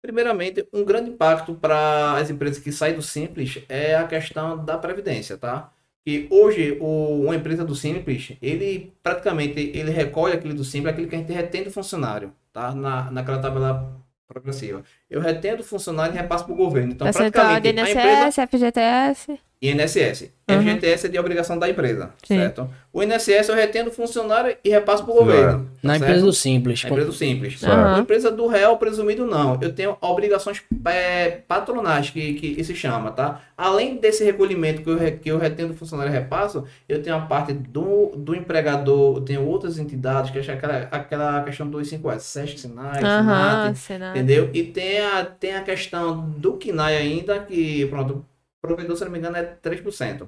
Primeiramente, 0.02 0.68
um 0.74 0.84
grande 0.84 1.10
impacto 1.11 1.53
para 1.53 2.14
as 2.18 2.30
empresas 2.30 2.61
que 2.61 2.72
saem 2.72 2.95
do 2.95 3.02
simples 3.02 3.64
é 3.68 3.95
a 3.95 4.07
questão 4.07 4.64
da 4.64 4.78
previdência, 4.78 5.38
tá? 5.38 5.72
que 6.07 6.26
hoje 6.32 6.78
o, 6.80 7.24
uma 7.24 7.36
empresa 7.36 7.65
do 7.65 7.76
Simples, 7.76 8.32
ele 8.41 8.94
praticamente 9.03 9.60
ele 9.60 9.91
recolhe 9.91 10.34
aquilo 10.34 10.53
do 10.53 10.64
Simples, 10.64 10.94
aquilo 10.94 11.10
que 11.10 11.15
a 11.15 11.19
gente 11.19 11.34
retém 11.34 11.65
do 11.65 11.69
funcionário, 11.69 12.32
tá? 12.53 12.74
Na, 12.74 13.11
naquela 13.11 13.40
tabela 13.40 13.94
progressiva. 14.26 14.86
Eu 15.10 15.22
retendo 15.22 15.62
o 15.62 15.66
funcionário 15.66 16.14
e 16.14 16.18
repasso 16.18 16.44
para 16.46 16.54
o 16.54 16.58
governo. 16.58 16.94
Então, 16.94 17.06
Percentual 17.06 17.60
de 17.60 17.74
praticamente, 17.74 17.98
a 17.98 18.02
empresa... 18.02 18.28
INSS, 18.28 18.50
FGTS. 18.50 19.40
INSS. 19.62 20.32
Uhum. 20.50 20.62
FGTS 20.62 21.08
é 21.08 21.10
de 21.10 21.20
obrigação 21.20 21.60
da 21.60 21.70
empresa, 21.70 22.12
Sim. 22.24 22.38
certo? 22.38 22.70
O 22.94 23.04
INSS 23.04 23.50
eu 23.50 23.56
retendo 23.56 23.90
o 23.90 23.94
funcionário 23.94 24.56
e 24.64 24.70
repasso 24.70 25.04
para 25.04 25.14
o 25.14 25.18
governo. 25.18 25.70
Na 25.84 25.94
tá 25.94 25.98
empresa 25.98 26.14
certo? 26.14 26.26
do 26.26 26.34
Simples. 26.34 26.84
Na 26.84 26.90
empresa 26.90 27.08
do 27.08 27.14
Simples. 27.14 27.60
Certo. 27.60 27.76
A 27.76 28.00
empresa 28.00 28.32
do 28.32 28.48
real 28.48 28.78
presumido, 28.78 29.26
não. 29.26 29.60
Eu 29.62 29.74
tenho 29.74 29.98
obrigações 30.00 30.64
é, 30.86 31.42
patronais, 31.48 32.10
que, 32.12 32.36
que, 32.36 32.56
que 32.56 32.64
se 32.64 32.74
chama, 32.74 33.12
tá? 33.12 33.42
Além 33.58 33.98
desse 33.98 34.24
recolhimento 34.24 34.84
que 34.84 34.90
eu, 34.90 34.98
que 35.18 35.32
eu 35.32 35.38
retendo 35.38 35.74
do 35.74 35.78
funcionário 35.78 36.12
e 36.12 36.14
repasso, 36.14 36.64
eu 36.88 37.02
tenho 37.02 37.18
a 37.18 37.22
parte 37.22 37.52
do, 37.52 38.14
do 38.16 38.34
empregador, 38.34 39.18
eu 39.18 39.22
tenho 39.22 39.46
outras 39.46 39.78
entidades, 39.78 40.32
que 40.32 40.40
é 40.40 40.54
aquela, 40.54 40.78
aquela 40.92 41.44
questão 41.44 41.70
dos 41.70 41.92
5S, 41.92 42.20
SESC, 42.20 42.60
SINAI, 42.60 43.04
Aham, 43.04 43.76
SINAT. 43.76 44.18
Entendeu? 44.18 44.50
E 44.54 44.64
tem 44.64 44.97
a, 44.99 45.26
tem 45.26 45.56
a 45.56 45.64
questão 45.64 46.30
do 46.32 46.57
KINAI 46.57 46.98
ainda, 46.98 47.40
que, 47.40 47.86
pronto, 47.88 48.14
o 48.14 48.26
provedor, 48.61 48.98
se 48.98 49.06
não 49.06 49.11
me 49.11 49.19
engano, 49.19 49.38
é 49.38 49.57
3%. 49.64 50.28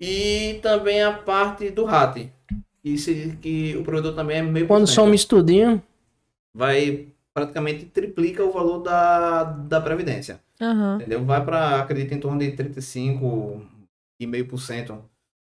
E 0.00 0.58
também 0.62 1.02
a 1.02 1.12
parte 1.12 1.68
do 1.70 1.84
RAT, 1.84 2.30
que, 2.82 2.96
se, 2.98 3.36
que 3.40 3.76
o 3.76 3.82
provedor 3.82 4.14
também 4.14 4.38
é 4.38 4.42
meio 4.42 4.66
Quando 4.66 4.86
soma 4.86 5.14
isso 5.14 5.28
tudinho, 5.28 5.82
Vai 6.54 7.08
praticamente 7.34 7.84
triplica 7.84 8.42
o 8.42 8.50
valor 8.50 8.78
da, 8.78 9.44
da 9.44 9.78
Previdência. 9.78 10.40
Aham. 10.58 10.96
Entendeu? 10.96 11.22
Vai 11.22 11.44
para, 11.44 11.80
acredito, 11.80 12.14
em 12.14 12.20
torno 12.20 12.38
de 12.38 12.52
35,5% 12.52 14.98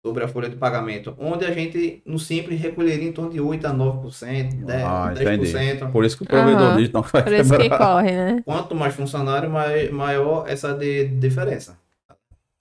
sobre 0.03 0.23
a 0.23 0.28
folha 0.28 0.49
de 0.49 0.56
pagamento. 0.56 1.15
Onde 1.19 1.45
a 1.45 1.52
gente, 1.52 2.02
no 2.06 2.18
Simples, 2.18 2.60
recolheria 2.60 3.07
em 3.07 3.11
torno 3.11 3.32
de 3.32 3.40
8% 3.40 3.65
a 3.65 3.73
9%, 3.73 4.65
10%, 4.65 4.84
Ah, 4.84 5.14
10%. 5.14 5.91
Por 5.91 6.03
isso 6.03 6.18
que 6.18 6.23
o 6.23 6.26
provedor 6.26 6.76
diz 6.78 6.91
não 6.91 7.02
vai 7.03 7.23
Por 7.23 7.34
isso 7.34 7.57
que 7.57 7.69
corre, 7.69 8.11
né? 8.11 8.41
Quanto 8.44 8.73
mais 8.76 8.95
funcionário, 8.95 9.49
mai- 9.49 9.90
maior 9.90 10.45
essa 10.49 10.73
de 10.73 11.06
diferença. 11.06 11.78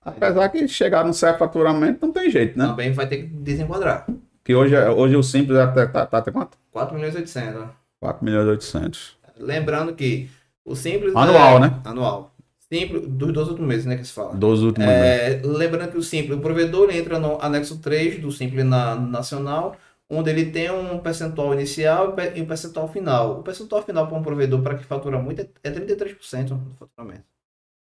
Apesar 0.05 0.49
que 0.49 0.67
chegar 0.69 1.05
num 1.05 1.13
certo 1.13 1.39
faturamento 1.39 2.05
não 2.07 2.13
tem 2.13 2.31
jeito, 2.31 2.59
né? 2.59 2.67
Também 2.67 2.93
vai 2.93 3.07
ter 3.07 3.19
que 3.19 3.23
desenquadrar. 3.27 4.07
Que 4.45 4.55
hoje, 4.55 4.75
é- 4.75 4.89
hoje 4.91 5.17
o 5.17 5.23
simples 5.23 5.59
até 5.59 5.87
tá, 5.87 6.07
tá 6.07 6.19
até 6.19 6.31
quanto? 6.31 6.57
4 6.71 6.95
milhões 6.95 7.15
e 7.15 7.19
800. 7.19 7.65
4 8.01 8.25
milhões 8.25 8.47
e 8.47 8.51
800. 8.51 9.17
Lembrando 9.39 9.95
que 9.95 10.29
o 10.65 10.75
simples 10.75 11.15
Anual, 11.15 11.57
é- 11.57 11.61
né? 11.61 11.81
Anual. 11.85 12.30
Simples, 12.73 13.07
dos 13.09 13.33
dois 13.33 13.49
últimos 13.49 13.69
meses, 13.69 13.87
né, 13.87 13.97
que 13.97 14.05
se 14.05 14.13
fala. 14.13 14.35
Dos 14.35 14.63
últimos 14.63 14.89
meses. 14.89 15.03
É, 15.03 15.43
lembrando 15.45 15.91
que 15.91 15.99
o 15.99 16.03
Simples, 16.03 16.39
o 16.39 16.41
provedor 16.41 16.91
entra 16.95 17.19
no 17.19 17.41
anexo 17.43 17.79
3 17.79 18.21
do 18.21 18.31
Simples 18.31 18.65
na, 18.65 18.95
nacional, 18.95 19.77
onde 20.09 20.31
ele 20.31 20.51
tem 20.53 20.71
um 20.71 20.99
percentual 21.01 21.53
inicial 21.53 22.15
e 22.35 22.41
um 22.41 22.47
percentual 22.47 22.87
final. 22.89 23.41
O 23.41 23.43
percentual 23.43 23.83
final 23.83 24.07
para 24.07 24.17
um 24.17 24.23
provedor, 24.23 24.63
para 24.63 24.77
que 24.77 24.85
fatura 24.85 25.19
muito, 25.19 25.43
é 25.43 25.49
é 25.65 25.71
33% 25.71 26.49
do 26.49 26.75
faturamento. 26.77 27.25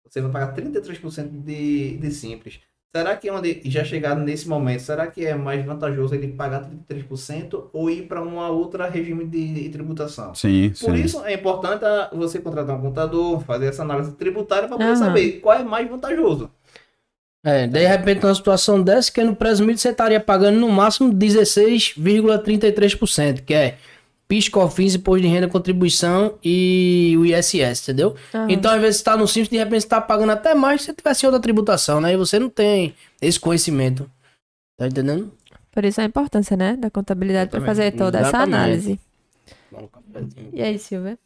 Você 0.08 0.20
vai 0.20 0.30
pagar 0.30 0.54
33% 0.54 1.28
de, 1.28 1.96
de 1.96 2.10
Simples. 2.10 2.60
Será 2.96 3.16
que 3.16 3.28
onde 3.28 3.60
já 3.64 3.82
chegar 3.82 4.14
nesse 4.14 4.48
momento, 4.48 4.78
será 4.78 5.08
que 5.08 5.26
é 5.26 5.34
mais 5.34 5.64
vantajoso 5.64 6.14
ele 6.14 6.28
pagar 6.28 6.70
33% 6.88 7.64
ou 7.72 7.90
ir 7.90 8.02
para 8.02 8.22
uma 8.22 8.48
outra 8.50 8.88
regime 8.88 9.24
de, 9.24 9.68
tributação? 9.70 10.32
Sim, 10.32 10.72
Por 10.80 10.96
sim. 10.96 11.02
isso 11.02 11.24
é 11.24 11.34
importante 11.34 11.84
você 12.12 12.38
contratar 12.38 12.76
um 12.76 12.80
contador, 12.80 13.40
fazer 13.40 13.66
essa 13.66 13.82
análise 13.82 14.12
tributária 14.12 14.68
para 14.68 14.76
poder 14.76 14.90
Aham. 14.90 14.96
saber 14.96 15.40
qual 15.40 15.58
é 15.58 15.64
mais 15.64 15.90
vantajoso. 15.90 16.48
é, 17.44 17.66
de 17.66 17.84
repente, 17.84 18.24
uma 18.24 18.34
situação 18.34 18.80
dessa, 18.80 19.10
que 19.10 19.24
no 19.24 19.34
presumido 19.34 19.80
você 19.80 19.88
estaria 19.88 20.20
pagando 20.20 20.60
no 20.60 20.68
máximo 20.68 21.12
16,33%, 21.12 23.42
que 23.44 23.54
é 23.54 23.76
PIS, 24.34 24.48
COFINS, 24.48 24.96
Imposto 24.96 25.22
de 25.22 25.28
Renda, 25.28 25.48
Contribuição 25.48 26.36
e 26.42 27.14
o 27.16 27.24
ISS, 27.24 27.82
entendeu? 27.82 28.16
Aham. 28.34 28.50
Então, 28.50 28.72
às 28.72 28.80
vezes, 28.80 28.96
você 28.96 29.04
tá 29.04 29.16
no 29.16 29.28
Simples, 29.28 29.48
de 29.48 29.56
repente, 29.56 29.82
você 29.82 29.88
tá 29.88 30.00
pagando 30.00 30.32
até 30.32 30.54
mais 30.54 30.80
se 30.80 30.86
você 30.86 30.94
tivesse 30.94 31.24
outra 31.24 31.40
tributação, 31.40 32.00
né? 32.00 32.12
E 32.12 32.16
você 32.16 32.38
não 32.38 32.50
tem 32.50 32.94
esse 33.22 33.38
conhecimento. 33.38 34.10
Tá 34.76 34.88
entendendo? 34.88 35.32
Por 35.70 35.84
isso 35.84 36.00
a 36.00 36.04
importância, 36.04 36.56
né? 36.56 36.76
Da 36.76 36.90
contabilidade 36.90 37.48
para 37.48 37.60
fazer 37.60 37.92
toda 37.92 38.18
essa 38.18 38.28
Exatamente. 38.28 38.54
análise. 38.54 39.00
Um 39.72 39.86
cafezinho. 39.86 40.50
E 40.52 40.62
aí, 40.62 40.78
Silvia? 40.80 41.16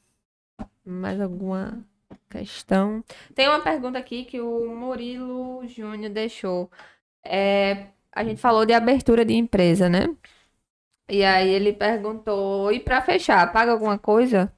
Mais 0.85 1.19
alguma 1.19 1.79
questão? 2.29 3.03
Tem 3.35 3.49
uma 3.49 3.61
pergunta 3.61 3.99
aqui 3.99 4.27
que 4.27 4.39
o 4.39 4.75
Murilo 4.75 5.67
Júnior 5.67 6.13
deixou. 6.13 6.71
É, 7.25 7.87
a 8.13 8.23
gente 8.23 8.39
falou 8.39 8.67
de 8.67 8.75
abertura 8.75 9.25
de 9.25 9.33
empresa, 9.33 9.89
né? 9.89 10.09
E 11.09 11.25
aí 11.25 11.49
ele 11.51 11.73
perguntou: 11.73 12.71
e 12.73 12.81
para 12.81 13.01
fechar, 13.03 13.51
paga 13.53 13.73
alguma 13.73 13.99
coisa 13.99 14.51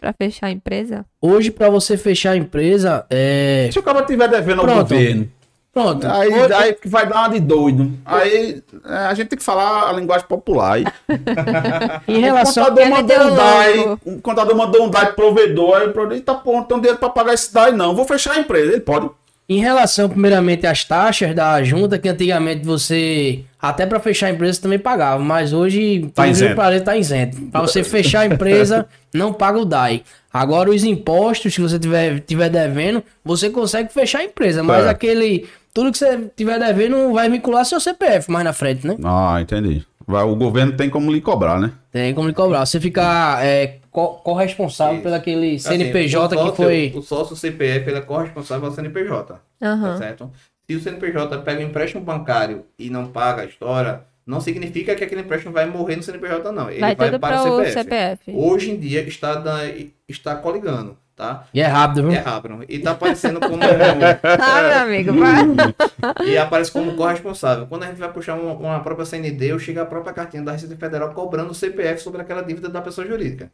para 0.00 0.12
fechar 0.12 0.46
a 0.46 0.50
empresa? 0.50 1.04
Hoje, 1.20 1.50
pra 1.50 1.68
você 1.70 1.96
fechar 1.96 2.32
a 2.32 2.36
empresa, 2.36 3.06
é. 3.10 3.68
Se 3.72 3.78
o 3.78 3.82
cara 3.82 4.00
estiver 4.00 4.28
devendo 4.28 4.60
ao 4.60 4.64
Pronto. 4.66 4.80
governo, 4.80 5.28
Pronto. 5.72 6.06
aí, 6.06 6.28
Hoje- 6.28 6.52
aí 6.54 6.72
que 6.74 6.88
vai 6.88 7.06
dar 7.08 7.16
uma 7.20 7.28
de 7.28 7.40
doido. 7.40 7.92
Aí 8.04 8.62
é, 8.84 8.94
a 8.94 9.14
gente 9.14 9.28
tem 9.28 9.38
que 9.38 9.44
falar 9.44 9.88
a 9.88 9.92
linguagem 9.92 10.26
popular. 10.26 10.78
Em 12.08 12.16
o 12.18 12.20
relação. 12.20 12.64
contador 12.64 12.82
Ele 12.84 12.94
mandou 12.94 13.16
um 13.30 13.34
DAI, 13.36 13.98
o 14.04 14.20
contador 14.20 14.56
mandou 14.56 14.82
um 14.86 14.90
DAI 14.90 15.06
pro 15.06 15.14
provedor, 15.14 15.76
aí 15.76 15.86
o 15.88 15.92
provedor, 15.92 16.42
porra, 16.42 16.56
não 16.58 16.64
tem 16.64 16.78
dinheiro 16.78 16.98
pra 16.98 17.08
pagar 17.10 17.34
esse 17.34 17.52
DAI 17.52 17.72
não, 17.72 17.94
vou 17.94 18.04
fechar 18.04 18.32
a 18.32 18.38
empresa. 18.38 18.72
Ele 18.72 18.80
pode. 18.80 19.08
Em 19.48 19.58
relação, 19.60 20.08
primeiramente, 20.08 20.66
às 20.66 20.84
taxas 20.84 21.34
da 21.34 21.62
junta, 21.62 21.98
que 21.98 22.08
antigamente 22.08 22.64
você, 22.64 23.44
até 23.62 23.86
para 23.86 24.00
fechar 24.00 24.26
a 24.26 24.30
empresa, 24.30 24.54
você 24.54 24.62
também 24.62 24.78
pagava, 24.80 25.22
mas 25.22 25.52
hoje, 25.52 26.10
Tá 26.12 26.26
isento. 26.26 26.56
parece, 26.56 26.84
tá 26.84 26.96
isento. 26.96 27.40
Para 27.42 27.60
você 27.60 27.84
fechar 27.84 28.20
a 28.22 28.26
empresa, 28.26 28.86
não 29.14 29.32
paga 29.32 29.58
o 29.60 29.64
DAI. 29.64 30.02
Agora, 30.32 30.68
os 30.70 30.82
impostos 30.82 31.54
que 31.54 31.60
você 31.60 31.78
tiver, 31.78 32.18
tiver 32.20 32.48
devendo, 32.50 33.02
você 33.24 33.48
consegue 33.48 33.92
fechar 33.92 34.18
a 34.18 34.24
empresa, 34.24 34.62
mas 34.64 34.78
Certo. 34.78 34.90
aquele. 34.90 35.46
Tudo 35.72 35.92
que 35.92 35.96
você 35.98 36.30
tiver 36.36 36.58
devendo 36.58 37.12
vai 37.12 37.30
vincular 37.30 37.64
seu 37.64 37.78
CPF 37.80 38.30
mais 38.30 38.44
na 38.44 38.52
frente, 38.52 38.86
né? 38.86 38.96
Ah, 39.04 39.38
entendi. 39.40 39.86
Vai, 40.06 40.24
o 40.24 40.34
governo 40.34 40.72
tem 40.76 40.90
como 40.90 41.12
lhe 41.12 41.20
cobrar, 41.20 41.60
né? 41.60 41.70
Tem 41.92 42.12
como 42.12 42.26
lhe 42.28 42.34
cobrar. 42.34 42.66
Você 42.66 42.80
fica 42.80 43.38
é, 43.42 43.76
co- 43.90 44.14
corresponsável 44.16 44.94
Isso. 44.94 45.02
pelo 45.04 45.14
aquele 45.14 45.54
Assim, 45.54 45.68
CNPJ 45.78 46.26
o 46.26 46.28
que 46.28 46.34
sócio- 46.36 46.54
foi. 46.56 46.92
O 46.96 47.00
sócio 47.02 47.36
CPF 47.36 47.88
ele 47.88 47.98
é 47.98 48.02
corresponsável 48.02 48.66
ao 48.68 48.74
CNPJ, 48.74 49.34
tá 49.60 49.66
Aham. 49.66 49.96
certo? 49.96 50.30
Se 50.68 50.76
o 50.76 50.80
CNPJ 50.80 51.38
pega 51.42 51.60
um 51.60 51.68
empréstimo 51.68 52.02
bancário 52.04 52.64
e 52.78 52.88
não 52.88 53.08
paga 53.08 53.42
a 53.42 53.44
história, 53.44 54.04
não 54.24 54.40
significa 54.40 54.94
que 54.94 55.02
aquele 55.04 55.22
empréstimo 55.22 55.52
vai 55.52 55.66
morrer 55.66 55.96
no 55.96 56.02
CNPJ, 56.02 56.52
não. 56.52 56.70
Ele 56.70 56.80
Vai 56.80 56.94
vai, 56.94 57.10
tudo 57.10 57.20
para 57.20 57.42
o 57.42 57.64
CPF. 57.64 57.72
CPF. 57.72 58.32
Hoje 58.34 58.70
em 58.70 58.78
dia 58.78 59.02
está, 59.02 59.34
da- 59.34 59.62
está 60.08 60.36
coligando, 60.36 60.96
tá? 61.16 61.46
E 61.52 61.60
é 61.60 61.66
rápido, 61.66 62.02
viu? 62.04 62.12
É 62.12 62.18
rápido. 62.20 62.64
E 62.68 62.78
tá 62.78 62.92
aparecendo 62.92 63.40
como. 63.40 63.60
Ah, 63.62 64.62
meu 64.68 64.78
amigo, 64.78 65.12
vai. 65.14 65.42
e 66.24 66.38
aparece 66.38 66.70
como 66.70 66.94
corresponsável. 66.96 67.66
Quando 67.66 67.82
a 67.82 67.86
gente 67.88 67.98
vai 67.98 68.12
puxar 68.12 68.34
uma, 68.34 68.52
uma 68.52 68.80
própria 68.80 69.04
CND, 69.04 69.52
ou 69.52 69.58
chega 69.58 69.82
a 69.82 69.86
própria 69.86 70.12
cartinha 70.14 70.42
da 70.42 70.52
Receita 70.52 70.76
Federal 70.76 71.12
cobrando 71.12 71.50
o 71.50 71.54
CPF 71.54 72.00
sobre 72.00 72.22
aquela 72.22 72.42
dívida 72.42 72.68
da 72.68 72.80
pessoa 72.80 73.06
jurídica. 73.06 73.50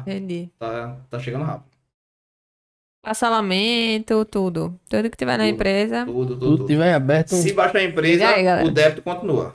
Entendi. 0.00 0.50
Tá, 0.58 0.96
tá 1.08 1.18
chegando 1.20 1.44
rápido. 1.44 1.73
Parcelamento, 3.04 4.24
tudo. 4.24 4.78
Tudo 4.88 5.10
que 5.10 5.16
tiver 5.16 5.36
na 5.36 5.44
Tudo. 5.44 5.54
empresa. 5.54 6.04
Tudo, 6.06 6.26
tudo, 6.28 6.38
Tudo 6.40 6.56
tudo. 6.58 6.66
tiver 6.66 6.94
aberto. 6.94 7.34
Se 7.34 7.52
baixar 7.52 7.78
a 7.78 7.84
empresa, 7.84 8.28
aí, 8.28 8.64
o 8.64 8.70
débito 8.70 9.02
continua. 9.02 9.54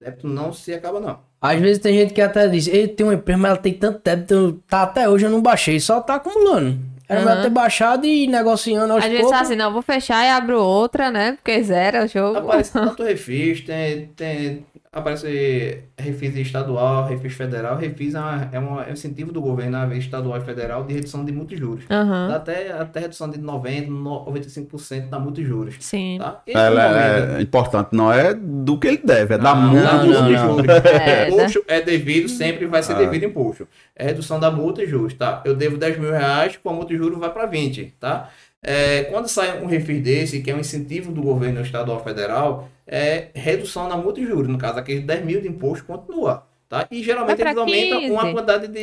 O 0.00 0.04
débito 0.04 0.26
não 0.28 0.52
se 0.52 0.72
acaba, 0.72 1.00
não. 1.00 1.18
Às 1.40 1.60
vezes 1.60 1.78
tem 1.82 1.94
gente 1.94 2.12
que 2.14 2.20
até 2.20 2.46
diz, 2.48 2.66
ele 2.66 2.88
tem 2.88 3.06
uma 3.06 3.14
empresa, 3.14 3.38
mas 3.38 3.50
ela 3.50 3.58
tem 3.60 3.72
tanto 3.72 4.00
débito, 4.02 4.62
tá 4.68 4.82
até 4.82 5.08
hoje 5.08 5.24
eu 5.26 5.30
não 5.30 5.40
baixei, 5.42 5.78
só 5.80 6.00
tá 6.00 6.14
acumulando. 6.16 6.78
Era 7.08 7.20
melhor 7.20 7.34
Aham. 7.36 7.42
ter 7.42 7.50
baixado 7.50 8.04
e 8.06 8.26
negociando 8.26 8.92
aos 8.92 9.02
Às 9.02 9.08
vezes 9.08 9.22
poucos. 9.22 9.38
tá 9.38 9.42
assim, 9.42 9.56
não, 9.56 9.72
vou 9.72 9.80
fechar 9.80 10.24
e 10.26 10.28
abro 10.30 10.60
outra, 10.62 11.10
né? 11.10 11.32
Porque 11.32 11.62
zero 11.62 12.04
o 12.04 12.06
jogo. 12.06 12.38
Aparece 12.38 12.70
tanto 12.74 13.02
refis, 13.02 13.62
tem, 13.62 14.08
tem, 14.08 14.66
aparece 14.92 15.84
refis 15.98 16.34
estadual, 16.36 17.06
refis 17.06 17.32
federal. 17.34 17.76
Refis 17.76 18.14
é, 18.14 18.18
uma, 18.18 18.48
é, 18.52 18.58
uma- 18.58 18.84
é 18.84 18.90
um 18.90 18.92
incentivo 18.92 19.32
do 19.32 19.40
governo, 19.40 19.76
a 19.76 19.86
vez 19.86 20.04
estadual 20.04 20.38
e 20.38 20.40
federal, 20.40 20.84
de 20.84 20.94
redução 20.94 21.24
de 21.24 21.32
multijuros. 21.32 21.84
Aham. 21.90 22.28
Dá 22.28 22.36
até, 22.36 22.72
até 22.72 23.00
redução 23.00 23.28
de 23.28 23.38
90%, 23.38 23.88
95% 23.88 25.08
da 25.08 25.18
multijuros. 25.18 25.76
Sim. 25.80 26.18
Tá? 26.18 26.42
Ela 26.46 26.88
momento- 26.88 27.36
é 27.38 27.42
importante, 27.42 27.88
não 27.92 28.12
é 28.12 28.34
do 28.34 28.78
que 28.78 28.86
ele 28.88 29.00
deve, 29.04 29.34
é 29.34 29.38
da 29.38 29.54
multa 29.54 29.92
não, 29.92 30.06
dos 30.06 30.14
não, 30.20 30.26
juros. 30.28 30.40
não. 30.42 30.56
juros. 30.56 30.68
É, 30.84 31.28
Imposto 31.28 31.64
é 31.68 31.80
devido, 31.80 32.28
sempre 32.28 32.66
vai 32.66 32.82
ser 32.82 32.94
devido 32.96 33.24
imposto. 33.24 33.68
É 33.94 34.04
redução 34.06 34.38
da 34.40 34.50
multa 34.50 34.82
e 34.82 34.86
juros, 34.86 35.14
tá? 35.14 35.42
Eu 35.44 35.54
devo 35.54 35.76
10 35.76 35.98
mil 35.98 36.10
reais, 36.10 36.56
com 36.56 36.70
a 36.70 36.72
multa 36.72 36.92
e 36.92 36.96
juros 36.96 37.18
vai 37.18 37.30
para 37.32 37.46
20, 37.46 37.94
tá? 38.00 38.28
É, 38.62 39.04
quando 39.04 39.28
sai 39.28 39.62
um 39.62 39.66
refis 39.66 40.02
desse, 40.02 40.40
que 40.42 40.50
é 40.50 40.54
um 40.54 40.58
incentivo 40.60 41.12
do 41.12 41.22
governo 41.22 41.60
estadual 41.60 42.02
federal, 42.02 42.68
é 42.86 43.28
redução 43.34 43.88
na 43.88 43.96
multa 43.96 44.20
e 44.20 44.26
juros. 44.26 44.48
No 44.48 44.58
caso, 44.58 44.78
aqueles 44.78 45.04
10 45.04 45.24
mil 45.24 45.40
de 45.40 45.48
imposto 45.48 45.84
continua. 45.84 46.46
Tá? 46.68 46.86
E 46.90 47.02
geralmente 47.02 47.40
eles 47.40 47.52
pra 47.54 47.62
aumentam 47.62 47.98
15. 48.00 48.12
uma 48.12 48.30
quantidade 48.30 48.68
de. 48.68 48.78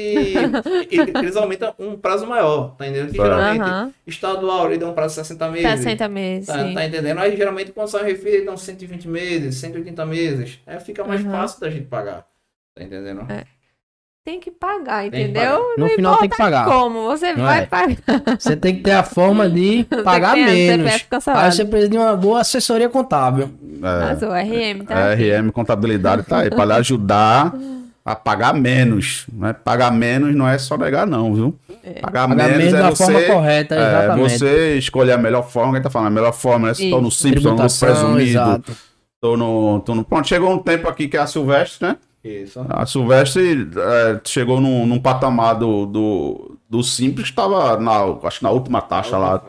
eles 1.20 1.36
aumentam 1.36 1.76
um 1.78 1.96
prazo 1.96 2.26
maior, 2.26 2.76
tá 2.76 2.88
entendendo? 2.88 3.12
Que 3.12 3.22
É. 3.22 3.24
geralmente 3.24 3.62
Aham. 3.62 3.94
estadual 4.08 4.66
ele 4.68 4.80
dá 4.80 4.90
um 4.90 4.94
prazo 4.94 5.10
de 5.22 5.28
60 5.28 5.52
meses. 5.52 5.70
60 5.84 6.08
meses. 6.10 6.48
Tá, 6.48 6.74
tá 6.74 6.86
entendendo? 6.86 7.20
Aí 7.20 7.38
geralmente 7.38 7.72
quando 7.74 7.88
sai 7.90 8.04
refil, 8.06 8.34
ele 8.34 8.46
dá 8.46 8.54
uns 8.54 8.62
120 8.64 9.08
meses, 9.08 9.56
180 9.58 10.04
meses. 10.04 10.60
Aí 10.66 10.80
fica 10.80 11.04
mais 11.04 11.24
Uhum. 11.24 11.30
fácil 11.32 11.60
da 11.62 11.70
gente 11.70 11.86
pagar. 11.86 12.26
Tá 12.74 12.84
entendendo? 12.84 13.22
É. 13.32 13.44
Tem 14.26 14.40
que 14.40 14.50
pagar, 14.50 15.02
Tem 15.04 15.12
que 15.12 15.18
entendeu? 15.22 15.44
pagar. 15.44 15.60
No 15.78 15.86
Não 15.86 15.90
final 15.90 16.18
tem 16.18 16.30
que 16.30 16.36
pagar. 16.36 16.66
Como? 16.66 17.04
Você 17.04 17.34
Não 17.34 17.46
vai 17.46 17.60
é? 17.60 17.66
pagar. 17.68 17.96
Você 18.40 18.56
tem 18.56 18.76
que 18.76 18.82
ter 18.82 18.94
a 18.94 19.04
forma 19.04 19.48
de 19.48 19.84
pagar 20.04 20.34
Tem 20.34 20.46
menos. 20.46 20.92
Aí 21.28 21.52
você 21.52 21.64
precisa 21.64 21.92
de 21.92 21.98
uma 21.98 22.16
boa 22.18 22.42
assessoria 22.42 22.90
contábil. 22.90 23.52
Mas 23.80 24.24
o 24.24 24.30
RM 24.32 24.84
tá 24.88 25.12
É. 25.12 25.14
RM 25.14 25.52
Contabilidade 25.52 26.24
tá 26.24 26.40
aí 26.40 26.50
para 26.50 26.66
lhe 26.66 26.74
ajudar 26.74 27.54
a 28.04 28.16
pagar 28.16 28.56
menos. 28.56 29.28
Né? 29.32 29.54
Pagar 29.54 29.92
menos 29.92 30.36
não 30.36 30.50
é 30.50 30.58
só 30.58 30.76
negar, 30.76 31.06
não, 31.06 31.32
viu? 31.36 31.60
Pagar, 32.02 32.28
Pagar 32.28 32.28
menos, 32.30 32.58
menos 32.58 32.74
é 32.74 32.78
da 32.80 32.90
você, 32.90 33.04
forma 33.04 33.22
correta, 33.28 33.76
é, 33.76 33.78
exatamente. 33.78 34.40
você 34.40 34.78
escolher 34.78 35.12
a 35.12 35.18
melhor 35.20 35.48
forma, 35.48 35.70
que 35.74 35.76
a 35.76 35.78
gente 35.78 35.84
tá 35.84 35.90
falando, 35.92 36.08
a 36.08 36.12
melhor 36.12 36.34
forma, 36.34 36.70
né? 36.70 36.74
Se 36.74 36.90
tô 36.90 37.00
no 37.00 37.12
simples, 37.12 37.44
tô 37.44 37.52
no 37.52 37.58
presumido, 37.58 38.22
exato. 38.22 38.76
tô 39.22 39.38
no, 39.38 39.80
tô 39.82 39.94
no... 39.94 40.04
Pronto, 40.04 40.28
chegou 40.28 40.52
um 40.52 40.58
tempo 40.58 40.90
aqui 40.90 41.08
que 41.08 41.16
é 41.16 41.20
a 41.20 41.28
Silvestre, 41.28 41.88
né? 41.90 41.98
Isso. 42.26 42.66
A 42.70 42.86
Silvestre 42.86 43.70
é, 43.78 44.20
chegou 44.26 44.60
num, 44.60 44.86
num 44.88 45.00
patamar 45.00 45.56
do, 45.60 45.86
do, 45.86 46.58
do 46.68 46.82
simples, 46.84 47.28
estava 47.28 47.80
na, 47.80 48.00
acho 48.24 48.44
na 48.44 48.50
última 48.50 48.82
taxa 48.82 49.18
lá, 49.18 49.44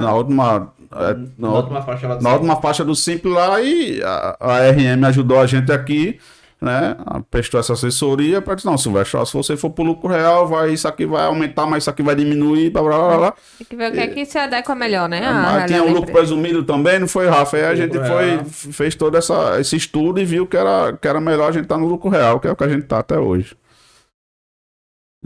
na 0.00 0.14
última... 0.14 0.72
é, 0.90 1.14
Na 1.38 1.48
na, 1.48 1.52
última 1.52 1.82
faixa 1.82 2.08
lá 2.08 2.14
do 2.14 2.22
na 2.22 2.30
centro. 2.30 2.32
última 2.46 2.56
faixa 2.62 2.84
do 2.84 2.94
Simples 2.96 3.34
lá 3.34 3.60
e 3.60 4.02
a, 4.02 4.36
a 4.40 4.70
RM 4.70 5.04
ajudou 5.08 5.38
a 5.38 5.46
gente 5.46 5.70
aqui, 5.70 6.18
né? 6.64 6.96
Prestou 7.30 7.60
essa 7.60 7.74
assessoria 7.74 8.40
para 8.40 8.54
dizer, 8.54 8.68
não, 8.68 8.78
Silvestre, 8.78 9.24
se 9.26 9.32
você 9.34 9.56
for 9.56 9.70
pro 9.70 9.84
lucro 9.84 10.08
real, 10.08 10.46
vai, 10.48 10.72
isso 10.72 10.88
aqui 10.88 11.04
vai 11.06 11.26
aumentar, 11.26 11.66
mas 11.66 11.82
isso 11.84 11.90
aqui 11.90 12.02
vai 12.02 12.14
diminuir, 12.16 12.70
blá 12.70 12.82
blá 12.82 12.96
blá 12.98 13.16
blá. 13.18 13.34
Tem 13.58 13.66
que 13.68 13.76
ver 13.76 13.90
o 13.90 13.92
que 13.92 14.00
é 14.00 14.06
que 14.08 14.24
se 14.24 14.38
adequa 14.38 14.74
melhor, 14.74 15.08
né? 15.08 15.20
Mas 15.20 15.62
A 15.64 15.66
tinha 15.66 15.78
da 15.80 15.84
lucro 15.84 16.00
empresa. 16.02 16.18
presumido 16.18 16.64
também, 16.64 16.98
não 16.98 17.06
foi, 17.06 17.28
Rafa? 17.28 17.56
Aí 17.56 17.64
a 17.66 17.74
gente 17.74 17.96
foi, 17.98 18.44
fez 18.72 18.94
todo 18.94 19.16
essa, 19.16 19.60
esse 19.60 19.76
estudo 19.76 20.20
e 20.20 20.24
viu 20.24 20.46
que 20.46 20.56
era, 20.56 20.92
que 20.94 21.06
era 21.06 21.20
melhor 21.20 21.50
a 21.50 21.52
gente 21.52 21.64
estar 21.64 21.76
no 21.78 21.86
lucro 21.86 22.08
real, 22.08 22.40
que 22.40 22.48
é 22.48 22.50
o 22.52 22.56
que 22.56 22.64
a 22.64 22.68
gente 22.68 22.86
tá 22.86 22.98
até 23.00 23.18
hoje. 23.18 23.54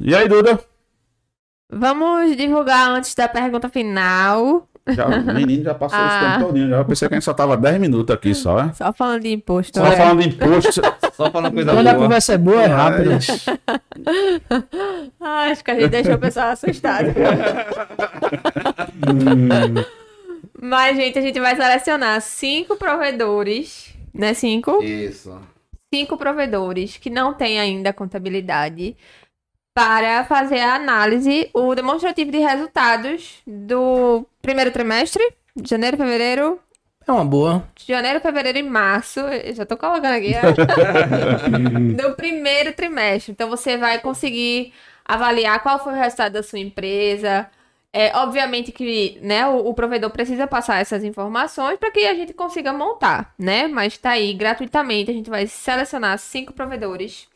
E 0.01 0.15
aí, 0.15 0.29
Duda? 0.29 0.59
Vamos 1.71 2.37
divulgar 2.37 2.91
antes 2.91 3.15
da 3.15 3.29
pergunta 3.29 3.69
final. 3.69 4.67
Já, 4.91 5.07
o 5.07 5.35
menino 5.35 5.65
já 5.65 5.75
passou 5.75 5.99
esse 5.99 6.09
Ah. 6.17 6.33
tempo 6.39 6.47
todinho. 6.47 6.71
Já 6.71 6.83
pensei 6.85 7.09
que 7.09 7.15
a 7.15 7.17
gente 7.19 7.25
só 7.25 7.35
tava 7.35 7.57
10 7.59 7.79
minutos 7.79 8.15
aqui 8.15 8.35
só, 8.35 8.59
é? 8.61 8.73
Só 8.73 8.91
falando 8.93 9.21
de 9.23 9.29
imposto. 9.33 9.79
Só 9.79 9.85
né? 9.85 9.97
falando 9.97 10.23
de 10.23 10.29
imposto. 10.29 10.81
Só 11.19 11.33
falando 11.33 11.53
coisa 11.53 11.73
Quando 11.73 11.89
a 11.89 11.95
boa. 11.95 12.05
conversa 12.05 12.35
é 12.35 12.39
boa, 12.39 12.63
é 12.63 12.67
rápido. 12.67 13.11
Ah, 15.21 15.51
acho 15.51 15.65
que 15.65 15.71
a 15.73 15.75
gente 15.75 15.89
deixou 15.91 16.15
o 16.15 16.19
pessoal 16.19 16.51
assustado. 16.51 17.09
Mas, 20.63 20.97
gente, 20.97 21.19
a 21.19 21.23
gente 21.23 21.41
vai 21.41 21.57
selecionar 21.57 22.21
cinco 22.21 22.77
provedores, 22.77 23.93
né? 24.15 24.33
Cinco? 24.33 24.81
Isso. 24.81 25.37
Cinco 25.93 26.17
provedores 26.17 26.97
que 26.99 27.11
não 27.11 27.35
têm 27.35 27.59
ainda 27.59 27.93
contabilidade 27.93 28.97
para 29.75 30.25
fazer 30.25 30.61
a 30.61 30.77
análise, 30.77 31.51
o 31.53 31.75
demonstrativo 31.75 32.31
de 32.31 32.39
resultados 32.39 33.39
do 33.45 34.25
primeiro 34.41 34.71
trimestre, 34.71 35.23
de 35.57 35.69
janeiro, 35.69 35.97
fevereiro, 35.97 36.61
É 37.09 37.13
uma 37.13 37.25
boa. 37.25 37.67
janeiro, 37.87 38.21
fevereiro 38.21 38.59
e 38.59 38.63
março. 38.63 39.21
Eu 39.21 39.55
já 39.55 39.65
tô 39.65 39.79
colocando 39.79 40.13
aqui. 40.13 40.35
do 41.97 42.13
primeiro 42.17 42.75
trimestre. 42.75 43.33
Então 43.33 43.49
você 43.49 43.79
vai 43.79 43.99
conseguir 43.99 44.75
avaliar 45.07 45.63
qual 45.63 45.83
foi 45.83 45.95
o 45.95 45.97
resultado 45.97 46.35
da 46.35 46.43
sua 46.43 46.59
empresa. 46.59 47.49
É, 47.91 48.15
obviamente 48.15 48.71
que 48.71 49.19
né, 49.23 49.47
o, 49.47 49.69
o 49.69 49.75
provedor 49.75 50.11
precisa 50.11 50.47
passar 50.47 50.81
essas 50.83 51.03
informações 51.03 51.79
para 51.79 51.91
que 51.91 52.07
a 52.07 52.15
gente 52.15 52.35
consiga 52.35 52.75
montar, 52.75 53.33
né? 53.39 53.67
Mas 53.67 53.97
tá 53.97 54.11
aí 54.11 54.35
gratuitamente. 54.35 55.11
A 55.11 55.15
gente 55.15 55.31
vai 55.31 55.47
selecionar 55.47 56.19
cinco 56.19 56.53
provedores. 56.53 57.27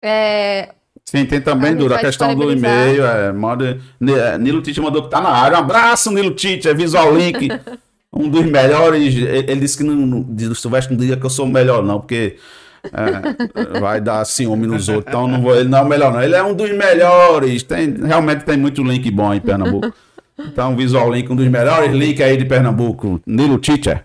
É, 0.00 0.72
Sim, 1.04 1.26
tem 1.26 1.40
também, 1.40 1.72
A 1.72 1.74
Dura, 1.74 1.96
a 1.96 2.00
questão 2.00 2.32
do 2.34 2.52
e-mail. 2.52 3.04
É, 3.04 3.32
manda, 3.32 3.80
Ni- 3.98 4.12
é, 4.12 4.38
Nilo 4.38 4.62
Tite 4.62 4.80
mandou 4.80 5.02
que 5.02 5.10
tá 5.10 5.20
na 5.20 5.30
área. 5.30 5.56
Um 5.56 5.60
abraço, 5.62 6.12
Nilo 6.12 6.34
Tite, 6.34 6.68
é 6.68 6.74
Visual 6.74 7.12
Link. 7.16 7.48
um 8.12 8.28
dos 8.28 8.44
melhores. 8.44 9.14
Ele, 9.14 9.60
disse 9.60 9.78
que 9.78 9.84
não, 9.84 10.20
o 10.20 10.54
Silvestre 10.54 10.94
não 10.94 11.00
diga 11.00 11.16
que 11.16 11.26
eu 11.26 11.30
sou 11.30 11.46
o 11.46 11.48
melhor, 11.48 11.82
não, 11.82 12.00
porque 12.00 12.36
é, 12.84 13.78
vai 13.80 14.00
dar 14.00 14.24
ciúme 14.24 14.66
nos 14.66 14.88
outros. 14.88 15.06
Então 15.08 15.26
não 15.26 15.42
vou, 15.42 15.56
ele 15.56 15.68
não 15.68 15.78
é 15.78 15.82
o 15.82 15.88
melhor, 15.88 16.12
não. 16.12 16.22
Ele 16.22 16.34
é 16.34 16.42
um 16.42 16.54
dos 16.54 16.70
melhores. 16.70 17.62
Tem, 17.62 17.94
realmente 17.94 18.44
tem 18.44 18.56
muito 18.56 18.82
link 18.82 19.10
bom 19.10 19.32
em 19.34 19.40
Pernambuco. 19.40 19.92
Então, 20.38 20.76
Visual 20.76 21.12
Link, 21.12 21.30
um 21.30 21.36
dos 21.36 21.48
melhores 21.48 21.92
links 21.92 22.24
aí 22.24 22.36
de 22.36 22.44
Pernambuco. 22.44 23.20
Nilo 23.26 23.58
Teacher. 23.58 24.04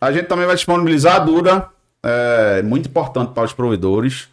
A 0.00 0.12
gente 0.12 0.26
também 0.26 0.46
vai 0.46 0.54
disponibilizar 0.54 1.16
a 1.16 1.18
Dura, 1.18 1.68
é 2.02 2.62
muito 2.62 2.88
importante 2.88 3.32
para 3.32 3.44
os 3.44 3.52
provedores, 3.52 4.28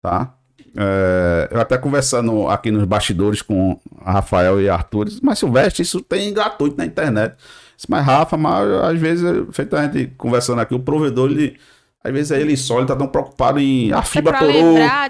tá? 0.00 0.34
É, 0.76 1.48
eu 1.50 1.60
até 1.60 1.76
conversando 1.76 2.48
aqui 2.48 2.70
nos 2.70 2.84
bastidores 2.84 3.42
com 3.42 3.78
Rafael 4.04 4.60
e 4.60 4.68
Arthur, 4.68 5.08
mas 5.22 5.38
Silvestre, 5.38 5.82
isso 5.82 6.00
tem 6.00 6.32
gratuito 6.32 6.76
na 6.76 6.86
internet. 6.86 7.34
Disse, 7.82 7.90
mas 7.90 8.04
Rafa, 8.04 8.36
mas 8.36 8.70
às 8.84 8.98
vezes, 8.98 9.46
feito 9.52 9.76
a 9.76 9.82
gente 9.82 10.12
conversando 10.16 10.60
aqui, 10.60 10.74
o 10.74 10.78
provedor, 10.78 11.30
ele, 11.30 11.56
às 12.02 12.12
vezes 12.12 12.30
é 12.30 12.40
ele 12.40 12.56
só, 12.56 12.78
ele 12.78 12.86
tá 12.86 12.94
tão 12.94 13.08
preocupado 13.08 13.58
em 13.58 13.92
a 13.92 13.98
é 13.98 14.02
fibra 14.02 14.38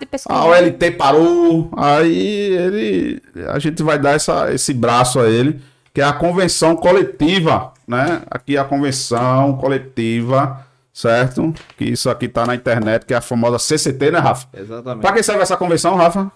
de 0.01 0.07
pesquisar. 0.07 0.35
a 0.35 0.45
OLT 0.47 0.91
parou, 0.93 1.71
aí 1.77 2.55
ele, 2.55 3.23
a 3.49 3.59
gente 3.59 3.83
vai 3.83 3.99
dar 3.99 4.13
essa, 4.13 4.53
esse 4.53 4.73
braço 4.73 5.21
a 5.21 5.29
ele, 5.29 5.61
que 5.93 6.01
é 6.01 6.05
a 6.05 6.13
convenção 6.13 6.75
coletiva, 6.75 7.73
né? 7.87 8.23
Aqui 8.31 8.57
é 8.57 8.61
a 8.61 8.65
convenção 8.65 9.57
coletiva, 9.59 10.67
certo? 10.95 11.53
Que 11.77 11.85
isso 11.85 12.09
aqui 12.09 12.27
tá 12.27 12.47
na 12.47 12.55
internet, 12.55 13.05
que 13.05 13.13
é 13.13 13.19
a 13.19 13.21
famosa 13.21 13.59
CCT, 13.59 14.13
né, 14.13 14.19
Rafa? 14.19 14.49
Exatamente. 14.55 15.03
Pra 15.03 15.13
que 15.13 15.23
serve 15.23 15.43
essa 15.43 15.59
convenção, 15.59 15.95
Rafa? 15.95 16.33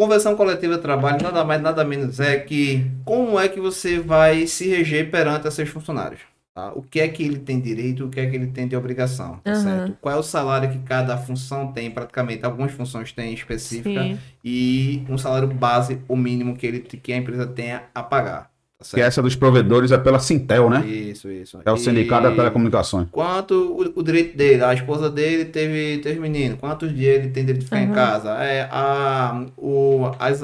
Convenção 0.00 0.34
coletiva 0.34 0.76
de 0.76 0.80
trabalho 0.80 1.22
nada 1.22 1.44
mais 1.44 1.60
nada 1.60 1.84
menos 1.84 2.20
é 2.20 2.38
que 2.40 2.90
como 3.04 3.38
é 3.38 3.50
que 3.50 3.60
você 3.60 4.00
vai 4.00 4.46
se 4.46 4.66
reger 4.66 5.10
perante 5.10 5.50
seus 5.50 5.68
funcionários. 5.68 6.22
tá? 6.54 6.72
O 6.72 6.82
que 6.82 7.00
é 7.00 7.08
que 7.08 7.22
ele 7.22 7.38
tem 7.38 7.60
direito, 7.60 8.06
o 8.06 8.08
que 8.08 8.18
é 8.18 8.26
que 8.30 8.34
ele 8.34 8.46
tem 8.46 8.66
de 8.66 8.74
obrigação, 8.74 9.40
tá 9.44 9.50
Aham. 9.52 9.62
certo? 9.62 9.98
Qual 10.00 10.14
é 10.14 10.18
o 10.18 10.22
salário 10.22 10.70
que 10.70 10.78
cada 10.78 11.18
função 11.18 11.70
tem, 11.70 11.90
praticamente 11.90 12.46
algumas 12.46 12.72
funções 12.72 13.12
têm 13.12 13.34
específica 13.34 14.02
Sim. 14.02 14.18
e 14.42 15.04
um 15.06 15.18
salário 15.18 15.48
base, 15.48 16.00
o 16.08 16.16
mínimo 16.16 16.56
que, 16.56 16.66
ele, 16.66 16.80
que 16.80 17.12
a 17.12 17.16
empresa 17.18 17.46
tenha 17.46 17.82
a 17.94 18.02
pagar. 18.02 18.49
Tá 18.80 18.84
Que 18.84 18.90
certo? 18.92 19.06
essa 19.08 19.22
dos 19.22 19.36
provedores 19.36 19.92
é 19.92 19.98
pela 19.98 20.18
Sintel, 20.18 20.70
né? 20.70 20.86
Isso, 20.86 21.30
isso. 21.30 21.58
É 21.62 21.70
o 21.70 21.76
Sindicato 21.76 22.22
da 22.22 22.34
Telecomunicações. 22.34 23.08
Quanto 23.12 23.52
o, 23.54 24.00
o 24.00 24.02
direito 24.02 24.34
dele, 24.34 24.64
a 24.64 24.72
esposa 24.72 25.10
dele 25.10 25.44
teve, 25.44 25.98
teve 25.98 26.18
menino, 26.18 26.56
quantos 26.56 26.90
dias 26.94 27.16
ele 27.16 27.28
tem 27.28 27.44
direito 27.44 27.60
de 27.60 27.64
ficar 27.66 27.82
em 27.82 27.88
Uhum. 27.88 27.94
casa, 27.94 28.30
é, 28.42 28.66
a, 28.72 29.44
o 29.58 30.10
as, 30.18 30.42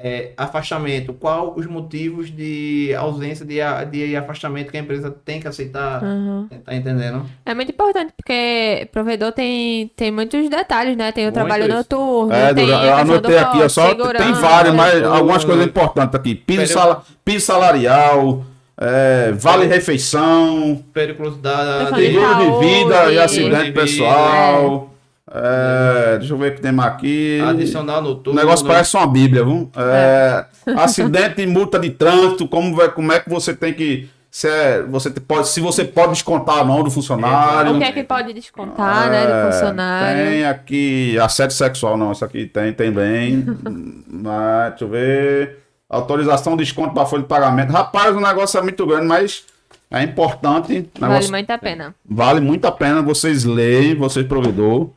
é, 0.00 0.30
afastamento, 0.36 1.12
qual 1.12 1.54
os 1.56 1.66
motivos 1.66 2.30
de 2.30 2.94
ausência 2.96 3.44
de, 3.44 3.60
a- 3.60 3.82
de 3.82 4.14
afastamento 4.14 4.70
que 4.70 4.76
a 4.76 4.80
empresa 4.80 5.10
tem 5.24 5.40
que 5.40 5.48
aceitar, 5.48 6.02
Uhum. 6.02 6.46
tá 6.64 6.74
entendendo? 6.74 7.26
É 7.44 7.52
muito 7.52 7.72
importante, 7.72 8.12
porque 8.16 8.88
provedor 8.92 9.32
tem, 9.32 9.88
tem 9.96 10.12
muitos 10.12 10.48
detalhes, 10.48 10.96
né? 10.96 11.10
Tem 11.10 11.24
o 11.24 11.26
Muitos. 11.26 11.42
trabalho 11.42 11.66
noturno, 11.74 12.32
É, 12.32 12.54
tem 12.54 12.66
Dura, 12.66 12.78
a 12.80 12.86
eu 12.86 12.96
anotei 12.96 13.30
do 13.32 13.38
aqui, 13.38 13.68
só 13.68 13.94
tem 13.94 14.32
vários, 14.34 14.74
mas 14.74 15.02
algumas 15.02 15.44
coisas 15.44 15.66
importantes 15.66 16.14
aqui. 16.14 16.34
Piso, 16.36 16.66
sala- 16.72 17.02
piso 17.24 17.44
salarial, 17.46 18.44
é, 18.80 19.32
vale 19.32 19.66
refeição, 19.66 20.80
Periculosidade, 20.94 21.96
seguro 22.00 22.34
de 22.36 22.66
vida 22.66 23.12
e 23.12 23.18
acidente 23.18 23.72
pessoal. 23.72 24.87
É, 25.32 26.18
deixa 26.18 26.32
eu 26.34 26.38
ver 26.38 26.52
o 26.52 26.54
que 26.56 26.60
tem 26.62 26.72
mais 26.72 26.92
aqui. 26.92 27.40
adicional 27.46 28.02
O 28.26 28.32
negócio 28.32 28.66
parece 28.66 28.96
uma 28.96 29.06
bíblia, 29.06 29.44
viu? 29.44 29.70
É, 29.76 30.44
Acidente 30.76 31.42
e 31.42 31.46
multa 31.46 31.78
de 31.78 31.90
trânsito, 31.90 32.46
como, 32.48 32.74
vai, 32.74 32.88
como 32.90 33.12
é 33.12 33.20
que 33.20 33.28
você 33.28 33.54
tem 33.54 33.72
que... 33.72 34.08
Se, 34.30 34.46
é- 34.46 34.82
você 34.82 35.10
te- 35.10 35.20
pode, 35.20 35.48
se 35.48 35.58
você 35.60 35.84
pode 35.84 36.12
descontar 36.12 36.58
ou 36.58 36.64
não 36.66 36.82
do 36.82 36.90
funcionário. 36.90 37.74
O 37.74 37.78
que 37.78 37.84
é 37.84 37.92
que 37.92 38.04
pode 38.04 38.32
descontar, 38.34 39.10
né, 39.10 39.24
É, 39.24 39.26
do 39.46 39.52
funcionário? 39.52 40.26
Tem 40.30 40.44
aqui 40.44 41.18
assédio 41.18 41.56
sexual, 41.56 41.96
não, 41.96 42.12
isso 42.12 42.24
aqui 42.24 42.44
tem, 42.46 42.72
tem 42.74 42.92
bem. 42.92 43.44
mas, 44.06 44.70
deixa 44.70 44.84
eu 44.84 44.88
ver. 44.88 45.58
Autorização 45.88 46.56
de 46.56 46.62
desconto 46.64 46.92
para 46.92 47.06
folha 47.06 47.22
de 47.22 47.28
pagamento. 47.28 47.72
Rapaz, 47.72 48.14
o 48.14 48.20
negócio 48.20 48.58
é 48.58 48.62
muito 48.62 48.86
grande, 48.86 49.06
mas 49.06 49.44
é 49.90 50.02
importante. 50.02 50.90
O 50.96 51.00
Vale 51.00 51.12
negócio 51.14 51.30
muito 51.32 51.50
a 51.50 51.58
pena. 51.58 51.94
vale 52.04 52.40
muito 52.40 52.66
a 52.66 52.70
pena 52.72 53.00
vocês 53.00 53.44
lerem, 53.44 53.94
vocês 53.94 54.26
provedor, 54.26 54.90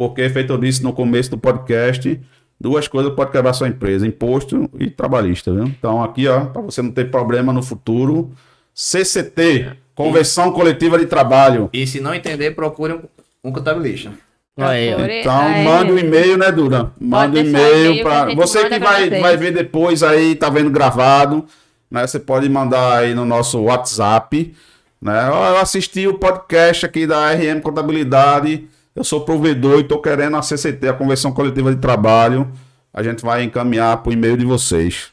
porque, 0.00 0.26
feito 0.30 0.50
eu 0.50 0.56
disse 0.56 0.82
no 0.82 0.94
começo 0.94 1.30
do 1.30 1.36
podcast, 1.36 2.18
duas 2.58 2.88
coisas 2.88 3.12
podem 3.12 3.32
quebrar 3.32 3.52
sua 3.52 3.68
empresa, 3.68 4.06
imposto 4.06 4.66
e 4.78 4.88
trabalhista, 4.88 5.52
viu? 5.52 5.64
Então 5.64 6.02
aqui, 6.02 6.26
ó, 6.26 6.46
para 6.46 6.62
você 6.62 6.80
não 6.80 6.90
ter 6.90 7.10
problema 7.10 7.52
no 7.52 7.62
futuro, 7.62 8.30
CCT, 8.72 9.72
Convenção 9.94 10.52
Coletiva 10.52 10.98
de 10.98 11.04
Trabalho. 11.04 11.68
E 11.70 11.86
se 11.86 12.00
não 12.00 12.14
entender, 12.14 12.52
procure 12.52 12.94
um, 12.94 13.00
um 13.44 13.52
contabilista. 13.52 14.10
Aí, 14.56 14.88
Então, 15.20 15.38
aí- 15.38 15.64
manda 15.64 15.92
um 15.92 15.98
e-mail, 15.98 16.38
né, 16.38 16.50
Duda? 16.50 16.92
Manda 16.98 17.38
um 17.38 17.42
e-mail 17.42 18.02
para 18.02 18.34
você 18.34 18.70
que 18.70 18.78
vai, 18.78 19.10
vai 19.10 19.36
ver 19.36 19.52
depois 19.52 20.02
aí, 20.02 20.34
tá 20.34 20.48
vendo 20.48 20.70
gravado, 20.70 21.44
né? 21.90 22.06
Você 22.06 22.18
pode 22.18 22.48
mandar 22.48 23.00
aí 23.00 23.14
no 23.14 23.26
nosso 23.26 23.60
WhatsApp, 23.60 24.54
né? 24.98 25.28
Eu 25.28 25.58
assisti 25.58 26.06
o 26.08 26.14
podcast 26.14 26.86
aqui 26.86 27.06
da 27.06 27.30
RM 27.34 27.60
Contabilidade, 27.60 28.66
eu 28.94 29.04
sou 29.04 29.20
provedor 29.22 29.78
e 29.78 29.84
tô 29.84 30.00
querendo 30.00 30.36
a 30.36 30.42
CCT, 30.42 30.88
a 30.88 30.92
Convenção 30.92 31.32
Coletiva 31.32 31.72
de 31.74 31.80
Trabalho. 31.80 32.50
A 32.92 33.02
gente 33.02 33.22
vai 33.22 33.42
encaminhar 33.42 34.02
pro 34.02 34.12
e-mail 34.12 34.36
de 34.36 34.44
vocês. 34.44 35.12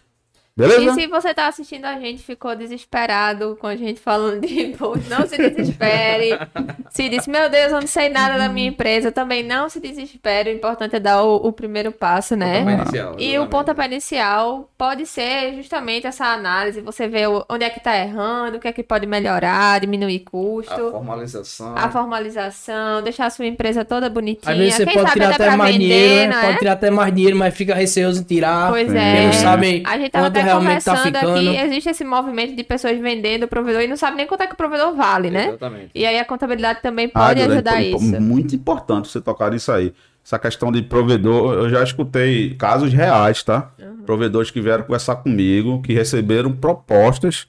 Beleza? 0.58 0.92
E 0.92 0.94
se 0.96 1.08
você 1.08 1.34
tá 1.36 1.48
assistindo 1.48 1.86
a 1.86 2.00
gente, 2.00 2.24
ficou 2.24 2.56
desesperado 2.56 3.56
com 3.62 3.68
a 3.68 3.76
gente 3.76 4.00
falando 4.00 4.42
de 4.42 4.60
imposto, 4.60 5.08
não 5.08 5.28
se 5.28 5.38
desespere. 5.38 6.32
se 6.90 7.08
disse, 7.10 7.30
meu 7.30 7.48
Deus, 7.48 7.72
eu 7.72 7.80
não 7.80 7.88
sei 7.88 8.10
nada 8.10 8.40
da 8.40 8.50
minha 8.50 8.70
empresa, 8.70 9.12
também 9.12 9.44
não 9.44 9.70
se 9.70 9.80
desespere. 9.80 10.50
O 10.50 10.54
importante 10.54 10.96
é 10.96 11.00
dar 11.00 11.22
o, 11.22 11.36
o 11.36 11.52
primeiro 11.54 11.92
passo, 11.92 12.36
né? 12.36 12.62
Inicial, 12.62 13.16
E 13.20 13.38
o 13.38 13.46
pontapé 13.46 13.86
inicial 13.86 14.68
pode 14.76 15.06
ser 15.06 15.54
justamente 15.56 16.08
essa 16.08 16.26
análise, 16.26 16.82
você 16.82 17.08
vê 17.08 17.24
onde 17.48 17.64
é 17.64 17.70
que 17.70 17.80
tá 17.80 17.96
errando, 17.96 18.58
o 18.58 18.60
que 18.60 18.68
é 18.68 18.74
que 18.74 18.82
pode 18.82 19.06
melhorar, 19.06 19.80
diminuir 19.80 20.24
A 20.26 20.30
custo, 20.30 20.92
formalização. 20.92 21.76
a, 21.78 21.90
formalização, 21.90 23.04
deixar 23.04 23.28
a 23.28 23.30
sua 23.30 23.46
empresa 23.46 23.86
toda 23.86 24.10
bonitinha. 24.10 24.54
Às 24.54 24.58
vezes 24.58 24.74
você 24.76 24.86
Quem 24.86 24.94
pode 24.96 25.12
tirar 25.12 25.36
até 25.36 25.48
até 25.48 25.56
mais 25.56 25.74
vender, 25.76 25.88
dinheiro, 25.88 26.34
é? 26.34 26.42
Pode 26.42 26.58
tirar 26.58 26.72
até 26.72 26.90
mais 26.90 27.14
dinheiro, 27.14 27.38
mas 27.38 27.54
fica 27.54 27.76
receoso 27.76 28.22
em 28.22 28.24
tirar. 28.24 28.72
Pois 28.72 28.94
é. 28.94 29.26
Não 29.26 29.34
sabem 29.34 29.84
A 29.86 29.98
gente 29.98 30.12
tava 30.12 30.28
até 30.28 30.47
realmente 30.48 30.84
tá 30.84 30.96
ficando. 30.98 31.32
aqui, 31.32 31.58
existe 31.58 31.90
esse 31.90 32.04
movimento 32.04 32.56
de 32.56 32.64
pessoas 32.64 32.98
vendendo 33.00 33.44
o 33.44 33.48
provedor 33.48 33.82
e 33.82 33.88
não 33.88 33.98
sabe 33.98 34.18
nem 34.18 34.28
quanto 34.28 34.42
é 34.42 34.48
que 34.48 34.54
o 34.54 34.58
provedor 34.58 34.96
vale, 34.96 35.30
né? 35.30 35.50
Exatamente. 35.50 35.92
E 35.94 36.06
aí 36.06 36.18
a 36.20 36.26
contabilidade 36.26 36.82
também 36.82 37.12
Ah, 37.14 37.28
pode 37.28 37.42
Duda, 37.42 37.54
ajudar 37.54 37.82
é 37.82 37.88
isso. 37.88 38.22
Muito 38.22 38.56
importante 38.56 39.08
você 39.08 39.22
tocar 39.22 39.52
nisso 39.52 39.72
aí. 39.72 39.94
Essa 40.26 40.38
questão 40.38 40.72
de 40.72 40.82
provedor, 40.82 41.54
eu 41.54 41.70
já 41.70 41.82
escutei 41.84 42.54
casos 42.56 42.92
reais, 42.92 43.44
tá? 43.44 43.72
Provedores 44.06 44.52
que 44.52 44.60
vieram 44.60 44.84
conversar 44.84 45.16
comigo, 45.18 45.82
que 45.82 45.94
receberam 45.94 46.52
propostas, 46.52 47.48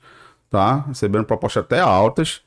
tá? 0.50 0.84
Receberam 0.86 1.24
propostas 1.24 1.64
até 1.64 1.80
altas, 1.80 2.40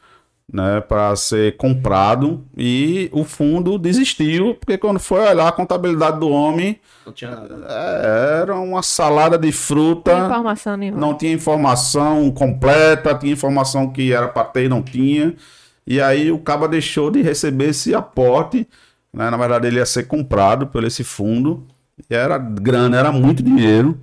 né, 0.51 0.81
para 0.81 1.15
ser 1.15 1.55
comprado 1.55 2.43
e 2.57 3.09
o 3.13 3.23
fundo 3.23 3.77
desistiu, 3.77 4.55
porque 4.55 4.77
quando 4.77 4.99
foi 4.99 5.21
olhar 5.21 5.47
a 5.47 5.51
contabilidade 5.51 6.19
do 6.19 6.29
homem, 6.29 6.79
Não 7.05 7.13
tinha 7.13 7.31
nada. 7.31 7.55
era 7.67 8.55
uma 8.59 8.83
salada 8.83 9.37
de 9.37 9.51
fruta. 9.51 10.13
Tem 10.13 10.25
informação 10.25 10.75
nenhuma. 10.75 10.99
Não 10.99 11.13
tinha 11.17 11.31
informação 11.31 12.29
completa, 12.31 13.15
tinha 13.15 13.31
informação 13.31 13.89
que 13.89 14.11
era 14.11 14.27
para 14.27 14.43
ter 14.43 14.65
e 14.65 14.69
não 14.69 14.81
tinha. 14.83 15.33
E 15.87 16.01
aí 16.01 16.31
o 16.31 16.39
Caba 16.39 16.67
deixou 16.67 17.09
de 17.09 17.21
receber 17.21 17.69
esse 17.69 17.95
aporte. 17.95 18.67
Né? 19.13 19.29
Na 19.29 19.37
verdade, 19.37 19.67
ele 19.67 19.77
ia 19.77 19.85
ser 19.85 20.03
comprado 20.03 20.67
por 20.67 20.83
esse 20.83 21.03
fundo. 21.03 21.65
E 22.09 22.13
era 22.13 22.37
grana, 22.37 22.97
era 22.97 23.11
muito 23.11 23.41
dinheiro. 23.41 23.97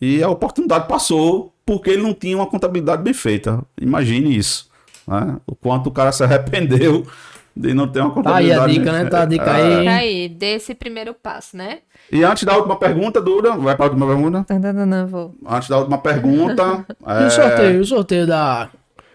E 0.00 0.22
a 0.22 0.28
oportunidade 0.28 0.86
passou 0.86 1.52
porque 1.64 1.90
ele 1.90 2.02
não 2.02 2.12
tinha 2.12 2.36
uma 2.36 2.46
contabilidade 2.46 3.02
bem 3.02 3.14
feita. 3.14 3.62
Imagine 3.80 4.36
isso. 4.36 4.68
Né? 5.06 5.36
O 5.46 5.54
quanto 5.54 5.88
o 5.88 5.92
cara 5.92 6.12
se 6.12 6.22
arrependeu 6.24 7.06
de 7.56 7.72
não 7.72 7.86
ter 7.86 8.00
uma 8.00 8.10
Tá 8.22 8.36
aí 8.36 8.48
contabilidade. 8.50 8.62
a 8.64 8.66
dica, 8.74 8.92
né? 8.92 9.04
Tá 9.10 9.22
a 9.22 9.26
dica 9.26 9.50
É. 9.58 9.78
aí. 9.78 9.88
Aí, 9.88 10.28
desse 10.28 10.74
primeiro 10.74 11.14
passo, 11.14 11.56
né? 11.56 11.78
E 12.10 12.24
antes 12.24 12.44
da 12.44 12.56
última 12.56 12.76
pergunta, 12.76 13.20
Duda, 13.20 13.52
vai 13.56 13.76
para 13.76 13.86
a 13.86 13.88
última 13.88 14.06
pergunta? 14.06 14.44
Não, 14.58 14.72
não, 14.72 14.86
não, 14.86 15.06
vou. 15.06 15.34
Antes 15.46 15.68
da 15.68 15.78
última 15.78 15.98
pergunta. 15.98 16.84
E 17.06 17.22
é, 17.22 17.26
o 17.26 17.30
sorteio? 17.30 17.80
O 17.80 17.84
sorteio 17.84 18.26
da. 18.26 18.68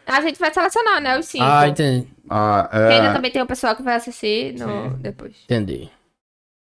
A 0.08 0.22
gente 0.22 0.40
vai 0.40 0.52
selecionar, 0.54 1.02
né? 1.02 1.20
Os 1.20 1.26
cinco. 1.28 1.44
Ah, 1.44 1.68
entendi. 1.68 2.08
ah, 2.30 2.68
Porque 2.72 2.94
ainda 2.94 3.08
é, 3.10 3.14
também 3.14 3.32
tem 3.32 3.42
o 3.42 3.46
pessoal 3.46 3.76
que 3.76 3.84
vai 3.84 3.96
assistir 3.96 4.56
no... 4.58 4.90
depois. 4.98 5.36
Entendi. 5.46 5.90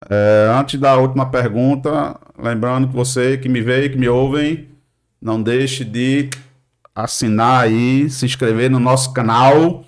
É, 0.09 0.47
antes 0.53 0.79
da 0.79 0.95
última 0.97 1.29
pergunta, 1.29 2.19
lembrando 2.37 2.87
que 2.87 2.93
você 2.95 3.37
que 3.37 3.47
me 3.49 3.61
vê 3.61 3.85
e 3.85 3.89
que 3.89 3.97
me 3.97 4.07
ouvem, 4.09 4.67
não 5.21 5.41
deixe 5.41 5.83
de 5.85 6.29
assinar 7.03 7.63
aí, 7.63 8.09
se 8.09 8.25
inscrever 8.25 8.71
no 8.71 8.79
nosso 8.79 9.13
canal, 9.13 9.85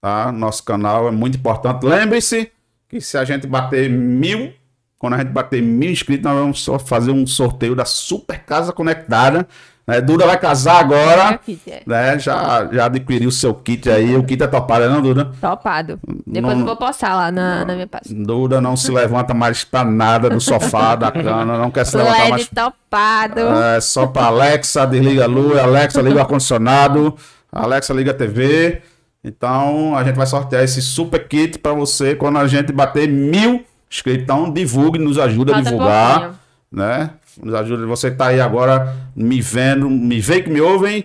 tá? 0.00 0.30
Nosso 0.30 0.62
canal 0.62 1.08
é 1.08 1.10
muito 1.10 1.38
importante. 1.38 1.86
Lembre-se 1.86 2.52
que 2.86 3.00
se 3.00 3.16
a 3.16 3.24
gente 3.24 3.46
bater 3.46 3.88
mil, 3.88 4.52
quando 4.98 5.14
a 5.14 5.18
gente 5.18 5.30
bater 5.30 5.62
mil 5.62 5.90
inscritos, 5.90 6.24
nós 6.24 6.34
vamos 6.38 6.86
fazer 6.86 7.12
um 7.12 7.26
sorteio 7.26 7.74
da 7.74 7.86
Super 7.86 8.44
Casa 8.44 8.74
Conectada. 8.74 9.48
Né? 9.86 10.00
Duda 10.00 10.26
vai 10.26 10.38
casar 10.38 10.78
agora, 10.80 11.38
é. 11.68 11.82
né? 11.86 12.18
Já, 12.18 12.66
já 12.72 12.86
adquiriu 12.86 13.28
o 13.28 13.32
seu 13.32 13.52
kit 13.54 13.90
aí. 13.90 14.16
O 14.16 14.24
kit 14.24 14.42
é 14.42 14.46
topado, 14.46 14.88
não, 14.88 15.02
Duda? 15.02 15.30
Topado. 15.40 16.00
Depois 16.26 16.54
Não- 16.54 16.60
eu 16.60 16.66
vou 16.66 16.76
postar 16.76 17.14
lá 17.14 17.30
na, 17.30 17.66
na 17.66 17.74
minha 17.74 17.86
página. 17.86 18.24
Duda 18.24 18.60
não 18.62 18.76
se 18.76 18.90
levanta 18.90 19.34
mais 19.34 19.62
pra 19.62 19.84
nada 19.84 20.30
do 20.30 20.40
sofá, 20.40 20.94
da 20.94 21.10
cama, 21.12 21.58
não 21.58 21.70
quer 21.70 21.84
se 21.84 21.96
levantar 21.98 22.18
LED 22.18 22.30
mais. 22.30 22.48
topado. 22.48 23.40
É 23.40 23.80
só 23.80 24.06
pra 24.06 24.24
Alexa, 24.26 24.86
desliga 24.86 25.24
a 25.24 25.26
luz, 25.26 25.58
Alexa 25.58 26.00
liga 26.00 26.16
o 26.16 26.20
ar-condicionado, 26.20 27.14
Alexa 27.52 27.92
liga 27.92 28.12
a 28.12 28.14
TV. 28.14 28.80
Então 29.22 29.96
a 29.96 30.04
gente 30.04 30.16
vai 30.16 30.26
sortear 30.26 30.62
esse 30.64 30.80
super 30.82 31.26
kit 31.28 31.58
pra 31.58 31.72
você 31.72 32.14
quando 32.14 32.38
a 32.38 32.46
gente 32.46 32.72
bater 32.72 33.08
mil 33.08 33.64
inscritos. 33.90 34.22
Então 34.22 34.50
divulgue, 34.52 34.98
nos 34.98 35.18
ajuda 35.18 35.52
a 35.52 35.54
Falta 35.56 35.70
divulgar, 35.70 36.12
pouquinho. 36.20 36.38
né? 36.72 37.10
Nos 37.42 37.54
ajuda. 37.54 37.86
Você 37.86 38.10
que 38.10 38.16
tá 38.16 38.26
aí 38.28 38.40
agora 38.40 38.94
me 39.14 39.40
vendo, 39.40 39.88
me 39.90 40.20
vê 40.20 40.42
que 40.42 40.50
me 40.50 40.60
ouvem. 40.60 41.04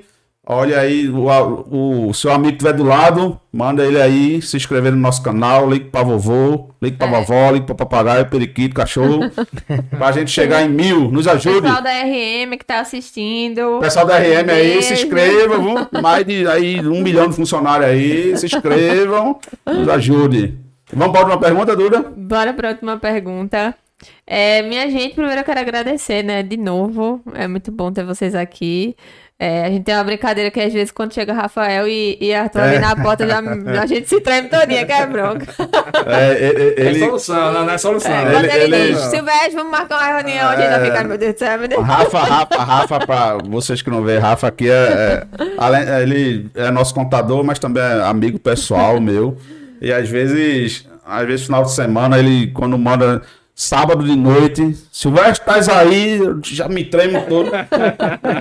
Olha 0.51 0.80
aí, 0.80 1.07
o, 1.07 2.07
o 2.10 2.14
seu 2.14 2.31
amigo 2.31 2.53
que 2.57 2.64
estiver 2.64 2.73
do 2.73 2.84
lado, 2.84 3.39
manda 3.53 3.85
ele 3.85 4.01
aí 4.01 4.41
se 4.41 4.57
inscrever 4.57 4.91
no 4.91 4.97
nosso 4.97 5.22
canal, 5.22 5.69
ligue 5.69 5.85
pra 5.91 6.01
vovô, 6.01 6.72
ligue 6.81 6.97
pra 6.97 7.06
É. 7.07 7.11
vovó, 7.11 7.51
ligue 7.51 7.68
pra 7.68 7.76
papagaio, 7.76 8.26
periquito, 8.26 8.73
cachorro, 8.73 9.30
pra 9.95 10.11
gente 10.11 10.31
chegar 10.31 10.64
em 10.64 10.69
mil, 10.69 11.11
nos 11.11 11.27
ajude. 11.27 11.61
Pessoal 11.61 11.84
da 11.84 11.91
RM 11.91 12.57
que 12.57 12.65
tá 12.65 12.80
assistindo. 12.80 13.77
Pessoal 13.80 14.07
da 14.07 14.18
RM 14.18 14.49
aí, 14.49 14.81
se 14.81 14.89
Beijo. 14.89 14.93
inscrevam, 15.06 15.61
viu? 15.91 16.01
mais 16.01 16.26
de 16.26 16.47
aí, 16.47 16.80
um 16.88 17.01
milhão 17.03 17.27
de 17.30 17.35
funcionários 17.35 17.88
aí, 17.88 18.35
se 18.35 18.47
inscrevam, 18.47 19.39
nos 19.68 19.88
ajude. 19.89 20.57
Vamos 20.91 21.11
para 21.11 21.22
a 21.22 21.23
última 21.30 21.39
pergunta, 21.39 21.76
Duda? 21.76 22.11
Bora 22.18 22.53
pra 22.56 22.69
última 22.69 22.97
pergunta. 22.97 23.76
É, 24.26 24.61
minha 24.61 24.89
gente, 24.89 25.15
primeiro 25.15 25.41
eu 25.41 25.45
quero 25.45 25.59
agradecer, 25.59 26.23
né, 26.23 26.41
de 26.43 26.55
novo. 26.57 27.21
É 27.34 27.47
muito 27.47 27.71
bom 27.71 27.91
ter 27.91 28.03
vocês 28.05 28.34
aqui. 28.35 28.95
É, 29.41 29.63
a 29.65 29.69
gente 29.69 29.85
tem 29.85 29.95
uma 29.95 30.03
brincadeira 30.03 30.51
que 30.51 30.59
às 30.59 30.73
vezes 30.73 30.91
quando 30.91 31.13
chega 31.13 31.31
Rafael 31.31 31.88
e, 31.88 32.17
e 32.19 32.34
Arthur 32.34 32.59
ali 32.59 32.76
É. 32.76 32.80
na 32.80 32.93
porta, 32.93 33.26
já, 33.26 33.39
a 33.39 33.85
gente 33.85 34.09
se 34.09 34.19
treme 34.19 34.49
todinha, 34.49 34.85
que 34.85 34.91
é 34.91 35.05
bronca. 35.07 35.45
É, 36.07 36.34
é, 36.34 36.45
é, 36.45 36.73
É 36.81 36.89
ele, 36.89 36.99
solução, 36.99 37.53
não, 37.53 37.65
não 37.65 37.73
é 37.73 37.77
solução. 37.77 38.11
É, 38.11 38.21
Ele- 38.21 38.31
quando 38.34 38.45
ele, 38.45 38.76
ele- 38.76 38.93
diz, 38.93 38.99
Silvestre, 39.05 39.55
vamos 39.55 39.71
marcar 39.71 39.95
uma 39.97 40.17
reunião, 40.17 40.49
a 40.49 40.55
gente 40.57 40.69
já 40.69 40.80
fica, 40.84 41.03
meu 41.05 41.17
Deus 41.17 41.34
do 41.35 41.39
céu, 41.39 41.57
meu 41.57 41.67
Deus. 41.69 41.85
Rafa, 41.85 42.19
Rafa, 42.19 42.63
Rafa, 42.63 42.99
para 43.07 43.38
vocês 43.45 43.81
que 43.81 43.89
não 43.89 44.03
veem, 44.03 44.19
Rafa 44.19 44.47
aqui 44.47 44.69
é, 44.69 44.73
é- 44.73 45.26
além- 45.57 45.88
ele 46.01 46.49
é 46.55 46.69
nosso 46.69 46.93
contador, 46.93 47.41
mas 47.41 47.57
também 47.59 47.81
é 47.81 48.01
amigo 48.03 48.38
pessoal 48.38 48.99
meu. 48.99 49.38
E 49.81 49.89
às 49.93 50.09
vezes, 50.09 50.85
às 51.05 51.26
vezes 51.26 51.45
final 51.45 51.63
de 51.63 51.71
semana 51.71 52.19
ele 52.19 52.47
quando 52.51 52.77
manda 52.77 53.21
sábado 53.60 54.06
de 54.06 54.15
noite, 54.15 54.73
Silvestre, 54.90 55.41
estás 55.41 55.68
aí, 55.68 56.18
já 56.44 56.69
me 56.69 56.86
tremo 56.86 57.26
todo. 57.27 57.52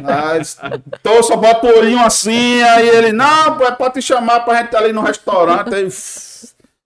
Mas, 0.05 0.57
tô, 1.03 1.21
só 1.25 1.37
bota 1.37 1.67
o 1.67 1.77
olhinho 1.77 1.99
assim, 1.99 2.63
aí 2.63 2.89
ele, 2.89 3.13
não, 3.13 3.61
é 3.61 3.91
te 3.91 4.01
chamar 4.01 4.41
pra 4.41 4.63
gente 4.63 4.73
ir 4.73 4.77
ali 4.77 4.93
no 4.93 5.01
restaurante. 5.01 5.75
Aí, 5.75 5.89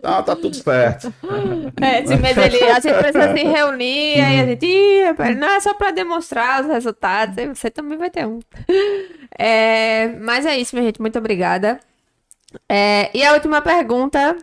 tá, 0.01 0.23
tá 0.23 0.35
tudo 0.35 0.57
certo. 0.57 1.13
É, 1.79 2.01
esse 2.03 2.17
mês 2.17 2.39
ele, 2.39 2.65
a 2.65 2.81
gente 2.81 2.95
precisa 2.95 3.37
se 3.37 3.45
reunir, 3.45 4.23
aí 4.23 4.41
a 4.41 4.47
gente, 4.47 5.37
não 5.37 5.49
é 5.51 5.61
só 5.61 5.75
pra 5.75 5.91
demonstrar 5.91 6.63
os 6.63 6.69
resultados, 6.69 7.37
aí 7.37 7.47
você 7.47 7.71
também 7.71 7.99
vai 7.99 8.09
ter 8.09 8.27
um. 8.27 8.41
É, 9.39 10.09
mas 10.23 10.47
é 10.47 10.57
isso, 10.57 10.75
minha 10.75 10.87
gente, 10.87 11.03
muito 11.03 11.19
obrigada. 11.19 11.79
É, 12.67 13.11
e 13.13 13.23
a 13.23 13.35
última 13.35 13.61
pergunta, 13.61 14.39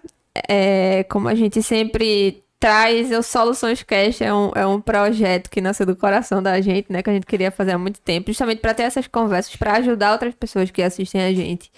é, 0.48 1.03
como 1.06 1.28
a 1.28 1.34
gente 1.34 1.64
sempre 1.64 2.44
traz, 2.60 3.11
o 3.11 3.23
Soluções 3.23 3.81
Cast 3.84 4.23
é 4.23 4.34
um, 4.34 4.52
é 4.53 4.68
um 4.68 4.81
projeto 4.81 5.49
que 5.49 5.61
nasceu 5.61 5.86
do 5.86 5.95
coração 5.95 6.44
da 6.44 6.60
gente, 6.60 6.91
né, 6.91 7.02
que 7.02 7.10
a 7.10 7.14
gente 7.14 7.26
queria 7.26 7.52
fazer 7.52 7.72
há 7.72 7.77
muito 7.77 8.02
tempo, 8.02 8.30
justamente 8.30 8.60
para 8.60 8.73
ter 8.73 8.84
essas 8.84 9.07
conversas, 9.07 9.56
para 9.56 9.73
ajudar 9.77 10.11
outras 10.11 10.36
pessoas 10.36 10.69
que 10.69 10.81
assistem 10.81 11.22
a 11.22 11.34
gente. 11.34 11.72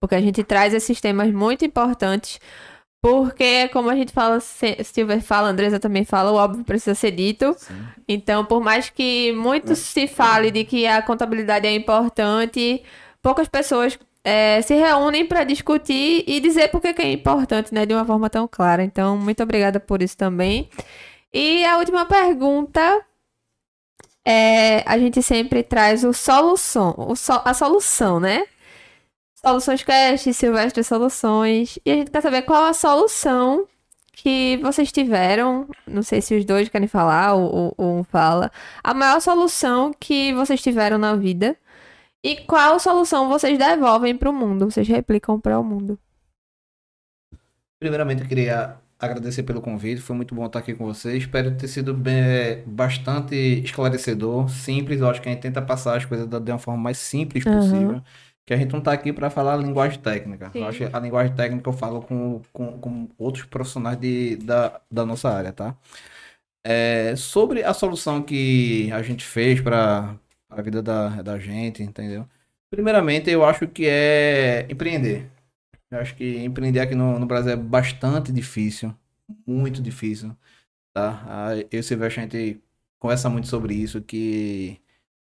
Porque 0.00 0.14
a 0.14 0.20
gente 0.20 0.42
traz 0.42 0.74
esses 0.74 1.00
temas 1.00 1.30
muito 1.32 1.64
importantes 1.64 2.40
porque, 3.02 3.68
como 3.70 3.90
a 3.90 3.96
gente 3.96 4.12
fala, 4.12 4.38
Silver 4.38 5.20
fala, 5.20 5.48
Andresa 5.48 5.80
também 5.80 6.04
fala, 6.04 6.30
o 6.30 6.36
óbvio 6.36 6.64
precisa 6.64 6.94
ser 6.94 7.10
dito. 7.10 7.52
Então, 8.06 8.44
por 8.44 8.62
mais 8.62 8.90
que 8.90 9.32
muito 9.32 9.74
se 9.74 10.06
fale 10.06 10.52
de 10.52 10.64
que 10.64 10.86
a 10.86 11.02
contabilidade 11.02 11.66
é 11.66 11.74
importante, 11.74 12.80
poucas 13.20 13.48
pessoas 13.48 13.98
eh, 14.24 14.62
se 14.62 14.74
reúnem 14.74 15.26
para 15.26 15.44
discutir 15.44 16.24
e 16.26 16.40
dizer 16.40 16.68
por 16.68 16.80
que 16.80 16.88
é 17.02 17.12
importante, 17.12 17.72
né, 17.74 17.84
de 17.86 17.94
uma 17.94 18.04
forma 18.04 18.28
tão 18.30 18.46
clara. 18.48 18.82
Então, 18.84 19.16
muito 19.16 19.42
obrigada 19.42 19.80
por 19.80 20.02
isso 20.02 20.16
também. 20.16 20.68
E 21.32 21.64
a 21.64 21.78
última 21.78 22.04
pergunta 22.06 23.04
é, 24.24 24.82
a 24.86 24.98
gente 24.98 25.22
sempre 25.22 25.62
traz 25.62 26.04
o 26.04 26.12
solução, 26.12 26.94
o 26.98 27.16
so- 27.16 27.42
a 27.44 27.54
solução, 27.54 28.20
né? 28.20 28.44
Soluções 29.44 29.82
Cast, 29.82 30.32
Silvestre 30.32 30.84
Soluções. 30.84 31.78
E 31.84 31.90
a 31.90 31.94
gente 31.96 32.10
quer 32.10 32.20
saber 32.22 32.42
qual 32.42 32.64
a 32.64 32.72
solução 32.72 33.66
que 34.12 34.58
vocês 34.62 34.92
tiveram, 34.92 35.66
não 35.86 36.02
sei 36.02 36.20
se 36.20 36.36
os 36.36 36.44
dois 36.44 36.68
querem 36.68 36.86
falar 36.86 37.34
ou 37.34 37.74
um 37.78 38.04
fala, 38.04 38.52
a 38.84 38.94
maior 38.94 39.20
solução 39.20 39.92
que 39.98 40.32
vocês 40.34 40.62
tiveram 40.62 40.98
na 40.98 41.16
vida 41.16 41.56
e 42.24 42.36
qual 42.46 42.78
solução 42.80 43.28
vocês 43.28 43.58
devolvem 43.58 44.16
para 44.16 44.30
o 44.30 44.32
mundo, 44.32 44.70
vocês 44.70 44.86
replicam 44.88 45.40
para 45.40 45.58
o 45.58 45.64
mundo. 45.64 45.98
Primeiramente, 47.80 48.22
eu 48.22 48.28
queria 48.28 48.76
agradecer 48.98 49.42
pelo 49.42 49.60
convite, 49.60 50.00
foi 50.00 50.14
muito 50.14 50.34
bom 50.34 50.46
estar 50.46 50.60
aqui 50.60 50.74
com 50.74 50.84
vocês. 50.86 51.24
Espero 51.24 51.56
ter 51.56 51.66
sido 51.66 51.92
bem, 51.92 52.62
bastante 52.66 53.34
esclarecedor, 53.64 54.48
simples. 54.48 55.00
Eu 55.00 55.08
acho 55.08 55.20
que 55.20 55.28
a 55.28 55.32
gente 55.32 55.42
tenta 55.42 55.60
passar 55.60 55.96
as 55.96 56.04
coisas 56.04 56.28
de 56.28 56.52
uma 56.52 56.58
forma 56.58 56.80
mais 56.80 56.98
simples 56.98 57.44
Uhum. 57.44 57.56
possível. 57.58 58.02
Que 58.46 58.54
a 58.54 58.56
gente 58.56 58.70
não 58.72 58.78
está 58.80 58.92
aqui 58.92 59.12
para 59.12 59.30
falar 59.30 59.54
a 59.54 59.56
linguagem 59.56 60.00
técnica. 60.00 60.50
Sim. 60.52 60.60
Eu 60.60 60.66
acho 60.66 60.78
que 60.78 60.96
a 60.96 61.00
linguagem 61.00 61.34
técnica 61.34 61.68
eu 61.68 61.72
falo 61.72 62.02
com, 62.02 62.40
com, 62.52 62.78
com 62.78 63.08
outros 63.18 63.44
profissionais 63.44 63.98
de, 63.98 64.36
da, 64.36 64.80
da 64.90 65.04
nossa 65.06 65.28
área, 65.30 65.52
tá? 65.52 65.76
É, 66.64 67.14
sobre 67.16 67.64
a 67.64 67.74
solução 67.74 68.22
que 68.22 68.90
a 68.92 69.02
gente 69.02 69.24
fez 69.24 69.60
para 69.60 70.14
a 70.58 70.62
vida 70.62 70.82
da, 70.82 71.22
da 71.22 71.38
gente, 71.38 71.82
entendeu? 71.82 72.28
Primeiramente, 72.70 73.30
eu 73.30 73.44
acho 73.44 73.68
que 73.68 73.86
é 73.86 74.66
empreender. 74.70 75.30
Eu 75.90 76.00
acho 76.00 76.14
que 76.16 76.38
empreender 76.44 76.80
aqui 76.80 76.94
no, 76.94 77.18
no 77.18 77.26
Brasil 77.26 77.52
é 77.52 77.56
bastante 77.56 78.32
difícil, 78.32 78.94
muito 79.46 79.82
difícil, 79.82 80.36
tá? 80.94 81.24
Ah, 81.26 81.56
Eu 81.56 81.68
e 81.72 81.78
o 81.80 81.84
Silvestre, 81.84 82.20
a 82.22 82.24
gente 82.24 82.62
conversa 82.98 83.30
muito 83.30 83.48
sobre 83.48 83.74
isso, 83.74 84.02
que 84.02 84.80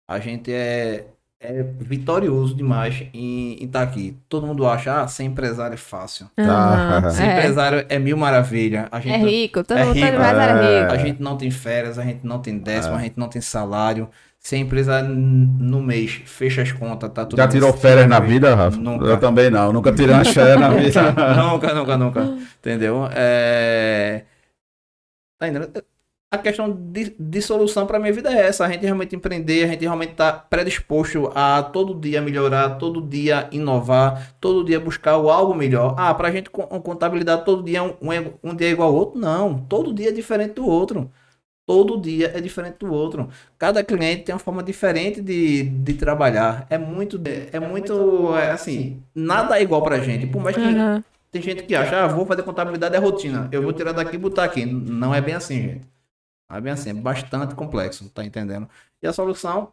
a 0.09 0.21
gente 0.21 0.53
é, 0.53 1.09
é 1.41 1.63
vitorioso 1.65 2.55
demais 2.57 3.09
em 3.15 3.63
estar 3.65 3.83
aqui. 3.83 4.19
Todo 4.29 4.47
mundo 4.47 4.67
acha, 4.69 5.03
ah, 5.03 5.09
ser 5.09 5.25
empresário 5.25 5.75
é 5.75 5.79
fácil. 5.79 6.31
Tá. 6.43 6.99
Aham, 6.99 7.03
Ser 7.09 7.25
é. 7.25 7.27
empresário 7.27 7.87
é 7.89 7.99
mil 7.99 8.17
maravilha. 8.17 8.89
A 8.93 9.01
É 9.07 9.19
gente, 9.19 9.19
rico, 9.19 9.65
todo 9.65 9.79
é 9.79 9.85
mundo 9.85 9.95
rico, 9.95 10.25
todo 10.29 10.47
é. 10.47 10.55
rico. 10.55 10.93
a 10.93 10.99
gente 10.99 11.21
não 11.23 11.37
tem 11.37 11.51
férias, 11.51 11.99
a 11.99 12.05
gente 12.05 12.25
não 12.27 12.41
tem 12.41 12.59
décimo, 12.59 12.97
a 12.97 13.01
gente 13.03 13.19
não 13.19 13.29
tem 13.29 13.41
salário. 13.43 14.11
Se 14.45 14.57
a 14.57 14.59
empresa 14.59 15.03
no 15.03 15.83
mês 15.83 16.21
fecha 16.27 16.61
as 16.61 16.71
contas, 16.71 17.11
tá 17.15 17.25
tudo 17.25 17.39
Já 17.39 17.49
tirou 17.49 17.73
férias 17.73 18.07
na 18.07 18.21
vida, 18.21 18.55
Rafa? 18.55 18.77
Nunca. 18.77 19.07
Eu 19.07 19.19
também 19.19 19.49
não. 19.49 19.73
Nunca 19.73 19.91
tirei 19.91 20.15
umas 20.15 20.29
férias 20.29 20.61
na 20.61 20.69
vida. 20.69 21.01
nunca, 21.43 21.73
nunca, 21.73 21.97
nunca. 21.97 22.39
Entendeu? 22.59 23.09
É... 23.11 24.25
Tá 25.39 25.49
entendendo? 25.49 25.83
A 26.31 26.37
questão 26.37 26.71
de, 26.71 27.17
de 27.19 27.41
solução 27.41 27.87
para 27.87 27.99
minha 27.99 28.13
vida 28.13 28.31
é 28.31 28.47
essa. 28.47 28.67
A 28.67 28.69
gente 28.69 28.85
realmente 28.85 29.17
empreender, 29.17 29.65
a 29.65 29.69
gente 29.69 29.81
realmente 29.81 30.13
tá 30.13 30.31
predisposto 30.31 31.33
a 31.35 31.63
todo 31.63 31.99
dia 31.99 32.21
melhorar, 32.21 32.77
todo 32.77 33.01
dia 33.01 33.49
inovar, 33.51 34.37
todo 34.43 34.63
dia 34.63 34.79
buscar 34.79 35.17
o 35.17 35.31
algo 35.31 35.55
melhor. 35.55 35.95
Ah, 35.97 36.13
pra 36.13 36.31
gente 36.31 36.51
com 36.51 36.65
com 36.65 36.83
contabilidade 36.83 37.47
todo 37.47 37.63
dia 37.63 37.83
um, 37.83 37.95
um, 38.03 38.51
um 38.51 38.55
dia 38.55 38.69
é 38.69 38.73
igual 38.73 38.91
ao 38.91 38.95
outro? 38.95 39.19
Não. 39.19 39.61
Todo 39.61 39.95
dia 39.95 40.11
é 40.11 40.13
diferente 40.13 40.57
do 40.57 40.67
outro. 40.67 41.11
Todo 41.67 41.99
dia 42.01 42.31
é 42.37 42.41
diferente 42.41 42.79
do 42.81 42.93
outro. 42.93 43.29
Cada 43.59 43.83
cliente 43.83 44.25
tem 44.25 44.35
uma 44.35 44.39
forma 44.39 44.63
diferente 44.63 45.21
de, 45.23 45.63
de 45.65 45.95
trabalhar. 45.95 46.67
É 46.69 46.77
muito, 46.77 47.19
é 47.53 47.59
muito, 47.59 48.35
é 48.37 48.51
assim, 48.51 49.03
nada 49.15 49.59
é 49.59 49.63
igual 49.63 49.83
pra 49.83 49.99
gente. 49.99 50.27
Por 50.27 50.43
mais 50.43 50.59
que 50.59 50.63
Aham. 50.63 51.03
tem 51.33 51.41
gente 51.41 51.63
que 51.65 51.75
acha, 51.75 52.05
ah, 52.05 52.09
vou 52.09 52.27
fazer 52.27 52.43
contabilidade 52.43 52.95
é 52.95 52.99
rotina. 52.99 53.49
Eu 53.51 53.63
vou 53.63 53.73
tirar 53.73 53.93
daqui 53.93 54.17
e 54.17 54.19
botar 54.19 54.45
aqui. 54.45 54.67
Não 54.67 55.15
é 55.15 55.21
bem 55.23 55.35
assim, 55.35 55.63
gente. 55.63 55.87
Não 56.51 56.57
é 56.57 56.61
bem 56.61 56.73
assim. 56.73 56.91
É 56.91 56.95
bastante 56.95 57.55
complexo, 57.55 58.09
tá 58.11 58.25
entendendo? 58.25 58.69
E 59.03 59.07
a 59.07 59.13
solução 59.13 59.73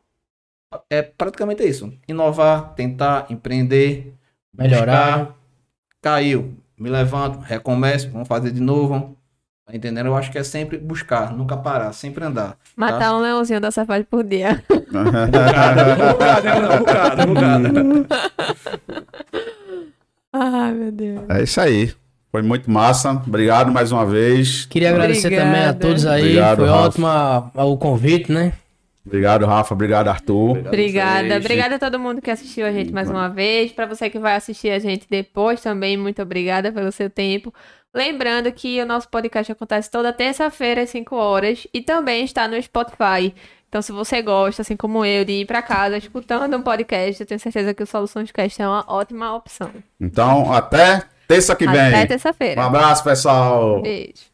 é 0.90 1.02
praticamente 1.02 1.64
isso. 1.64 1.94
Inovar, 2.08 2.74
tentar, 2.76 3.28
empreender, 3.30 4.14
Melhorar. 4.54 5.18
buscar. 5.20 5.38
Caiu, 6.02 6.58
me 6.78 6.90
levanto, 6.90 7.40
recomeço, 7.40 8.10
vamos 8.10 8.28
fazer 8.28 8.52
de 8.52 8.60
novo. 8.62 9.16
Tá 9.66 9.76
entendendo? 9.76 10.08
Eu 10.08 10.16
acho 10.16 10.32
que 10.32 10.38
é 10.38 10.44
sempre 10.44 10.78
buscar, 10.78 11.32
nunca 11.32 11.56
parar, 11.56 11.94
sempre 11.94 12.26
andar. 12.26 12.58
Matar 12.76 13.16
um 13.16 13.20
leãozinho 13.22 13.62
da 13.62 13.72
safari 13.72 14.04
por 14.04 14.24
dia. 14.24 14.62
Ai, 20.34 20.72
meu 20.74 20.92
Deus. 20.92 21.22
É 21.30 21.44
isso 21.44 21.60
aí. 21.60 21.94
Foi 22.32 22.42
muito 22.42 22.72
massa. 22.72 23.12
Obrigado 23.12 23.72
mais 23.72 23.92
uma 23.92 24.06
vez. 24.06 24.66
Queria 24.66 24.90
agradecer 24.92 25.28
Obrigada. 25.28 25.50
também 25.52 25.66
a 25.68 25.74
todos 25.74 26.06
aí. 26.06 26.22
Obrigado, 26.22 26.58
Foi 26.60 26.68
Rafa. 26.70 26.80
ótimo 26.82 27.08
a- 27.08 27.52
a- 27.56 27.66
o 27.66 27.78
convite, 27.78 28.32
né? 28.32 28.54
Obrigado, 29.06 29.46
Rafa. 29.46 29.74
Obrigado, 29.74 30.08
Arthur. 30.08 30.60
Obrigada. 30.60 31.28
vocês. 31.28 31.44
Obrigada 31.46 31.76
a 31.76 31.80
todo 31.80 32.00
mundo 32.00 32.22
que 32.22 32.32
assistiu 32.32 32.66
a 32.66 32.72
gente 32.72 32.94
mais 32.94 33.10
uma 33.10 33.28
vez. 33.28 33.72
Pra 33.74 33.86
você 33.86 34.10
que 34.10 34.18
vai 34.20 34.36
assistir 34.36 34.70
a 34.70 34.80
gente 34.80 35.06
depois 35.10 35.60
também, 35.62 35.98
muito 35.98 36.22
obrigada 36.22 36.72
pelo 36.72 36.92
seu 36.92 37.10
tempo. 37.10 37.54
Lembrando 37.94 38.52
que 38.54 38.82
o 38.82 38.86
nosso 38.86 39.10
podcast 39.10 39.52
acontece 39.52 39.92
toda 39.92 40.14
terça-feira 40.14 40.84
às 40.84 40.90
5 40.90 41.14
horas 41.16 41.68
e 41.74 41.82
também 41.82 42.24
está 42.24 42.48
no 42.48 42.62
Spotify. 42.62 43.34
Então, 43.68 43.82
se 43.82 43.92
você 43.92 44.22
gosta, 44.22 44.62
assim 44.62 44.76
como 44.78 45.04
eu, 45.06 45.24
de 45.26 45.34
ir 45.34 45.46
pra 45.46 45.62
casa 45.62 45.98
escutando 45.98 46.56
um 46.58 46.62
podcast, 46.62 47.22
eu 47.22 47.28
tenho 47.28 47.40
certeza 47.40 47.74
que 47.74 47.84
o 47.84 47.88
Soluções 47.88 48.32
Cast 48.32 48.62
é 48.62 48.68
uma 48.68 48.84
ótima 48.88 49.34
opção. 49.36 49.72
Então, 50.00 50.52
até 50.54 51.04
terça 51.28 51.56
que 51.56 51.66
vem. 51.66 51.80
Até 51.88 52.04
Um 52.04 52.08
terça-feira. 52.08 52.64
abraço, 52.66 53.04
pessoal. 53.04 53.82
Beijo. 53.82 54.32